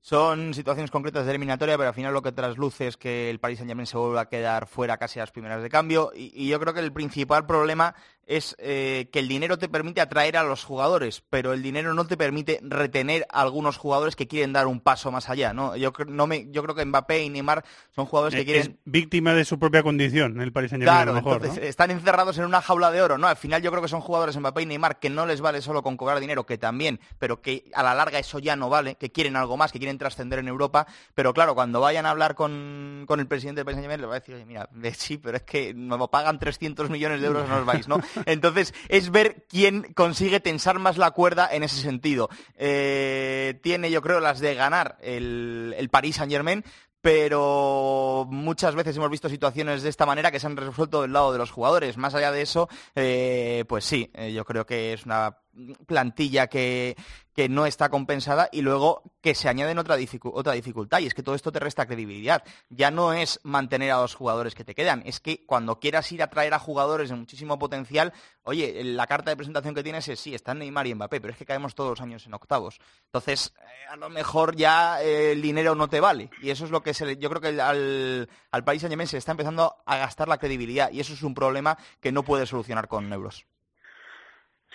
Son 0.05 0.53
situaciones 0.53 0.90
concretas 0.90 1.24
de 1.24 1.30
eliminatoria, 1.30 1.78
pero 1.78 1.90
al 1.90 1.94
final 1.94 2.12
lo 2.12 2.22
que 2.22 2.32
trasluce 2.32 2.88
es 2.88 2.96
que 2.96 3.30
el 3.30 3.38
Paris 3.38 3.59
Saint-Germain 3.59 3.86
se 3.86 3.96
vuelve 3.96 4.18
a 4.18 4.28
quedar 4.28 4.66
fuera 4.66 4.98
casi 4.98 5.20
a 5.20 5.22
las 5.22 5.30
primeras 5.30 5.62
de 5.62 5.70
cambio. 5.70 6.11
Y, 6.12 6.32
y 6.34 6.48
yo 6.48 6.59
creo 6.59 6.74
que 6.74 6.80
el 6.80 6.92
principal 6.92 7.46
problema 7.46 7.94
es 8.27 8.55
eh, 8.59 9.09
que 9.12 9.18
el 9.18 9.29
dinero 9.29 9.59
te 9.59 9.68
permite 9.68 10.01
atraer 10.01 10.37
a 10.37 10.43
los 10.45 10.64
jugadores, 10.64 11.23
pero 11.31 11.53
el 11.53 11.62
dinero 11.62 11.93
no 11.95 12.07
te 12.07 12.16
permite 12.16 12.61
retener 12.62 13.27
a 13.31 13.41
algunos 13.43 13.77
jugadores 13.77 14.16
que 14.16 14.29
quieren 14.29 14.53
dar 14.53 14.66
un 14.66 14.81
paso 14.81 15.11
más 15.11 15.29
allá. 15.29 15.53
¿no? 15.53 15.77
Yo, 15.77 15.93
no 16.07 16.27
me, 16.27 16.51
yo 16.51 16.62
creo 16.62 16.75
que 16.75 16.85
Mbappé 16.85 17.25
y 17.25 17.31
Neymar 17.31 17.64
son 17.95 18.07
jugadores 18.07 18.35
que 18.35 18.43
Eh, 18.43 18.45
quieren 18.45 18.62
Es 18.62 18.79
víctima 18.85 19.35
de 19.35 19.45
su 19.45 19.59
propia 19.59 19.83
condición, 19.83 20.41
el 20.41 20.53
Paris 20.53 20.70
Saint 20.70 20.85
Germain 20.85 20.97
Claro, 21.05 21.11
a 21.12 21.14
lo 21.14 21.20
mejor. 21.23 21.37
entonces 21.43 21.62
¿no? 21.62 21.68
están 21.68 21.91
encerrados 21.91 22.39
en 22.39 22.45
una 22.45 22.62
jaula 22.62 22.91
de 22.91 23.03
oro, 23.03 23.18
¿no? 23.18 23.27
Al 23.27 23.37
final 23.37 23.61
yo 23.62 23.70
creo 23.70 23.83
que 23.83 23.89
son 23.89 24.01
jugadores 24.01 24.37
Mbappé 24.37 24.62
y 24.62 24.66
Neymar 24.66 24.99
que 24.99 25.11
no 25.11 25.27
les 25.27 25.41
vale 25.41 25.61
solo 25.61 25.83
con 25.83 25.97
cobrar 25.97 26.20
dinero, 26.20 26.47
que 26.47 26.59
también, 26.59 27.01
pero 27.18 27.43
que 27.43 27.64
a 27.75 27.83
la 27.83 27.95
larga 27.95 28.18
eso 28.18 28.39
ya 28.39 28.57
no 28.57 28.68
vale, 28.68 28.95
que 28.95 29.11
quieren 29.11 29.37
algo 29.37 29.57
más, 29.57 29.73
que 29.73 29.79
quieren 29.79 29.99
trascender 29.99 30.39
en 30.39 30.49
Europa, 30.49 30.87
pero 31.14 31.35
claro, 31.35 31.55
cuando 31.55 31.81
vayan 31.81 32.07
a 32.07 32.11
hablar 32.11 32.35
con, 32.35 33.05
con 33.07 33.20
el 33.20 33.27
presidente 33.27 33.59
del 33.61 33.64
Paris 33.64 33.77
Saint-Germain 33.77 34.01
le 34.01 34.07
va 34.07 34.14
a 34.16 34.20
decir, 34.20 34.35
oye, 34.35 34.45
mira, 34.45 34.68
sí, 34.95 35.18
pero 35.18 35.37
es 35.37 35.43
que 35.43 35.75
nos 35.75 36.09
pagan 36.09 36.39
300 36.39 36.89
millones 36.91 37.20
de 37.20 37.27
euros, 37.27 37.49
no 37.49 37.57
os 37.59 37.64
vais, 37.66 37.89
¿no? 37.89 38.01
Entonces 38.27 38.75
es 38.89 39.11
ver 39.11 39.47
quién 39.49 39.93
consigue 39.95 40.41
tensar 40.41 40.79
más 40.79 40.99
la 40.99 41.11
cuerda 41.13 41.49
en 41.51 41.63
ese 41.63 41.81
sentido. 41.81 42.29
Eh, 42.57 43.59
tiene, 43.63 43.91
yo 43.91 44.03
creo, 44.03 44.21
las 44.21 44.41
de 44.41 44.55
ganar 44.55 44.99
el, 45.03 45.75
el 45.77 45.89
Paris 45.89 46.17
Saint-Germain, 46.17 46.65
pero 47.03 48.27
muchas 48.31 48.77
veces 48.77 48.97
hemos 48.97 49.11
visto 49.11 49.29
situaciones 49.29 49.83
de 49.83 49.89
esta 49.89 50.07
manera 50.07 50.31
que 50.31 50.39
se 50.39 50.47
han 50.47 50.57
resuelto 50.57 51.03
del 51.03 51.13
lado 51.13 51.33
de 51.33 51.39
los 51.39 51.51
jugadores. 51.51 51.97
Más 51.97 52.15
allá 52.15 52.31
de 52.31 52.43
eso, 52.43 52.69
eh, 52.95 53.65
pues 53.69 53.85
sí, 53.85 54.11
eh, 54.15 54.33
yo 54.33 54.45
creo 54.45 54.65
que 54.65 54.93
es 54.93 55.05
una 55.05 55.37
plantilla 55.86 56.46
que, 56.46 56.96
que 57.34 57.48
no 57.48 57.66
está 57.66 57.88
compensada 57.88 58.48
y 58.53 58.62
luego 58.62 59.03
que 59.20 59.34
se 59.34 59.48
añade 59.48 59.72
en 59.72 59.78
otra, 59.78 59.96
otra 60.32 60.53
dificultad 60.55 60.98
y 61.00 61.07
es 61.07 61.14
que 61.14 61.22
todo 61.22 61.34
esto 61.34 61.53
te 61.53 61.59
resta 61.61 61.86
credibilidad. 61.86 62.42
Ya 62.70 62.90
no 62.90 63.12
es 63.12 63.40
mantener 63.42 63.90
a 63.92 64.00
los 64.00 64.14
jugadores 64.14 64.55
que 64.55 64.64
te 64.64 64.74
quedan, 64.74 65.03
es 65.07 65.20
que 65.20 65.44
cuando 65.46 65.78
quieras 65.78 66.11
ir 66.12 66.22
a 66.22 66.30
traer 66.30 66.55
a 66.55 66.59
jugadores 66.59 67.11
de 67.11 67.16
muchísimo 67.16 67.59
potencial, 67.59 68.12
oye, 68.44 68.82
la 68.84 69.07
carta 69.07 69.30
de 69.30 69.36
presentación 69.36 69.74
que 69.74 69.82
tienes 69.82 70.09
es 70.09 70.20
sí, 70.20 70.34
están 70.34 70.59
Neymar 70.59 70.86
y 70.86 70.94
Mbappé, 70.94 71.20
pero 71.20 71.32
es 71.32 71.38
que 71.38 71.46
caemos 71.46 71.74
todos 71.74 71.90
los 71.90 72.00
años 72.00 72.26
en 72.26 72.34
octavos. 72.34 72.78
Entonces, 73.07 73.53
eh, 73.61 73.86
a 73.90 73.96
lo 73.96 74.09
mejor 74.11 74.57
ya 74.57 75.03
eh, 75.03 75.32
el 75.32 75.42
dinero 75.42 75.74
no 75.74 75.88
te 75.88 76.00
vale 76.00 76.30
y 76.40 76.50
eso 76.50 76.64
es 76.64 76.70
lo 76.70 76.82
que 76.82 76.94
se 76.94 77.07
le- 77.07 77.16
yo 77.18 77.28
creo 77.28 77.40
que 77.40 77.61
al, 77.61 78.28
al 78.50 78.64
país 78.64 78.80
Saint-Germain 78.82 79.07
se 79.09 79.18
está 79.18 79.32
empezando 79.32 79.76
a 79.86 79.96
gastar 79.98 80.28
la 80.28 80.38
credibilidad 80.38 80.90
y 80.90 81.00
eso 81.00 81.12
es 81.12 81.22
un 81.22 81.34
problema 81.34 81.76
que 82.00 82.12
no 82.12 82.22
puede 82.22 82.46
solucionar 82.46 82.88
con 82.88 83.12
euros. 83.12 83.44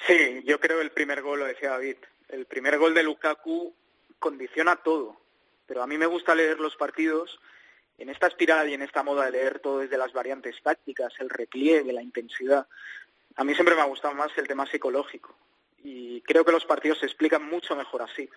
Sí, 0.06 0.44
yo 0.46 0.60
creo 0.60 0.82
el 0.82 0.92
primer 0.92 1.22
gol, 1.22 1.40
lo 1.40 1.46
decía 1.46 1.72
David, 1.72 1.98
el 2.30 2.46
primer 2.46 2.78
gol 2.78 2.94
de 2.94 3.04
Lukaku 3.04 3.74
condiciona 4.20 4.76
todo, 4.78 5.20
pero 5.66 5.82
a 5.82 5.88
mí 5.88 5.98
me 5.98 6.06
gusta 6.06 6.36
leer 6.36 6.60
los 6.60 6.76
partidos 6.76 7.40
en 7.98 8.10
esta 8.10 8.28
espiral 8.28 8.70
y 8.70 8.74
en 8.74 8.84
esta 8.84 9.04
moda 9.04 9.26
de 9.26 9.32
leer 9.32 9.60
todo 9.60 9.80
desde 9.80 9.98
las 9.98 10.14
variantes 10.14 10.56
tácticas, 10.62 11.14
el 11.20 11.30
repliegue, 11.30 11.92
la 11.92 12.04
intensidad. 12.04 12.68
A 13.36 13.44
mí 13.44 13.54
siempre 13.56 13.76
me 13.76 13.82
ha 13.82 13.86
gustado 13.86 14.14
más 14.14 14.32
el 14.38 14.48
tema 14.48 14.66
psicológico 14.68 15.36
y 15.84 16.22
creo 16.22 16.46
que 16.46 16.52
los 16.52 16.66
partidos 16.66 17.00
se 17.00 17.06
explican 17.06 17.44
mucho 17.44 17.76
mejor 17.76 18.04
así. 18.04 18.30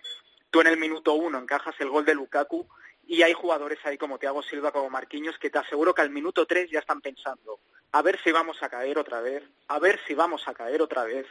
Tú 0.49 0.61
en 0.61 0.67
el 0.67 0.77
minuto 0.77 1.13
uno 1.13 1.39
encajas 1.39 1.75
el 1.79 1.89
gol 1.89 2.05
de 2.05 2.15
Lukaku 2.15 2.67
y 3.05 3.21
hay 3.23 3.33
jugadores 3.33 3.79
ahí 3.83 3.97
como 3.97 4.19
Thiago 4.19 4.41
Silva, 4.43 4.71
como 4.71 4.89
Marquinhos, 4.89 5.37
que 5.37 5.49
te 5.49 5.59
aseguro 5.59 5.93
que 5.93 6.01
al 6.01 6.09
minuto 6.09 6.45
tres 6.45 6.69
ya 6.69 6.79
están 6.79 7.01
pensando, 7.01 7.59
a 7.91 8.01
ver 8.01 8.19
si 8.23 8.31
vamos 8.31 8.61
a 8.63 8.69
caer 8.69 8.97
otra 8.97 9.21
vez, 9.21 9.43
a 9.67 9.79
ver 9.79 9.99
si 10.07 10.13
vamos 10.13 10.47
a 10.47 10.53
caer 10.53 10.81
otra 10.81 11.03
vez. 11.03 11.27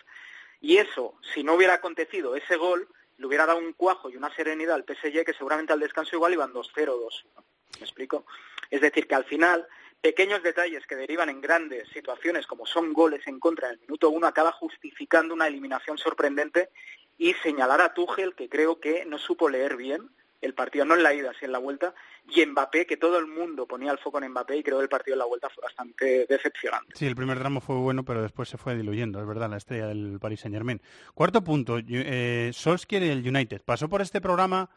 Y 0.60 0.76
eso, 0.76 1.14
si 1.32 1.42
no 1.42 1.54
hubiera 1.54 1.74
acontecido 1.74 2.36
ese 2.36 2.56
gol, 2.56 2.88
le 3.16 3.26
hubiera 3.26 3.46
dado 3.46 3.58
un 3.58 3.72
cuajo 3.72 4.10
y 4.10 4.16
una 4.16 4.34
serenidad 4.34 4.74
al 4.74 4.84
PSG 4.84 5.24
que 5.24 5.34
seguramente 5.34 5.72
al 5.72 5.80
descanso 5.80 6.16
igual 6.16 6.32
iban 6.32 6.52
2-0, 6.52 6.72
2-1. 6.74 7.44
¿Me 7.78 7.86
explico? 7.86 8.26
Es 8.70 8.80
decir, 8.80 9.06
que 9.06 9.14
al 9.14 9.24
final, 9.24 9.66
pequeños 10.00 10.42
detalles 10.42 10.86
que 10.86 10.96
derivan 10.96 11.28
en 11.28 11.40
grandes 11.40 11.88
situaciones 11.90 12.46
como 12.46 12.66
son 12.66 12.92
goles 12.92 13.26
en 13.26 13.38
contra 13.38 13.68
en 13.68 13.74
el 13.74 13.80
minuto 13.80 14.10
uno 14.10 14.26
acaba 14.26 14.52
justificando 14.52 15.34
una 15.34 15.46
eliminación 15.46 15.98
sorprendente 15.98 16.70
y 17.18 17.34
señalar 17.34 17.80
a 17.80 17.92
Tuchel 17.92 18.34
que 18.34 18.48
creo 18.48 18.80
que 18.80 19.04
no 19.04 19.18
supo 19.18 19.48
leer 19.48 19.76
bien 19.76 20.10
el 20.40 20.54
partido, 20.54 20.84
no 20.84 20.94
en 20.94 21.02
la 21.02 21.14
ida, 21.14 21.32
sino 21.34 21.46
en 21.46 21.52
la 21.52 21.58
vuelta, 21.58 21.94
y 22.28 22.44
Mbappé, 22.44 22.86
que 22.86 22.96
todo 22.96 23.18
el 23.18 23.26
mundo 23.26 23.66
ponía 23.66 23.92
el 23.92 23.98
foco 23.98 24.22
en 24.22 24.30
Mbappé 24.30 24.56
y 24.58 24.62
creo 24.62 24.78
que 24.78 24.84
el 24.84 24.88
partido 24.88 25.14
en 25.14 25.20
la 25.20 25.26
vuelta 25.26 25.48
fue 25.50 25.62
bastante 25.62 26.26
decepcionante. 26.28 26.94
Sí, 26.94 27.06
el 27.06 27.16
primer 27.16 27.38
tramo 27.38 27.60
fue 27.60 27.76
bueno, 27.76 28.04
pero 28.04 28.22
después 28.22 28.48
se 28.48 28.56
fue 28.56 28.76
diluyendo, 28.76 29.20
es 29.20 29.26
verdad, 29.26 29.50
la 29.50 29.56
estrella 29.56 29.86
del 29.86 30.18
Paris 30.20 30.40
Saint 30.40 30.54
Germain. 30.54 30.80
Cuarto 31.14 31.42
punto, 31.42 31.78
eh, 31.78 32.50
Solskjaer 32.52 33.02
y 33.02 33.08
el 33.08 33.26
United. 33.26 33.62
Pasó 33.64 33.88
por 33.88 34.02
este 34.02 34.20
programa, 34.20 34.70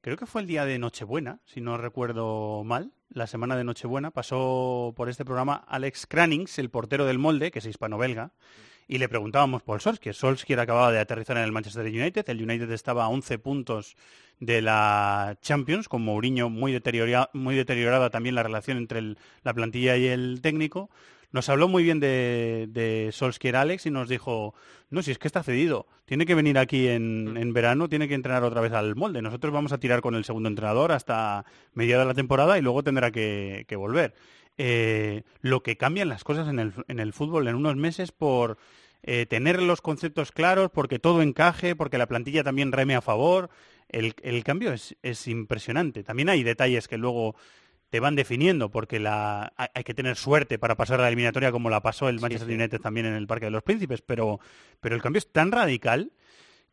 creo 0.00 0.16
que 0.16 0.26
fue 0.26 0.42
el 0.42 0.46
día 0.46 0.64
de 0.64 0.78
Nochebuena, 0.78 1.40
si 1.44 1.60
no 1.60 1.76
recuerdo 1.78 2.62
mal, 2.64 2.92
la 3.10 3.26
semana 3.26 3.56
de 3.56 3.64
Nochebuena, 3.64 4.10
pasó 4.10 4.92
por 4.96 5.08
este 5.08 5.24
programa 5.24 5.64
Alex 5.68 6.06
Cranings, 6.06 6.58
el 6.58 6.70
portero 6.70 7.04
del 7.06 7.18
molde, 7.18 7.50
que 7.50 7.58
es 7.58 7.66
hispano-belga, 7.66 8.32
y 8.92 8.98
le 8.98 9.08
preguntábamos 9.08 9.62
por 9.62 9.80
Solskjaer. 9.80 10.14
Solskjaer 10.14 10.60
acababa 10.60 10.92
de 10.92 10.98
aterrizar 10.98 11.38
en 11.38 11.44
el 11.44 11.52
Manchester 11.52 11.86
United, 11.86 12.28
el 12.28 12.42
United 12.42 12.70
estaba 12.72 13.04
a 13.04 13.08
11 13.08 13.38
puntos 13.38 13.96
de 14.38 14.60
la 14.60 15.38
Champions, 15.40 15.88
con 15.88 16.02
Mourinho 16.02 16.50
muy, 16.50 16.72
deteriora, 16.72 17.30
muy 17.32 17.54
deteriorada 17.54 18.10
también 18.10 18.34
la 18.34 18.42
relación 18.42 18.76
entre 18.76 18.98
el, 18.98 19.18
la 19.44 19.54
plantilla 19.54 19.96
y 19.96 20.08
el 20.08 20.40
técnico. 20.42 20.90
Nos 21.30 21.48
habló 21.48 21.68
muy 21.68 21.84
bien 21.84 22.00
de, 22.00 22.66
de 22.68 23.08
Solskjaer 23.12 23.56
Alex 23.56 23.86
y 23.86 23.90
nos 23.90 24.10
dijo, 24.10 24.54
no, 24.90 25.02
si 25.02 25.10
es 25.10 25.18
que 25.18 25.26
está 25.26 25.42
cedido, 25.42 25.86
tiene 26.04 26.26
que 26.26 26.34
venir 26.34 26.58
aquí 26.58 26.86
en, 26.88 27.38
en, 27.38 27.54
verano, 27.54 27.88
tiene 27.88 28.08
que 28.08 28.14
entrenar 28.14 28.44
otra 28.44 28.60
vez 28.60 28.74
al 28.74 28.94
molde. 28.94 29.22
Nosotros 29.22 29.54
vamos 29.54 29.72
a 29.72 29.78
tirar 29.78 30.02
con 30.02 30.14
el 30.14 30.26
segundo 30.26 30.50
entrenador 30.50 30.92
hasta 30.92 31.46
mediada 31.72 32.02
de 32.02 32.08
la 32.08 32.14
temporada 32.14 32.58
y 32.58 32.60
luego 32.60 32.82
tendrá 32.82 33.10
que, 33.10 33.64
que 33.66 33.76
volver. 33.76 34.12
Eh, 34.58 35.22
lo 35.40 35.62
que 35.62 35.78
cambian 35.78 36.10
las 36.10 36.24
cosas 36.24 36.46
en 36.48 36.58
el, 36.58 36.74
en 36.88 37.00
el 37.00 37.14
fútbol 37.14 37.48
en 37.48 37.54
unos 37.54 37.76
meses 37.76 38.12
por 38.12 38.58
eh, 39.02 39.26
tener 39.26 39.60
los 39.60 39.80
conceptos 39.80 40.32
claros, 40.32 40.70
porque 40.72 40.98
todo 40.98 41.22
encaje, 41.22 41.74
porque 41.74 41.98
la 41.98 42.06
plantilla 42.06 42.44
también 42.44 42.72
reme 42.72 42.94
a 42.94 43.00
favor. 43.00 43.50
El, 43.88 44.14
el 44.22 44.44
cambio 44.44 44.72
es, 44.72 44.96
es, 45.02 45.26
impresionante. 45.28 46.04
También 46.04 46.28
hay 46.28 46.42
detalles 46.42 46.88
que 46.88 46.98
luego 46.98 47.34
te 47.90 48.00
van 48.00 48.14
definiendo, 48.14 48.70
porque 48.70 48.98
la, 48.98 49.52
hay 49.56 49.84
que 49.84 49.92
tener 49.92 50.16
suerte 50.16 50.58
para 50.58 50.76
pasar 50.76 50.98
a 50.98 51.02
la 51.02 51.08
eliminatoria 51.08 51.52
como 51.52 51.68
la 51.68 51.82
pasó 51.82 52.08
el 52.08 52.20
Manchester 52.20 52.48
sí, 52.48 52.54
sí. 52.54 52.58
United 52.58 52.80
también 52.80 53.04
en 53.04 53.14
el 53.14 53.26
Parque 53.26 53.46
de 53.46 53.50
los 53.50 53.62
Príncipes, 53.62 54.00
pero, 54.00 54.40
pero 54.80 54.94
el 54.94 55.02
cambio 55.02 55.18
es 55.18 55.30
tan 55.30 55.52
radical 55.52 56.12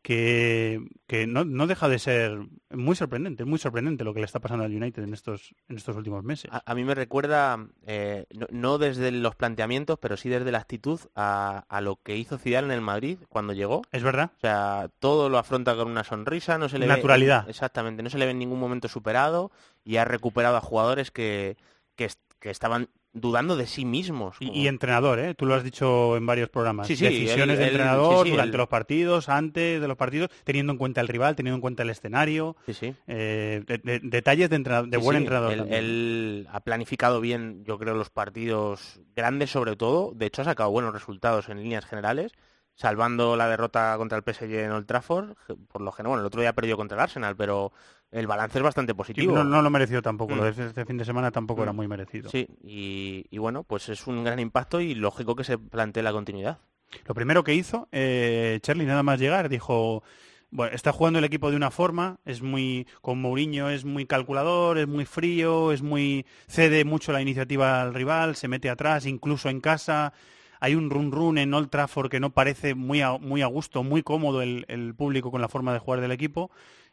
que, 0.02 0.80
que 1.06 1.26
no, 1.26 1.44
no, 1.44 1.66
deja 1.66 1.88
de 1.88 1.98
ser 1.98 2.38
muy 2.70 2.96
sorprendente, 2.96 3.44
muy 3.44 3.58
sorprendente 3.58 4.04
lo 4.04 4.14
que 4.14 4.20
le 4.20 4.26
está 4.26 4.40
pasando 4.40 4.64
al 4.64 4.74
United 4.74 5.02
en 5.02 5.12
estos, 5.12 5.54
en 5.68 5.76
estos 5.76 5.96
últimos 5.96 6.24
meses. 6.24 6.50
A, 6.52 6.62
a 6.64 6.74
mí 6.74 6.84
me 6.84 6.94
recuerda, 6.94 7.66
eh, 7.86 8.26
no, 8.30 8.46
no, 8.50 8.78
desde 8.78 9.10
los 9.10 9.36
planteamientos, 9.36 9.98
pero 9.98 10.16
sí 10.16 10.28
desde 10.28 10.52
la 10.52 10.58
actitud 10.58 11.00
a, 11.14 11.64
a, 11.68 11.80
lo 11.80 11.96
que 11.96 12.16
hizo 12.16 12.38
Zidane 12.38 12.68
en 12.68 12.72
el 12.72 12.80
Madrid 12.80 13.18
cuando 13.28 13.52
llegó. 13.52 13.82
Es 13.92 14.02
verdad. 14.02 14.30
O 14.36 14.40
sea, 14.40 14.90
todo 15.00 15.28
lo 15.28 15.38
afronta 15.38 15.76
con 15.76 15.88
una 15.90 16.04
sonrisa, 16.04 16.56
no 16.56 16.68
se 16.68 16.78
le 16.78 16.86
Naturalidad. 16.86 17.44
ve... 17.44 17.50
Exactamente, 17.50 18.02
no 18.02 18.08
se 18.10 18.18
le 18.18 18.24
ve 18.24 18.30
en 18.30 18.38
ningún 18.38 18.60
momento 18.60 18.88
superado 18.88 19.50
y 19.84 19.96
ha 19.96 20.04
recuperado 20.06 20.56
a 20.56 20.60
jugadores 20.62 21.10
que, 21.10 21.56
que, 21.94 22.08
que 22.38 22.50
estaban 22.50 22.88
dudando 23.12 23.56
de 23.56 23.66
sí 23.66 23.84
mismos. 23.84 24.38
Como... 24.38 24.52
Y, 24.52 24.60
y, 24.60 24.68
entrenador, 24.68 25.18
¿eh? 25.18 25.34
Tú 25.34 25.46
lo 25.46 25.54
has 25.54 25.64
dicho 25.64 26.16
en 26.16 26.26
varios 26.26 26.48
programas. 26.48 26.86
Sí, 26.86 26.96
sí, 26.96 27.04
Decisiones 27.04 27.58
el, 27.58 27.64
de 27.64 27.66
entrenador 27.68 28.24
sí, 28.24 28.30
durante 28.30 28.54
el... 28.54 28.58
los 28.58 28.68
partidos, 28.68 29.28
antes 29.28 29.80
de 29.80 29.88
los 29.88 29.96
partidos, 29.96 30.30
teniendo 30.44 30.72
en 30.72 30.78
cuenta 30.78 31.00
el 31.00 31.08
rival, 31.08 31.36
teniendo 31.36 31.56
en 31.56 31.60
cuenta 31.60 31.82
el 31.82 31.90
escenario. 31.90 32.56
Sí, 32.66 32.74
sí. 32.74 32.94
Eh, 33.06 33.62
de, 33.66 33.78
de, 33.78 34.00
detalles 34.02 34.50
de, 34.50 34.56
entrenador, 34.56 34.88
de 34.88 34.96
buen 34.96 35.16
entrenador. 35.16 35.52
Él, 35.52 35.66
él, 35.72 36.48
ha 36.50 36.60
planificado 36.60 37.20
bien, 37.20 37.64
yo 37.64 37.78
creo, 37.78 37.94
los 37.94 38.10
partidos 38.10 39.00
grandes 39.14 39.50
sobre 39.50 39.76
todo. 39.76 40.12
De 40.14 40.26
hecho, 40.26 40.42
ha 40.42 40.44
sacado 40.44 40.70
buenos 40.70 40.92
resultados 40.92 41.48
en 41.48 41.62
líneas 41.62 41.84
generales 41.84 42.32
salvando 42.80 43.36
la 43.36 43.46
derrota 43.46 43.94
contra 43.98 44.16
el 44.16 44.24
PSG 44.24 44.54
en 44.54 44.72
Old 44.72 44.86
Trafford, 44.86 45.34
por 45.68 45.82
lo 45.82 45.92
general, 45.92 46.12
bueno, 46.12 46.20
el 46.22 46.26
otro 46.26 46.40
día 46.40 46.54
perdió 46.54 46.78
contra 46.78 46.96
el 46.96 47.02
Arsenal, 47.02 47.36
pero 47.36 47.72
el 48.10 48.26
balance 48.26 48.58
es 48.58 48.64
bastante 48.64 48.94
positivo. 48.94 49.32
Sí, 49.32 49.38
no, 49.38 49.44
no, 49.44 49.62
lo 49.62 49.70
mereció 49.70 50.02
tampoco, 50.02 50.34
mm. 50.34 50.38
lo 50.38 50.44
de 50.44 50.66
este 50.66 50.84
fin 50.84 50.96
de 50.96 51.04
semana 51.04 51.30
tampoco 51.30 51.60
mm. 51.60 51.64
era 51.64 51.72
muy 51.72 51.88
merecido. 51.88 52.30
Sí, 52.30 52.48
y, 52.62 53.26
y, 53.30 53.38
bueno, 53.38 53.62
pues 53.62 53.88
es 53.88 54.06
un 54.06 54.24
gran 54.24 54.38
impacto 54.38 54.80
y 54.80 54.94
lógico 54.94 55.36
que 55.36 55.44
se 55.44 55.58
plantee 55.58 56.02
la 56.02 56.12
continuidad. 56.12 56.58
Lo 57.06 57.14
primero 57.14 57.44
que 57.44 57.54
hizo, 57.54 57.88
eh, 57.92 58.58
Charlie, 58.62 58.84
nada 58.84 59.02
más 59.02 59.20
llegar, 59.20 59.48
dijo, 59.48 60.02
bueno, 60.50 60.74
está 60.74 60.92
jugando 60.92 61.20
el 61.20 61.24
equipo 61.24 61.50
de 61.50 61.56
una 61.56 61.70
forma, 61.70 62.18
es 62.24 62.42
muy, 62.42 62.86
con 63.00 63.20
Mourinho 63.20 63.70
es 63.70 63.84
muy 63.84 64.06
calculador, 64.06 64.78
es 64.78 64.88
muy 64.88 65.04
frío, 65.04 65.70
es 65.70 65.82
muy, 65.82 66.26
cede 66.48 66.84
mucho 66.84 67.12
la 67.12 67.22
iniciativa 67.22 67.80
al 67.80 67.94
rival, 67.94 68.34
se 68.34 68.48
mete 68.48 68.68
atrás, 68.68 69.06
incluso 69.06 69.48
en 69.48 69.60
casa, 69.60 70.12
hay 70.58 70.74
un 70.74 70.90
run 70.90 71.12
run 71.12 71.38
en 71.38 71.54
Old 71.54 71.70
Trafford 71.70 72.10
que 72.10 72.18
no 72.18 72.30
parece 72.30 72.74
muy 72.74 73.00
a, 73.02 73.12
muy 73.12 73.42
a 73.42 73.46
gusto, 73.46 73.84
muy 73.84 74.02
cómodo 74.02 74.42
el, 74.42 74.64
el 74.68 74.94
público 74.94 75.30
con 75.30 75.40
la 75.40 75.48
forma 75.48 75.72
de 75.72 75.78
jugar 75.78 76.00
del 76.00 76.12
equipo. 76.12 76.50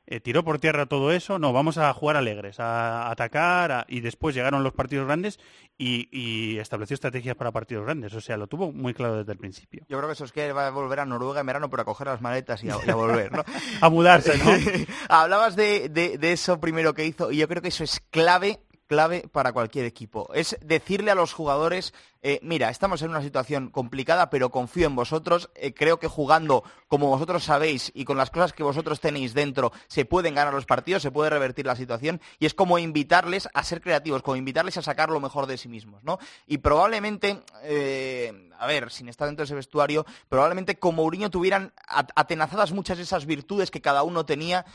Eh, 0.09 0.21
tiró 0.21 0.41
por 0.41 0.57
tierra 0.57 0.85
todo 0.85 1.11
eso, 1.11 1.37
no, 1.37 1.51
vamos 1.51 1.77
a 1.77 1.93
jugar 1.93 2.15
alegres, 2.15 2.61
a, 2.61 3.11
atacar, 3.11 3.73
a, 3.73 3.85
y 3.89 3.99
después 3.99 4.33
llegaron 4.33 4.63
los 4.63 4.71
partidos 4.71 5.05
grandes 5.05 5.37
y, 5.77 6.07
y, 6.11 6.59
estableció 6.59 6.93
estrategias 6.93 7.35
para 7.35 7.51
partidos 7.51 7.83
grandes, 7.83 8.13
o 8.13 8.21
sea, 8.21 8.37
lo 8.37 8.47
tuvo 8.47 8.71
muy 8.71 8.93
claro 8.93 9.17
desde 9.17 9.33
el 9.33 9.37
principio. 9.37 9.85
Yo 9.89 9.97
creo 9.97 10.07
que 10.07 10.13
eso 10.13 10.23
es 10.23 10.31
que 10.31 10.53
va 10.53 10.67
a 10.67 10.69
volver 10.71 11.01
a 11.01 11.05
Noruega 11.05 11.41
en 11.41 11.47
verano 11.47 11.69
para 11.69 11.83
coger 11.83 12.07
las 12.07 12.21
maletas 12.21 12.63
y 12.63 12.69
a, 12.69 12.77
y 12.87 12.89
a 12.89 12.95
volver, 12.95 13.33
¿no? 13.33 13.43
a 13.81 13.89
mudarse, 13.89 14.37
¿no? 14.37 14.45
Hablabas 15.09 15.57
de, 15.57 15.89
de, 15.89 16.17
de 16.17 16.31
eso 16.31 16.57
primero 16.61 16.93
que 16.93 17.03
hizo, 17.03 17.29
y 17.29 17.37
yo 17.39 17.49
creo 17.49 17.61
que 17.61 17.67
eso 17.67 17.83
es 17.83 17.99
clave 18.09 18.61
clave 18.87 19.27
para 19.31 19.51
cualquier 19.51 19.85
equipo. 19.85 20.33
Es 20.33 20.57
decirle 20.61 21.11
a 21.11 21.15
los 21.15 21.33
jugadores, 21.33 21.93
eh, 22.21 22.39
mira, 22.41 22.69
estamos 22.69 23.01
en 23.01 23.09
una 23.09 23.21
situación 23.21 23.69
complicada, 23.69 24.29
pero 24.29 24.49
confío 24.49 24.87
en 24.87 24.95
vosotros. 24.95 25.49
Eh, 25.55 25.73
creo 25.73 25.99
que 25.99 26.07
jugando 26.07 26.63
como 26.87 27.07
vosotros 27.07 27.43
sabéis 27.43 27.91
y 27.93 28.05
con 28.05 28.17
las 28.17 28.29
cosas 28.29 28.53
que 28.53 28.63
vosotros 28.63 28.99
tenéis 28.99 29.33
dentro, 29.33 29.71
se 29.87 30.05
pueden 30.05 30.35
ganar 30.35 30.53
los 30.53 30.65
partidos, 30.65 31.01
se 31.01 31.11
puede 31.11 31.29
revertir 31.29 31.65
la 31.65 31.75
situación. 31.75 32.21
Y 32.39 32.45
es 32.45 32.53
como 32.53 32.79
invitarles 32.79 33.47
a 33.53 33.63
ser 33.63 33.81
creativos, 33.81 34.23
como 34.23 34.35
invitarles 34.35 34.77
a 34.77 34.81
sacar 34.81 35.09
lo 35.09 35.19
mejor 35.19 35.47
de 35.47 35.57
sí 35.57 35.67
mismos, 35.67 36.03
¿no? 36.03 36.19
Y 36.47 36.59
probablemente, 36.59 37.41
eh, 37.63 38.49
a 38.57 38.67
ver, 38.67 38.91
sin 38.91 39.09
estar 39.09 39.27
dentro 39.27 39.43
de 39.43 39.47
ese 39.47 39.55
vestuario, 39.55 40.05
probablemente 40.29 40.79
como 40.79 41.03
Mourinho 41.03 41.29
tuvieran 41.29 41.73
atenazadas 42.15 42.71
muchas 42.71 42.97
de 42.97 43.03
esas 43.03 43.25
virtudes 43.25 43.69
que 43.69 43.81
cada 43.81 44.03
uno 44.03 44.25
tenía 44.25 44.65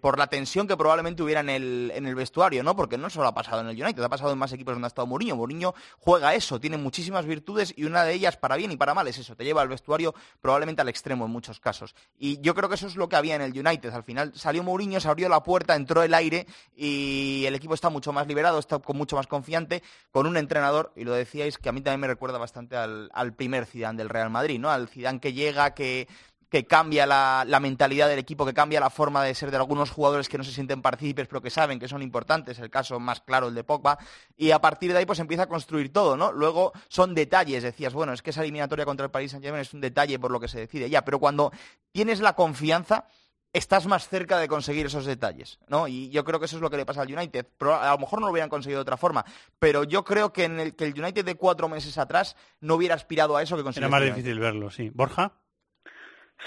por 0.00 0.18
la 0.18 0.26
tensión 0.26 0.66
que 0.66 0.76
probablemente 0.76 1.22
hubiera 1.22 1.40
en 1.40 1.50
el, 1.50 1.92
en 1.94 2.06
el 2.06 2.14
vestuario, 2.14 2.62
¿no? 2.62 2.74
Porque 2.74 2.98
no 2.98 3.08
solo 3.10 3.28
ha 3.28 3.34
pasado 3.34 3.60
en 3.60 3.68
el 3.68 3.80
United, 3.80 4.02
ha 4.02 4.08
pasado 4.08 4.32
en 4.32 4.38
más 4.38 4.52
equipos 4.52 4.74
donde 4.74 4.86
ha 4.86 4.88
estado 4.88 5.06
Mourinho. 5.06 5.36
Mourinho 5.36 5.74
juega 5.98 6.34
eso, 6.34 6.47
tiene 6.58 6.78
muchísimas 6.78 7.26
virtudes 7.26 7.74
y 7.76 7.84
una 7.84 8.04
de 8.04 8.14
ellas, 8.14 8.36
para 8.36 8.56
bien 8.56 8.72
y 8.72 8.76
para 8.76 8.94
mal, 8.94 9.06
es 9.08 9.18
eso, 9.18 9.36
te 9.36 9.44
lleva 9.44 9.62
al 9.62 9.68
vestuario 9.68 10.14
probablemente 10.40 10.80
al 10.80 10.88
extremo 10.88 11.26
en 11.26 11.30
muchos 11.30 11.60
casos. 11.60 11.94
Y 12.18 12.40
yo 12.40 12.54
creo 12.54 12.68
que 12.68 12.76
eso 12.76 12.86
es 12.86 12.96
lo 12.96 13.08
que 13.08 13.16
había 13.16 13.34
en 13.34 13.42
el 13.42 13.52
United. 13.52 13.92
Al 13.92 14.04
final 14.04 14.32
salió 14.34 14.62
Mourinho, 14.62 15.00
se 15.00 15.08
abrió 15.08 15.28
la 15.28 15.42
puerta, 15.42 15.76
entró 15.76 16.02
el 16.02 16.14
aire 16.14 16.46
y 16.74 17.44
el 17.46 17.54
equipo 17.54 17.74
está 17.74 17.90
mucho 17.90 18.12
más 18.12 18.26
liberado, 18.26 18.58
está 18.58 18.78
con 18.78 18.96
mucho 18.96 19.16
más 19.16 19.26
confiante, 19.26 19.82
con 20.10 20.26
un 20.26 20.36
entrenador, 20.36 20.92
y 20.96 21.04
lo 21.04 21.12
decíais, 21.12 21.58
que 21.58 21.68
a 21.68 21.72
mí 21.72 21.82
también 21.82 22.00
me 22.00 22.06
recuerda 22.06 22.38
bastante 22.38 22.76
al, 22.76 23.10
al 23.12 23.34
primer 23.34 23.66
Zidane 23.66 23.98
del 23.98 24.08
Real 24.08 24.30
Madrid, 24.30 24.58
¿no? 24.58 24.70
Al 24.70 24.88
Zidane 24.88 25.20
que 25.20 25.32
llega, 25.32 25.74
que 25.74 26.08
que 26.48 26.66
cambia 26.66 27.06
la, 27.06 27.44
la, 27.46 27.60
mentalidad 27.60 28.08
del 28.08 28.18
equipo, 28.18 28.46
que 28.46 28.54
cambia 28.54 28.80
la 28.80 28.90
forma 28.90 29.22
de 29.22 29.34
ser 29.34 29.50
de 29.50 29.58
algunos 29.58 29.90
jugadores 29.90 30.28
que 30.28 30.38
no 30.38 30.44
se 30.44 30.52
sienten 30.52 30.80
partícipes, 30.80 31.28
pero 31.28 31.42
que 31.42 31.50
saben 31.50 31.78
que 31.78 31.88
son 31.88 32.02
importantes, 32.02 32.58
el 32.58 32.70
caso 32.70 32.98
más 32.98 33.20
claro, 33.20 33.48
el 33.48 33.54
de 33.54 33.64
Pogba, 33.64 33.98
y 34.36 34.50
a 34.50 34.60
partir 34.60 34.92
de 34.92 34.98
ahí 34.98 35.06
pues 35.06 35.18
empieza 35.18 35.44
a 35.44 35.48
construir 35.48 35.92
todo, 35.92 36.16
¿no? 36.16 36.32
Luego 36.32 36.72
son 36.88 37.14
detalles, 37.14 37.62
decías, 37.62 37.92
bueno, 37.92 38.12
es 38.12 38.22
que 38.22 38.30
esa 38.30 38.42
eliminatoria 38.42 38.86
contra 38.86 39.04
el 39.04 39.10
Paris 39.10 39.32
Saint-Germain 39.32 39.62
es 39.62 39.74
un 39.74 39.80
detalle 39.80 40.18
por 40.18 40.30
lo 40.30 40.40
que 40.40 40.48
se 40.48 40.60
decide, 40.60 40.88
ya, 40.88 41.04
pero 41.04 41.18
cuando 41.18 41.52
tienes 41.92 42.20
la 42.20 42.34
confianza, 42.34 43.06
estás 43.52 43.86
más 43.86 44.08
cerca 44.08 44.38
de 44.38 44.48
conseguir 44.48 44.86
esos 44.86 45.04
detalles, 45.04 45.58
¿no? 45.68 45.88
Y 45.88 46.10
yo 46.10 46.24
creo 46.24 46.38
que 46.38 46.46
eso 46.46 46.56
es 46.56 46.62
lo 46.62 46.70
que 46.70 46.76
le 46.76 46.86
pasa 46.86 47.02
al 47.02 47.12
United. 47.12 47.46
Pero 47.56 47.74
a 47.74 47.92
lo 47.92 47.98
mejor 47.98 48.20
no 48.20 48.26
lo 48.26 48.32
hubieran 48.32 48.50
conseguido 48.50 48.78
de 48.78 48.82
otra 48.82 48.96
forma, 48.96 49.24
pero 49.58 49.84
yo 49.84 50.04
creo 50.04 50.32
que 50.32 50.44
en 50.44 50.60
el 50.60 50.76
que 50.76 50.84
el 50.84 50.98
United 50.98 51.24
de 51.24 51.34
cuatro 51.34 51.68
meses 51.68 51.96
atrás 51.98 52.36
no 52.60 52.74
hubiera 52.74 52.94
aspirado 52.94 53.36
a 53.36 53.42
eso 53.42 53.56
que 53.56 53.62
consiguió. 53.62 53.88
Era 53.88 53.96
más 53.96 54.04
difícil 54.04 54.38
verlo, 54.38 54.70
sí. 54.70 54.90
Borja. 54.90 55.32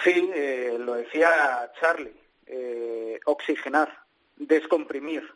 Sí, 0.03 0.31
eh, 0.33 0.77
lo 0.79 0.95
decía 0.95 1.71
Charlie, 1.79 2.15
eh, 2.45 3.19
oxigenar, 3.25 4.05
descomprimir. 4.35 5.29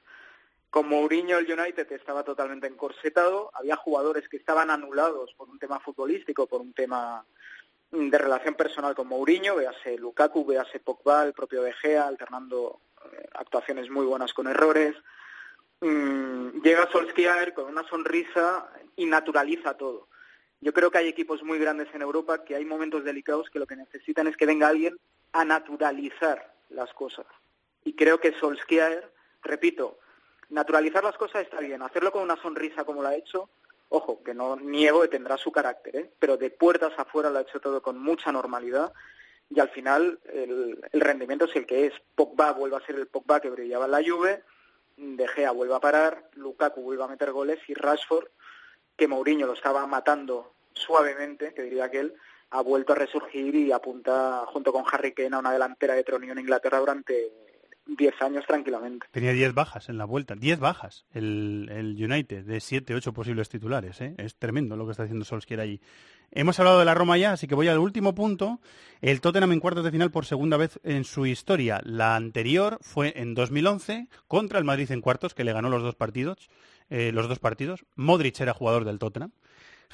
Con 0.70 0.90
Mourinho 0.90 1.38
el 1.38 1.52
United 1.52 1.90
estaba 1.92 2.24
totalmente 2.24 2.68
encorsetado, 2.68 3.52
había 3.54 3.76
jugadores 3.76 4.28
que 4.28 4.38
estaban 4.38 4.70
anulados 4.70 5.34
por 5.38 5.50
un 5.50 5.60
tema 5.60 5.80
futbolístico, 5.80 6.48
por 6.48 6.62
un 6.62 6.74
tema 6.74 7.24
de 7.92 8.18
relación 8.18 8.56
personal 8.56 8.96
con 8.96 9.08
Mourinho, 9.08 9.56
véase 9.56 9.98
Lukaku, 9.98 10.46
véase 10.46 10.80
Pogba, 10.80 11.24
el 11.24 11.34
propio 11.34 11.62
De 11.62 11.72
Gea, 11.74 12.08
alternando 12.08 12.82
eh, 13.14 13.30
actuaciones 13.36 13.90
muy 13.90 14.06
buenas 14.06 14.34
con 14.34 14.48
errores. 14.48 14.96
Mm, 15.80 16.62
llega 16.62 16.92
Solskjaer 16.92 17.54
con 17.54 17.66
una 17.66 17.88
sonrisa 17.88 18.68
y 18.96 19.06
naturaliza 19.06 19.78
todo. 19.78 20.08
Yo 20.66 20.74
creo 20.74 20.90
que 20.90 20.98
hay 20.98 21.08
equipos 21.08 21.44
muy 21.44 21.60
grandes 21.60 21.88
en 21.94 22.02
Europa 22.02 22.44
que 22.44 22.56
hay 22.56 22.66
momentos 22.66 23.04
delicados 23.04 23.52
que 23.52 23.60
lo 23.60 23.68
que 23.68 23.76
necesitan 23.76 24.26
es 24.26 24.36
que 24.36 24.48
venga 24.48 24.68
alguien 24.68 24.98
a 25.32 25.46
naturalizar 25.46 26.56
las 26.72 26.92
cosas. 26.92 27.28
Y 27.84 27.94
creo 27.94 28.20
que 28.20 28.34
Solskjaer, 28.40 29.08
repito, 29.44 30.00
naturalizar 30.50 31.04
las 31.04 31.18
cosas 31.18 31.44
está 31.44 31.60
bien, 31.60 31.84
hacerlo 31.84 32.12
con 32.12 32.24
una 32.24 32.42
sonrisa 32.42 32.84
como 32.84 33.04
lo 33.04 33.10
ha 33.10 33.16
hecho, 33.16 33.48
ojo, 33.90 34.24
que 34.24 34.34
no 34.34 34.56
niego 34.56 35.04
que 35.04 35.10
tendrá 35.10 35.38
su 35.38 35.52
carácter, 35.52 35.96
¿eh? 35.98 36.12
pero 36.18 36.36
de 36.36 36.50
puertas 36.50 36.94
afuera 36.98 37.30
lo 37.30 37.38
ha 37.38 37.44
hecho 37.44 37.60
todo 37.60 37.84
con 37.84 38.00
mucha 38.00 38.32
normalidad 38.32 38.92
y 39.52 39.60
al 39.60 39.70
final 39.70 40.18
el, 40.34 40.84
el 40.92 41.00
rendimiento 41.00 41.46
es 41.46 41.56
el 41.56 41.68
que 41.68 41.86
es. 41.86 41.94
Pogba 42.16 42.54
vuelve 42.54 42.78
a 42.78 42.86
ser 42.88 42.96
el 42.96 43.06
Pogba 43.06 43.40
que 43.40 43.52
brillaba 43.52 43.86
en 43.86 43.92
la 43.92 44.04
Juve, 44.04 44.42
De 44.98 45.28
Gea 45.28 45.52
vuelve 45.52 45.76
a 45.76 45.80
parar, 45.80 46.28
Lukaku 46.34 46.82
vuelve 46.82 47.04
a 47.04 47.08
meter 47.08 47.32
goles 47.32 47.60
y 47.68 47.76
Rashford, 47.76 48.30
que 48.98 49.08
Mourinho 49.08 49.46
lo 49.46 49.54
estaba 49.54 49.86
matando 49.86 50.55
suavemente, 50.76 51.54
que 51.54 51.64
diría 51.64 51.86
aquel, 51.86 52.14
ha 52.52 52.62
vuelto 52.62 52.94
a 52.94 52.96
resurgir 52.96 53.56
y 53.56 53.72
apunta 53.72 54.46
junto 54.48 54.72
con 54.72 54.84
Harry 54.92 55.14
Kane 55.14 55.36
a 55.36 55.40
una 55.40 55.52
delantera 55.52 55.96
de 55.96 56.04
troneo 56.04 56.32
en 56.34 56.40
Inglaterra 56.40 56.80
durante 56.80 57.32
10 57.86 58.22
años 58.22 58.46
tranquilamente. 58.48 59.08
Tenía 59.12 59.32
10 59.32 59.54
bajas 59.54 59.90
en 59.90 59.98
la 59.98 60.06
vuelta, 60.06 60.36
10 60.36 60.60
bajas 60.60 61.06
el, 61.14 61.70
el 61.72 62.04
United, 62.04 62.44
de 62.44 62.60
7, 62.60 62.96
8 62.96 63.14
posibles 63.14 63.50
titulares. 63.50 64.02
¿eh? 64.02 64.16
Es 64.18 64.36
tremendo 64.38 64.76
lo 64.76 64.86
que 64.86 64.92
está 64.92 65.04
haciendo 65.04 65.26
Solskjaer 65.26 65.60
allí. 65.60 65.82
Hemos 66.32 66.60
hablado 66.60 66.80
de 66.80 66.86
la 66.86 66.94
Roma 66.94 67.18
ya, 67.18 67.34
así 67.34 67.48
que 67.48 67.56
voy 67.56 67.68
al 67.68 67.78
último 67.78 68.16
punto. 68.16 68.60
El 69.02 69.22
Tottenham 69.22 69.52
en 69.52 69.60
cuartos 69.60 69.84
de 69.84 69.92
final 69.92 70.12
por 70.12 70.26
segunda 70.26 70.58
vez 70.58 70.80
en 70.84 71.04
su 71.04 71.26
historia. 71.26 71.82
La 71.84 72.16
anterior 72.16 72.80
fue 72.82 73.14
en 73.16 73.36
2011 73.36 74.08
contra 74.28 74.60
el 74.60 74.66
Madrid 74.66 74.92
en 74.92 75.02
cuartos, 75.02 75.34
que 75.34 75.44
le 75.44 75.54
ganó 75.54 75.70
los 75.70 75.84
dos 75.84 75.96
partidos. 75.96 76.50
Eh, 76.90 77.12
los 77.12 77.28
dos 77.28 77.40
partidos. 77.40 77.86
Modric 77.96 78.40
era 78.42 78.54
jugador 78.54 78.86
del 78.86 79.00
Tottenham. 79.00 79.32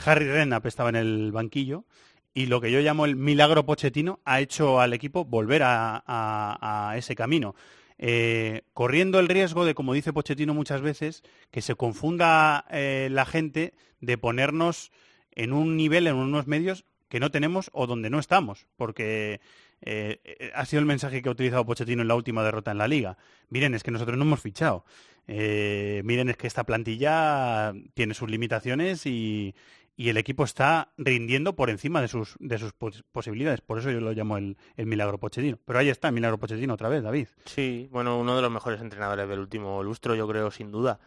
Harry 0.06 0.26
Redknapp 0.26 0.66
estaba 0.66 0.90
en 0.90 0.96
el 0.96 1.32
banquillo 1.32 1.86
y 2.34 2.46
lo 2.46 2.62
que 2.62 2.72
yo 2.72 2.80
llamo 2.80 3.06
el 3.06 3.16
milagro 3.16 3.66
Pochettino 3.66 4.20
ha 4.26 4.40
hecho 4.40 4.80
al 4.80 4.94
equipo 4.94 5.26
volver 5.26 5.62
a, 5.66 6.94
ese 6.96 7.16
camino. 7.16 7.56
Eh, 7.98 8.64
corriendo 8.74 9.20
el 9.20 9.28
riesgo 9.28 9.64
de, 9.66 9.76
como 9.76 9.94
dice 9.94 10.14
Pochettino 10.14 10.54
muchas 10.54 10.82
veces, 10.82 11.24
que 11.52 11.62
se 11.62 11.76
confunda 11.76 12.66
eh, 12.72 13.10
la 13.12 13.26
gente 13.26 13.74
de 14.00 14.18
ponernos 14.18 14.92
en 15.34 15.54
un 15.54 15.78
nivel, 15.78 16.08
en 16.08 16.16
unos 16.16 16.48
medios 16.48 16.86
que 17.10 17.20
no 17.20 17.30
tenemos 17.30 17.70
o 17.74 17.86
donde 17.86 18.10
no 18.10 18.18
estamos, 18.18 18.66
porque 18.78 19.42
eh, 19.82 20.52
ha 20.56 20.66
sido 20.66 20.80
el 20.80 20.86
mensaje 20.86 21.22
que 21.22 21.30
ha 21.30 21.34
utilizado 21.34 21.66
Pochettino 21.66 22.02
en 22.02 22.08
la 22.08 22.16
última 22.16 22.44
derrota 22.44 22.72
en 22.72 22.78
la 22.78 22.88
liga. 22.88 23.18
Miren, 23.50 23.76
es 23.76 23.84
que 23.84 23.92
nosotros 23.92 24.18
no 24.18 24.24
hemos 24.24 24.40
fichado. 24.40 24.86
Miren, 25.28 26.30
es 26.30 26.38
que 26.38 26.48
esta 26.48 26.64
plantilla 26.64 27.74
tiene 27.94 28.14
sus 28.14 28.30
limitaciones 28.30 29.06
y, 29.06 29.54
y 29.96 30.10
el 30.10 30.18
equipo 30.18 30.44
está 30.44 30.94
rindiendo 30.98 31.56
por 31.56 31.70
encima 31.70 32.02
de 32.02 32.08
sus, 32.08 32.36
de 32.40 32.58
sus 32.58 32.74
pos- 32.74 33.04
posibilidades. 33.12 33.62
Por 33.62 33.78
eso 33.80 33.92
yo 33.92 34.00
lo 34.02 34.14
llamo 34.14 34.38
el, 34.38 34.58
el 34.78 34.86
milagro 34.88 35.20
Pochettino. 35.20 35.60
Pero 35.66 35.80
ahí 35.80 35.90
está, 35.90 36.08
el 36.08 36.14
milagro 36.16 36.38
Pochettino 36.40 36.74
otra 36.74 36.90
vez, 36.90 37.04
David. 37.04 37.28
Sí, 37.46 37.88
bueno, 37.92 38.18
uno 38.20 38.36
de 38.36 38.42
los 38.42 38.52
mejores 38.52 38.82
entrenadores 38.82 39.28
del 39.30 39.40
último 39.40 39.84
lustro, 39.84 40.16
yo 40.16 40.28
creo, 40.28 40.50
sin 40.52 40.72
duda. 40.72 41.00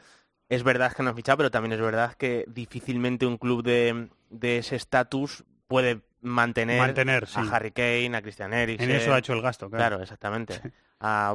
Es 0.48 0.62
verdad 0.62 0.92
que 0.94 1.02
no 1.02 1.10
ha 1.10 1.14
fichado, 1.14 1.38
pero 1.38 1.50
también 1.50 1.72
es 1.72 1.80
verdad 1.80 2.14
que 2.14 2.44
difícilmente 2.46 3.26
un 3.26 3.38
club 3.38 3.62
de, 3.64 4.08
de 4.30 4.58
ese 4.58 4.76
estatus 4.76 5.44
puede 5.66 6.02
mantener, 6.20 6.78
Mantener, 6.78 7.26
sí. 7.26 7.38
a 7.38 7.42
Harry 7.56 7.70
Kane, 7.72 8.16
a 8.16 8.22
Christian 8.22 8.52
Eriksen. 8.52 8.90
En 8.90 8.96
eso 8.96 9.12
ha 9.14 9.18
hecho 9.18 9.32
el 9.32 9.42
gasto, 9.42 9.68
claro. 9.70 9.88
Claro, 9.96 10.02
exactamente. 10.02 10.60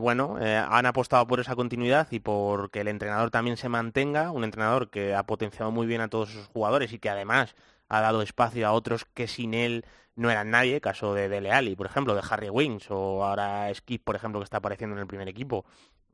Bueno, 0.02 0.38
eh, 0.42 0.56
han 0.58 0.86
apostado 0.86 1.28
por 1.28 1.40
esa 1.40 1.56
continuidad 1.56 2.08
y 2.12 2.20
por 2.20 2.72
que 2.72 2.82
el 2.82 2.88
entrenador 2.88 3.30
también 3.30 3.58
se 3.58 3.70
mantenga, 3.70 4.32
un 4.32 4.44
entrenador 4.44 4.90
que 4.90 5.14
ha 5.14 5.24
potenciado 5.24 5.72
muy 5.72 5.86
bien 5.86 6.02
a 6.02 6.08
todos 6.08 6.30
sus 6.30 6.48
jugadores 6.48 6.92
y 6.94 7.00
que 7.00 7.10
además 7.10 7.56
ha 7.88 8.02
dado 8.02 8.22
espacio 8.22 8.68
a 8.68 8.72
otros 8.72 9.06
que 9.06 9.28
sin 9.28 9.54
él 9.54 9.86
no 10.16 10.30
eran 10.30 10.50
nadie, 10.52 10.82
caso 10.82 11.14
de 11.14 11.30
Dele 11.30 11.52
Alli, 11.52 11.76
por 11.76 11.86
ejemplo, 11.86 12.14
de 12.16 12.22
Harry 12.30 12.50
Wings 12.50 12.88
o 12.90 13.24
ahora 13.24 13.74
Skip, 13.74 14.04
por 14.04 14.16
ejemplo, 14.16 14.40
que 14.40 14.44
está 14.44 14.58
apareciendo 14.58 14.96
en 14.96 15.02
el 15.02 15.08
primer 15.08 15.28
equipo. 15.30 15.66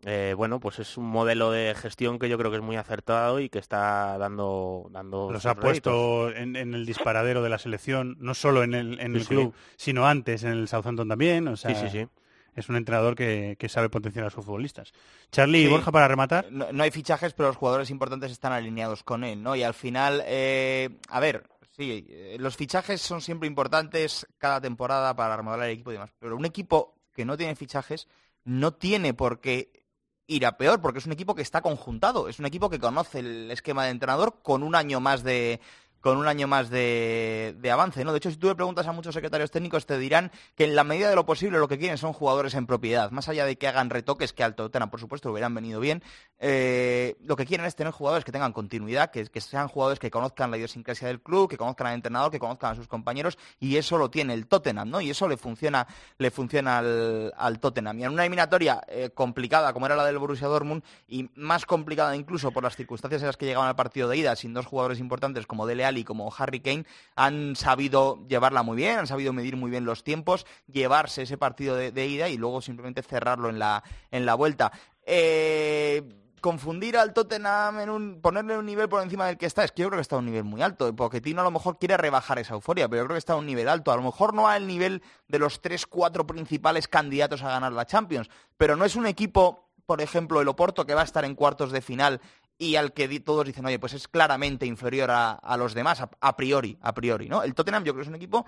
Eh, 0.03 0.35
bueno, 0.37 0.59
pues 0.59 0.77
es 0.79 0.97
un 0.97 1.05
modelo 1.05 1.49
de 1.49 1.73
gestión 1.75 2.19
que 2.19 2.29
yo 2.29 2.37
creo 2.37 2.51
que 2.51 2.57
es 2.57 2.63
muy 2.63 2.75
acertado 2.75 3.39
y 3.39 3.49
que 3.49 3.57
está 3.59 4.17
dando 4.19 4.87
dando 4.91 5.31
Los 5.31 5.45
ha 5.47 5.55
puesto 5.55 6.29
en, 6.29 6.55
en 6.55 6.75
el 6.75 6.85
disparadero 6.85 7.41
de 7.41 7.49
la 7.49 7.57
selección, 7.57 8.15
no 8.19 8.35
solo 8.35 8.61
en 8.63 8.73
el, 8.75 8.99
en 8.99 9.13
Sí, 9.13 9.17
el 9.17 9.21
sí. 9.23 9.27
club, 9.29 9.53
sino 9.77 10.05
antes 10.07 10.43
en 10.43 10.51
el 10.51 10.67
Southampton 10.67 11.07
también. 11.07 11.47
O 11.47 11.55
sea, 11.57 11.73
Sí, 11.73 11.89
sí, 11.89 12.01
sí. 12.01 12.07
Es 12.55 12.69
un 12.69 12.77
entrenador 12.77 13.15
que, 13.15 13.57
que 13.59 13.69
sabe 13.69 13.89
potenciar 13.89 14.25
a 14.25 14.29
sus 14.29 14.45
futbolistas. 14.45 14.93
Charlie 15.31 15.65
y. 15.65 15.67
Borja 15.67 15.91
para 15.91 16.07
rematar. 16.07 16.51
No, 16.51 16.71
no 16.71 16.83
hay 16.83 16.91
fichajes, 16.91 17.33
pero 17.33 17.49
los 17.49 17.57
jugadores 17.57 17.89
importantes 17.89 18.31
están 18.31 18.53
alineados 18.53 19.03
con 19.03 19.23
él, 19.23 19.43
¿no? 19.43 19.55
Y 19.55 19.63
al 19.63 19.73
final, 19.73 20.23
eh, 20.25 20.89
a 21.09 21.19
ver, 21.19 21.43
sí, 21.75 22.05
eh, 22.09 22.37
los 22.39 22.55
fichajes 22.55 23.01
son 23.01 23.21
siempre 23.21 23.47
importantes 23.47 24.25
cada 24.37 24.61
temporada 24.61 25.15
para 25.15 25.35
remodelar 25.35 25.67
el 25.67 25.75
equipo 25.75 25.91
y 25.91 25.95
demás, 25.95 26.11
pero 26.17 26.37
un 26.37 26.45
equipo 26.45 26.95
que 27.13 27.25
no 27.25 27.37
tiene 27.37 27.55
fichajes 27.55 28.07
no 28.45 28.73
tiene 28.73 29.13
por 29.13 29.39
qué 29.39 29.85
ir 30.27 30.45
a 30.45 30.57
peor, 30.57 30.81
porque 30.81 30.99
es 30.99 31.05
un 31.05 31.11
equipo 31.11 31.35
que 31.35 31.41
está 31.41 31.61
conjuntado, 31.61 32.27
es 32.27 32.39
un 32.39 32.45
equipo 32.45 32.69
que 32.69 32.79
conoce 32.79 33.19
el 33.19 33.51
esquema 33.51 33.85
de 33.85 33.91
entrenador 33.91 34.41
con 34.41 34.63
un 34.63 34.75
año 34.75 34.99
más 34.99 35.23
de 35.23 35.59
con 36.05 36.17
un 36.17 36.27
año 36.27 36.47
más 36.47 36.69
de, 36.69 37.57
avance, 37.73 38.05
¿no? 38.05 38.11
De 38.11 38.19
hecho, 38.19 38.29
si 38.29 38.37
tú 38.37 38.45
le 38.45 38.53
preguntas 38.53 38.85
a 38.85 38.91
muchos 38.91 39.15
secretarios 39.15 39.49
técnicos, 39.49 39.87
te 39.87 39.97
dirán 39.97 40.31
que 40.53 40.65
en 40.65 40.75
la 40.75 40.83
medida 40.83 41.09
de 41.09 41.15
lo 41.15 41.25
posible 41.25 41.57
lo 41.57 41.67
que 41.67 41.79
quieren 41.79 41.97
son 41.97 42.13
jugadores 42.13 42.53
en 42.53 42.67
propiedad. 42.67 43.09
Más 43.09 43.27
allá 43.27 43.43
de 43.43 43.57
que 43.57 43.67
hagan 43.67 43.89
retoques, 43.89 44.31
que 44.31 44.43
al 44.43 44.53
Tottenham, 44.53 44.91
por 44.91 44.99
supuesto, 44.99 45.31
hubieran 45.31 45.55
venido 45.55 45.79
bien, 45.79 46.03
eh, 46.37 47.15
lo 47.23 47.35
que 47.35 47.47
quieren 47.47 47.65
es 47.65 47.75
tener 47.75 47.91
jugadores 47.91 48.23
que 48.23 48.31
tengan 48.31 48.53
continuidad, 48.53 49.09
que, 49.09 49.41
sean 49.41 49.67
jugadores 49.67 49.97
que 49.97 50.11
conozcan 50.11 50.51
la 50.51 50.57
idiosincrasia 50.57 51.07
del 51.07 51.21
club, 51.21 51.49
que 51.49 51.57
conozcan 51.57 51.87
al 51.87 51.95
entrenador, 51.95 52.29
que 52.29 52.37
conozcan 52.37 52.73
a 52.73 52.75
sus 52.75 52.87
compañeros, 52.87 53.39
y 53.59 53.77
eso 53.77 53.97
lo 53.97 54.11
tiene 54.11 54.35
el 54.35 54.45
Tottenham, 54.45 54.87
¿no? 54.87 55.01
Y 55.01 55.09
eso 55.09 55.27
le 55.27 55.37
funciona, 55.37 55.87
le 56.19 56.29
funciona 56.29 56.77
al, 56.77 57.33
al 57.35 57.59
Tottenham. 57.59 57.97
Y 57.97 58.03
en 58.03 58.11
una 58.11 58.21
eliminatoria 58.21 58.79
eh, 58.87 59.09
complicada, 59.11 59.73
como 59.73 59.87
era 59.87 59.95
la 59.95 60.05
del 60.05 60.19
Borussia 60.19 60.47
Dortmund, 60.47 60.83
y 61.07 61.31
más 61.33 61.65
complicada 61.65 62.15
incluso 62.15 62.51
por 62.51 62.61
las 62.61 62.75
circunstancias 62.75 63.23
en 63.23 63.27
las 63.29 63.37
que 63.37 63.47
llegaban 63.47 63.69
al 63.69 63.75
partido 63.75 64.07
de 64.07 64.17
ida, 64.17 64.35
sin 64.35 64.53
dos 64.53 64.67
jugadores 64.67 64.99
importantes 64.99 65.47
como 65.47 65.65
Dele 65.65 65.83
Alli 65.83 65.94
y 65.97 66.03
como 66.03 66.33
Harry 66.37 66.59
Kane, 66.59 66.85
han 67.15 67.55
sabido 67.55 68.25
llevarla 68.27 68.63
muy 68.63 68.77
bien, 68.77 68.99
han 68.99 69.07
sabido 69.07 69.33
medir 69.33 69.55
muy 69.55 69.71
bien 69.71 69.85
los 69.85 70.03
tiempos, 70.03 70.45
llevarse 70.67 71.23
ese 71.23 71.37
partido 71.37 71.75
de, 71.75 71.91
de 71.91 72.07
ida 72.07 72.29
y 72.29 72.37
luego 72.37 72.61
simplemente 72.61 73.01
cerrarlo 73.01 73.49
en 73.49 73.59
la, 73.59 73.83
en 74.11 74.25
la 74.25 74.35
vuelta. 74.35 74.71
Eh, 75.05 76.03
confundir 76.45 76.95
al 76.95 77.11
Tottenham 77.11 77.79
en 77.79 77.89
un 77.89 78.21
ponerle 78.21 78.55
un 78.55 78.67
nivel 78.67 78.87
por 78.87 79.01
encima 79.01 79.25
del 79.25 79.35
que 79.35 79.47
está, 79.47 79.63
es 79.63 79.71
que 79.71 79.81
yo 79.81 79.87
creo 79.87 79.97
que 79.97 80.03
está 80.03 80.15
a 80.15 80.19
un 80.19 80.27
nivel 80.27 80.43
muy 80.43 80.61
alto. 80.61 80.95
Pochettino 80.95 81.41
a 81.41 81.43
lo 81.43 81.49
mejor 81.49 81.79
quiere 81.79 81.97
rebajar 81.97 82.37
esa 82.37 82.53
euforia, 82.53 82.87
pero 82.87 83.01
yo 83.01 83.05
creo 83.05 83.15
que 83.15 83.19
está 83.19 83.33
a 83.33 83.37
un 83.37 83.47
nivel 83.47 83.67
alto. 83.67 83.91
A 83.91 83.95
lo 83.95 84.03
mejor 84.03 84.35
no 84.35 84.47
al 84.47 84.67
nivel 84.67 85.01
de 85.27 85.39
los 85.39 85.59
tres, 85.59 85.87
cuatro 85.87 86.27
principales 86.27 86.87
candidatos 86.87 87.41
a 87.41 87.49
ganar 87.49 87.73
la 87.73 87.87
Champions, 87.87 88.29
pero 88.57 88.75
no 88.75 88.85
es 88.85 88.95
un 88.95 89.07
equipo, 89.07 89.71
por 89.87 90.01
ejemplo, 90.01 90.39
el 90.39 90.47
Oporto 90.47 90.85
que 90.85 90.93
va 90.93 91.01
a 91.01 91.05
estar 91.05 91.25
en 91.25 91.33
cuartos 91.33 91.71
de 91.71 91.81
final 91.81 92.21
y 92.57 92.75
al 92.77 92.93
que 92.93 93.07
di- 93.07 93.19
todos 93.19 93.45
dicen, 93.45 93.65
oye, 93.65 93.79
pues 93.79 93.93
es 93.93 94.07
claramente 94.07 94.65
inferior 94.65 95.11
a, 95.11 95.33
a 95.33 95.57
los 95.57 95.73
demás, 95.73 96.01
a, 96.01 96.09
a 96.21 96.35
priori, 96.35 96.77
a 96.81 96.93
priori, 96.93 97.27
¿no? 97.29 97.43
El 97.43 97.53
Tottenham 97.55 97.83
yo 97.83 97.93
creo 97.93 98.01
que 98.03 98.03
es 98.03 98.09
un 98.09 98.15
equipo 98.15 98.45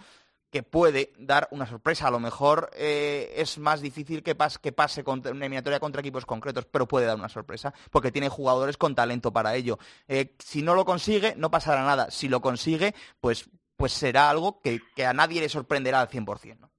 que 0.50 0.64
puede 0.64 1.12
dar 1.18 1.50
una 1.52 1.66
sorpresa. 1.66 2.08
A 2.08 2.12
lo 2.12 2.20
mejor 2.22 2.70
eh, 2.74 3.34
es 3.36 3.58
más 3.58 3.82
difícil 3.82 4.24
que, 4.24 4.38
pas- 4.38 4.58
que 4.60 4.72
pase 4.72 5.04
contra 5.04 5.32
una 5.34 5.42
eliminatoria 5.46 5.80
contra 5.82 6.00
equipos 6.00 6.26
concretos, 6.26 6.66
pero 6.66 6.88
puede 6.88 7.06
dar 7.06 7.18
una 7.18 7.28
sorpresa 7.28 7.74
porque 7.92 8.14
tiene 8.14 8.30
jugadores 8.30 8.78
con 8.78 8.96
talento 8.96 9.34
para 9.34 9.56
ello. 9.56 9.78
Eh, 10.08 10.36
si 10.40 10.62
no 10.62 10.74
lo 10.74 10.86
consigue, 10.86 11.34
no 11.36 11.52
pasará 11.52 11.84
nada. 11.84 12.10
Si 12.12 12.30
lo 12.30 12.40
consigue, 12.40 12.96
pues, 13.20 13.50
pues 13.76 13.92
será 13.92 14.30
algo 14.30 14.62
que, 14.62 14.80
que 14.96 15.06
a 15.06 15.12
nadie 15.12 15.42
le 15.42 15.50
sorprenderá 15.50 16.00
al 16.00 16.08
100%. 16.08 16.58
¿no? 16.60 16.72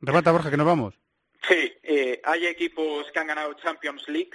Remata, 0.00 0.32
Borja, 0.32 0.50
que 0.50 0.56
nos 0.56 0.66
vamos. 0.66 0.94
Sí, 1.46 1.70
eh, 1.82 2.20
hay 2.24 2.46
equipos 2.46 3.04
que 3.12 3.18
han 3.18 3.26
ganado 3.26 3.52
Champions 3.54 4.08
League 4.08 4.30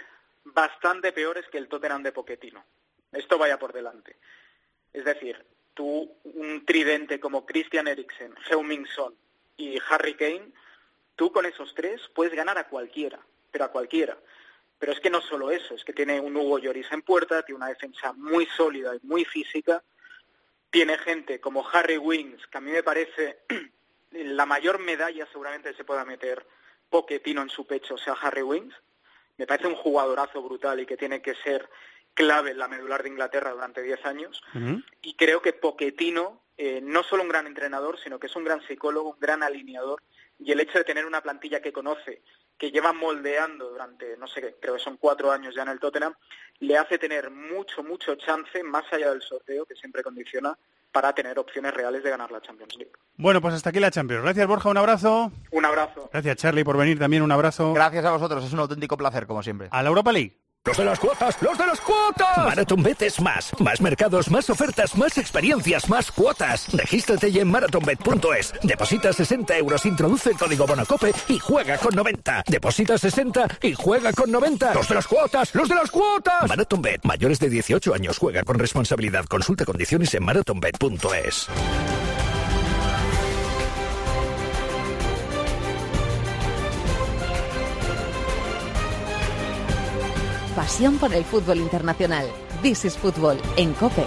bastante 0.53 1.11
peores 1.11 1.45
que 1.49 1.57
el 1.57 1.67
Tottenham 1.67 2.03
de 2.03 2.11
Pochettino. 2.11 2.63
Esto 3.11 3.37
vaya 3.37 3.57
por 3.57 3.73
delante. 3.73 4.17
Es 4.93 5.05
decir, 5.05 5.45
tú, 5.73 6.11
un 6.23 6.65
tridente 6.65 7.19
como 7.19 7.45
Christian 7.45 7.87
Eriksen, 7.87 8.33
Heung-Min 8.49 8.85
Son 8.87 9.15
y 9.57 9.79
Harry 9.89 10.15
Kane, 10.15 10.51
tú 11.15 11.31
con 11.31 11.45
esos 11.45 11.73
tres 11.73 12.01
puedes 12.13 12.33
ganar 12.33 12.57
a 12.57 12.67
cualquiera, 12.67 13.19
pero 13.51 13.65
a 13.65 13.71
cualquiera. 13.71 14.17
Pero 14.79 14.91
es 14.91 14.99
que 14.99 15.09
no 15.09 15.21
solo 15.21 15.51
eso, 15.51 15.73
es 15.73 15.83
que 15.83 15.93
tiene 15.93 16.19
un 16.19 16.35
Hugo 16.35 16.59
Lloris 16.59 16.91
en 16.91 17.01
puerta, 17.01 17.43
tiene 17.43 17.57
una 17.57 17.69
defensa 17.69 18.13
muy 18.13 18.45
sólida 18.45 18.95
y 18.95 18.99
muy 19.03 19.25
física, 19.25 19.83
tiene 20.69 20.97
gente 20.97 21.39
como 21.39 21.67
Harry 21.67 21.97
Wings, 21.97 22.45
que 22.47 22.57
a 22.57 22.61
mí 22.61 22.71
me 22.71 22.83
parece 22.83 23.39
la 24.11 24.45
mayor 24.45 24.79
medalla 24.79 25.27
seguramente 25.31 25.73
se 25.73 25.83
pueda 25.83 26.05
meter 26.05 26.45
Pochettino 26.89 27.41
en 27.41 27.49
su 27.49 27.65
pecho, 27.65 27.95
o 27.95 27.97
sea, 27.97 28.13
Harry 28.13 28.43
Wings. 28.43 28.75
Me 29.37 29.47
parece 29.47 29.67
un 29.67 29.75
jugadorazo 29.75 30.41
brutal 30.41 30.79
y 30.79 30.85
que 30.85 30.97
tiene 30.97 31.21
que 31.21 31.35
ser 31.35 31.69
clave 32.13 32.51
en 32.51 32.57
la 32.57 32.67
medular 32.67 33.03
de 33.03 33.09
Inglaterra 33.09 33.51
durante 33.51 33.81
10 33.83 34.05
años. 34.05 34.41
Y 35.01 35.13
creo 35.15 35.41
que 35.41 35.53
Pochettino, 35.53 36.41
eh, 36.57 36.81
no 36.81 37.03
solo 37.03 37.21
un 37.21 37.29
gran 37.29 37.45
entrenador, 37.45 37.99
sino 37.99 38.19
que 38.19 38.25
es 38.25 38.35
un 38.35 38.43
gran 38.43 38.61
psicólogo, 38.67 39.11
un 39.11 39.19
gran 39.19 39.43
alineador. 39.43 40.01
Y 40.39 40.51
el 40.51 40.59
hecho 40.59 40.79
de 40.79 40.83
tener 40.83 41.05
una 41.05 41.21
plantilla 41.21 41.61
que 41.61 41.71
conoce, 41.71 42.23
que 42.57 42.71
lleva 42.71 42.91
moldeando 42.91 43.69
durante, 43.69 44.17
no 44.17 44.27
sé, 44.27 44.41
qué, 44.41 44.55
creo 44.59 44.75
que 44.75 44.83
son 44.83 44.97
cuatro 44.97 45.31
años 45.31 45.53
ya 45.55 45.61
en 45.61 45.69
el 45.69 45.79
Tottenham, 45.79 46.15
le 46.59 46.77
hace 46.77 46.97
tener 46.97 47.29
mucho, 47.29 47.83
mucho 47.83 48.15
chance, 48.15 48.63
más 48.63 48.91
allá 48.91 49.11
del 49.11 49.21
sorteo, 49.21 49.65
que 49.65 49.75
siempre 49.75 50.01
condiciona, 50.01 50.57
para 50.91 51.13
tener 51.13 51.37
opciones 51.37 51.73
reales 51.73 52.03
de 52.03 52.09
ganar 52.09 52.31
la 52.31 52.41
Champions 52.41 52.75
League. 52.77 52.91
Bueno, 53.15 53.41
pues 53.41 53.53
hasta 53.53 53.69
aquí 53.69 53.79
la 53.79 53.91
Champions. 53.91 54.23
Gracias, 54.23 54.47
Borja, 54.47 54.69
un 54.69 54.77
abrazo. 54.77 55.31
Un 55.51 55.65
abrazo. 55.65 56.09
Gracias, 56.11 56.37
Charlie, 56.37 56.63
por 56.63 56.77
venir 56.77 56.99
también, 56.99 57.23
un 57.23 57.31
abrazo. 57.31 57.73
Gracias 57.73 58.05
a 58.05 58.11
vosotros, 58.11 58.43
es 58.43 58.53
un 58.53 58.59
auténtico 58.59 58.97
placer, 58.97 59.27
como 59.27 59.43
siempre. 59.43 59.67
A 59.71 59.83
la 59.83 59.89
Europa 59.89 60.11
League. 60.11 60.37
Los 60.67 60.75
de 60.75 60.83
las 60.83 60.99
cuotas, 60.99 61.41
los 61.41 61.57
de 61.57 61.65
las 61.65 61.79
cuotas. 61.79 62.37
MarathonBet 62.39 63.01
es 63.03 63.21
más. 63.21 63.57
Más 63.57 63.79
mercados, 63.79 64.29
más 64.29 64.49
ofertas, 64.49 64.97
más 64.97 65.17
experiencias, 65.17 65.87
más 65.87 66.11
cuotas. 66.11 66.67
Regístrate 66.73 67.31
ya 67.31 67.43
en 67.43 67.47
marathonbet.es. 67.49 68.53
Deposita 68.63 69.13
60 69.13 69.57
euros, 69.59 69.85
introduce 69.85 70.31
el 70.31 70.35
código 70.35 70.67
Bonacope 70.67 71.13
y 71.29 71.39
juega 71.39 71.77
con 71.77 71.95
90. 71.95 72.43
Deposita 72.47 72.97
60 72.97 73.47
y 73.61 73.75
juega 73.75 74.11
con 74.11 74.29
90. 74.29 74.73
Los 74.73 74.89
de 74.89 74.95
las 74.95 75.07
cuotas, 75.07 75.55
los 75.55 75.69
de 75.69 75.75
las 75.75 75.89
cuotas. 75.89 76.49
MarathonBet, 76.49 77.05
mayores 77.05 77.39
de 77.39 77.49
18 77.49 77.93
años, 77.93 78.17
juega 78.17 78.43
con 78.43 78.59
responsabilidad. 78.59 79.23
Consulta 79.23 79.63
condiciones 79.63 80.13
en 80.15 80.25
marathonbet.es. 80.25 81.47
Pasión 90.67 90.97
por 90.97 91.13
el 91.13 91.23
fútbol 91.23 91.59
internacional. 91.59 92.27
This 92.61 92.83
is 92.83 92.97
Fútbol 92.97 93.39
en 93.55 93.73
Cope. 93.75 94.03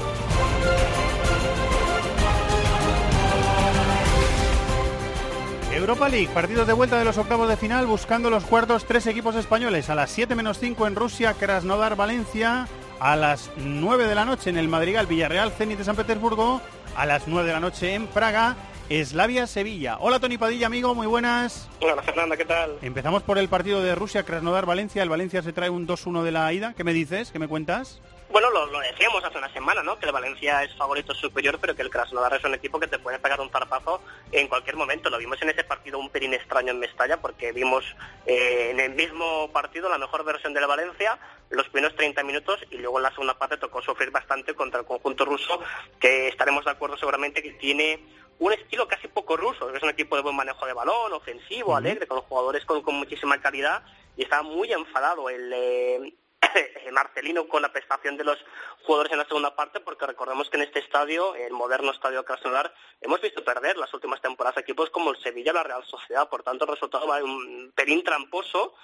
Europa 5.72 6.10
League, 6.10 6.28
partidos 6.34 6.66
de 6.66 6.74
vuelta 6.74 6.98
de 6.98 7.06
los 7.06 7.16
octavos 7.16 7.48
de 7.48 7.56
final, 7.56 7.86
buscando 7.86 8.28
los 8.28 8.44
cuartos 8.44 8.84
tres 8.84 9.06
equipos 9.06 9.36
españoles. 9.36 9.88
A 9.88 9.94
las 9.94 10.10
7 10.10 10.34
menos 10.34 10.58
5 10.58 10.86
en 10.86 10.96
Rusia, 10.96 11.32
Krasnodar, 11.32 11.96
Valencia. 11.96 12.68
A 13.00 13.16
las 13.16 13.50
9 13.56 14.06
de 14.06 14.14
la 14.14 14.26
noche 14.26 14.50
en 14.50 14.58
el 14.58 14.68
Madrigal, 14.68 15.06
Villarreal, 15.06 15.52
Zenit 15.52 15.78
de 15.78 15.84
San 15.84 15.96
Petersburgo. 15.96 16.60
A 16.94 17.06
las 17.06 17.26
9 17.26 17.46
de 17.46 17.54
la 17.54 17.60
noche 17.60 17.94
en 17.94 18.06
Praga, 18.06 18.54
Eslavia, 18.90 19.46
Sevilla. 19.46 19.98
Hola 20.00 20.18
Tony 20.18 20.36
Padilla, 20.36 20.66
amigo, 20.66 20.96
muy 20.96 21.06
buenas. 21.06 21.70
Hola 21.80 22.02
Fernanda, 22.02 22.36
¿qué 22.36 22.44
tal? 22.44 22.76
Empezamos 22.82 23.22
por 23.22 23.38
el 23.38 23.48
partido 23.48 23.80
de 23.84 23.94
Rusia, 23.94 24.24
Krasnodar, 24.24 24.66
Valencia. 24.66 25.00
El 25.04 25.08
Valencia 25.08 25.42
se 25.42 25.52
trae 25.52 25.70
un 25.70 25.86
2-1 25.86 26.24
de 26.24 26.32
la 26.32 26.52
ida. 26.52 26.74
¿Qué 26.76 26.82
me 26.82 26.92
dices? 26.92 27.30
¿Qué 27.30 27.38
me 27.38 27.46
cuentas? 27.46 28.00
Bueno, 28.32 28.50
lo, 28.50 28.66
lo, 28.66 28.80
decíamos 28.80 29.22
hace 29.24 29.38
una 29.38 29.52
semana, 29.52 29.84
¿no? 29.84 29.96
Que 29.96 30.06
el 30.06 30.12
Valencia 30.12 30.64
es 30.64 30.74
favorito 30.74 31.14
superior, 31.14 31.58
pero 31.60 31.76
que 31.76 31.82
el 31.82 31.90
Krasnodar 31.90 32.34
es 32.34 32.42
un 32.42 32.54
equipo 32.54 32.80
que 32.80 32.88
te 32.88 32.98
puede 32.98 33.20
pegar 33.20 33.40
un 33.40 33.50
zarpazo 33.50 34.02
en 34.32 34.48
cualquier 34.48 34.74
momento. 34.74 35.08
Lo 35.08 35.18
vimos 35.18 35.40
en 35.40 35.50
ese 35.50 35.62
partido 35.62 36.00
un 36.00 36.10
pelín 36.10 36.34
extraño 36.34 36.72
en 36.72 36.80
Mestalla, 36.80 37.16
porque 37.18 37.52
vimos 37.52 37.84
eh, 38.26 38.70
en 38.72 38.80
el 38.80 38.90
mismo 38.90 39.52
partido 39.52 39.88
la 39.88 39.98
mejor 39.98 40.24
versión 40.24 40.52
del 40.52 40.66
Valencia, 40.66 41.16
los 41.50 41.68
primeros 41.68 41.96
30 41.96 42.24
minutos, 42.24 42.58
y 42.72 42.78
luego 42.78 42.98
en 42.98 43.04
la 43.04 43.10
segunda 43.10 43.34
parte 43.34 43.56
tocó 43.56 43.82
sufrir 43.82 44.10
bastante 44.10 44.54
contra 44.54 44.80
el 44.80 44.86
conjunto 44.86 45.24
ruso, 45.24 45.60
que 46.00 46.26
estaremos 46.26 46.64
de 46.64 46.72
acuerdo 46.72 46.96
seguramente 46.96 47.40
que 47.40 47.52
tiene 47.52 48.00
un 48.40 48.52
estilo 48.52 48.88
casi 48.88 49.06
poco 49.08 49.36
ruso, 49.36 49.70
que 49.70 49.76
es 49.76 49.82
un 49.82 49.90
equipo 49.90 50.16
de 50.16 50.22
buen 50.22 50.34
manejo 50.34 50.66
de 50.66 50.72
balón, 50.72 51.12
ofensivo, 51.12 51.76
alegre, 51.76 52.06
con 52.06 52.22
jugadores 52.22 52.64
con, 52.64 52.82
con 52.82 52.96
muchísima 52.96 53.40
calidad, 53.40 53.82
y 54.16 54.22
estaba 54.22 54.42
muy 54.42 54.72
enfadado 54.72 55.30
el... 55.30 55.52
Eh, 55.52 56.14
Marcelino 56.92 57.46
con 57.48 57.62
la 57.62 57.72
prestación 57.72 58.16
de 58.16 58.24
los 58.24 58.38
jugadores 58.82 59.12
en 59.12 59.18
la 59.18 59.26
segunda 59.26 59.54
parte, 59.54 59.80
porque 59.80 60.06
recordemos 60.06 60.48
que 60.48 60.56
en 60.56 60.64
este 60.64 60.80
estadio, 60.80 61.34
el 61.34 61.52
moderno 61.52 61.92
estadio 61.92 62.24
Krasnodar, 62.24 62.74
hemos 63.00 63.20
visto 63.20 63.44
perder 63.44 63.76
las 63.76 63.92
últimas 63.94 64.20
temporadas 64.20 64.58
equipos 64.58 64.90
como 64.90 65.10
el 65.10 65.22
Sevilla 65.22 65.52
la 65.52 65.62
Real 65.62 65.84
Sociedad, 65.84 66.28
por 66.28 66.42
tanto 66.42 66.64
el 66.64 66.70
resultado 66.70 67.06
va 67.06 67.22
un 67.22 67.72
pelín 67.74 68.02
tramposo 68.02 68.74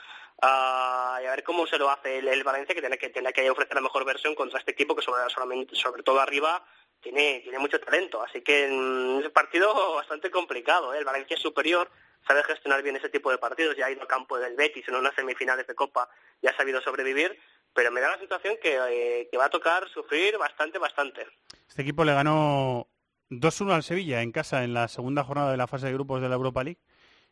uh, 0.42 1.22
y 1.22 1.26
a 1.26 1.30
ver 1.30 1.42
cómo 1.42 1.66
se 1.66 1.78
lo 1.78 1.90
hace 1.90 2.18
el, 2.18 2.28
el, 2.28 2.44
Valencia, 2.44 2.74
que 2.74 2.80
tiene 2.80 2.98
que 2.98 3.08
tiene 3.08 3.32
que 3.32 3.50
ofrecer 3.50 3.74
la 3.74 3.80
mejor 3.80 4.04
versión 4.04 4.34
contra 4.34 4.58
este 4.58 4.72
equipo 4.72 4.94
que 4.94 5.02
sobre, 5.02 5.28
solamente, 5.30 5.74
sobre 5.74 6.02
todo 6.02 6.20
arriba 6.20 6.62
tiene, 7.00 7.40
tiene 7.42 7.58
mucho 7.58 7.80
talento, 7.80 8.22
así 8.22 8.42
que 8.42 8.68
mm, 8.68 9.20
es 9.20 9.26
un 9.26 9.32
partido 9.32 9.94
bastante 9.94 10.30
complicado, 10.30 10.94
¿eh? 10.94 10.98
el 10.98 11.04
Valencia 11.04 11.36
superior, 11.36 11.90
sabe 12.26 12.42
gestionar 12.44 12.82
bien 12.82 12.96
ese 12.96 13.08
tipo 13.08 13.30
de 13.30 13.38
partidos, 13.38 13.76
ya 13.76 13.86
ha 13.86 13.90
ido 13.90 14.02
al 14.02 14.08
campo 14.08 14.38
del 14.38 14.56
Betis 14.56 14.88
en 14.88 14.96
unas 14.96 15.14
semifinales 15.14 15.66
de 15.66 15.74
Copa 15.74 16.08
y 16.42 16.46
ha 16.46 16.56
sabido 16.56 16.80
sobrevivir, 16.80 17.38
pero 17.72 17.90
me 17.92 18.00
da 18.00 18.10
la 18.10 18.18
sensación 18.18 18.56
que, 18.60 18.76
eh, 18.76 19.28
que 19.30 19.38
va 19.38 19.46
a 19.46 19.50
tocar 19.50 19.88
sufrir 19.88 20.38
bastante, 20.38 20.78
bastante. 20.78 21.26
Este 21.68 21.82
equipo 21.82 22.04
le 22.04 22.14
ganó 22.14 22.88
2-1 23.30 23.72
al 23.72 23.82
Sevilla 23.82 24.22
en 24.22 24.32
casa 24.32 24.64
en 24.64 24.72
la 24.72 24.88
segunda 24.88 25.24
jornada 25.24 25.50
de 25.50 25.56
la 25.56 25.66
fase 25.66 25.86
de 25.86 25.92
grupos 25.92 26.22
de 26.22 26.28
la 26.28 26.36
Europa 26.36 26.64
League, 26.64 26.80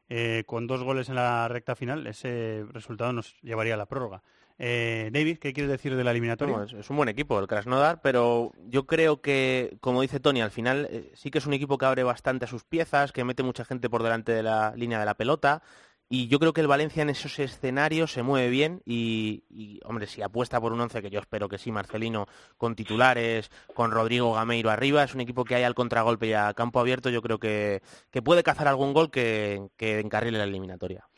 eh, 0.09 0.45
con 0.47 0.67
dos 0.67 0.83
goles 0.83 1.09
en 1.09 1.15
la 1.15 1.49
recta 1.49 1.77
final. 1.77 2.07
Ese 2.07 2.65
resultado 2.73 3.13
nos 3.13 3.41
llevaría 3.43 3.75
a 3.75 3.79
la 3.79 3.87
prórroga. 3.87 4.23
Eh, 4.59 5.11
David, 5.13 5.39
¿qué 5.39 5.53
quieres 5.53 5.71
decir 5.71 5.97
de 5.97 6.05
la 6.05 6.13
eliminatoria? 6.13 6.65
Es, 6.79 6.89
un 6.89 6.97
buen 6.97 7.09
equipo 7.09 7.39
el 7.41 7.49
Krasnodar, 7.49 8.01
pero 8.03 8.53
yo 8.69 8.87
creo 8.87 9.21
que, 9.21 9.77
como 9.81 10.01
dice 10.03 10.21
Tony, 10.21 10.43
al 10.43 10.53
final 10.53 10.87
eh, 10.91 11.11
sí 11.15 11.31
que 11.31 11.39
es 11.39 11.47
un 11.47 11.55
equipo 11.55 11.77
que 11.77 11.87
abre 11.87 12.05
bastante 12.05 12.45
a 12.45 12.49
sus 12.49 12.65
piezas, 12.65 13.11
que 13.11 13.25
mete 13.25 13.43
mucha 13.43 13.65
gente 13.65 13.91
por 13.91 14.03
delante 14.03 14.33
de 14.33 14.45
la 14.45 14.73
línea 14.77 15.01
de 15.01 15.07
la 15.07 15.15
pelota. 15.15 15.63
Y 16.09 16.29
yo 16.29 16.39
creo 16.39 16.53
que 16.53 16.61
el 16.61 16.69
Valencia 16.69 17.03
en 17.03 17.11
esos 17.11 17.39
escenarios 17.39 18.13
se 18.13 18.23
mueve 18.23 18.51
bien 18.51 18.83
y, 18.85 19.45
y, 19.49 19.81
hombre, 19.85 20.07
si 20.07 20.23
apuesta 20.23 20.61
por 20.61 20.73
un 20.73 20.81
once, 20.81 21.01
que 21.01 21.11
yo 21.11 21.19
espero 21.19 21.49
que 21.49 21.59
sí, 21.59 21.73
Marcelino, 21.73 22.27
con 22.59 22.77
titulares, 22.77 23.51
con 23.75 23.91
Rodrigo 23.91 24.35
Gameiro 24.35 24.71
arriba, 24.71 25.03
es 25.03 25.15
un 25.15 25.23
equipo 25.23 25.45
que 25.45 25.55
hay 25.55 25.65
al 25.65 25.75
contragolpe 25.75 26.27
y 26.27 26.35
a 26.35 26.53
campo 26.53 26.79
abierto, 26.79 27.09
yo 27.09 27.23
creo 27.23 27.39
que, 27.39 27.83
que 28.11 28.23
puede 28.23 28.43
cazar 28.43 28.69
algún 28.69 28.93
gol 28.93 29.11
que, 29.11 29.71
que 29.77 29.99
encarrile 29.99 30.39
la 30.39 30.45
eliminatoria. 30.45 31.09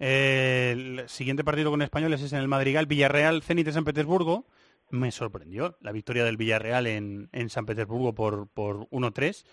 El 0.00 1.04
siguiente 1.08 1.44
partido 1.44 1.70
con 1.70 1.82
españoles 1.82 2.22
es 2.22 2.32
en 2.32 2.38
el 2.38 2.48
Madrigal, 2.48 2.86
Villarreal, 2.86 3.42
Zenit 3.42 3.66
de 3.66 3.72
San 3.72 3.84
Petersburgo. 3.84 4.46
Me 4.88 5.12
sorprendió 5.12 5.76
la 5.82 5.92
victoria 5.92 6.24
del 6.24 6.38
Villarreal 6.38 6.86
en, 6.86 7.28
en 7.32 7.50
San 7.50 7.66
Petersburgo 7.66 8.14
por, 8.14 8.48
por 8.48 8.88
1-3 8.88 9.44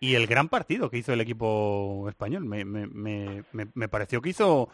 y 0.00 0.14
el 0.14 0.26
gran 0.26 0.48
partido 0.48 0.88
que 0.88 0.96
hizo 0.96 1.12
el 1.12 1.20
equipo 1.20 2.06
español. 2.08 2.46
Me, 2.46 2.64
me, 2.64 2.86
me, 2.86 3.44
me 3.52 3.88
pareció 3.90 4.22
que 4.22 4.30
hizo 4.30 4.70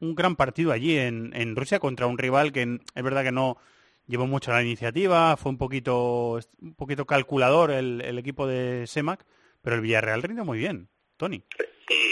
un 0.00 0.16
gran 0.16 0.34
partido 0.34 0.72
allí 0.72 0.98
en, 0.98 1.30
en, 1.36 1.54
Rusia 1.54 1.78
contra 1.78 2.08
un 2.08 2.18
rival 2.18 2.50
que 2.50 2.80
es 2.94 3.02
verdad 3.04 3.22
que 3.22 3.30
no 3.30 3.56
llevó 4.08 4.26
mucho 4.26 4.50
la 4.50 4.62
iniciativa, 4.62 5.36
fue 5.36 5.52
un 5.52 5.58
poquito, 5.58 6.40
un 6.60 6.74
poquito 6.74 7.06
calculador 7.06 7.70
el, 7.70 8.00
el 8.00 8.18
equipo 8.18 8.48
de 8.48 8.88
Semac, 8.88 9.24
pero 9.62 9.76
el 9.76 9.82
Villarreal 9.82 10.22
rindió 10.22 10.44
muy 10.44 10.58
bien. 10.58 10.88
Tony. 11.16 11.42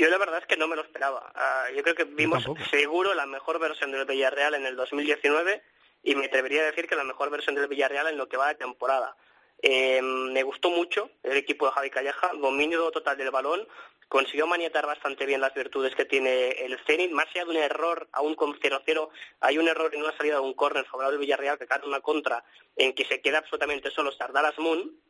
Yo 0.01 0.09
la 0.09 0.19
verdad 0.19 0.39
es 0.41 0.47
que 0.47 0.57
no 0.57 0.69
me 0.69 0.77
lo 0.77 0.83
esperaba. 0.83 1.33
Uh, 1.35 1.75
yo 1.75 1.83
creo 1.83 1.95
que 1.95 2.05
vimos 2.05 2.45
seguro 2.71 3.15
la 3.15 3.27
mejor 3.27 3.59
versión 3.59 3.91
del 3.91 4.05
Villarreal 4.05 4.55
en 4.55 4.67
el 4.67 4.77
2019 4.77 5.63
y 6.03 6.15
me 6.15 6.27
atrevería 6.27 6.63
a 6.63 6.67
decir 6.67 6.87
que 6.87 6.97
la 6.97 7.05
mejor 7.05 7.31
versión 7.31 7.55
del 7.55 7.69
Villarreal 7.69 8.09
en 8.09 8.19
lo 8.19 8.29
que 8.29 8.37
va 8.37 8.49
de 8.49 8.55
temporada. 8.57 9.17
Eh, 9.63 10.03
me 10.03 10.43
gustó 10.43 10.71
mucho 10.71 11.11
el 11.23 11.37
equipo 11.37 11.67
de 11.67 11.73
Javi 11.73 11.91
Calleja, 11.91 12.33
dominio 12.35 12.91
total 12.91 13.17
del 13.17 13.31
balón, 13.31 13.67
consiguió 14.09 14.47
maniatar 14.47 14.87
bastante 14.87 15.25
bien 15.25 15.41
las 15.41 15.55
virtudes 15.55 15.95
que 15.95 16.05
tiene 16.05 16.51
el 16.51 16.79
Zenit, 16.85 17.13
más 17.13 17.27
allá 17.29 17.45
de 17.45 17.51
un 17.51 17.57
error, 17.57 18.09
aún 18.13 18.35
con 18.35 18.53
0-0, 18.59 19.09
hay 19.41 19.59
un 19.59 19.69
error 19.69 19.95
en 19.95 20.03
una 20.03 20.17
salida 20.17 20.35
de 20.35 20.41
un 20.41 20.55
córner 20.55 20.85
favorable 20.85 21.17
del 21.17 21.21
Villarreal 21.21 21.59
que 21.59 21.67
cae 21.67 21.81
una 21.87 22.01
contra 22.01 22.45
en 22.77 22.93
que 22.93 23.05
se 23.05 23.21
queda 23.21 23.39
absolutamente 23.39 23.91
solo 23.91 24.11
Sardar 24.13 24.45
Asmun, 24.45 25.01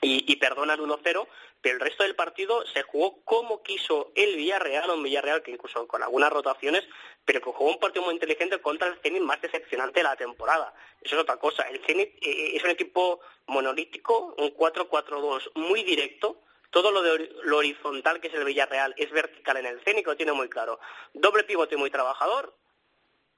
y, 0.00 0.30
y 0.30 0.36
perdonan 0.36 0.80
1-0, 0.80 1.26
pero 1.60 1.74
el 1.76 1.80
resto 1.80 2.02
del 2.02 2.14
partido 2.14 2.64
se 2.66 2.82
jugó 2.82 3.22
como 3.24 3.62
quiso 3.62 4.12
el 4.14 4.36
Villarreal, 4.36 4.90
un 4.90 5.02
Villarreal 5.02 5.42
que 5.42 5.52
incluso 5.52 5.86
con 5.88 6.02
algunas 6.02 6.30
rotaciones, 6.30 6.84
pero 7.24 7.40
que 7.40 7.50
jugó 7.50 7.70
un 7.70 7.80
partido 7.80 8.04
muy 8.04 8.14
inteligente 8.14 8.60
contra 8.60 8.88
el 8.88 8.98
Zenit 9.00 9.22
más 9.22 9.40
decepcionante 9.40 10.00
de 10.00 10.04
la 10.04 10.16
temporada. 10.16 10.74
Eso 11.00 11.16
es 11.16 11.22
otra 11.22 11.38
cosa. 11.38 11.62
El 11.62 11.82
Zenit 11.86 12.10
eh, 12.20 12.56
es 12.56 12.62
un 12.64 12.70
equipo 12.70 13.20
monolítico, 13.46 14.34
un 14.36 14.54
4-4-2 14.54 15.52
muy 15.54 15.82
directo, 15.84 16.40
todo 16.70 16.90
lo, 16.90 17.02
de, 17.02 17.34
lo 17.44 17.58
horizontal 17.58 18.20
que 18.20 18.28
es 18.28 18.34
el 18.34 18.44
Villarreal 18.44 18.94
es 18.96 19.10
vertical 19.10 19.56
en 19.56 19.66
el 19.66 19.80
Zenit, 19.80 20.06
lo 20.06 20.16
tiene 20.16 20.32
muy 20.32 20.48
claro. 20.48 20.80
Doble 21.12 21.44
pivote 21.44 21.76
muy 21.76 21.90
trabajador, 21.90 22.54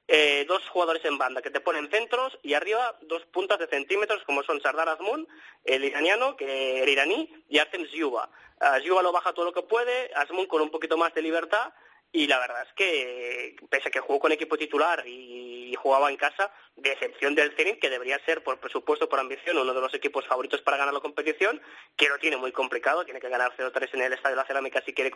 eh, 0.09 0.45
dos 0.47 0.63
jugadores 0.69 1.05
en 1.05 1.19
banda 1.19 1.43
que 1.43 1.51
te 1.51 1.61
ponen 1.61 1.91
centros 1.91 2.39
y 2.43 2.55
arriba 2.55 2.97
dos 3.03 3.25
puntas 3.27 3.59
de 3.59 3.67
centímetros 3.67 4.23
como 4.25 4.43
son 4.43 4.61
Sardar 4.61 4.89
Azmoun, 4.89 5.27
el 5.65 5.85
iraniano, 5.85 6.37
que 6.37 6.83
el 6.83 6.89
iraní, 6.89 7.31
y 7.49 7.59
Artem 7.59 7.87
Zyuba. 7.89 8.31
Uh, 8.61 8.81
Zyuba 8.83 9.03
lo 9.03 9.13
baja 9.13 9.33
todo 9.33 9.47
lo 9.47 9.53
que 9.53 9.63
puede, 9.63 10.11
Azmoun 10.15 10.47
con 10.47 10.63
un 10.63 10.71
poquito 10.71 10.97
más 10.97 11.13
de 11.15 11.23
libertad 11.23 11.73
y 12.17 12.27
la 12.27 12.39
verdad 12.39 12.63
es 12.67 12.73
que 12.73 13.57
pese 13.69 13.89
a 13.89 13.91
que 13.91 14.01
jugó 14.01 14.19
con 14.19 14.33
equipo 14.33 14.57
titular 14.57 15.07
y 15.07 15.75
jugaba 15.77 16.11
en 16.11 16.17
casa, 16.17 16.51
de 16.77 16.93
excepción 16.93 17.35
del 17.35 17.53
Zenit, 17.57 17.79
que 17.79 17.91
debería 17.91 18.19
ser 18.25 18.43
por 18.43 18.59
presupuesto, 18.59 19.07
por 19.07 19.21
ambición, 19.21 19.59
uno 19.59 19.75
de 19.75 19.81
los 19.83 19.93
equipos 19.93 20.27
favoritos 20.27 20.63
para 20.63 20.79
ganar 20.79 20.95
la 20.95 21.01
competición, 21.01 21.61
que 21.95 22.09
lo 22.09 22.19
tiene 22.19 22.39
muy 22.39 22.53
complicado, 22.53 23.05
tiene 23.05 23.21
que 23.21 23.29
ganar 23.29 23.55
0-3 23.55 23.91
en 23.93 24.01
el 24.01 24.15
Estadio 24.15 24.35
de 24.35 24.43
la 24.43 24.47
Cerámica 24.47 24.83
si 24.87 24.95
quiere 24.95 25.13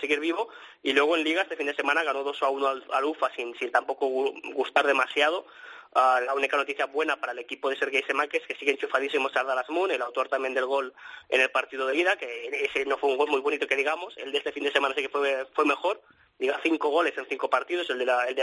seguir 0.00 0.18
vivo, 0.18 0.48
y 0.82 0.92
luego 0.92 1.16
en 1.16 1.22
Liga 1.22 1.42
este 1.42 1.56
fin 1.56 1.66
de 1.66 1.74
semana 1.74 2.02
ganó 2.02 2.24
2-1 2.24 2.84
al, 2.90 3.04
UFA 3.04 3.30
sin, 3.36 3.54
tampoco 3.70 4.08
gustar 4.54 4.86
demasiado, 4.86 5.46
Uh, 5.92 6.24
la 6.24 6.34
única 6.34 6.56
noticia 6.56 6.86
buena 6.86 7.16
para 7.16 7.32
el 7.32 7.40
equipo 7.40 7.68
de 7.68 7.76
Sergei 7.76 8.04
Semak 8.04 8.32
es 8.32 8.46
que 8.46 8.54
sigue 8.54 8.70
enchufadísimo 8.70 9.28
Sardar 9.28 9.58
Asmun, 9.58 9.90
el 9.90 10.00
autor 10.02 10.28
también 10.28 10.54
del 10.54 10.66
gol 10.66 10.94
en 11.28 11.40
el 11.40 11.50
partido 11.50 11.84
de 11.88 11.96
ida, 11.96 12.16
que 12.16 12.46
ese 12.64 12.86
no 12.86 12.96
fue 12.96 13.10
un 13.10 13.16
gol 13.16 13.28
muy 13.28 13.40
bonito 13.40 13.66
que 13.66 13.74
digamos, 13.74 14.16
el 14.16 14.30
de 14.30 14.38
este 14.38 14.52
fin 14.52 14.62
de 14.62 14.70
semana 14.70 14.94
sí 14.94 15.02
que 15.02 15.08
fue 15.08 15.64
mejor, 15.64 16.00
diga 16.40 16.58
cinco 16.62 16.88
goles 16.88 17.16
en 17.16 17.26
cinco 17.26 17.50
partidos, 17.50 17.88
el, 17.90 17.98
de 17.98 18.06
la, 18.06 18.24
el 18.24 18.34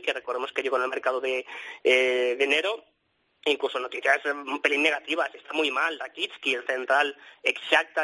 que 0.00 0.12
recordemos 0.12 0.52
que 0.52 0.62
llegó 0.62 0.76
en 0.76 0.84
el 0.84 0.88
mercado 0.88 1.20
de, 1.20 1.44
eh, 1.82 2.36
de 2.38 2.44
enero, 2.44 2.84
incluso 3.44 3.78
noticias 3.80 4.24
un 4.26 4.60
pelín 4.60 4.82
negativas. 4.82 5.34
Está 5.34 5.52
muy 5.52 5.70
mal 5.70 5.98
Rakitsky, 5.98 6.54
el 6.54 6.66
central 6.66 7.16
ex 7.42 7.60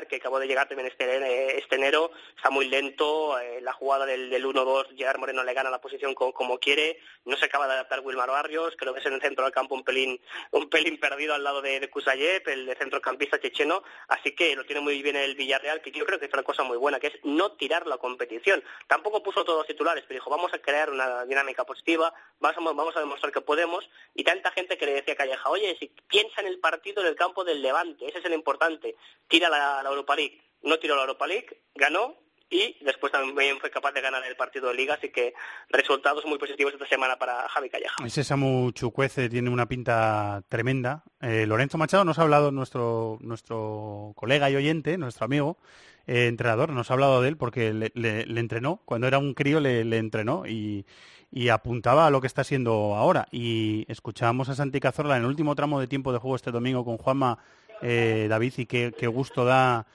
que 0.08 0.16
acabó 0.16 0.38
de 0.40 0.46
llegar 0.46 0.66
también 0.68 0.88
este, 0.88 1.04
eh, 1.04 1.58
este 1.58 1.76
enero. 1.76 2.10
Está 2.36 2.50
muy 2.50 2.66
lento. 2.68 3.38
eh, 3.38 3.60
la 3.60 3.72
jugada 3.72 4.06
del, 4.06 4.30
del 4.30 4.44
1-2, 4.44 4.96
Gerard 4.96 5.18
Moreno 5.18 5.44
le 5.44 5.54
gana 5.54 5.70
la 5.70 5.80
posición 5.80 6.14
co- 6.14 6.32
como, 6.32 6.58
quiere. 6.58 6.98
No 7.24 7.36
se 7.36 7.44
acaba 7.44 7.66
de 7.66 7.74
adaptar 7.74 8.00
Wilmar 8.00 8.30
Barrios. 8.30 8.74
Creo 8.76 8.92
que 8.94 9.00
es 9.00 9.06
en 9.06 9.14
el 9.14 9.20
centro 9.20 9.44
del 9.44 9.52
campo 9.52 9.74
un 9.74 9.84
pelín, 9.84 10.20
un 10.52 10.68
pelín 10.68 10.98
perdido 10.98 11.34
al 11.34 11.44
lado 11.44 11.62
de, 11.62 11.78
de 11.80 11.90
Kusayev, 11.90 12.48
el 12.48 12.74
centrocampista 12.78 13.38
checheno. 13.40 13.82
Así 14.08 14.34
que 14.34 14.56
lo 14.56 14.64
tiene 14.64 14.80
muy 14.80 15.00
bien 15.02 15.16
el 15.16 15.36
Villarreal, 15.36 15.80
que 15.82 15.90
yo 15.92 16.04
creo 16.06 16.18
que 16.18 16.26
es 16.26 16.32
una 16.32 16.42
cosa 16.42 16.62
muy 16.64 16.76
buena, 16.76 16.98
que 16.98 17.08
es 17.08 17.18
no 17.24 17.52
tirar 17.52 17.86
la 17.86 17.98
competición. 17.98 18.62
Tampoco 18.86 19.22
puso 19.22 19.44
todos 19.44 19.58
los 19.58 19.66
titulares, 19.66 20.04
pero 20.08 20.18
dijo, 20.18 20.30
vamos 20.30 20.52
a 20.54 20.58
crear 20.58 20.90
una 20.90 21.24
dinámica 21.26 21.64
positiva, 21.64 22.12
vamos, 22.40 22.74
vamos 22.76 22.96
a 22.96 23.00
demostrar 23.00 23.32
que 23.32 23.40
podemos. 23.40 23.88
Y 24.14 24.24
tanta 24.24 24.50
gente 24.50 24.76
que 24.78 24.86
le 24.86 24.92
decía 24.94 25.14
a 25.14 25.16
Calleja, 25.28 25.48
oye, 25.50 25.76
si 25.78 25.92
piensa 26.08 26.40
en 26.40 26.46
el 26.48 26.58
partido 26.58 27.02
en 27.02 27.08
el 27.08 27.14
campo 27.16 27.44
del 27.44 27.62
Levante, 27.62 28.06
ese 28.06 28.18
es 28.18 28.24
el 28.24 28.32
importante, 28.32 28.96
tira 29.28 29.48
la, 29.48 29.82
Europa 29.88 30.16
League. 30.16 30.40
No 30.62 30.78
tiró 30.78 30.96
la 30.96 31.02
Europa 31.02 31.26
League, 31.26 31.62
ganó 31.74 32.14
y 32.50 32.76
después 32.82 33.12
también 33.12 33.60
fue 33.60 33.70
capaz 33.70 33.92
de 33.92 34.00
ganar 34.00 34.24
el 34.24 34.34
partido 34.34 34.68
de 34.68 34.74
Liga, 34.74 34.94
así 34.94 35.10
que 35.10 35.34
resultados 35.68 36.24
muy 36.24 36.38
positivos 36.38 36.72
esta 36.72 36.88
semana 36.88 37.16
para 37.18 37.48
Javi 37.48 37.68
Calleja. 37.68 37.94
Ese 38.04 38.24
Samu 38.24 38.72
Chucuece 38.72 39.28
tiene 39.28 39.50
una 39.50 39.66
pinta 39.68 40.42
tremenda. 40.48 41.04
Eh, 41.20 41.44
Lorenzo 41.46 41.76
Machado 41.78 42.04
nos 42.04 42.18
ha 42.18 42.22
hablado, 42.22 42.50
nuestro, 42.50 43.18
nuestro 43.20 44.14
colega 44.16 44.50
y 44.50 44.56
oyente, 44.56 44.96
nuestro 44.98 45.26
amigo, 45.26 45.58
eh, 46.06 46.26
entrenador, 46.26 46.70
nos 46.70 46.90
ha 46.90 46.94
hablado 46.94 47.20
de 47.20 47.28
él 47.28 47.36
porque 47.36 47.72
le, 47.74 47.92
le- 47.94 48.22
entrenó, 48.40 48.80
cuando 48.86 49.06
era 49.06 49.18
un 49.18 49.34
crío 49.34 49.60
le 49.60 49.80
entrenó 49.98 50.46
y, 50.46 50.86
y 51.30 51.48
apuntaba 51.50 52.06
a 52.06 52.10
lo 52.10 52.20
que 52.20 52.26
está 52.26 52.44
siendo 52.44 52.94
ahora. 52.94 53.28
Y 53.30 53.84
escuchábamos 53.88 54.48
a 54.48 54.54
Santi 54.54 54.80
Cazorla 54.80 55.16
en 55.16 55.22
el 55.22 55.28
último 55.28 55.54
tramo 55.54 55.80
de 55.80 55.86
tiempo 55.86 56.12
de 56.12 56.18
juego 56.18 56.36
este 56.36 56.50
domingo 56.50 56.84
con 56.84 56.96
Juanma 56.96 57.38
eh, 57.82 58.26
David 58.28 58.54
y 58.56 58.66
qué, 58.66 58.94
qué 58.96 59.06
gusto 59.06 59.44
da 59.44 59.86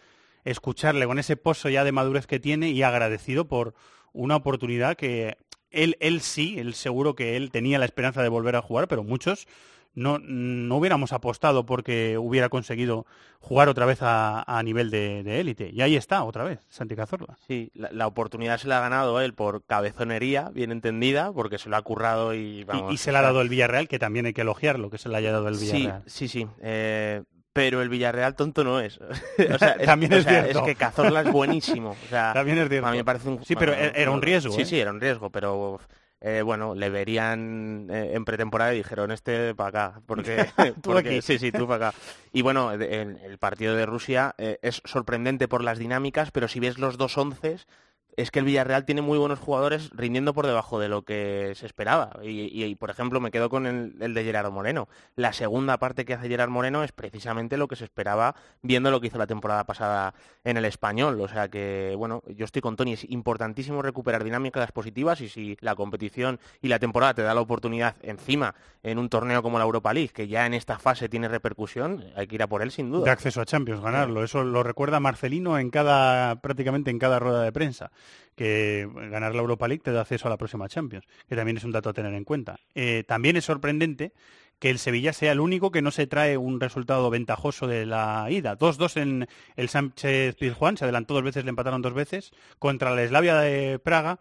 escucharle 0.46 1.06
con 1.06 1.20
ese 1.20 1.38
pozo 1.38 1.70
ya 1.70 1.84
de 1.84 1.92
madurez 1.92 2.28
que 2.28 2.40
tiene 2.40 2.70
y 2.70 2.84
agradecido 2.84 3.46
por 3.46 3.74
una 4.12 4.36
oportunidad 4.36 4.96
que 4.96 5.38
él, 5.72 5.98
él 6.00 6.22
sí, 6.22 6.60
él 6.60 6.76
seguro 6.76 7.16
que 7.16 7.36
él 7.36 7.52
tenía 7.52 7.80
la 7.80 7.86
esperanza 7.86 8.22
de 8.22 8.30
volver 8.30 8.56
a 8.56 8.62
jugar, 8.62 8.88
pero 8.88 9.04
muchos 9.04 9.48
no, 9.96 10.18
no 10.20 10.78
hubiéramos 10.78 11.14
apostado 11.14 11.66
porque 11.66 12.18
hubiera 12.18 12.50
conseguido 12.50 13.06
jugar 13.40 13.70
otra 13.70 13.86
vez 13.86 14.00
a, 14.02 14.44
a 14.48 14.64
nivel 14.64 14.90
de 14.90 15.22
de 15.24 15.40
élite. 15.40 15.70
y 15.74 15.82
ahí 15.82 15.96
está, 15.96 16.24
otra 16.24 16.44
vez, 16.44 16.60
Santi 16.70 16.96
Cazorla. 16.96 17.38
Sí, 17.48 17.72
la, 17.76 17.90
la 17.92 18.08
oportunidad 18.08 18.58
se 18.58 18.68
la 18.68 18.78
ha 18.78 18.82
ganado 18.82 19.20
él 19.22 19.34
por 19.34 19.64
cabezonería, 19.66 20.50
bien 20.54 20.72
entendida, 20.72 21.32
porque 21.34 21.58
se 21.58 21.70
lo 21.70 21.76
ha 21.78 21.82
currado 21.82 22.34
y 22.34 22.62
Y- 22.62 22.64
vamos. 22.64 22.94
y, 22.94 22.98
se 22.98 23.12
le 23.12 23.18
ha 23.18 23.22
dado 23.22 23.42
el 23.42 23.50
Villarreal, 23.50 23.88
que 23.88 24.00
también 24.00 24.26
hay 24.26 24.34
que 24.34 24.42
elogiarlo, 24.42 24.90
que 24.90 24.98
se 24.98 25.10
le 25.10 25.18
haya 25.18 25.32
dado 25.32 25.48
el 25.50 25.56
Sí, 25.56 25.74
Villarreal. 25.74 26.04
sí, 26.06 26.28
sí. 26.28 26.48
eh, 26.62 27.24
pero 27.52 27.84
el 27.84 27.90
Villarreal 27.90 28.36
tonto 28.36 28.64
no 28.64 28.80
es. 28.80 29.00
O 29.54 29.58
sea, 29.60 29.78
También 29.86 30.12
o 30.14 30.18
es 30.18 30.24
sea, 30.24 30.42
cierto. 30.44 30.60
Es 30.62 30.66
que 30.66 30.76
Cazorla 30.76 31.22
es 31.22 31.32
buenísimo. 31.32 31.92
O 31.92 32.10
sea, 32.10 32.32
También 32.34 32.58
es 32.58 32.68
cierto. 32.70 32.88
A 32.88 32.92
mí 32.92 32.98
me 32.98 33.06
parece 33.06 33.30
un... 33.30 33.44
Sí, 33.46 33.56
pero 33.56 33.74
era 33.74 34.10
un 34.10 34.22
riesgo, 34.24 34.54
Sí, 34.54 34.62
¿eh? 34.62 34.66
sí, 34.66 34.80
era 34.80 34.90
un 34.92 35.00
riesgo, 35.00 35.30
pero... 35.30 35.80
eh, 36.26 36.42
bueno, 36.42 36.74
le 36.74 36.90
verían 36.90 37.88
eh, 37.92 38.12
en 38.14 38.24
pretemporada 38.26 38.74
y 38.74 38.78
dijeron 38.78 39.12
este 39.12 39.54
para 39.54 39.70
acá, 39.90 40.02
porque, 40.06 40.46
Tú 40.82 40.92
porque- 40.92 41.10
aquí. 41.10 41.22
sí, 41.22 41.38
sí, 41.38 41.52
tú 41.52 41.68
para 41.68 41.90
acá. 41.90 41.98
Y 42.32 42.42
bueno, 42.42 42.72
el 42.72 43.38
partido 43.38 43.76
de 43.76 43.86
Rusia 43.86 44.34
eh, 44.38 44.58
es 44.62 44.82
sorprendente 44.86 45.48
por 45.48 45.64
las 45.64 45.78
dinámicas, 45.78 46.32
pero 46.32 46.48
si 46.48 46.60
ves 46.60 46.78
los 46.80 46.98
dos 46.98 47.18
onces, 47.18 47.68
es 48.16 48.32
que 48.32 48.40
el 48.40 48.46
Villarreal 48.46 48.86
tiene 48.86 49.02
muy 49.02 49.18
buenos 49.18 49.40
jugadores 49.40 49.90
rindiendo 49.92 50.34
por 50.34 50.46
debajo 50.48 50.80
de 50.80 50.88
lo 50.90 51.02
que 51.04 51.54
se 51.56 51.66
esperaba. 51.66 52.12
Y, 52.24 52.30
y- 52.30 52.64
y, 52.66 52.76
por 52.76 52.90
ejemplo, 52.90 53.20
me 53.20 53.32
quedo 53.32 53.50
con 53.50 53.66
el, 53.66 53.96
el 54.00 54.14
de 54.14 54.24
Gerardo 54.24 54.52
Moreno. 54.52 54.88
La 55.16 55.34
segunda 55.34 55.78
parte 55.78 56.06
que 56.06 56.14
hace 56.14 56.28
Gerard 56.28 56.50
Moreno 56.50 56.84
es 56.84 56.92
precisamente 56.92 57.58
lo 57.58 57.68
que 57.68 57.76
se 57.76 57.84
esperaba 57.84 58.36
viendo 58.62 58.92
lo 58.92 59.02
que 59.02 59.08
hizo 59.08 59.18
la 59.18 59.28
temporada 59.28 59.64
pasada 59.66 60.14
en 60.44 60.58
el 60.58 60.66
español. 60.66 61.20
O 61.22 61.28
sea 61.28 61.50
que, 61.50 61.94
bueno, 61.98 62.22
yo 62.28 62.46
estoy 62.46 62.62
con 62.62 62.76
Tony. 62.76 62.94
Es 62.94 63.10
importantísimo 63.10 63.82
recuperar 63.82 64.24
dinámicas 64.24 64.72
positivas 64.72 65.20
y 65.22 65.30
si 65.30 65.58
la 65.62 65.76
competición 65.76 66.40
y 66.62 66.68
la 66.68 66.80
temporada 66.80 67.14
te 67.14 67.22
da 67.24 67.34
la 67.34 67.42
oportunidad 67.42 67.96
encima 68.02 68.54
en 68.84 69.00
un 69.00 69.10
torneo 69.10 69.42
como 69.42 69.58
la 69.58 69.64
Europa 69.66 69.94
League, 69.94 70.10
que 70.14 70.28
ya 70.28 70.46
en 70.46 70.54
esta 70.54 70.78
fase 70.78 71.10
tiene 71.10 71.28
repercusión, 71.30 72.04
hay 72.16 72.28
que 72.28 72.36
ir 72.36 72.44
a 72.44 72.48
por 72.48 72.62
él 72.62 72.72
sin 72.72 72.92
duda. 72.92 73.06
de 73.06 73.12
acceso 73.12 73.42
a 73.42 73.46
Champions, 73.46 73.82
ganarlo. 73.82 74.24
Eso 74.24 74.44
lo 74.44 74.62
recuerda 74.64 75.00
Marcelino 75.00 75.58
en 75.58 75.70
cada, 75.70 76.36
prácticamente 76.42 76.92
en 76.92 77.00
cada 77.00 77.20
rueda 77.20 77.42
de 77.44 77.52
prensa, 77.52 77.92
que 78.36 78.88
ganar 79.10 79.36
la 79.36 79.42
Europa 79.42 79.68
League 79.68 79.84
te 79.84 79.92
da 79.92 80.02
acceso 80.02 80.28
a 80.28 80.30
la 80.30 80.38
próxima 80.38 80.70
Champions, 80.70 81.06
que 81.28 81.36
también 81.36 81.58
es 81.58 81.64
un 81.64 81.72
dato 81.72 81.90
a 81.90 81.94
tener 81.94 82.14
en 82.14 82.24
cuenta. 82.24 82.60
Eh, 82.76 83.04
también 83.08 83.38
es 83.38 83.46
sorprendente 83.46 84.12
que 84.60 84.70
el 84.70 84.80
Sevilla 84.80 85.14
sea 85.14 85.34
el 85.34 85.40
único 85.40 85.72
que 85.72 85.82
no 85.82 85.92
se 85.92 86.08
trae 86.08 86.38
un 86.38 86.60
resultado 86.60 87.10
ventajoso 87.10 87.68
de 87.68 87.86
la 87.86 88.28
ida. 88.30 88.58
2-2 88.58 89.02
en 89.02 89.28
el 89.56 89.70
Sánchez 89.70 90.36
Pizjuán, 90.36 90.78
se 90.78 90.86
adelantó 90.86 91.14
dos 91.14 91.24
veces, 91.24 91.44
le 91.44 91.50
empataron 91.50 91.82
dos 91.82 91.94
veces, 91.94 92.32
contra 92.60 92.96
la 92.96 93.04
Eslavia 93.04 93.36
de 93.36 93.78
Praga, 93.80 94.20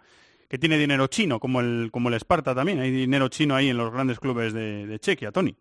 que 0.49 0.59
tiene 0.59 0.79
dinero 0.79 1.07
chino, 1.07 1.39
como 1.39 1.61
el, 1.61 1.91
como 1.93 2.09
el 2.09 2.15
Sparta 2.17 2.55
también. 2.55 2.81
Hay 2.81 2.91
dinero 2.91 3.29
chino 3.29 3.55
ahí 3.55 3.71
en 3.71 3.77
los 3.77 3.93
grandes 3.93 4.19
clubes 4.19 4.53
de, 4.53 4.87
de 4.87 4.99
Chequia, 4.99 5.33
Tony. 5.33 5.57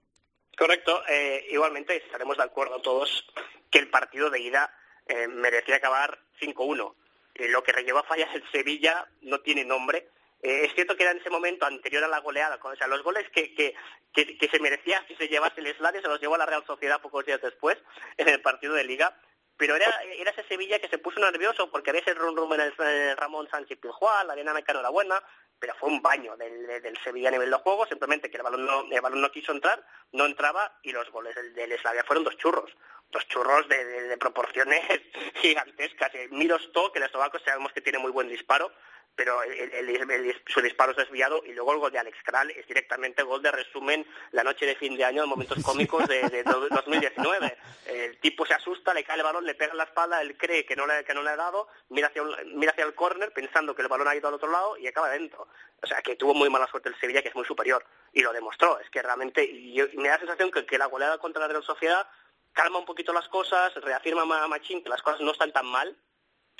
Correcto. 0.58 1.02
eh, 1.10 1.46
igualmente 1.52 1.96
estaremos 1.96 2.38
de 2.38 2.44
acuerdo 2.44 2.82
todos 2.82 3.26
que 3.70 3.80
el 3.80 3.90
partido 3.90 4.30
de 4.30 4.42
ida 4.42 4.74
eh, 5.08 5.28
merecía 5.28 5.78
acabar 5.78 6.20
5-1. 6.42 6.94
Lo 7.36 7.64
que 7.64 7.74
llevó 7.84 8.00
a 8.00 8.04
fallar 8.04 8.30
el 8.34 8.44
Sevilla 8.52 9.08
no 9.22 9.40
tiene 9.40 9.64
nombre. 9.66 10.08
Eh, 10.42 10.66
es 10.66 10.74
cierto 10.74 10.96
que 10.96 11.04
era 11.04 11.12
en 11.12 11.20
ese 11.20 11.30
momento 11.30 11.66
anterior 11.66 12.04
a 12.04 12.08
la 12.08 12.20
goleada, 12.20 12.60
o 12.62 12.76
sea, 12.76 12.88
los 12.88 13.04
goles 13.04 13.30
que, 13.30 13.54
que, 13.54 13.76
que, 14.12 14.38
que 14.38 14.48
se 14.48 14.60
merecía 14.60 15.06
si 15.08 15.16
se 15.16 15.28
llevase 15.28 15.62
el 15.62 15.76
Slavia 15.76 16.02
se 16.02 16.08
los 16.08 16.20
llevó 16.20 16.34
a 16.34 16.40
la 16.40 16.48
Real 16.48 16.66
Sociedad 16.66 17.00
pocos 17.00 17.26
días 17.26 17.42
después 17.42 17.78
en 18.18 18.28
el 18.28 18.42
partido 18.42 18.74
de 18.74 18.84
Liga. 18.84 19.16
Pero 19.58 19.76
era, 19.76 19.86
era 20.18 20.32
ese 20.32 20.44
Sevilla 20.48 20.80
que 20.80 20.90
se 20.90 20.98
puso 20.98 21.20
nervioso 21.20 21.70
porque 21.70 21.92
había 21.92 22.02
ese 22.02 22.16
rum 22.16 22.36
rum 22.36 22.52
en 22.54 22.62
el, 22.62 23.18
Ramón 23.18 23.48
Sánchez 23.52 23.78
Pizjuán, 23.78 24.26
la 24.26 24.34
dinámica 24.34 24.74
no 24.74 24.80
era 24.80 24.90
buena, 24.90 25.22
pero 25.62 25.76
fue 25.76 25.90
un 25.90 26.02
baño 26.02 26.36
del, 26.36 26.66
del 26.82 26.98
Sevilla 27.04 27.30
a 27.30 27.32
nivel 27.32 27.52
de 27.52 27.56
juego, 27.58 27.86
simplemente 27.86 28.30
que 28.32 28.38
el 28.38 28.44
balón 28.44 28.66
no, 28.66 28.84
el 28.92 29.00
balón 29.02 29.22
no 29.22 29.32
quiso 29.32 29.52
entrar, 29.52 29.86
no 30.12 30.26
entraba 30.26 30.80
y 30.82 30.92
los 30.92 31.10
goles 31.12 31.36
del, 31.36 31.54
del 31.54 31.80
fueron 32.06 32.24
dos 32.24 32.36
churros, 32.38 32.76
dos 33.12 33.28
churros 33.28 33.68
de, 33.70 33.86
de- 33.86 34.02
de 34.08 34.18
proporciones 34.18 34.82
gigantescas. 35.36 36.14
Eh, 36.16 36.28
Miros 36.32 36.72
To, 36.74 36.92
que 36.92 36.98
el 37.00 37.06
eslovaco 37.06 37.38
sabemos 37.40 37.72
que 37.74 37.82
tiene 37.82 38.00
muy 38.00 38.12
buen 38.12 38.28
disparo, 38.28 38.74
pero 39.16 39.44
el- 39.44 39.74
el- 39.74 40.12
el- 40.12 40.42
su 40.48 40.62
disparo 40.62 40.92
es 40.92 40.98
desviado 40.98 41.42
y 41.46 41.54
luego 41.54 41.74
el 41.74 41.80
gol 41.80 41.92
de 41.92 42.00
Alex 42.00 42.18
Kral 42.24 42.50
es 42.52 42.66
directamente 42.68 43.24
gol 43.24 43.42
de 43.42 43.52
resumen 43.52 44.06
la 44.32 44.44
noche 44.44 44.66
de 44.66 44.76
fin 44.76 44.96
de 44.98 45.04
año 45.06 45.22
de 45.22 45.28
momentos 45.28 45.64
cómicos 45.64 46.08
de, 46.08 46.28
de 46.30 46.44
do- 46.44 46.68
2019. 46.70 47.58
El 47.88 48.20
tipo 48.20 48.46
se 48.46 48.54
asusta, 48.54 48.94
le 48.94 49.04
cae 49.04 49.18
el 49.18 49.24
balón, 49.24 49.46
le 49.46 49.54
pega 49.56 49.72
en 49.72 49.78
la 49.78 49.84
espalda, 49.84 50.22
él 50.22 50.38
cree 50.38 50.66
que 50.66 50.76
no 50.76 50.88
le, 50.88 51.04
que 51.04 51.14
no 51.14 51.22
le 51.24 51.30
ha 51.32 51.36
dado, 51.36 51.68
mira 51.90 52.08
hacia, 52.08 52.24
un- 52.24 52.36
mira 52.58 52.72
hacia 52.72 52.86
el 52.86 52.96
córner 52.96 53.32
pensando 53.34 53.76
que 53.76 53.82
el 53.82 53.88
balón 53.88 54.08
ha 54.08 54.16
ido 54.16 54.28
al 54.28 54.34
otro 54.36 54.50
lado 54.50 54.78
y 54.78 54.88
acaba 54.88 55.10
dentro. 55.10 55.48
O 55.84 55.88
sea, 55.88 56.02
que 56.02 56.16
tuvo 56.16 56.34
muy 56.34 56.50
mala 56.50 56.68
suerte 56.68 56.90
el 56.90 57.00
Sevilla, 57.00 57.22
que 57.22 57.30
es 57.30 57.36
muy 57.36 57.46
superior. 57.46 57.86
Y 58.14 58.22
lo 58.22 58.32
demostró. 58.34 58.80
Es 58.80 58.90
que 58.90 59.02
realmente 59.02 59.72
yo- 59.74 59.88
me 59.96 60.08
da 60.08 60.16
la 60.16 60.20
sensación 60.20 60.52
que, 60.52 60.66
que 60.66 60.78
la 60.78 60.86
goleada 60.88 61.18
contra 61.18 61.42
la 61.42 61.48
Real 61.48 61.64
Sociedad 61.64 62.08
calma 62.54 62.80
un 62.80 62.86
poquito 62.86 63.14
las 63.14 63.28
cosas, 63.30 63.74
reafirma 63.76 64.24
a 64.44 64.48
Machín 64.48 64.84
que 64.84 64.90
las 64.90 65.02
cosas 65.02 65.22
no 65.22 65.32
están 65.32 65.52
tan 65.54 65.66
mal, 65.66 65.96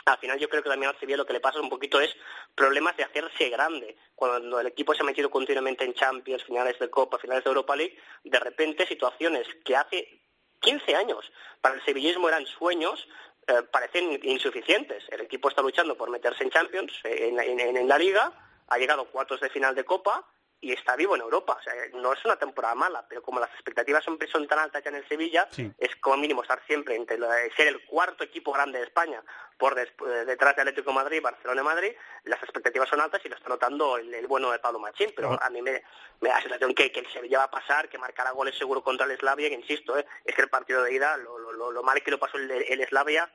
al 0.06 0.18
final 0.18 0.40
yo 0.40 0.50
creo 0.50 0.64
que 0.64 0.70
también 0.70 0.90
al 0.92 1.00
Sevilla 1.00 1.18
lo 1.18 1.26
que 1.26 1.34
le 1.34 1.40
pasa 1.40 1.60
un 1.62 1.70
poquito 1.70 2.00
es 2.02 2.16
problemas 2.56 2.98
de 2.98 3.04
hacerse 3.04 3.50
grande. 3.50 3.96
Cuando 4.16 4.60
el 4.60 4.68
equipo 4.68 4.94
se 4.96 5.02
ha 5.02 5.06
metido 5.06 5.30
continuamente 5.30 5.84
en 5.86 5.94
Champions, 5.94 6.44
finales 6.44 6.80
de 6.80 6.90
Copa, 6.90 7.20
finales 7.20 7.44
de 7.44 7.50
Europa 7.50 7.76
League, 7.76 7.98
de 8.24 8.40
repente 8.40 8.88
situaciones 8.88 9.48
que 9.64 9.76
hace 9.76 10.22
15 10.60 10.96
años 10.96 11.32
para 11.62 11.76
el 11.76 11.86
sevillismo 11.86 12.28
eran 12.30 12.46
sueños, 12.46 13.08
eh, 13.48 13.62
parecen 13.72 14.20
insuficientes. 14.24 15.04
El 15.10 15.22
equipo 15.22 15.50
está 15.50 15.62
luchando 15.62 15.96
por 15.96 16.10
meterse 16.10 16.44
en 16.44 16.50
Champions, 16.52 16.94
eh, 17.04 17.30
en, 17.30 17.60
en- 17.60 17.88
la 17.88 17.98
Liga, 17.98 18.32
ha 18.68 18.78
llegado 18.78 19.06
cuartos 19.06 19.40
de 19.42 19.50
final 19.50 19.76
de 19.76 19.84
Copa 19.84 20.26
y 20.64 20.72
está 20.74 20.96
vivo 20.96 21.16
en 21.16 21.22
Europa. 21.22 21.58
O 21.60 21.64
sea, 21.64 21.74
no 21.94 22.14
es 22.14 22.24
una 22.24 22.36
temporada 22.38 22.76
mala, 22.76 23.06
pero 23.10 23.22
como 23.24 23.40
las 23.40 23.50
expectativas 23.52 24.04
son, 24.04 24.18
son 24.32 24.48
tan 24.48 24.60
altas 24.60 24.84
ya 24.84 24.90
en 24.92 24.98
el 24.98 25.08
Sevilla, 25.08 25.48
es 25.80 25.96
como 25.98 26.18
mínimo 26.18 26.44
estar 26.44 26.62
siempre 26.68 26.96
entre 26.96 27.18
ser 27.56 27.68
el 27.68 27.84
cuarto 27.86 28.24
equipo 28.24 28.54
grande 28.54 28.78
de 28.80 28.86
España 28.86 29.24
por 29.58 29.76
des- 29.76 29.92
eh, 30.08 30.26
detrás 30.26 30.56
de 30.56 30.62
Atlético 30.62 30.90
de 30.92 30.96
Madrid, 30.96 31.22
Barcelona 31.22 31.62
y 31.62 31.66
Madrid, 31.66 31.92
las 32.24 32.42
expectativas 32.44 32.88
son 32.90 33.02
altas 33.02 33.22
y 33.24 33.30
lo 33.30 33.36
está 33.36 33.50
notando 33.50 33.98
el, 33.98 34.14
el 34.14 34.28
bueno 34.28 34.52
de 34.52 34.60
Pablo 34.60 34.80
Machín, 34.80 35.12
pero 35.16 35.38
a 35.42 35.50
mí 35.50 35.62
me, 35.62 35.84
me 36.20 36.30
da 36.30 36.36
la 36.36 36.42
sensación 36.42 36.74
que, 36.74 36.92
que 36.92 37.00
el 37.02 37.12
Sevilla 37.12 37.40
va 37.40 37.44
a 37.46 37.52
pasar, 37.52 37.90
que 37.90 37.98
marcará 37.98 38.32
goles 38.32 38.58
seguro 38.58 38.84
contra 38.84 39.06
el 39.06 39.18
Slavia, 39.18 39.50
que 39.50 39.56
insisto, 39.56 39.98
eh, 39.98 40.06
es 40.26 40.36
que 40.36 40.42
el 40.44 40.50
partido 40.50 40.84
de 40.84 40.94
ida, 40.94 41.18
lo, 41.18 41.38
lo- 41.38 41.72
lo- 41.72 41.84
mal 41.84 42.02
que 42.04 42.12
lo 42.12 42.20
pasó 42.20 42.38
el, 42.38 42.50
el 42.52 42.88
Slavia, 42.88 43.32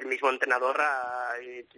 el 0.00 0.06
mismo 0.06 0.28
entrenador, 0.30 0.76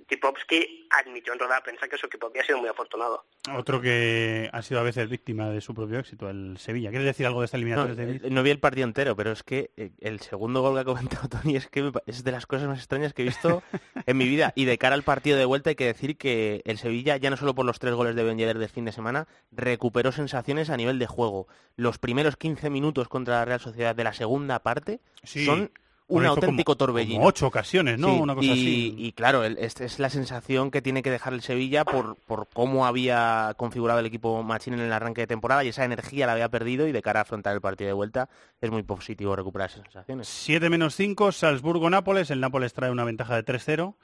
Tipovsky, 0.07 0.87
admitió 0.91 1.33
en 1.33 1.39
rueda 1.39 1.57
de 1.57 1.62
prensa 1.62 1.89
que 1.89 1.97
su 1.97 2.07
equipo 2.07 2.27
había 2.27 2.45
sido 2.45 2.59
muy 2.59 2.69
afortunado. 2.69 3.24
Otro 3.55 3.81
que 3.81 4.49
ha 4.53 4.62
sido 4.62 4.81
a 4.81 4.83
veces 4.83 5.09
víctima 5.09 5.51
de 5.51 5.61
su 5.61 5.74
propio 5.74 5.99
éxito, 5.99 6.29
el 6.29 6.57
Sevilla. 6.59 6.91
¿Quieres 6.91 7.07
decir 7.07 7.27
algo 7.27 7.41
de 7.41 7.47
esta 7.47 7.57
No, 7.57 7.61
eliminatoria, 7.62 7.95
David? 7.95 8.24
eh, 8.24 8.31
no 8.31 8.43
vi 8.43 8.51
el 8.51 8.59
partido 8.61 8.87
entero, 8.87 9.16
pero 9.16 9.33
es 9.33 9.43
que 9.43 9.70
eh, 9.77 9.91
el 10.01 10.20
segundo 10.20 10.61
gol 10.62 10.74
que 10.74 10.81
ha 10.81 10.85
comentado 10.85 11.29
Tony 11.43 11.57
es 11.57 11.69
que 11.69 11.93
es 12.07 12.24
de 12.24 12.33
las 12.33 12.47
cosas 12.47 12.69
más 12.69 12.79
extrañas 12.79 13.12
que 13.15 13.23
he 13.23 13.24
visto 13.27 13.62
en 14.07 14.16
mi 14.16 14.27
vida. 14.29 14.53
Y 14.57 14.65
de 14.65 14.79
cara 14.79 14.95
al 14.95 15.03
partido 15.03 15.39
de 15.39 15.45
vuelta 15.45 15.70
hay 15.70 15.77
que 15.77 15.87
decir 15.87 16.16
que 16.16 16.62
el 16.65 16.79
Sevilla, 16.79 17.16
ya 17.16 17.31
no 17.31 17.37
solo 17.37 17.55
por 17.55 17.66
los 17.66 17.79
tres 17.79 17.95
goles 17.95 18.15
de 18.16 18.24
Ben 18.24 18.39
Yedder 18.39 18.59
del 18.59 18.69
fin 18.69 18.85
de 18.85 18.93
semana, 18.93 19.27
recuperó 19.51 20.12
sensaciones 20.12 20.70
a 20.70 20.77
nivel 20.77 20.99
de 20.99 21.07
juego. 21.07 21.47
Los 21.77 21.99
primeros 21.99 22.37
15 22.37 22.70
minutos 22.70 23.09
contra 23.09 23.37
la 23.37 23.45
Real 23.45 23.61
Sociedad 23.61 23.95
de 23.95 24.05
la 24.05 24.12
segunda 24.12 24.61
parte 24.61 25.01
Sí. 25.24 25.45
son 25.45 25.70
un 26.09 26.27
auténtico 26.27 26.73
como- 26.73 26.77
torbellino. 26.77 27.15
como 27.16 27.29
ocho 27.29 27.47
ocasiones, 27.47 27.99
¿no? 27.99 28.09
Sí, 28.15 28.20
Una 28.20 28.35
cosa 28.35 28.47
y, 28.47 28.51
así. 28.53 28.95
y 28.99 29.12
claro, 29.12 29.45
el- 29.45 29.57
es 29.59 29.99
la 29.99 30.11
sensación 30.11 30.70
que 30.70 30.83
tiene 30.83 31.03
que 31.03 31.11
dejar 31.11 31.33
el 31.33 31.41
Sevilla 31.43 31.85
por, 31.85 32.16
por 32.27 32.49
cómo 32.53 32.85
había 32.87 33.55
configurado 33.57 34.01
el 34.01 34.07
equipo 34.07 34.43
Machín 34.43 34.74
en 34.74 34.81
el 34.81 34.93
arranque 34.93 35.23
de 35.23 35.27
temporada 35.27 35.65
y 35.65 35.69
esa 35.69 35.85
energía 35.85 36.27
la 36.27 36.33
había 36.33 36.49
perdido 36.51 36.87
y 36.87 36.93
de 36.93 37.01
cara 37.03 37.20
a 37.20 37.23
afrontar 37.23 37.55
el 37.55 37.61
partido 37.61 37.89
de 37.89 37.95
vuelta 37.95 38.29
es 38.61 38.70
muy 38.70 38.83
positivo 38.83 39.35
recuperar 39.37 39.70
esas 39.70 39.83
sensaciones. 39.85 40.29
7 40.29 40.69
menos 40.69 40.95
5, 40.95 41.33
Salzburgo-Nápoles. 41.33 42.31
El 42.31 42.41
Nápoles 42.41 42.73
trae 42.74 42.91
una 42.91 43.05
ventaja 43.05 43.35
de 43.37 43.43
3-0. 43.45 43.95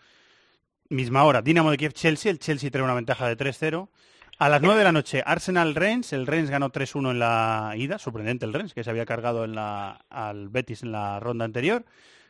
Misma 0.91 1.25
hora, 1.25 1.43
Dinamo 1.43 1.71
de 1.71 1.77
Kiev-Chelsea. 1.77 2.31
El 2.31 2.39
Chelsea 2.39 2.71
trae 2.71 2.83
una 2.85 2.95
ventaja 2.95 3.29
de 3.29 3.37
3-0. 3.37 3.89
A 4.41 4.49
las 4.49 4.63
9 4.63 4.79
de 4.79 4.85
la 4.85 4.93
noche, 4.93 5.21
Arsenal-Rennes. 5.27 6.13
El 6.13 6.25
Rennes 6.25 6.49
ganó 6.49 6.71
3-1 6.71 7.11
en 7.11 7.19
la 7.19 7.75
ida. 7.77 7.99
Sorprendente 7.99 8.47
el 8.47 8.53
Rennes, 8.53 8.73
que 8.73 8.85
se 8.85 8.91
había 8.91 9.05
cargado 9.05 9.43
al 9.43 10.49
Betis 10.49 10.85
en 10.85 10.93
la 10.93 11.19
ronda 11.19 11.45
anterior. 11.45 11.85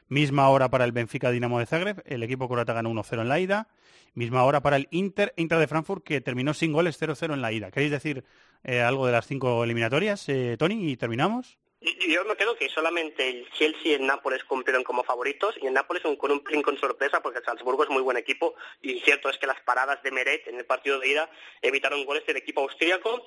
Misma 0.09 0.49
hora 0.49 0.71
para 0.71 0.87
el 0.87 0.93
Benfica-Dinamo 0.93 1.59
de 1.59 1.67
Zagreb. 1.67 2.03
El 2.07 2.23
equipo 2.23 2.49
croata 2.49 2.73
ganó 2.73 2.91
1-0 2.91 3.21
en 3.21 3.29
la 3.29 3.39
ida. 3.41 3.69
Misma 4.15 4.43
hora 4.45 4.63
para 4.63 4.77
el 4.77 4.89
Inter, 4.91 5.35
Inter 5.37 5.59
de 5.59 5.67
Frankfurt, 5.67 6.03
que 6.03 6.23
terminó 6.23 6.55
sin 6.55 6.73
goles 6.73 6.99
0-0 6.99 7.35
en 7.35 7.43
la 7.43 7.53
ida. 7.53 7.71
¿Queréis 7.71 7.91
decir 7.91 8.25
eh, 8.65 8.81
algo 8.81 9.05
de 9.05 9.13
las 9.13 9.27
cinco 9.27 9.63
eliminatorias, 9.63 10.27
eh, 10.31 10.57
Tony? 10.59 10.91
Y 10.91 10.97
terminamos. 10.97 11.59
Yo 11.81 12.25
me 12.25 12.37
quedo 12.37 12.57
que 12.57 12.69
solamente 12.69 13.29
el 13.29 13.51
Chelsea 13.53 13.93
y 13.93 13.95
el 13.95 14.07
Nápoles 14.07 14.43
cumplieron 14.45 14.83
como 14.83 15.05
favoritos 15.05 15.55
y 15.63 15.67
el 15.67 15.75
Nápoles 15.75 16.03
con 16.03 16.33
un 16.33 16.41
pelín 16.41 16.63
con 16.63 16.77
sorpresa 16.77 17.23
porque 17.23 17.39
el 17.39 17.45
Salzburgo 17.45 17.85
es 17.85 17.91
muy 17.91 18.03
buen 18.03 18.17
equipo 18.17 18.57
y 18.83 18.99
cierto 19.01 19.31
es 19.31 19.39
que 19.39 19.47
las 19.47 19.61
paradas 19.61 20.03
de 20.03 20.11
Meret 20.11 20.49
en 20.49 20.59
el 20.59 20.67
partido 20.67 20.99
de 20.99 21.09
ida 21.09 21.31
evitaron 21.63 22.05
goles 22.05 22.27
del 22.27 22.37
equipo 22.37 22.63
austríaco 22.63 23.23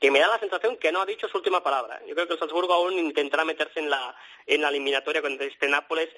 que 0.00 0.10
me 0.10 0.20
da 0.20 0.28
la 0.28 0.38
sensación 0.38 0.76
que 0.76 0.92
no 0.92 1.00
ha 1.00 1.06
dicho 1.06 1.28
su 1.28 1.38
última 1.38 1.62
palabra. 1.62 2.00
Yo 2.06 2.14
creo 2.14 2.26
que 2.26 2.34
el 2.34 2.38
Salzburgo 2.38 2.72
aún 2.72 2.94
intentará 2.94 3.44
meterse 3.44 3.80
en 3.80 3.90
la, 3.90 4.16
en 4.46 4.62
la 4.62 4.68
eliminatoria 4.68 5.22
contra 5.22 5.46
este 5.46 5.68
Nápoles, 5.68 6.08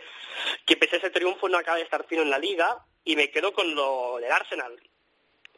que 0.66 0.77
pese 0.77 0.97
a 0.97 0.98
ese 0.98 1.10
triunfo 1.10 1.48
no 1.48 1.59
acaba 1.59 1.78
de 1.78 1.85
estar 1.85 2.06
fino 2.06 2.22
en 2.22 2.31
la 2.31 2.39
liga, 2.39 2.85
y 3.05 3.16
me 3.16 3.31
quedo 3.31 3.52
con 3.52 3.74
lo 3.74 4.18
del 4.18 4.31
Arsenal. 4.31 4.78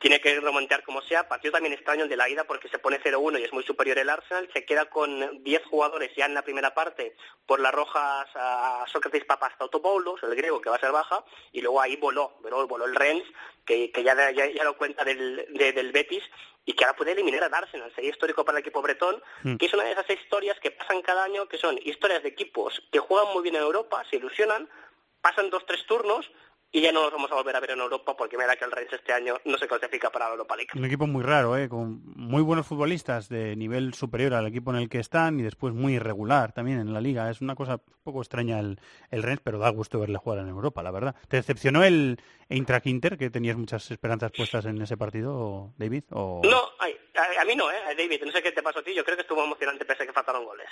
Tiene 0.03 0.21
que 0.21 0.39
remontear 0.41 0.83
como 0.83 1.01
sea, 1.03 1.29
partido 1.29 1.53
también 1.53 1.73
extraño 1.73 2.03
el 2.03 2.09
de 2.09 2.17
la 2.17 2.29
ida 2.29 2.43
porque 2.45 2.69
se 2.69 2.79
pone 2.81 3.01
0-1 3.01 3.39
y 3.41 3.45
es 3.45 3.53
muy 3.53 3.63
superior 3.63 3.97
el 3.99 4.11
Arsenal, 4.11 4.51
se 4.53 4.65
queda 4.67 4.87
con 4.87 5.43
10 5.45 5.65
jugadores 5.67 6.11
ya 6.17 6.27
en 6.27 6.35
la 6.35 6.43
primera 6.43 6.75
parte 6.75 7.17
por 7.47 7.61
las 7.61 7.73
rojas 7.73 8.29
a 8.35 8.85
Sócrates 8.89 9.25
Papastotopoulos, 9.25 10.21
el 10.25 10.35
griego 10.35 10.61
que 10.61 10.71
va 10.71 10.77
a 10.77 10.81
ser 10.81 10.91
baja, 10.93 11.25
y 11.53 11.61
luego 11.61 11.81
ahí 11.81 11.95
voló, 11.97 12.35
voló, 12.43 12.67
voló 12.67 12.85
el 12.85 12.95
Rennes, 12.97 13.25
que, 13.65 13.93
que 13.93 14.03
ya, 14.03 14.15
ya, 14.33 14.47
ya 14.47 14.65
lo 14.65 14.77
cuenta 14.77 15.05
del, 15.05 15.47
de- 15.51 15.73
del 15.73 15.93
Betis, 15.93 16.25
y 16.65 16.73
que 16.75 16.85
ahora 16.85 16.97
puede 16.97 17.13
eliminar 17.13 17.45
al 17.45 17.55
Arsenal. 17.55 17.93
Sería 17.95 18.11
histórico 18.11 18.45
para 18.45 18.59
el 18.59 18.63
equipo 18.63 18.83
bretón, 18.83 19.23
Mm. 19.45 19.57
que 19.57 19.67
es 19.67 19.75
una 19.75 19.85
de 19.85 19.93
esas 19.93 20.11
historias 20.11 20.59
que 20.61 20.71
pasan 20.73 21.01
cada 21.03 21.23
año, 21.25 21.47
que 21.47 21.59
son 21.59 21.79
historias 21.85 22.23
de 22.25 22.29
equipos 22.29 22.83
que 22.91 22.99
juegan 22.99 23.33
muy 23.33 23.43
bien 23.45 23.55
en 23.57 23.63
Europa, 23.63 24.05
se 24.11 24.17
ilusionan, 24.17 24.69
pasan 25.21 25.49
dos, 25.51 25.65
tres 25.67 25.87
turnos, 25.87 26.29
y 26.75 26.81
ya 26.81 26.91
no 26.91 27.03
los 27.03 27.13
vamos 27.13 27.31
a 27.31 27.35
volver 27.35 27.55
a 27.55 27.61
ver 27.61 27.73
en 27.73 27.81
Europa 27.81 28.17
porque 28.17 28.39
me 28.39 28.47
da 28.47 28.57
que 28.57 28.65
el 28.65 28.73
Rennes 28.73 28.93
este 28.93 29.13
año 29.13 29.37
no 29.45 29.59
se 29.59 29.69
clasifica 29.69 30.11
para 30.11 30.27
la 30.27 30.33
Europa 30.33 30.57
League. 30.57 30.71
Un 30.75 30.87
equipo 30.87 31.07
muy 31.07 31.23
raro, 31.23 31.57
¿eh? 31.59 31.69
con 31.69 32.01
muy 32.17 32.41
buenos 32.43 32.67
futbolistas 32.67 33.29
de 33.29 33.55
nivel 33.57 33.93
superior 33.93 34.33
al 34.33 34.47
equipo 34.47 34.71
en 34.71 34.79
el 34.79 34.89
que 34.89 34.99
están 34.99 35.39
y 35.39 35.43
después 35.43 35.75
muy 35.75 35.95
irregular 35.95 36.53
también 36.53 36.79
en 36.79 36.95
la 36.95 37.03
liga. 37.03 37.31
Es 37.31 37.43
una 37.43 37.55
cosa 37.55 37.75
un 37.75 38.03
poco 38.03 38.23
extraña 38.23 38.59
el, 38.59 38.81
el 39.11 39.23
Rennes, 39.23 39.41
pero 39.45 39.59
da 39.59 39.69
gusto 39.69 40.01
verle 40.01 40.17
jugar 40.17 40.39
en 40.39 40.49
Europa, 40.49 40.83
la 40.83 40.91
verdad. 40.91 41.15
¿Te 41.29 41.37
decepcionó 41.37 41.85
el 41.85 42.19
Eintracht 42.49 42.87
Inter, 42.87 43.19
que 43.19 43.29
tenías 43.29 43.57
muchas 43.59 43.91
esperanzas 43.91 44.33
puestas 44.35 44.65
en 44.65 44.81
ese 44.81 44.97
partido, 44.97 45.75
David? 45.77 46.05
O... 46.11 46.41
No, 46.43 46.63
ay, 46.79 46.97
a, 47.17 47.43
a 47.43 47.45
mí 47.45 47.55
no, 47.55 47.71
¿eh? 47.71 47.77
David, 47.99 48.23
no 48.25 48.33
sé 48.33 48.43
qué 48.43 48.51
te 48.51 48.63
pasó 48.63 48.79
a 48.79 48.83
ti, 48.83 48.95
yo 48.95 49.05
creo 49.05 49.17
que 49.17 49.23
estuvo 49.23 49.45
emocionante 49.45 49.85
pese 49.85 50.05
a 50.05 50.07
que 50.07 50.13
faltaron 50.15 50.47
goles. 50.47 50.69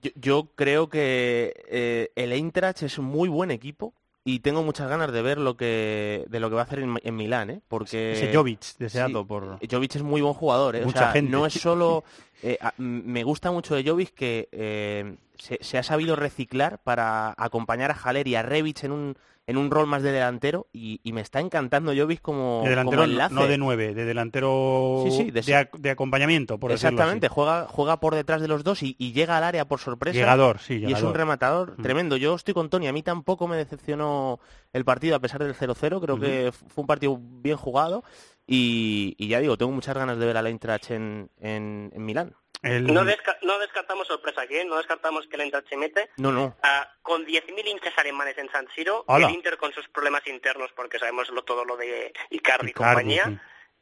Yo, 0.00 0.10
yo 0.14 0.48
creo 0.54 0.88
que 0.88 1.52
eh, 1.68 2.12
el 2.16 2.32
Eintracht 2.32 2.82
es 2.82 2.96
un 2.96 3.04
muy 3.04 3.28
buen 3.28 3.50
equipo 3.50 3.92
y 4.30 4.40
tengo 4.40 4.62
muchas 4.62 4.88
ganas 4.90 5.10
de 5.10 5.22
ver 5.22 5.38
lo 5.38 5.56
que 5.56 6.24
de 6.28 6.38
lo 6.40 6.50
que 6.50 6.54
va 6.56 6.60
a 6.60 6.64
hacer 6.64 6.80
en, 6.80 7.00
en 7.02 7.16
Milán, 7.16 7.48
¿eh? 7.48 7.60
Porque 7.66 8.12
Ese 8.12 8.34
Jovic 8.34 8.76
deseado 8.78 9.20
Sí, 9.20 9.26
por... 9.26 9.58
Jovic 9.70 9.96
es 9.96 10.02
muy 10.02 10.20
buen 10.20 10.34
jugador, 10.34 10.76
¿eh? 10.76 10.82
O 10.82 10.86
Mucha 10.86 10.98
sea, 10.98 11.12
gente. 11.12 11.30
no 11.30 11.46
es 11.46 11.54
solo 11.54 12.04
eh, 12.42 12.58
a- 12.60 12.74
me 12.78 13.24
gusta 13.24 13.50
mucho 13.50 13.74
de 13.74 13.84
Jovic 13.84 14.14
que 14.14 14.48
eh, 14.52 15.16
se, 15.38 15.58
se 15.60 15.78
ha 15.78 15.82
sabido 15.82 16.16
reciclar 16.16 16.78
para 16.82 17.34
acompañar 17.36 17.90
a 17.90 17.94
Haller 17.94 18.26
y 18.28 18.34
a 18.34 18.42
Rebic 18.42 18.84
en 18.84 18.92
un 18.92 19.16
en 19.46 19.56
un 19.56 19.70
rol 19.70 19.86
más 19.86 20.02
de 20.02 20.12
delantero 20.12 20.66
y, 20.74 21.00
y 21.02 21.14
me 21.14 21.22
está 21.22 21.40
encantando 21.40 21.94
Jovic 21.96 22.20
como, 22.20 22.60
De 22.64 22.68
delantero, 22.68 23.00
como 23.00 23.10
enlace. 23.10 23.34
no 23.34 23.46
de 23.46 23.56
nueve, 23.56 23.94
de 23.94 24.04
delantero 24.04 25.04
Sí, 25.06 25.10
sí, 25.10 25.24
de 25.24 25.32
de, 25.32 25.40
ese- 25.40 25.54
ac- 25.54 25.78
de 25.78 25.88
acompañamiento, 25.88 26.58
por 26.58 26.70
decirlo 26.70 26.88
así. 26.88 26.94
Exactamente, 26.96 27.28
juega, 27.28 27.66
juega 27.66 27.98
por 27.98 28.14
detrás 28.14 28.42
de 28.42 28.48
los 28.48 28.62
dos 28.62 28.82
y, 28.82 28.94
y 28.98 29.12
llega 29.12 29.38
al 29.38 29.44
área 29.44 29.64
por 29.66 29.80
sorpresa. 29.80 30.18
Llegador, 30.18 30.58
sí, 30.58 30.74
Y 30.74 30.76
es 30.76 30.82
llegador. 30.88 31.08
un 31.08 31.14
rematador 31.14 31.78
Mm. 31.78 31.82
tremendo. 31.82 32.16
Yo 32.18 32.34
estoy 32.34 32.52
con 32.52 32.68
Tony, 32.68 32.88
a 32.88 32.92
mí 32.92 33.02
tampoco 33.02 33.48
me 33.48 33.56
decepcionó 33.56 34.38
el 34.74 34.84
partido 34.84 35.16
a 35.16 35.20
pesar 35.20 35.42
del 35.42 35.54
0-0. 35.54 35.98
Creo 36.02 36.20
que 36.20 36.52
fue 36.52 36.82
un 36.82 36.86
partido 36.86 37.18
bien 37.18 37.56
jugado 37.56 38.04
y, 38.48 39.14
y 39.18 39.28
ya 39.28 39.38
digo, 39.38 39.56
tengo 39.56 39.70
muchas 39.70 39.94
ganas 39.96 40.18
de 40.18 40.26
ver 40.26 40.36
al 40.36 40.46
Eintracht 40.48 40.90
en, 40.90 41.30
en, 41.40 41.92
en 41.94 42.04
Milán. 42.04 42.34
No, 42.62 43.04
desca- 43.04 43.38
no 43.42 43.56
descartamos 43.60 44.08
sorpresa 44.08 44.40
aquí, 44.40 44.56
¿eh? 44.56 44.64
no 44.64 44.78
descartamos 44.78 45.28
que 45.28 45.36
el 45.36 45.42
Eintracht 45.42 45.68
se 45.68 45.76
mete. 45.76 46.10
No, 46.16 46.32
no. 46.32 46.56
Ah, 46.64 46.90
con 47.02 47.24
10.000 47.24 47.64
hinchas 47.68 47.92
alemanes 47.98 48.36
en 48.38 48.50
San 48.50 48.66
Siro, 48.74 49.04
¡Hala! 49.06 49.28
el 49.28 49.34
Inter 49.34 49.56
con 49.58 49.72
sus 49.72 49.86
problemas 49.90 50.26
internos, 50.26 50.70
porque 50.74 50.98
sabemos 50.98 51.28
lo, 51.30 51.44
todo 51.44 51.64
lo 51.64 51.76
de 51.76 52.12
Icardi 52.30 52.70
y 52.70 52.72
compañía, 52.72 53.26
sí. 53.26 53.38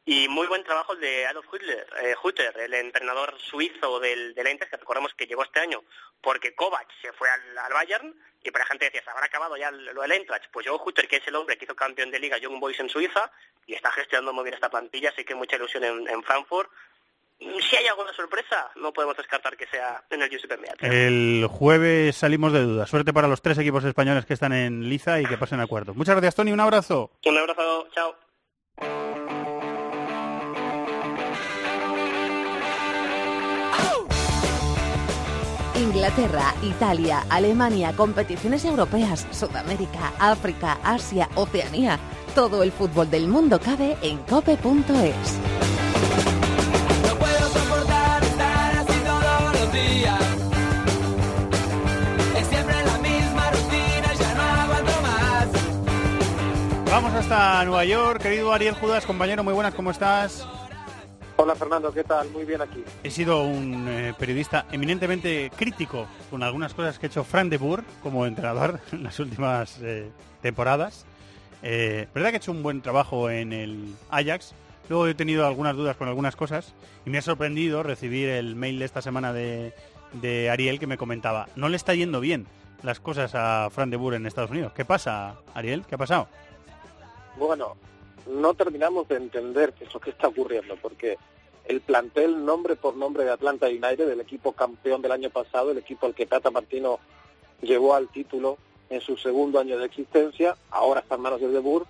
Y 0.06 0.28
muy 0.28 0.46
buen 0.46 0.62
trabajo 0.62 0.94
de 0.94 1.26
Adolf 1.26 1.46
Hitler, 1.52 1.86
eh, 2.02 2.14
Hutter, 2.22 2.56
el 2.58 2.72
entrenador 2.74 3.36
suizo 3.40 3.98
del, 3.98 4.34
del 4.34 4.58
que 4.58 4.76
recordemos 4.76 5.12
que 5.14 5.26
llegó 5.26 5.42
este 5.42 5.60
año 5.60 5.82
porque 6.20 6.54
Kovac 6.54 6.86
se 7.02 7.12
fue 7.12 7.28
al, 7.28 7.58
al 7.58 7.72
Bayern, 7.72 8.14
y 8.42 8.50
para 8.52 8.64
la 8.64 8.68
gente 8.68 8.84
decía, 8.86 9.02
¿se 9.02 9.10
habrá 9.10 9.26
acabado 9.26 9.56
ya 9.56 9.70
lo 9.72 10.02
del 10.02 10.12
Eintracht? 10.12 10.46
Pues 10.52 10.64
llegó 10.64 10.82
Hutter, 10.82 11.08
que 11.08 11.16
es 11.16 11.26
el 11.26 11.34
hombre 11.34 11.58
que 11.58 11.64
hizo 11.64 11.74
campeón 11.74 12.12
de 12.12 12.20
liga 12.20 12.38
Young 12.38 12.60
Boys 12.60 12.78
en 12.78 12.88
Suiza, 12.88 13.30
y 13.66 13.74
está 13.74 13.90
gestionando 13.90 14.32
muy 14.32 14.44
bien 14.44 14.54
esta 14.54 14.70
plantilla, 14.70 15.10
así 15.10 15.24
que 15.24 15.34
mucha 15.34 15.56
ilusión 15.56 15.82
en, 15.82 16.08
en 16.08 16.22
Frankfurt. 16.22 16.70
Si 17.38 17.76
hay 17.76 17.86
alguna 17.86 18.12
sorpresa, 18.14 18.70
no 18.76 18.92
podemos 18.92 19.16
descartar 19.16 19.56
que 19.56 19.66
sea 19.66 20.04
en 20.08 20.22
el 20.22 20.30
Giuseppe 20.30 20.56
Meazza. 20.56 20.86
El 20.86 21.46
jueves 21.50 22.16
salimos 22.16 22.52
de 22.52 22.62
dudas. 22.62 22.88
Suerte 22.88 23.12
para 23.12 23.28
los 23.28 23.42
tres 23.42 23.58
equipos 23.58 23.84
españoles 23.84 24.24
que 24.24 24.34
están 24.34 24.52
en 24.52 24.88
Liza 24.88 25.20
y 25.20 25.26
que 25.26 25.36
pasen 25.36 25.60
a 25.60 25.66
cuartos. 25.66 25.96
Muchas 25.96 26.14
gracias, 26.14 26.36
Tony. 26.36 26.52
Un 26.52 26.60
abrazo. 26.60 27.10
Un 27.24 27.36
abrazo, 27.36 27.88
chao. 27.92 28.16
Inglaterra, 35.76 36.54
Italia, 36.62 37.24
Alemania, 37.28 37.92
competiciones 37.94 38.64
europeas, 38.64 39.26
Sudamérica, 39.30 40.12
África, 40.18 40.78
Asia, 40.82 41.28
Oceanía. 41.34 41.98
Todo 42.34 42.62
el 42.62 42.72
fútbol 42.72 43.10
del 43.10 43.28
mundo 43.28 43.60
cabe 43.60 43.96
en 44.00 44.16
cope.es. 44.18 44.58
No 47.06 47.18
puedo 47.18 47.48
soportar 47.48 48.24
estar 48.24 48.76
así 48.78 48.98
todos 49.04 49.60
los 49.60 49.72
días. 49.72 50.20
Es 52.38 52.46
siempre 52.46 52.84
la 52.84 52.98
misma 52.98 53.50
rutina 53.50 54.14
y 54.14 54.16
ya 54.18 54.34
no 54.34 54.42
aguanto 54.42 54.92
más. 55.02 55.48
Vamos 56.90 57.12
hasta 57.12 57.64
Nueva 57.66 57.84
York. 57.84 58.22
Querido 58.22 58.52
Ariel 58.52 58.74
Judas, 58.74 59.04
compañero, 59.04 59.44
muy 59.44 59.52
buenas, 59.52 59.74
¿cómo 59.74 59.90
estás? 59.90 60.46
Hola 61.38 61.54
Fernando, 61.54 61.92
¿qué 61.92 62.02
tal? 62.02 62.30
Muy 62.30 62.44
bien 62.44 62.62
aquí. 62.62 62.82
He 63.02 63.10
sido 63.10 63.42
un 63.42 63.86
eh, 63.88 64.14
periodista 64.18 64.66
eminentemente 64.72 65.50
crítico 65.54 66.06
con 66.30 66.42
algunas 66.42 66.72
cosas 66.72 66.98
que 66.98 67.06
ha 67.06 67.08
hecho 67.08 67.24
Fran 67.24 67.50
de 67.50 67.58
Boer 67.58 67.84
como 68.02 68.24
entrenador 68.24 68.80
en 68.92 69.02
las 69.02 69.20
últimas 69.20 69.78
eh, 69.82 70.10
temporadas. 70.40 71.04
Eh, 71.62 72.08
verdad 72.14 72.30
que 72.30 72.36
ha 72.36 72.38
hecho 72.38 72.52
un 72.52 72.62
buen 72.62 72.80
trabajo 72.80 73.28
en 73.28 73.52
el 73.52 73.94
Ajax. 74.08 74.54
Luego 74.88 75.06
he 75.08 75.14
tenido 75.14 75.46
algunas 75.46 75.76
dudas 75.76 75.96
con 75.96 76.08
algunas 76.08 76.36
cosas 76.36 76.72
y 77.04 77.10
me 77.10 77.18
ha 77.18 77.22
sorprendido 77.22 77.82
recibir 77.82 78.30
el 78.30 78.56
mail 78.56 78.78
de 78.78 78.84
esta 78.86 79.02
semana 79.02 79.32
de, 79.32 79.74
de 80.14 80.48
Ariel 80.48 80.78
que 80.78 80.86
me 80.86 80.96
comentaba, 80.96 81.48
no 81.56 81.68
le 81.68 81.76
está 81.76 81.94
yendo 81.94 82.20
bien 82.20 82.46
las 82.82 83.00
cosas 83.00 83.34
a 83.34 83.68
Fran 83.70 83.90
de 83.90 83.96
Boer 83.96 84.14
en 84.14 84.26
Estados 84.26 84.50
Unidos. 84.50 84.72
¿Qué 84.72 84.84
pasa, 84.84 85.34
Ariel? 85.54 85.84
¿Qué 85.86 85.96
ha 85.96 85.98
pasado? 85.98 86.28
Bueno, 87.36 87.76
no 88.26 88.54
terminamos 88.54 89.08
de 89.08 89.16
entender 89.16 89.72
qué 89.72 89.84
es 89.84 89.94
lo 89.94 90.00
que 90.00 90.10
está 90.10 90.28
ocurriendo, 90.28 90.76
porque 90.76 91.18
el 91.66 91.80
plantel 91.80 92.44
nombre 92.44 92.76
por 92.76 92.96
nombre 92.96 93.24
de 93.24 93.30
Atlanta 93.30 93.66
United, 93.66 94.08
el 94.08 94.20
equipo 94.20 94.52
campeón 94.52 95.02
del 95.02 95.12
año 95.12 95.30
pasado, 95.30 95.70
el 95.70 95.78
equipo 95.78 96.06
al 96.06 96.14
que 96.14 96.26
Tata 96.26 96.50
Martino 96.50 96.98
llevó 97.62 97.94
al 97.94 98.08
título 98.08 98.58
en 98.90 99.00
su 99.00 99.16
segundo 99.16 99.58
año 99.58 99.78
de 99.78 99.86
existencia, 99.86 100.56
ahora 100.70 101.00
está 101.00 101.16
en 101.16 101.22
manos 101.22 101.40
de 101.40 101.48
De 101.48 101.58
Boer. 101.58 101.84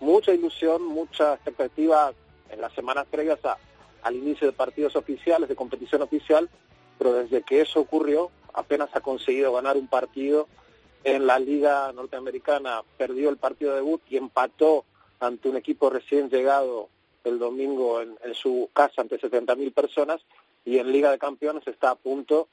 Mucha 0.00 0.32
ilusión, 0.32 0.82
mucha 0.86 1.34
expectativa 1.34 2.12
en 2.48 2.60
las 2.60 2.72
semanas 2.72 3.06
previas 3.10 3.44
a- 3.44 3.58
al 4.02 4.16
inicio 4.16 4.46
de 4.46 4.54
partidos 4.54 4.96
oficiales, 4.96 5.48
de 5.48 5.56
competición 5.56 6.00
oficial, 6.00 6.48
pero 6.98 7.12
desde 7.12 7.42
que 7.42 7.60
eso 7.60 7.80
ocurrió 7.80 8.30
apenas 8.54 8.88
ha 8.94 9.00
conseguido 9.00 9.52
ganar 9.52 9.76
un 9.76 9.86
partido 9.88 10.48
en 11.04 11.26
la 11.26 11.38
liga 11.38 11.92
norteamericana 11.92 12.82
perdió 12.98 13.30
el 13.30 13.36
partido 13.36 13.70
de 13.72 13.76
debut 13.78 14.02
y 14.08 14.16
empató 14.16 14.84
ante 15.20 15.48
un 15.48 15.56
equipo 15.56 15.90
recién 15.90 16.28
llegado 16.30 16.88
el 17.24 17.38
domingo 17.38 18.00
en, 18.00 18.16
su 18.34 18.70
casa 18.72 19.02
ante 19.02 19.20
70.000 19.20 19.72
personas 19.72 20.20
y 20.64 20.78
en 20.78 20.90
Liga 20.90 21.10
de 21.10 21.18
Campeones 21.18 21.66
está 21.66 21.90
a 21.90 21.94
punto 21.94 22.48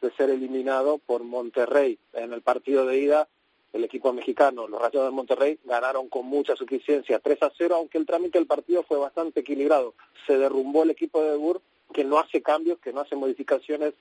de 0.00 0.10
ser 0.12 0.30
eliminado 0.30 0.98
por 0.98 1.22
Monterrey. 1.22 1.98
En 2.12 2.32
el 2.32 2.42
partido 2.42 2.84
de 2.86 2.98
ida, 2.98 3.28
el 3.72 3.84
equipo 3.84 4.12
mexicano, 4.12 4.66
los 4.66 4.80
Rayados 4.80 5.08
de 5.08 5.14
Monterrey, 5.14 5.58
ganaron 5.64 6.08
con 6.08 6.26
mucha 6.26 6.56
suficiencia 6.56 7.18
3 7.18 7.42
a 7.42 7.52
0, 7.56 7.76
aunque 7.76 7.98
el 7.98 8.06
trámite 8.06 8.38
del 8.38 8.46
partido 8.46 8.82
fue 8.82 8.98
bastante 8.98 9.40
equilibrado. 9.40 9.94
Se 10.26 10.38
derrumbó 10.38 10.82
el 10.82 10.90
equipo 10.90 11.22
de 11.22 11.36
Bur, 11.36 11.60
que 11.92 12.04
no 12.04 12.18
hace 12.18 12.42
cambios, 12.42 12.78
que 12.78 12.92
no 12.92 13.00
hace 13.00 13.16
modificaciones, 13.16 13.94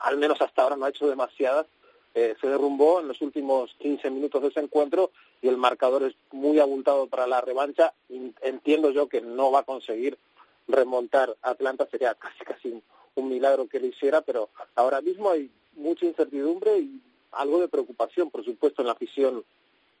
al 0.00 0.16
menos 0.16 0.40
hasta 0.40 0.62
ahora 0.62 0.76
no 0.76 0.84
ha 0.84 0.90
hecho 0.90 1.08
demasiadas. 1.08 1.66
Eh, 2.14 2.34
se 2.40 2.46
derrumbó 2.46 3.00
en 3.00 3.08
los 3.08 3.20
últimos 3.22 3.74
15 3.78 4.10
minutos 4.10 4.42
de 4.42 4.48
ese 4.48 4.60
encuentro 4.60 5.10
y 5.40 5.48
el 5.48 5.56
marcador 5.56 6.02
es 6.02 6.14
muy 6.30 6.58
abultado 6.58 7.06
para 7.06 7.26
la 7.26 7.40
revancha. 7.40 7.94
Entiendo 8.42 8.90
yo 8.90 9.08
que 9.08 9.20
no 9.20 9.50
va 9.50 9.60
a 9.60 9.64
conseguir 9.64 10.18
remontar 10.68 11.34
Atlanta, 11.42 11.88
sería 11.90 12.14
casi 12.14 12.44
casi 12.44 12.68
un, 12.68 12.82
un 13.14 13.28
milagro 13.28 13.66
que 13.66 13.80
lo 13.80 13.86
hiciera, 13.86 14.20
pero 14.20 14.50
ahora 14.74 15.00
mismo 15.00 15.30
hay 15.30 15.50
mucha 15.74 16.06
incertidumbre 16.06 16.78
y 16.78 17.00
algo 17.32 17.60
de 17.60 17.68
preocupación, 17.68 18.30
por 18.30 18.44
supuesto, 18.44 18.82
en 18.82 18.86
la 18.86 18.92
afición 18.92 19.44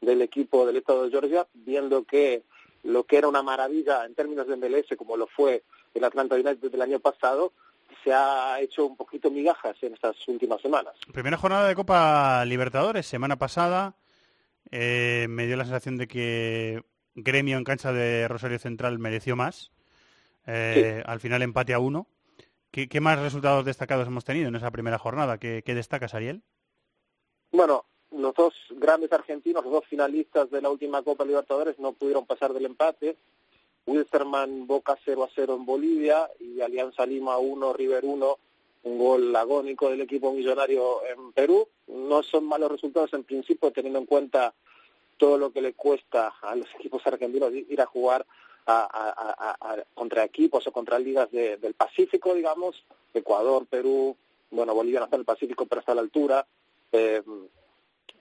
del 0.00 0.22
equipo 0.22 0.66
del 0.66 0.76
estado 0.76 1.04
de 1.04 1.10
Georgia, 1.10 1.46
viendo 1.54 2.04
que 2.04 2.42
lo 2.82 3.04
que 3.04 3.16
era 3.16 3.28
una 3.28 3.42
maravilla 3.42 4.04
en 4.04 4.14
términos 4.14 4.46
de 4.46 4.56
MLS, 4.56 4.96
como 4.98 5.16
lo 5.16 5.26
fue 5.26 5.62
el 5.94 6.04
Atlanta 6.04 6.34
United 6.34 6.70
del 6.70 6.82
año 6.82 6.98
pasado, 6.98 7.52
se 8.04 8.12
ha 8.12 8.60
hecho 8.60 8.86
un 8.86 8.96
poquito 8.96 9.30
migajas 9.30 9.76
en 9.82 9.94
estas 9.94 10.16
últimas 10.28 10.60
semanas. 10.60 10.94
Primera 11.12 11.36
jornada 11.36 11.68
de 11.68 11.74
Copa 11.74 12.44
Libertadores, 12.44 13.06
semana 13.06 13.36
pasada. 13.36 13.94
eh, 14.70 15.26
me 15.28 15.46
dio 15.46 15.56
la 15.56 15.64
sensación 15.64 15.96
de 15.98 16.08
que 16.08 16.82
Gremio 17.14 17.58
en 17.58 17.64
cancha 17.64 17.92
de 17.92 18.26
Rosario 18.28 18.58
Central 18.58 18.98
mereció 18.98 19.36
más. 19.36 19.70
Eh, 20.46 21.02
Al 21.06 21.20
final 21.20 21.42
empate 21.42 21.74
a 21.74 21.78
uno. 21.78 22.06
¿Qué, 22.70 22.88
qué 22.88 23.00
más 23.00 23.18
resultados 23.18 23.64
destacados 23.66 24.06
hemos 24.08 24.24
tenido 24.24 24.48
en 24.48 24.56
esa 24.56 24.70
primera 24.70 24.98
jornada? 24.98 25.38
¿Qué, 25.38 25.62
qué 25.64 25.74
destacas, 25.74 26.14
Ariel? 26.14 26.42
Bueno, 27.50 27.84
los 28.10 28.34
dos 28.34 28.54
grandes 28.70 29.12
argentinos, 29.12 29.62
los 29.62 29.72
dos 29.74 29.84
finalistas 29.86 30.50
de 30.50 30.62
la 30.62 30.70
última 30.70 31.02
Copa 31.02 31.24
Libertadores 31.24 31.78
no 31.78 31.92
pudieron 31.92 32.24
pasar 32.26 32.52
del 32.54 32.64
empate. 32.64 33.16
Wilstermann 33.86 34.66
Boca 34.66 34.96
0 35.04 35.24
a 35.24 35.28
0 35.34 35.54
en 35.56 35.66
Bolivia 35.66 36.30
y 36.40 36.60
Alianza 36.60 37.04
Lima 37.06 37.38
1, 37.38 37.72
River 37.72 38.04
1, 38.04 38.38
un 38.84 38.98
gol 38.98 39.34
agónico 39.36 39.90
del 39.90 40.00
equipo 40.02 40.32
millonario 40.32 41.04
en 41.06 41.32
Perú. 41.32 41.68
No 41.88 42.22
son 42.22 42.44
malos 42.44 42.70
resultados 42.70 43.12
en 43.14 43.24
principio 43.24 43.70
teniendo 43.72 43.98
en 43.98 44.06
cuenta 44.06 44.54
todo 45.18 45.38
lo 45.38 45.52
que 45.52 45.62
le 45.62 45.74
cuesta 45.74 46.34
a 46.42 46.54
los 46.56 46.68
equipos 46.78 47.06
argentinos 47.06 47.52
ir 47.52 47.80
a 47.80 47.86
jugar 47.86 48.24
a, 48.66 49.84
contra 49.94 50.24
equipos 50.24 50.66
o 50.66 50.72
contra 50.72 50.98
ligas 50.98 51.30
de- 51.32 51.56
del 51.56 51.74
Pacífico, 51.74 52.32
digamos, 52.34 52.84
Ecuador, 53.12 53.66
Perú, 53.66 54.16
bueno, 54.52 54.74
Bolivia 54.74 55.00
no 55.00 55.06
está 55.06 55.16
en 55.16 55.20
el 55.20 55.26
Pacífico, 55.26 55.66
pero 55.66 55.80
está 55.80 55.92
a 55.92 55.96
la 55.96 56.00
altura. 56.02 56.46
Eh, 56.92 57.22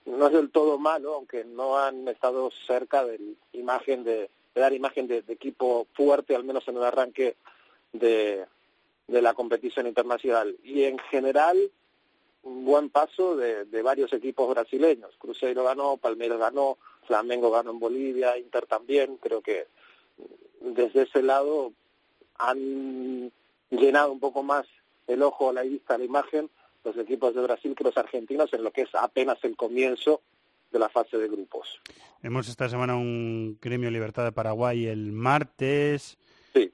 no 0.06 0.26
es 0.28 0.34
del 0.34 0.50
todo 0.50 0.80
malo, 0.80 1.14
aunque 1.14 1.44
no 1.46 1.78
han 1.78 2.08
estado 2.08 2.50
cerca 2.66 3.06
de 3.06 3.20
imagen 3.54 4.04
de, 4.04 4.32
de 4.54 4.62
dar 4.62 4.74
imagen 4.74 5.08
de, 5.08 5.24
equipo 5.28 5.88
fuerte, 5.94 6.36
al 6.36 6.44
menos 6.44 6.68
en 6.68 6.78
el 6.78 6.84
arranque 6.84 7.36
de, 7.94 8.46
de 9.08 9.22
la 9.22 9.34
competición 9.34 9.88
internacional. 9.88 10.56
Y 10.64 10.84
en 10.84 10.98
general, 11.00 11.58
un 12.44 12.66
buen 12.66 12.90
paso 12.90 13.36
de, 13.36 13.66
de 13.66 13.82
varios 13.82 14.12
equipos 14.14 14.50
brasileños. 14.50 15.16
Cruzeiro 15.18 15.64
ganó, 15.64 15.98
Palmeiras 15.98 16.40
ganó, 16.40 16.78
Flamengo 17.08 17.52
ganó 17.52 17.72
en 17.72 17.80
Bolivia, 17.80 18.38
Inter 18.38 18.66
también. 18.66 19.18
Creo 19.18 19.42
que 19.42 19.68
desde 20.60 21.04
ese 21.04 21.22
lado 21.24 21.74
han 22.38 23.32
llenado 23.70 24.12
un 24.12 24.20
poco 24.20 24.44
más 24.44 24.66
el 25.08 25.24
ojo, 25.24 25.54
la 25.54 25.64
vista, 25.64 25.98
la 25.98 26.04
imagen 26.04 26.50
los 26.84 26.98
equipos 26.98 27.36
de 27.36 27.42
Brasil 27.42 27.76
que 27.76 27.84
los 27.84 27.98
argentinos 27.98 28.52
en 28.54 28.64
lo 28.64 28.72
que 28.72 28.82
es 28.82 28.96
apenas 28.96 29.38
el 29.44 29.56
comienzo 29.56 30.22
de 30.72 30.80
la 30.80 30.90
fase 30.90 31.18
de 31.18 31.28
grupos. 31.28 31.82
Hemos 32.24 32.48
esta 32.48 32.70
semana 32.70 32.96
un 32.96 33.58
Gremio 33.62 33.92
Libertad 33.92 34.24
de 34.24 34.32
Paraguay 34.32 34.88
el 34.88 35.12
martes. 35.12 36.18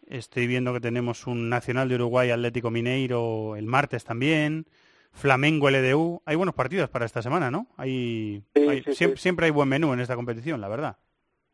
Estoy 0.07 0.47
viendo 0.47 0.73
que 0.73 0.79
tenemos 0.79 1.27
un 1.27 1.49
Nacional 1.49 1.89
de 1.89 1.95
Uruguay 1.95 2.29
Atlético 2.31 2.71
Mineiro 2.71 3.55
el 3.55 3.65
martes 3.65 4.03
también. 4.03 4.65
Flamengo 5.11 5.69
LDU. 5.69 6.21
Hay 6.25 6.35
buenos 6.35 6.53
partidos 6.55 6.89
para 6.89 7.05
esta 7.05 7.21
semana, 7.21 7.49
¿no? 7.49 7.67
Hay, 7.77 8.43
Sí, 8.55 8.67
hay- 8.67 8.83
sí, 8.83 8.91
siem- 8.91 9.15
sí. 9.15 9.17
Siempre 9.21 9.45
hay 9.47 9.51
buen 9.51 9.69
menú 9.69 9.93
en 9.93 9.99
esta 9.99 10.15
competición, 10.15 10.61
la 10.61 10.67
verdad. 10.67 10.97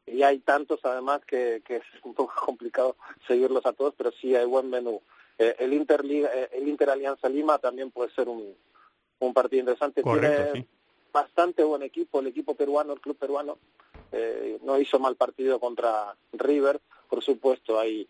Y 0.05 0.21
hay 0.23 0.39
tantos 0.39 0.81
además 0.83 1.21
que, 1.25 1.61
que 1.65 1.77
es 1.77 1.83
un 2.03 2.13
poco 2.13 2.33
complicado 2.45 2.97
seguirlos 3.27 3.65
a 3.65 3.73
todos, 3.73 3.93
pero 3.97 4.11
sí 4.11 4.35
hay 4.35 4.45
buen 4.45 4.69
menú. 4.69 5.01
Eh, 5.37 5.55
el 5.59 5.73
Inter 5.73 6.01
eh, 6.05 6.49
el 6.53 6.67
Inter 6.67 6.89
Alianza 6.89 7.29
Lima 7.29 7.57
también 7.57 7.89
puede 7.91 8.11
ser 8.11 8.27
un, 8.27 8.53
un 9.19 9.33
partido 9.33 9.61
interesante. 9.61 10.01
Correcto, 10.01 10.51
Tiene 10.53 10.61
sí. 10.61 10.67
Bastante 11.13 11.63
buen 11.63 11.83
equipo, 11.83 12.19
el 12.19 12.27
equipo 12.27 12.55
peruano, 12.55 12.93
el 12.93 12.99
club 12.99 13.17
peruano. 13.17 13.57
eh, 14.11 14.59
no 14.63 14.79
hizo 14.79 14.99
mal 14.99 15.15
partido 15.15 15.59
contra 15.59 16.15
River. 16.33 16.79
Por 17.09 17.23
supuesto, 17.23 17.79
hay 17.79 18.07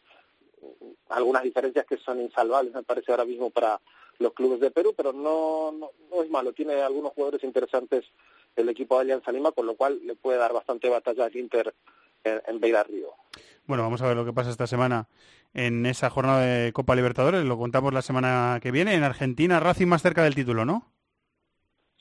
algunas 1.10 1.44
diferencias 1.44 1.86
que 1.86 1.98
son 1.98 2.22
insalvables, 2.22 2.74
me 2.74 2.84
parece 2.84 3.12
ahora 3.12 3.26
mismo 3.26 3.50
para 3.50 3.80
los 4.20 4.34
clubes 4.34 4.60
de 4.60 4.72
Perú, 4.72 4.94
pero 4.96 5.12
no, 5.14 5.72
no, 5.72 5.92
no 6.12 6.24
es 6.24 6.30
malo. 6.30 6.54
Tiene 6.54 6.82
algunos 6.82 7.14
jugadores 7.14 7.44
interesantes 7.44 8.06
el 8.56 8.70
equipo 8.70 8.96
de 8.96 9.02
Alianza 9.02 9.32
Lima, 9.32 9.52
con 9.52 9.66
lo 9.66 9.76
cual 9.76 10.00
le 10.06 10.16
puede 10.16 10.38
dar 10.38 10.54
bastante 10.54 10.90
batalla 10.90 11.26
al 11.26 11.36
Inter 11.36 11.74
en, 12.24 12.42
en 12.48 12.60
Beira 12.60 12.84
Río. 12.84 13.10
Bueno, 13.66 13.84
vamos 13.84 14.02
a 14.02 14.08
ver 14.08 14.16
lo 14.16 14.26
que 14.26 14.34
pasa 14.34 14.50
esta 14.52 14.68
semana 14.68 15.08
en 15.54 15.86
esa 15.86 16.10
jornada 16.10 16.42
de 16.42 16.74
Copa 16.74 16.96
Libertadores. 16.96 17.44
Lo 17.46 17.58
contamos 17.58 17.94
la 17.94 18.02
semana 18.02 18.60
que 18.62 18.72
viene. 18.72 18.94
En 18.94 19.04
Argentina, 19.04 19.60
Racing 19.60 19.88
más 19.88 20.02
cerca 20.02 20.24
del 20.24 20.36
título, 20.36 20.66
¿no? 20.66 20.92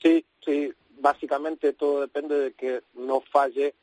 Sí, 0.01 0.25
sí, 0.45 0.71
básicamente 1.03 1.73
todo 1.73 1.99
depende 1.99 2.39
de 2.39 2.53
que 2.53 2.81
no 2.95 3.19
falle 3.19 3.75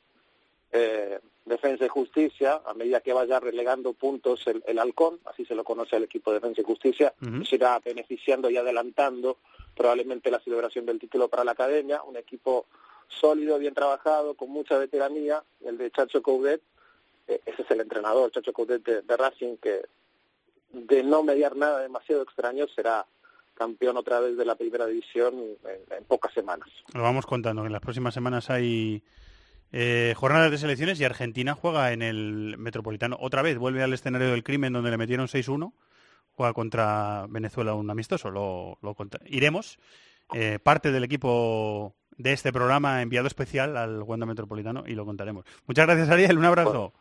eh, 0.72 1.20
Defensa 1.44 1.84
y 1.84 1.88
Justicia, 1.88 2.62
a 2.64 2.72
medida 2.72 3.00
que 3.00 3.12
vaya 3.12 3.38
relegando 3.38 3.92
puntos 3.92 4.46
el, 4.46 4.62
el 4.66 4.78
halcón, 4.78 5.20
así 5.26 5.44
se 5.44 5.54
lo 5.54 5.62
conoce 5.62 5.96
al 5.96 6.04
equipo 6.04 6.30
de 6.30 6.38
Defensa 6.38 6.62
y 6.62 6.64
Justicia, 6.64 7.12
Ujú. 7.20 7.44
se 7.44 7.56
irá 7.56 7.78
beneficiando 7.78 8.48
y 8.48 8.56
adelantando 8.56 9.36
probablemente 9.76 10.30
la 10.30 10.40
celebración 10.40 10.86
del 10.86 10.98
título 10.98 11.28
para 11.28 11.44
la 11.44 11.52
academia, 11.52 12.02
un 12.02 12.16
equipo 12.16 12.66
sólido, 13.08 13.58
bien 13.58 13.74
trabajado, 13.74 14.34
con 14.34 14.48
mucha 14.48 14.78
veteranía, 14.78 15.42
el 15.64 15.76
de 15.76 15.90
Chacho 15.90 16.22
Coudet, 16.22 16.62
eh, 17.28 17.40
ese 17.44 17.62
es 17.62 17.70
el 17.70 17.80
entrenador, 17.82 18.30
Chacho 18.30 18.54
Coudet 18.54 18.82
de, 18.82 19.02
de 19.02 19.16
Racing, 19.16 19.56
que 19.56 19.82
de 20.72 21.02
no 21.02 21.22
mediar 21.22 21.54
nada 21.54 21.80
demasiado 21.80 22.22
extraño 22.22 22.66
será 22.68 23.06
campeón 23.60 23.98
otra 23.98 24.20
vez 24.20 24.38
de 24.38 24.46
la 24.46 24.54
primera 24.54 24.86
división 24.86 25.34
en, 25.34 26.04
pocas 26.04 26.32
semanas. 26.32 26.66
Lo 26.94 27.02
vamos 27.02 27.26
contando. 27.26 27.60
que 27.60 27.66
En 27.66 27.72
las 27.74 27.82
próximas 27.82 28.14
semanas 28.14 28.48
hay 28.48 29.02
eh, 29.70 30.14
jornadas 30.16 30.50
de 30.50 30.56
selecciones 30.56 30.98
y 30.98 31.04
Argentina 31.04 31.54
juega 31.54 31.92
en 31.92 32.00
el 32.00 32.56
Metropolitano. 32.56 33.18
Otra 33.20 33.42
vez 33.42 33.58
vuelve 33.58 33.82
al 33.82 33.92
escenario 33.92 34.30
del 34.30 34.44
crimen 34.44 34.72
donde 34.72 34.90
le 34.90 34.96
metieron 34.96 35.26
6-1. 35.26 35.74
Juega 36.32 36.54
contra 36.54 37.26
Venezuela 37.28 37.74
un 37.74 37.90
amistoso. 37.90 38.30
Lo, 38.30 38.78
Iremos. 39.26 39.78
eh, 40.32 40.58
parte 40.58 40.90
del 40.90 41.04
equipo 41.04 41.94
de 42.16 42.32
este 42.32 42.54
programa 42.54 43.02
enviado 43.02 43.26
especial 43.26 43.76
al 43.76 44.02
Wanda 44.02 44.24
Metropolitano 44.24 44.84
y 44.86 44.94
lo 44.94 45.04
contaremos. 45.04 45.44
Muchas 45.66 45.86
gracias, 45.86 46.08
Ariel. 46.08 46.38
Un 46.38 46.46
abrazo. 46.46 46.94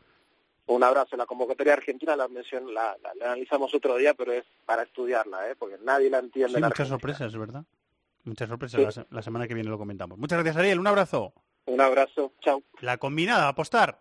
Un 0.70 0.84
abrazo. 0.84 1.18
La 1.18 1.26
convocatoria 1.26 1.74
argentina 1.74 2.16
la, 2.16 2.28
mención, 2.28 2.72
la, 2.74 2.96
la- 3.02 3.14
la 3.16 3.26
analizamos 3.32 3.74
otro 3.74 3.98
día, 3.98 4.14
pero 4.14 4.32
es 4.34 4.44
para 4.66 4.84
estudiarla, 4.84 5.50
¿eh? 5.50 5.56
porque 5.58 5.78
nadie 5.84 6.10
la 6.12 6.20
entiende. 6.20 6.60
Sí, 6.60 6.64
muchas 6.64 6.88
sorpresas, 6.88 7.36
¿verdad? 7.36 7.64
Muchas 8.24 8.48
sorpresas. 8.50 8.94
Sí. 8.94 9.00
La, 9.02 9.08
la 9.18 9.22
semana 9.24 9.48
que 9.48 9.56
viene 9.56 9.70
lo 9.70 9.78
comentamos. 9.80 10.18
Muchas 10.20 10.38
gracias, 10.38 10.58
Ariel. 10.58 10.80
Un 10.80 10.86
abrazo. 10.88 11.34
Un 11.66 11.82
abrazo. 11.82 12.34
Chao. 12.42 12.62
La 12.82 12.98
combinada, 12.98 13.48
apostar. 13.48 14.00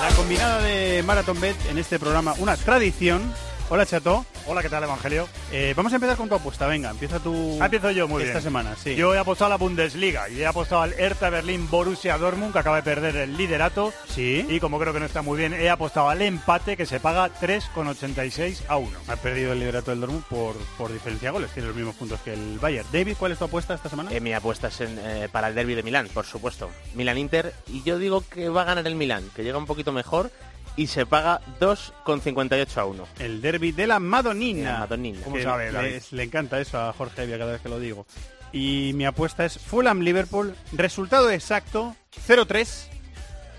La 0.00 0.16
combinada 0.16 0.60
de 0.62 1.02
Marathon 1.04 1.40
Bet 1.40 1.56
en 1.70 1.78
este 1.78 1.98
programa, 1.98 2.34
una 2.38 2.56
tradición. 2.56 3.22
Hola, 3.68 3.86
Chato. 3.86 4.26
Hola, 4.46 4.60
¿qué 4.60 4.68
tal, 4.68 4.82
Evangelio? 4.84 5.26
Eh, 5.50 5.72
vamos 5.74 5.92
a 5.92 5.96
empezar 5.96 6.18
con 6.18 6.28
tu 6.28 6.34
apuesta. 6.34 6.66
Venga, 6.66 6.90
empieza 6.90 7.18
tú. 7.20 7.56
Ah, 7.58 7.66
empiezo 7.66 7.90
yo, 7.90 8.06
muy 8.06 8.22
esta 8.22 8.34
bien. 8.34 8.42
semana, 8.42 8.76
sí. 8.76 8.94
Yo 8.96 9.14
he 9.14 9.18
apostado 9.18 9.46
a 9.46 9.48
la 9.50 9.56
Bundesliga 9.56 10.28
y 10.28 10.40
he 10.42 10.46
apostado 10.46 10.82
al 10.82 10.92
Hertha 10.92 11.30
Berlín 11.30 11.70
Borussia 11.70 12.18
Dortmund, 12.18 12.52
que 12.52 12.58
acaba 12.58 12.76
de 12.76 12.82
perder 12.82 13.16
el 13.16 13.34
liderato. 13.34 13.94
Sí. 14.08 14.44
Y 14.46 14.60
como 14.60 14.78
creo 14.78 14.92
que 14.92 15.00
no 15.00 15.06
está 15.06 15.22
muy 15.22 15.38
bien, 15.38 15.54
he 15.54 15.70
apostado 15.70 16.10
al 16.10 16.20
empate, 16.20 16.76
que 16.76 16.84
se 16.84 17.00
paga 17.00 17.30
3,86 17.40 18.64
a 18.68 18.76
1. 18.76 18.90
Ha 19.08 19.16
perdido 19.16 19.52
el 19.54 19.60
liderato 19.60 19.90
del 19.90 20.00
Dortmund 20.00 20.24
por, 20.24 20.54
por 20.76 20.92
diferencia 20.92 21.28
de 21.28 21.32
goles. 21.32 21.50
Tiene 21.52 21.68
los 21.68 21.76
mismos 21.76 21.94
puntos 21.94 22.20
que 22.20 22.34
el 22.34 22.58
Bayern. 22.58 22.86
David, 22.92 23.16
¿cuál 23.18 23.32
es 23.32 23.38
tu 23.38 23.44
apuesta 23.46 23.72
esta 23.72 23.88
semana? 23.88 24.12
Eh, 24.12 24.20
mi 24.20 24.34
apuesta 24.34 24.68
es 24.68 24.82
en, 24.82 24.98
eh, 25.02 25.28
para 25.32 25.48
el 25.48 25.54
derby 25.54 25.74
de 25.76 25.82
Milán, 25.82 26.08
por 26.12 26.26
supuesto. 26.26 26.68
Milan-Inter. 26.94 27.54
Y 27.68 27.82
yo 27.84 27.96
digo 27.98 28.22
que 28.28 28.50
va 28.50 28.62
a 28.62 28.66
ganar 28.66 28.86
el 28.86 28.96
Milán, 28.96 29.30
que 29.34 29.44
llega 29.44 29.56
un 29.56 29.66
poquito 29.66 29.92
mejor 29.92 30.30
y 30.76 30.86
se 30.86 31.06
paga 31.06 31.40
2,58 31.60 32.76
a 32.78 32.84
1. 32.86 33.04
El 33.18 33.40
derby 33.40 33.72
de 33.72 33.86
la 33.86 33.98
Madonina. 33.98 34.72
La 34.72 34.78
Madonina. 34.80 35.20
¿Cómo 35.24 35.40
sabe, 35.40 35.72
le-? 35.72 36.02
Le, 36.10 36.22
encanta 36.22 36.60
eso 36.60 36.80
a 36.80 36.92
Jorge 36.92 37.22
Evia 37.22 37.38
cada 37.38 37.52
vez 37.52 37.60
que 37.60 37.68
lo 37.68 37.78
digo. 37.78 38.06
Y 38.52 38.92
mi 38.94 39.06
apuesta 39.06 39.44
es 39.44 39.58
Fulham-Liverpool. 39.58 40.54
Resultado 40.72 41.30
exacto, 41.30 41.96
0-3 42.26 42.88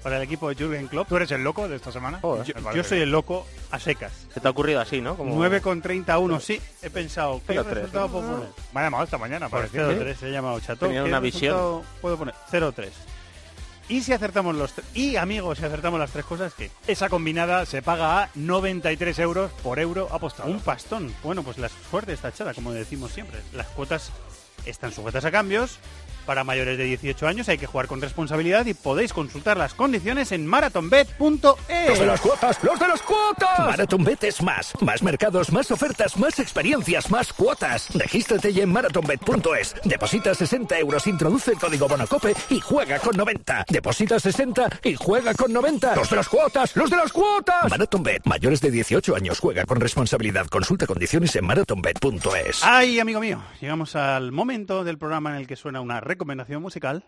para 0.04 0.18
el 0.18 0.24
equipo 0.24 0.50
de 0.50 0.56
Jürgen 0.56 0.88
Klopp. 0.88 1.08
¿Tú 1.08 1.16
eres 1.16 1.32
el 1.32 1.44
loco 1.44 1.68
de 1.68 1.78
esta 1.78 1.92
semana? 1.92 2.20
Yo, 2.22 2.38
Me 2.38 2.62
parece 2.62 2.78
yo 2.78 2.84
soy 2.84 3.00
el 3.00 3.10
loco 3.10 3.48
a 3.72 3.80
secas. 3.80 4.12
Se 4.34 4.40
te 4.42 4.48
ha 4.48 4.52
ocurrido 4.52 4.82
así, 4.82 5.02
¿no? 5.02 5.16
Como... 5.16 5.34
9 5.34 5.62
con 5.62 5.82
31, 5.82 6.40
sí. 6.42 6.62
He 6.82 6.90
pensado, 6.90 7.42
¿qué 7.48 7.56
0-3, 7.56 7.64
resultado 7.64 8.08
¿no? 8.08 8.12
puedo 8.12 8.32
poner? 8.32 8.50
Me 8.74 8.82
ha 8.82 8.84
llamado 8.84 9.04
esta 9.06 9.18
mañana, 9.18 9.50
Por 9.50 9.68
parece. 9.68 9.80
0-3 9.80 10.16
se 10.16 10.26
ha 10.28 10.30
llamado 10.30 10.60
Chato. 10.60 10.86
Tenía 10.86 11.04
¿Qué 11.04 11.10
una 11.10 11.20
visión. 11.22 11.82
Puedo 12.02 12.18
poner 12.18 12.36
0-3. 12.52 12.90
Y 13.90 14.02
si 14.02 14.14
acertamos 14.14 14.56
los 14.56 14.74
y 14.94 15.18
amigos, 15.18 15.58
si 15.58 15.66
acertamos 15.66 16.00
las 16.00 16.12
tres 16.12 16.26
cosas, 16.26 16.54
¿qué? 16.54 16.72
Esa 16.88 17.10
combinada 17.10 17.66
se 17.66 17.82
paga 17.82 18.24
a 18.24 18.30
93 18.36 19.20
euros 19.20 19.52
por 19.62 19.80
euro 19.80 20.08
apostado. 20.12 20.50
Un 20.50 20.60
pastón. 20.60 21.14
Bueno, 21.24 21.44
pues 21.44 21.58
la 21.58 21.70
suerte 21.70 22.14
está 22.14 22.30
echada, 22.30 22.54
como 22.54 22.72
decimos 22.72 23.12
siempre. 23.12 23.40
Las 23.54 23.68
cuotas 23.68 24.12
están 24.66 24.92
sujetas 24.94 25.26
a 25.26 25.32
cambios. 25.32 25.80
Para 26.26 26.44
mayores 26.44 26.78
de 26.78 26.86
18 26.86 27.28
años 27.28 27.50
hay 27.50 27.58
que 27.58 27.68
jugar 27.68 27.88
con 27.88 28.02
responsabilidad 28.02 28.66
y 28.66 28.74
podéis 28.74 29.14
consultar 29.14 29.58
las 29.58 29.74
condiciones 29.74 30.32
en 30.32 30.46
marathonbet.es. 30.48 31.90
Los 31.90 32.00
de 32.00 32.06
las 32.06 32.22
cuotas, 32.22 32.64
los 32.64 32.80
de 32.80 32.88
las 32.88 33.02
cuotas. 33.02 33.60
MarathonBet 33.60 34.24
es 34.24 34.42
más. 34.42 34.74
Más 34.82 35.04
mercados, 35.04 35.52
más 35.52 35.70
ofertas, 35.72 36.18
más 36.18 36.40
experiencias, 36.40 37.12
más 37.12 37.34
cuotas. 37.34 37.90
Regístrate 37.94 38.54
ya 38.54 38.64
en 38.64 38.72
marathonbet.es. 38.72 39.76
Deposita 39.84 40.34
60 40.34 40.80
euros, 40.80 41.08
introduce 41.08 41.52
el 41.52 41.58
código 41.58 41.88
Bonacope 41.88 42.34
y 42.50 42.60
juega 42.60 43.00
con 43.00 43.18
90. 43.18 43.66
Deposita 43.70 44.20
60 44.20 44.80
y 44.84 44.96
juega 44.96 45.34
con 45.34 45.52
90. 45.52 45.96
Los 45.96 46.10
de 46.10 46.16
las 46.16 46.30
cuotas, 46.30 46.76
los 46.76 46.90
de 46.90 46.98
las 46.98 47.12
cuotas. 47.12 47.70
MarathonBet, 47.70 48.26
mayores 48.26 48.62
de 48.62 48.72
18 48.72 49.16
años, 49.16 49.40
juega 49.40 49.66
con 49.66 49.80
responsabilidad. 49.80 50.48
Consulta 50.48 50.88
condiciones 50.88 51.36
en 51.36 51.46
marathonbet.es. 51.46 52.64
Ay, 52.64 53.00
amigo 53.00 53.20
mío, 53.20 53.42
llegamos 53.60 53.96
al 53.96 54.32
momento 54.32 54.84
del 54.84 54.98
programa 54.98 55.32
en 55.32 55.38
el 55.38 55.48
que 55.48 55.56
suena 55.56 55.82
una 55.82 56.00
recomendación 56.14 56.62
musical 56.62 57.04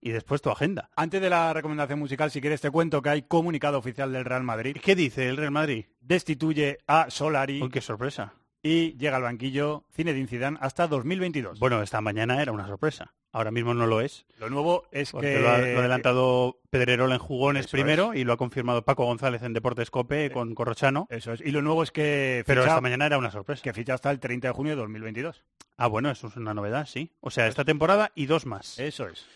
y 0.00 0.10
después 0.10 0.42
tu 0.42 0.50
agenda. 0.50 0.90
Antes 0.96 1.20
de 1.20 1.30
la 1.30 1.52
recomendación 1.52 1.98
musical, 1.98 2.30
si 2.30 2.40
quieres 2.40 2.60
te 2.60 2.70
cuento 2.70 3.02
que 3.02 3.10
hay 3.10 3.22
comunicado 3.22 3.78
oficial 3.78 4.12
del 4.12 4.24
Real 4.24 4.42
Madrid. 4.42 4.76
¿Qué 4.82 4.94
dice 4.94 5.28
el 5.28 5.36
Real 5.36 5.50
Madrid? 5.50 5.86
Destituye 6.00 6.78
a 6.86 7.10
Solari 7.10 7.62
Uy, 7.62 7.70
qué 7.70 7.80
sorpresa. 7.80 8.34
Y 8.62 8.96
llega 8.98 9.16
al 9.16 9.22
banquillo 9.22 9.84
Zinedine 9.94 10.26
Zidane 10.26 10.58
hasta 10.60 10.86
2022. 10.88 11.58
Bueno, 11.58 11.82
esta 11.82 12.00
mañana 12.00 12.42
era 12.42 12.52
una 12.52 12.66
sorpresa. 12.66 13.14
Ahora 13.30 13.50
mismo 13.50 13.74
no 13.74 13.86
lo 13.86 14.00
es. 14.00 14.24
Lo 14.38 14.48
nuevo 14.50 14.86
es 14.90 15.12
que 15.12 15.38
lo, 15.38 15.50
ha, 15.50 15.58
lo 15.58 15.76
ha 15.76 15.80
adelantado 15.80 16.60
Pedrerol 16.70 17.12
en 17.12 17.18
jugones 17.18 17.66
Eso 17.66 17.72
primero 17.72 18.14
y 18.14 18.24
lo 18.24 18.32
ha 18.32 18.36
confirmado 18.38 18.84
Paco 18.84 19.04
González 19.04 19.42
en 19.42 19.52
Deportes 19.52 19.90
Cope 19.90 20.30
con 20.30 20.54
Corrochano. 20.54 21.06
Eso 21.10 21.34
es. 21.34 21.40
Y 21.42 21.50
lo 21.50 21.60
nuevo 21.62 21.82
es 21.82 21.90
que 21.90 22.42
Pero 22.46 22.62
ficha- 22.62 22.70
esta 22.72 22.80
mañana 22.80 23.04
era 23.06 23.18
una 23.18 23.30
sorpresa. 23.30 23.62
que 23.62 23.72
ficha 23.74 23.94
hasta 23.94 24.10
el 24.10 24.18
30 24.18 24.48
de 24.48 24.54
junio 24.54 24.72
de 24.72 24.76
2022. 24.80 25.44
Ah, 25.76 25.86
bueno, 25.86 26.10
eso 26.10 26.26
es 26.28 26.36
una 26.36 26.54
novedad, 26.54 26.86
sí. 26.86 27.12
O 27.20 27.30
sea, 27.30 27.46
esta 27.46 27.64
temporada 27.64 28.10
y 28.14 28.26
dos 28.26 28.46
más. 28.46 28.78
Eso 28.78 29.06
es. 29.08 29.26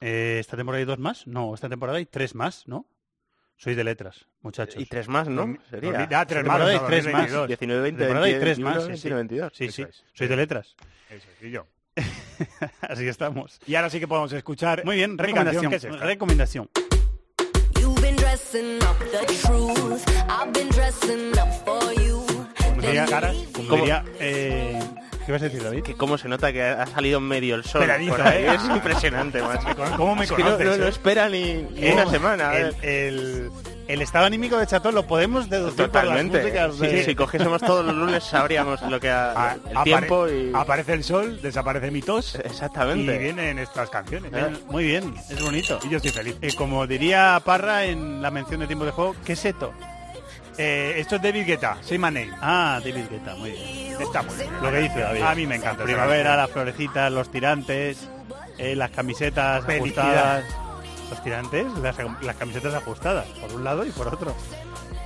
Eh, 0.00 0.38
¿Esta 0.40 0.56
temporada 0.56 0.80
hay 0.80 0.86
dos 0.86 0.98
más? 0.98 1.26
No, 1.26 1.54
esta 1.54 1.68
temporada 1.68 1.98
hay 1.98 2.06
tres 2.06 2.34
más, 2.34 2.66
¿no? 2.66 2.86
Soy 3.62 3.76
de 3.76 3.84
letras, 3.84 4.26
muchachos. 4.40 4.82
Y 4.82 4.86
tres 4.86 5.06
más, 5.06 5.28
¿no? 5.28 5.56
Sería. 5.70 6.08
ah, 6.12 6.26
tres 6.26 6.44
más, 6.44 6.60
hay 6.62 6.78
no, 6.78 6.84
tres 6.84 7.04
más. 7.04 7.30
2022. 7.30 7.46
19, 7.46 7.82
20, 7.82 7.98
temporada 8.00 8.26
hay 8.26 8.32
20, 8.32 8.44
tres 8.44 8.58
más, 8.58 8.74
21, 8.74 8.96
sí, 8.96 9.02
sí. 9.02 9.08
21, 9.08 9.16
22. 9.16 9.52
Sí, 9.54 9.70
sí. 9.70 9.82
es. 9.82 10.04
Soy 10.14 10.26
de 10.26 10.36
letras. 10.36 10.74
Eso 11.10 11.28
es. 11.38 11.46
Y 11.46 11.50
yo. 11.52 11.66
Así 12.80 13.06
estamos. 13.06 13.60
Y 13.64 13.76
ahora 13.76 13.88
sí 13.88 14.00
que 14.00 14.08
podemos 14.08 14.32
escuchar. 14.32 14.84
Muy 14.84 14.96
bien, 14.96 15.16
recomendación. 15.16 15.70
¿qué 15.70 15.76
es 15.76 15.84
esta? 15.84 16.04
recomendación. 16.04 16.70
Como 22.66 22.80
diría, 22.80 23.06
cara, 23.06 23.32
como 23.54 23.76
diría, 23.76 24.04
eh, 24.18 24.80
¿Qué 25.26 25.30
vas 25.32 25.40
a 25.42 25.44
decir, 25.44 25.62
David? 25.62 25.82
Que 25.84 25.94
cómo 25.94 26.18
se 26.18 26.28
nota 26.28 26.52
que 26.52 26.62
ha 26.62 26.86
salido 26.86 27.20
medio 27.20 27.54
el 27.54 27.64
sol. 27.64 27.82
Por 27.82 27.90
ahí. 27.90 28.08
¿eh? 28.08 28.54
Es 28.54 28.64
impresionante, 28.64 29.40
macho. 29.42 29.68
¿Cómo 29.96 30.16
me 30.16 30.24
Es 30.24 30.32
que 30.32 30.42
no, 30.42 30.58
no, 30.58 30.76
no 30.76 30.84
eh? 30.84 30.88
espera 30.88 31.28
ni, 31.28 31.54
ni 31.54 31.90
una 31.92 32.06
semana. 32.10 32.50
a 32.50 32.56
El, 32.58 32.64
ver. 32.72 32.74
el- 32.84 33.50
el 33.88 34.00
estado 34.00 34.24
anímico 34.26 34.56
de 34.56 34.66
Chatón 34.66 34.94
lo 34.94 35.06
podemos 35.06 35.50
deducir 35.50 35.76
Totalmente. 35.86 36.38
por 36.40 36.54
las 36.54 36.68
músicas 36.78 36.90
Sí. 37.00 37.04
Si 37.04 37.14
cogiésemos 37.14 37.60
todos 37.60 37.84
los 37.84 37.94
lunes 37.94 38.22
sabríamos 38.24 38.80
lo 38.82 38.98
que 39.00 39.10
ha, 39.10 39.32
Ah, 39.36 39.56
el 39.68 39.76
apare- 39.76 39.84
tiempo 39.84 40.28
y... 40.28 40.52
Aparece 40.54 40.92
el 40.94 41.04
sol, 41.04 41.40
desaparece 41.42 41.90
mi 41.90 42.00
tos. 42.00 42.34
Exactamente. 42.44 43.14
Y 43.14 43.18
vienen 43.18 43.58
estas 43.58 43.90
canciones. 43.90 44.32
Eh, 44.34 44.46
Muy 44.70 44.84
bien, 44.84 45.14
es 45.28 45.42
bonito. 45.42 45.78
Y 45.84 45.90
yo 45.90 45.96
estoy 45.98 46.12
feliz. 46.12 46.36
Eh, 46.40 46.54
como 46.56 46.86
diría 46.86 47.40
Parra 47.44 47.84
en 47.84 48.22
la 48.22 48.30
mención 48.30 48.60
de 48.60 48.66
tiempo 48.66 48.84
de 48.86 48.92
juego, 48.92 49.14
¿qué 49.26 49.34
es 49.34 49.44
esto? 49.44 49.72
Eh, 50.58 50.94
esto 50.98 51.16
es 51.16 51.22
David 51.22 51.46
Guetta, 51.46 51.78
Say 51.82 51.98
My 51.98 52.06
Name. 52.06 52.30
Ah, 52.40 52.78
David 52.84 53.06
Guetta, 53.10 53.34
muy 53.36 53.50
bien. 53.52 54.00
Está 54.00 54.22
muy 54.22 54.34
bien. 54.36 54.50
Lo 54.62 54.70
que 54.70 54.78
dice 54.80 55.00
David. 55.00 55.22
A 55.22 55.34
mí 55.34 55.46
me 55.46 55.56
encanta. 55.56 55.84
Primavera, 55.84 56.36
las 56.36 56.50
florecitas, 56.50 57.10
los 57.10 57.30
tirantes, 57.30 58.08
eh, 58.58 58.76
las 58.76 58.90
camisetas 58.90 59.64
Felicidad. 59.64 60.38
ajustadas. 60.38 60.44
Los 61.10 61.22
tirantes, 61.22 61.66
las, 61.82 61.96
las 62.22 62.36
camisetas 62.36 62.74
ajustadas, 62.74 63.26
por 63.26 63.52
un 63.52 63.64
lado 63.64 63.84
y 63.84 63.90
por 63.90 64.08
otro. 64.08 64.34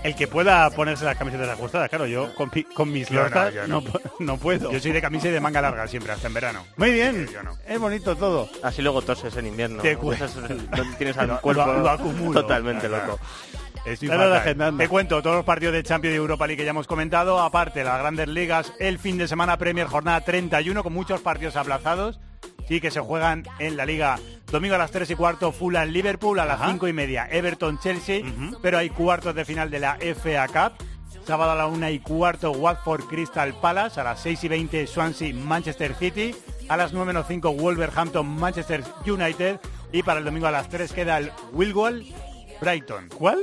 El 0.07 0.15
que 0.17 0.27
pueda 0.29 0.71
ponerse 0.71 1.05
las 1.05 1.17
camisetas 1.17 1.49
ajustadas, 1.49 1.89
claro, 1.89 2.07
yo 2.07 2.35
con, 2.35 2.49
pi- 2.51 2.65
con 2.65 2.91
mis 2.93 3.09
Yo 3.09 3.29
no, 3.29 3.51
yo 3.51 3.67
no, 3.67 3.81
no. 3.81 3.83
pu- 3.83 4.01
no 4.21 4.37
puedo. 4.39 4.71
Yo 4.73 4.81
soy 4.81 4.93
de 4.93 5.01
camisa 5.01 5.29
y 5.29 5.33
de 5.33 5.41
manga 5.41 5.61
larga 5.61 5.87
siempre, 5.89 6.13
hasta 6.13 6.29
en 6.29 6.35
verano. 6.35 6.65
Muy 6.77 6.93
bien, 6.93 7.27
Yo 7.33 7.43
no. 7.43 7.57
es 7.67 7.79
bonito 7.79 8.15
todo. 8.17 8.49
Así 8.63 8.83
luego 8.83 9.03
toses 9.03 9.37
en 9.37 9.47
invierno. 9.47 9.83
Te 9.83 9.97
cu- 9.97 10.13
Esas- 10.13 10.37
no 10.37 10.97
tienes 10.97 11.17
al 11.19 11.41
cuerpo 11.41 11.65
lo- 11.67 11.81
lo 11.81 11.91
acumulo. 11.91 12.41
totalmente 12.41 12.89
Claro. 12.89 13.07
loco. 13.07 13.21
Estoy. 13.85 14.09
Te 14.79 14.89
cuento 14.89 15.23
todos 15.23 15.37
los 15.37 15.45
partidos 15.45 15.73
de 15.75 15.83
Champions 15.85 16.15
y 16.15 16.17
Europa 16.17 16.47
League 16.47 16.57
que 16.59 16.65
ya 16.65 16.71
hemos 16.71 16.87
comentado, 16.89 17.39
aparte 17.41 17.85
las 17.85 17.99
grandes 18.01 18.27
ligas, 18.29 18.73
el 18.81 18.99
fin 18.99 19.17
de 19.19 19.29
semana 19.29 19.57
Premier 19.59 19.87
jornada 19.87 20.21
31 20.23 20.83
con 20.83 20.93
muchos 20.93 21.21
partidos 21.21 21.55
aplazados, 21.57 22.19
sí 22.67 22.81
que 22.81 22.91
se 22.91 22.99
juegan 23.01 23.45
en 23.61 23.77
la 23.77 23.87
liga 23.87 24.19
domingo 24.51 24.75
a 24.75 24.79
las 24.79 24.91
3 24.91 25.11
y 25.11 25.15
cuarto 25.15 25.53
Fulham 25.53 25.89
Liverpool, 25.89 26.39
a 26.41 26.45
las 26.45 26.61
Ajá. 26.61 26.71
5 26.73 26.89
y 26.89 26.93
media 26.93 27.27
Everton 27.31 27.79
Chelsea, 27.79 28.21
Ujú. 28.25 28.59
pero 28.63 28.79
hay 28.79 28.91
cuartos 28.91 29.35
de 29.35 29.45
final 29.45 29.71
de 29.71 29.81
la 29.81 29.99
FA 30.01 30.47
Cup, 30.49 30.85
sábado 31.27 31.51
a 31.53 31.55
la 31.57 31.67
1 31.67 31.91
y 31.91 31.99
cuarto 31.99 32.53
Watford 32.53 33.05
Crystal 33.05 33.55
Palace, 33.61 34.01
a 34.01 34.05
las 34.05 34.21
6 34.21 34.45
y 34.45 34.49
20 34.49 34.87
Swansea 34.87 35.35
Manchester 35.35 35.95
City, 35.95 36.35
a 36.69 36.77
las 36.77 36.93
9 36.93 37.07
menos 37.09 37.27
5 37.29 37.53
Wolverhampton 37.55 38.27
Manchester 38.27 38.83
United 39.07 39.59
y 39.93 40.03
para 40.03 40.19
el 40.21 40.25
domingo 40.25 40.47
a 40.47 40.51
las 40.53 40.69
3 40.69 40.93
queda 40.93 41.19
el 41.19 41.33
Willwall 41.53 42.05
Brighton. 42.61 43.09
¿Cuál? 43.17 43.39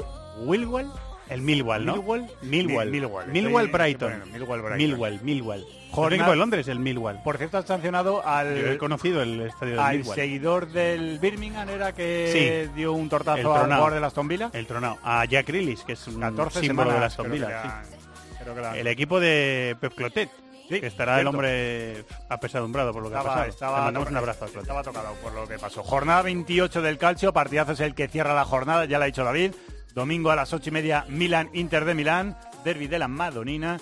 Willwall 0.45 0.91
El 1.29 1.41
Millwall, 1.41 1.85
¿no? 1.85 1.93
Millwall. 1.95 2.27
Millwall. 2.41 2.85
Mi- 2.87 2.91
Millwall. 2.99 3.27
Millwall 3.27 3.67
Brighton. 3.69 4.23
Millwall 4.31 4.61
Brighton. 4.61 4.77
Millwall, 4.77 5.21
Millwall. 5.21 5.65
Jornada- 5.91 6.15
equipo 6.15 6.31
de 6.31 6.37
Londres, 6.37 6.67
el 6.67 6.79
Millwall. 6.79 7.21
Por 7.23 7.37
cierto, 7.37 7.57
han 7.57 7.67
sancionado 7.67 8.25
al, 8.25 8.55
Yo 8.59 8.67
he 8.71 8.77
conocido 8.77 9.21
el 9.21 9.41
estadio 9.41 9.73
del 9.73 9.79
al 9.79 9.97
Millwall. 9.97 10.15
seguidor 10.15 10.67
del 10.71 11.19
Birmingham, 11.19 11.69
era 11.69 11.91
que 11.93 12.65
Sí. 12.67 12.71
dio 12.75 12.93
un 12.93 13.09
tortazo 13.09 13.53
al 13.53 13.63
jugador 13.65 13.93
de 13.99 14.05
Aston 14.05 14.27
Villa. 14.27 14.49
El 14.53 14.65
tronado. 14.67 14.97
A 15.03 15.23
Jack 15.25 15.47
Grealish, 15.47 15.83
que 15.85 15.93
es 15.93 16.07
un 16.07 16.19
14 16.19 16.59
símbolo 16.61 16.89
semanas. 16.91 16.93
de 16.95 16.99
las 16.99 17.15
creo 17.15 17.31
Villa. 17.31 17.83
sí. 17.83 18.79
El 18.79 18.87
equipo 18.87 19.19
de 19.19 19.77
Pep 19.79 19.93
Clotet, 19.95 20.29
Sí, 20.69 20.79
que 20.79 20.87
estará 20.87 21.19
el 21.19 21.27
hombre 21.27 22.05
apesadumbrado 22.29 22.91
por 22.93 23.03
lo 23.03 23.09
que 23.09 23.15
ha 23.15 23.19
Estaba, 23.19 23.35
pasado. 23.35 23.49
estaba, 23.51 23.77
Le 23.79 23.83
mandamos 23.85 24.09
un 24.09 24.17
abrazo 24.17 24.45
estaba 24.45 24.81
tocado 24.83 25.13
por 25.21 25.33
lo 25.33 25.47
que 25.47 25.59
pasó. 25.59 25.83
Jornada 25.83 26.21
28 26.23 26.81
del 26.81 26.97
calcio, 26.97 27.33
partidazo 27.33 27.73
es 27.73 27.81
el 27.81 27.93
que 27.93 28.07
cierra 28.07 28.33
la 28.33 28.45
jornada, 28.45 28.85
ya 28.85 28.97
lo 28.97 29.03
ha 29.03 29.07
dicho 29.07 29.23
David. 29.25 29.53
Domingo 29.93 30.31
a 30.31 30.35
las 30.35 30.53
8 30.53 30.69
y 30.69 30.71
media, 30.73 31.05
Milan 31.09 31.49
Inter 31.53 31.85
de 31.85 31.93
Milán, 31.93 32.37
derby 32.63 32.87
de 32.87 32.99
la 32.99 33.07
Madonina. 33.07 33.79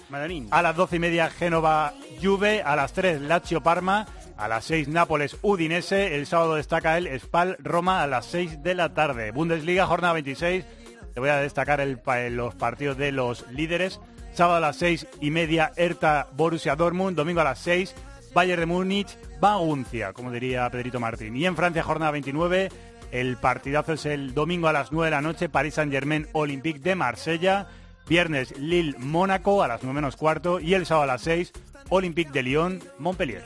A 0.52 0.62
las 0.62 0.76
12 0.76 0.98
y 0.98 1.00
media, 1.00 1.30
Génova 1.30 1.94
Juve, 2.22 2.62
a 2.64 2.76
las 2.76 2.94
3 2.94 3.22
Lazio 3.22 3.62
Parma, 3.64 4.08
a 4.38 4.48
las 4.48 4.66
6 4.66 4.88
Nápoles 4.90 5.38
Udinese, 5.42 6.16
el 6.16 6.26
sábado 6.26 6.56
destaca 6.56 6.98
el 6.98 7.08
Spal 7.20 7.56
Roma 7.60 8.02
a 8.04 8.08
las 8.08 8.26
6 8.26 8.62
de 8.64 8.76
la 8.76 8.94
tarde. 8.94 9.32
Bundesliga, 9.32 9.86
jornada 9.86 10.14
26, 10.14 10.66
te 11.14 11.20
voy 11.20 11.30
a 11.30 11.38
destacar 11.38 11.80
el 11.80 11.98
pa- 12.00 12.20
los 12.30 12.56
partidos 12.56 12.98
de 12.98 13.12
los 13.12 13.46
líderes. 13.52 14.00
Sábado 14.34 14.58
a 14.58 14.62
las 14.62 14.78
6 14.78 15.08
y 15.22 15.30
media, 15.30 15.72
Hertha 15.76 16.28
Borussia 16.34 16.76
Dortmund, 16.76 17.16
domingo 17.16 17.42
a 17.42 17.46
las 17.46 17.60
6, 17.60 17.94
Bayern 18.34 18.62
de 18.62 18.66
Múnich, 18.66 19.18
Baguncia, 19.42 20.14
como 20.14 20.32
diría 20.32 20.70
Pedrito 20.70 21.00
Martín. 21.00 21.36
Y 21.36 21.46
en 21.46 21.56
Francia, 21.56 21.84
jornada 21.84 22.12
29, 22.12 22.70
el 23.12 23.38
partidazo 23.38 23.94
es 23.94 24.06
el 24.06 24.34
domingo 24.34 24.68
a 24.68 24.74
las 24.74 24.92
9 24.92 25.08
de 25.08 25.12
la 25.12 25.22
noche, 25.22 25.50
París 25.50 25.76
Saint-Germain 25.76 26.28
Olympique 26.34 26.80
de 26.80 26.96
Marsella. 26.96 27.68
Viernes, 28.08 28.58
Lille 28.58 28.96
Mónaco 28.98 29.64
a 29.64 29.68
las 29.68 29.84
9 29.84 29.94
menos 29.94 30.16
cuarto. 30.16 30.60
Y 30.60 30.74
el 30.74 30.86
sábado 30.86 31.04
a 31.04 31.14
las 31.14 31.22
6, 31.22 31.52
Olympique 31.90 32.32
de 32.32 32.44
Lyon 32.44 32.84
Montpellier. 33.00 33.44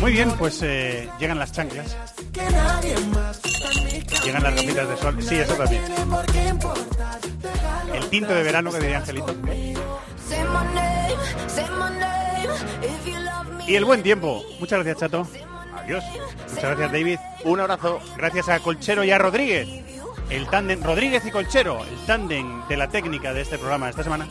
Muy 0.00 0.12
bien, 0.12 0.30
pues 0.38 0.62
eh, 0.62 1.08
llegan 1.18 1.38
las 1.38 1.52
chanclas, 1.52 1.96
llegan 4.24 4.42
las 4.42 4.54
gafitas 4.54 4.88
de 4.88 4.96
sol. 4.96 5.22
Sí, 5.22 5.36
eso 5.36 5.54
también. 5.54 5.82
El 7.94 8.08
tinto 8.08 8.34
de 8.34 8.42
verano 8.42 8.70
que 8.72 8.78
diría 8.78 8.98
Angelito. 8.98 9.34
Say 11.48 11.64
Y 13.70 13.76
el 13.76 13.84
buen 13.84 14.02
tiempo. 14.02 14.44
Muchas 14.58 14.80
gracias, 14.80 14.98
Chato. 14.98 15.28
Adiós. 15.76 16.02
Muchas 16.48 16.76
gracias, 16.76 16.90
David. 16.90 17.18
Un 17.44 17.60
abrazo. 17.60 18.00
Gracias 18.16 18.48
a 18.48 18.58
Colchero 18.58 19.04
y 19.04 19.12
a 19.12 19.18
Rodríguez. 19.18 19.68
El 20.28 20.48
tándem 20.48 20.82
Rodríguez 20.82 21.24
y 21.24 21.30
Colchero, 21.30 21.84
el 21.84 22.04
tándem 22.04 22.66
de 22.66 22.76
la 22.76 22.88
técnica 22.88 23.32
de 23.32 23.42
este 23.42 23.58
programa 23.58 23.88
esta 23.88 24.02
semana. 24.02 24.26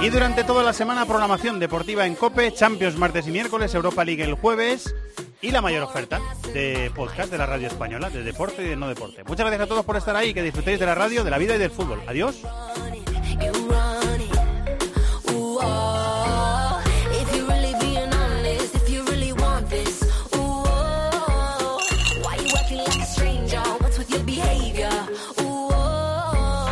Y 0.00 0.08
durante 0.08 0.44
toda 0.44 0.62
la 0.62 0.72
semana 0.72 1.04
programación 1.04 1.60
deportiva 1.60 2.06
en 2.06 2.14
Cope, 2.14 2.54
Champions 2.54 2.96
martes 2.96 3.26
y 3.26 3.32
miércoles, 3.32 3.74
Europa 3.74 4.02
League 4.02 4.24
el 4.24 4.32
jueves 4.32 4.94
y 5.42 5.50
la 5.50 5.60
mayor 5.60 5.82
oferta 5.82 6.22
de 6.54 6.90
podcast 6.94 7.30
de 7.30 7.36
la 7.36 7.44
radio 7.44 7.66
española, 7.66 8.08
de 8.08 8.22
deporte 8.22 8.64
y 8.64 8.68
de 8.68 8.76
no 8.76 8.88
deporte. 8.88 9.24
Muchas 9.24 9.44
gracias 9.44 9.60
a 9.60 9.66
todos 9.66 9.84
por 9.84 9.98
estar 9.98 10.16
ahí, 10.16 10.32
que 10.32 10.42
disfrutéis 10.42 10.80
de 10.80 10.86
la 10.86 10.94
radio, 10.94 11.22
de 11.22 11.30
la 11.30 11.36
vida 11.36 11.54
y 11.54 11.58
del 11.58 11.70
fútbol. 11.70 12.00
Adiós. 12.06 12.40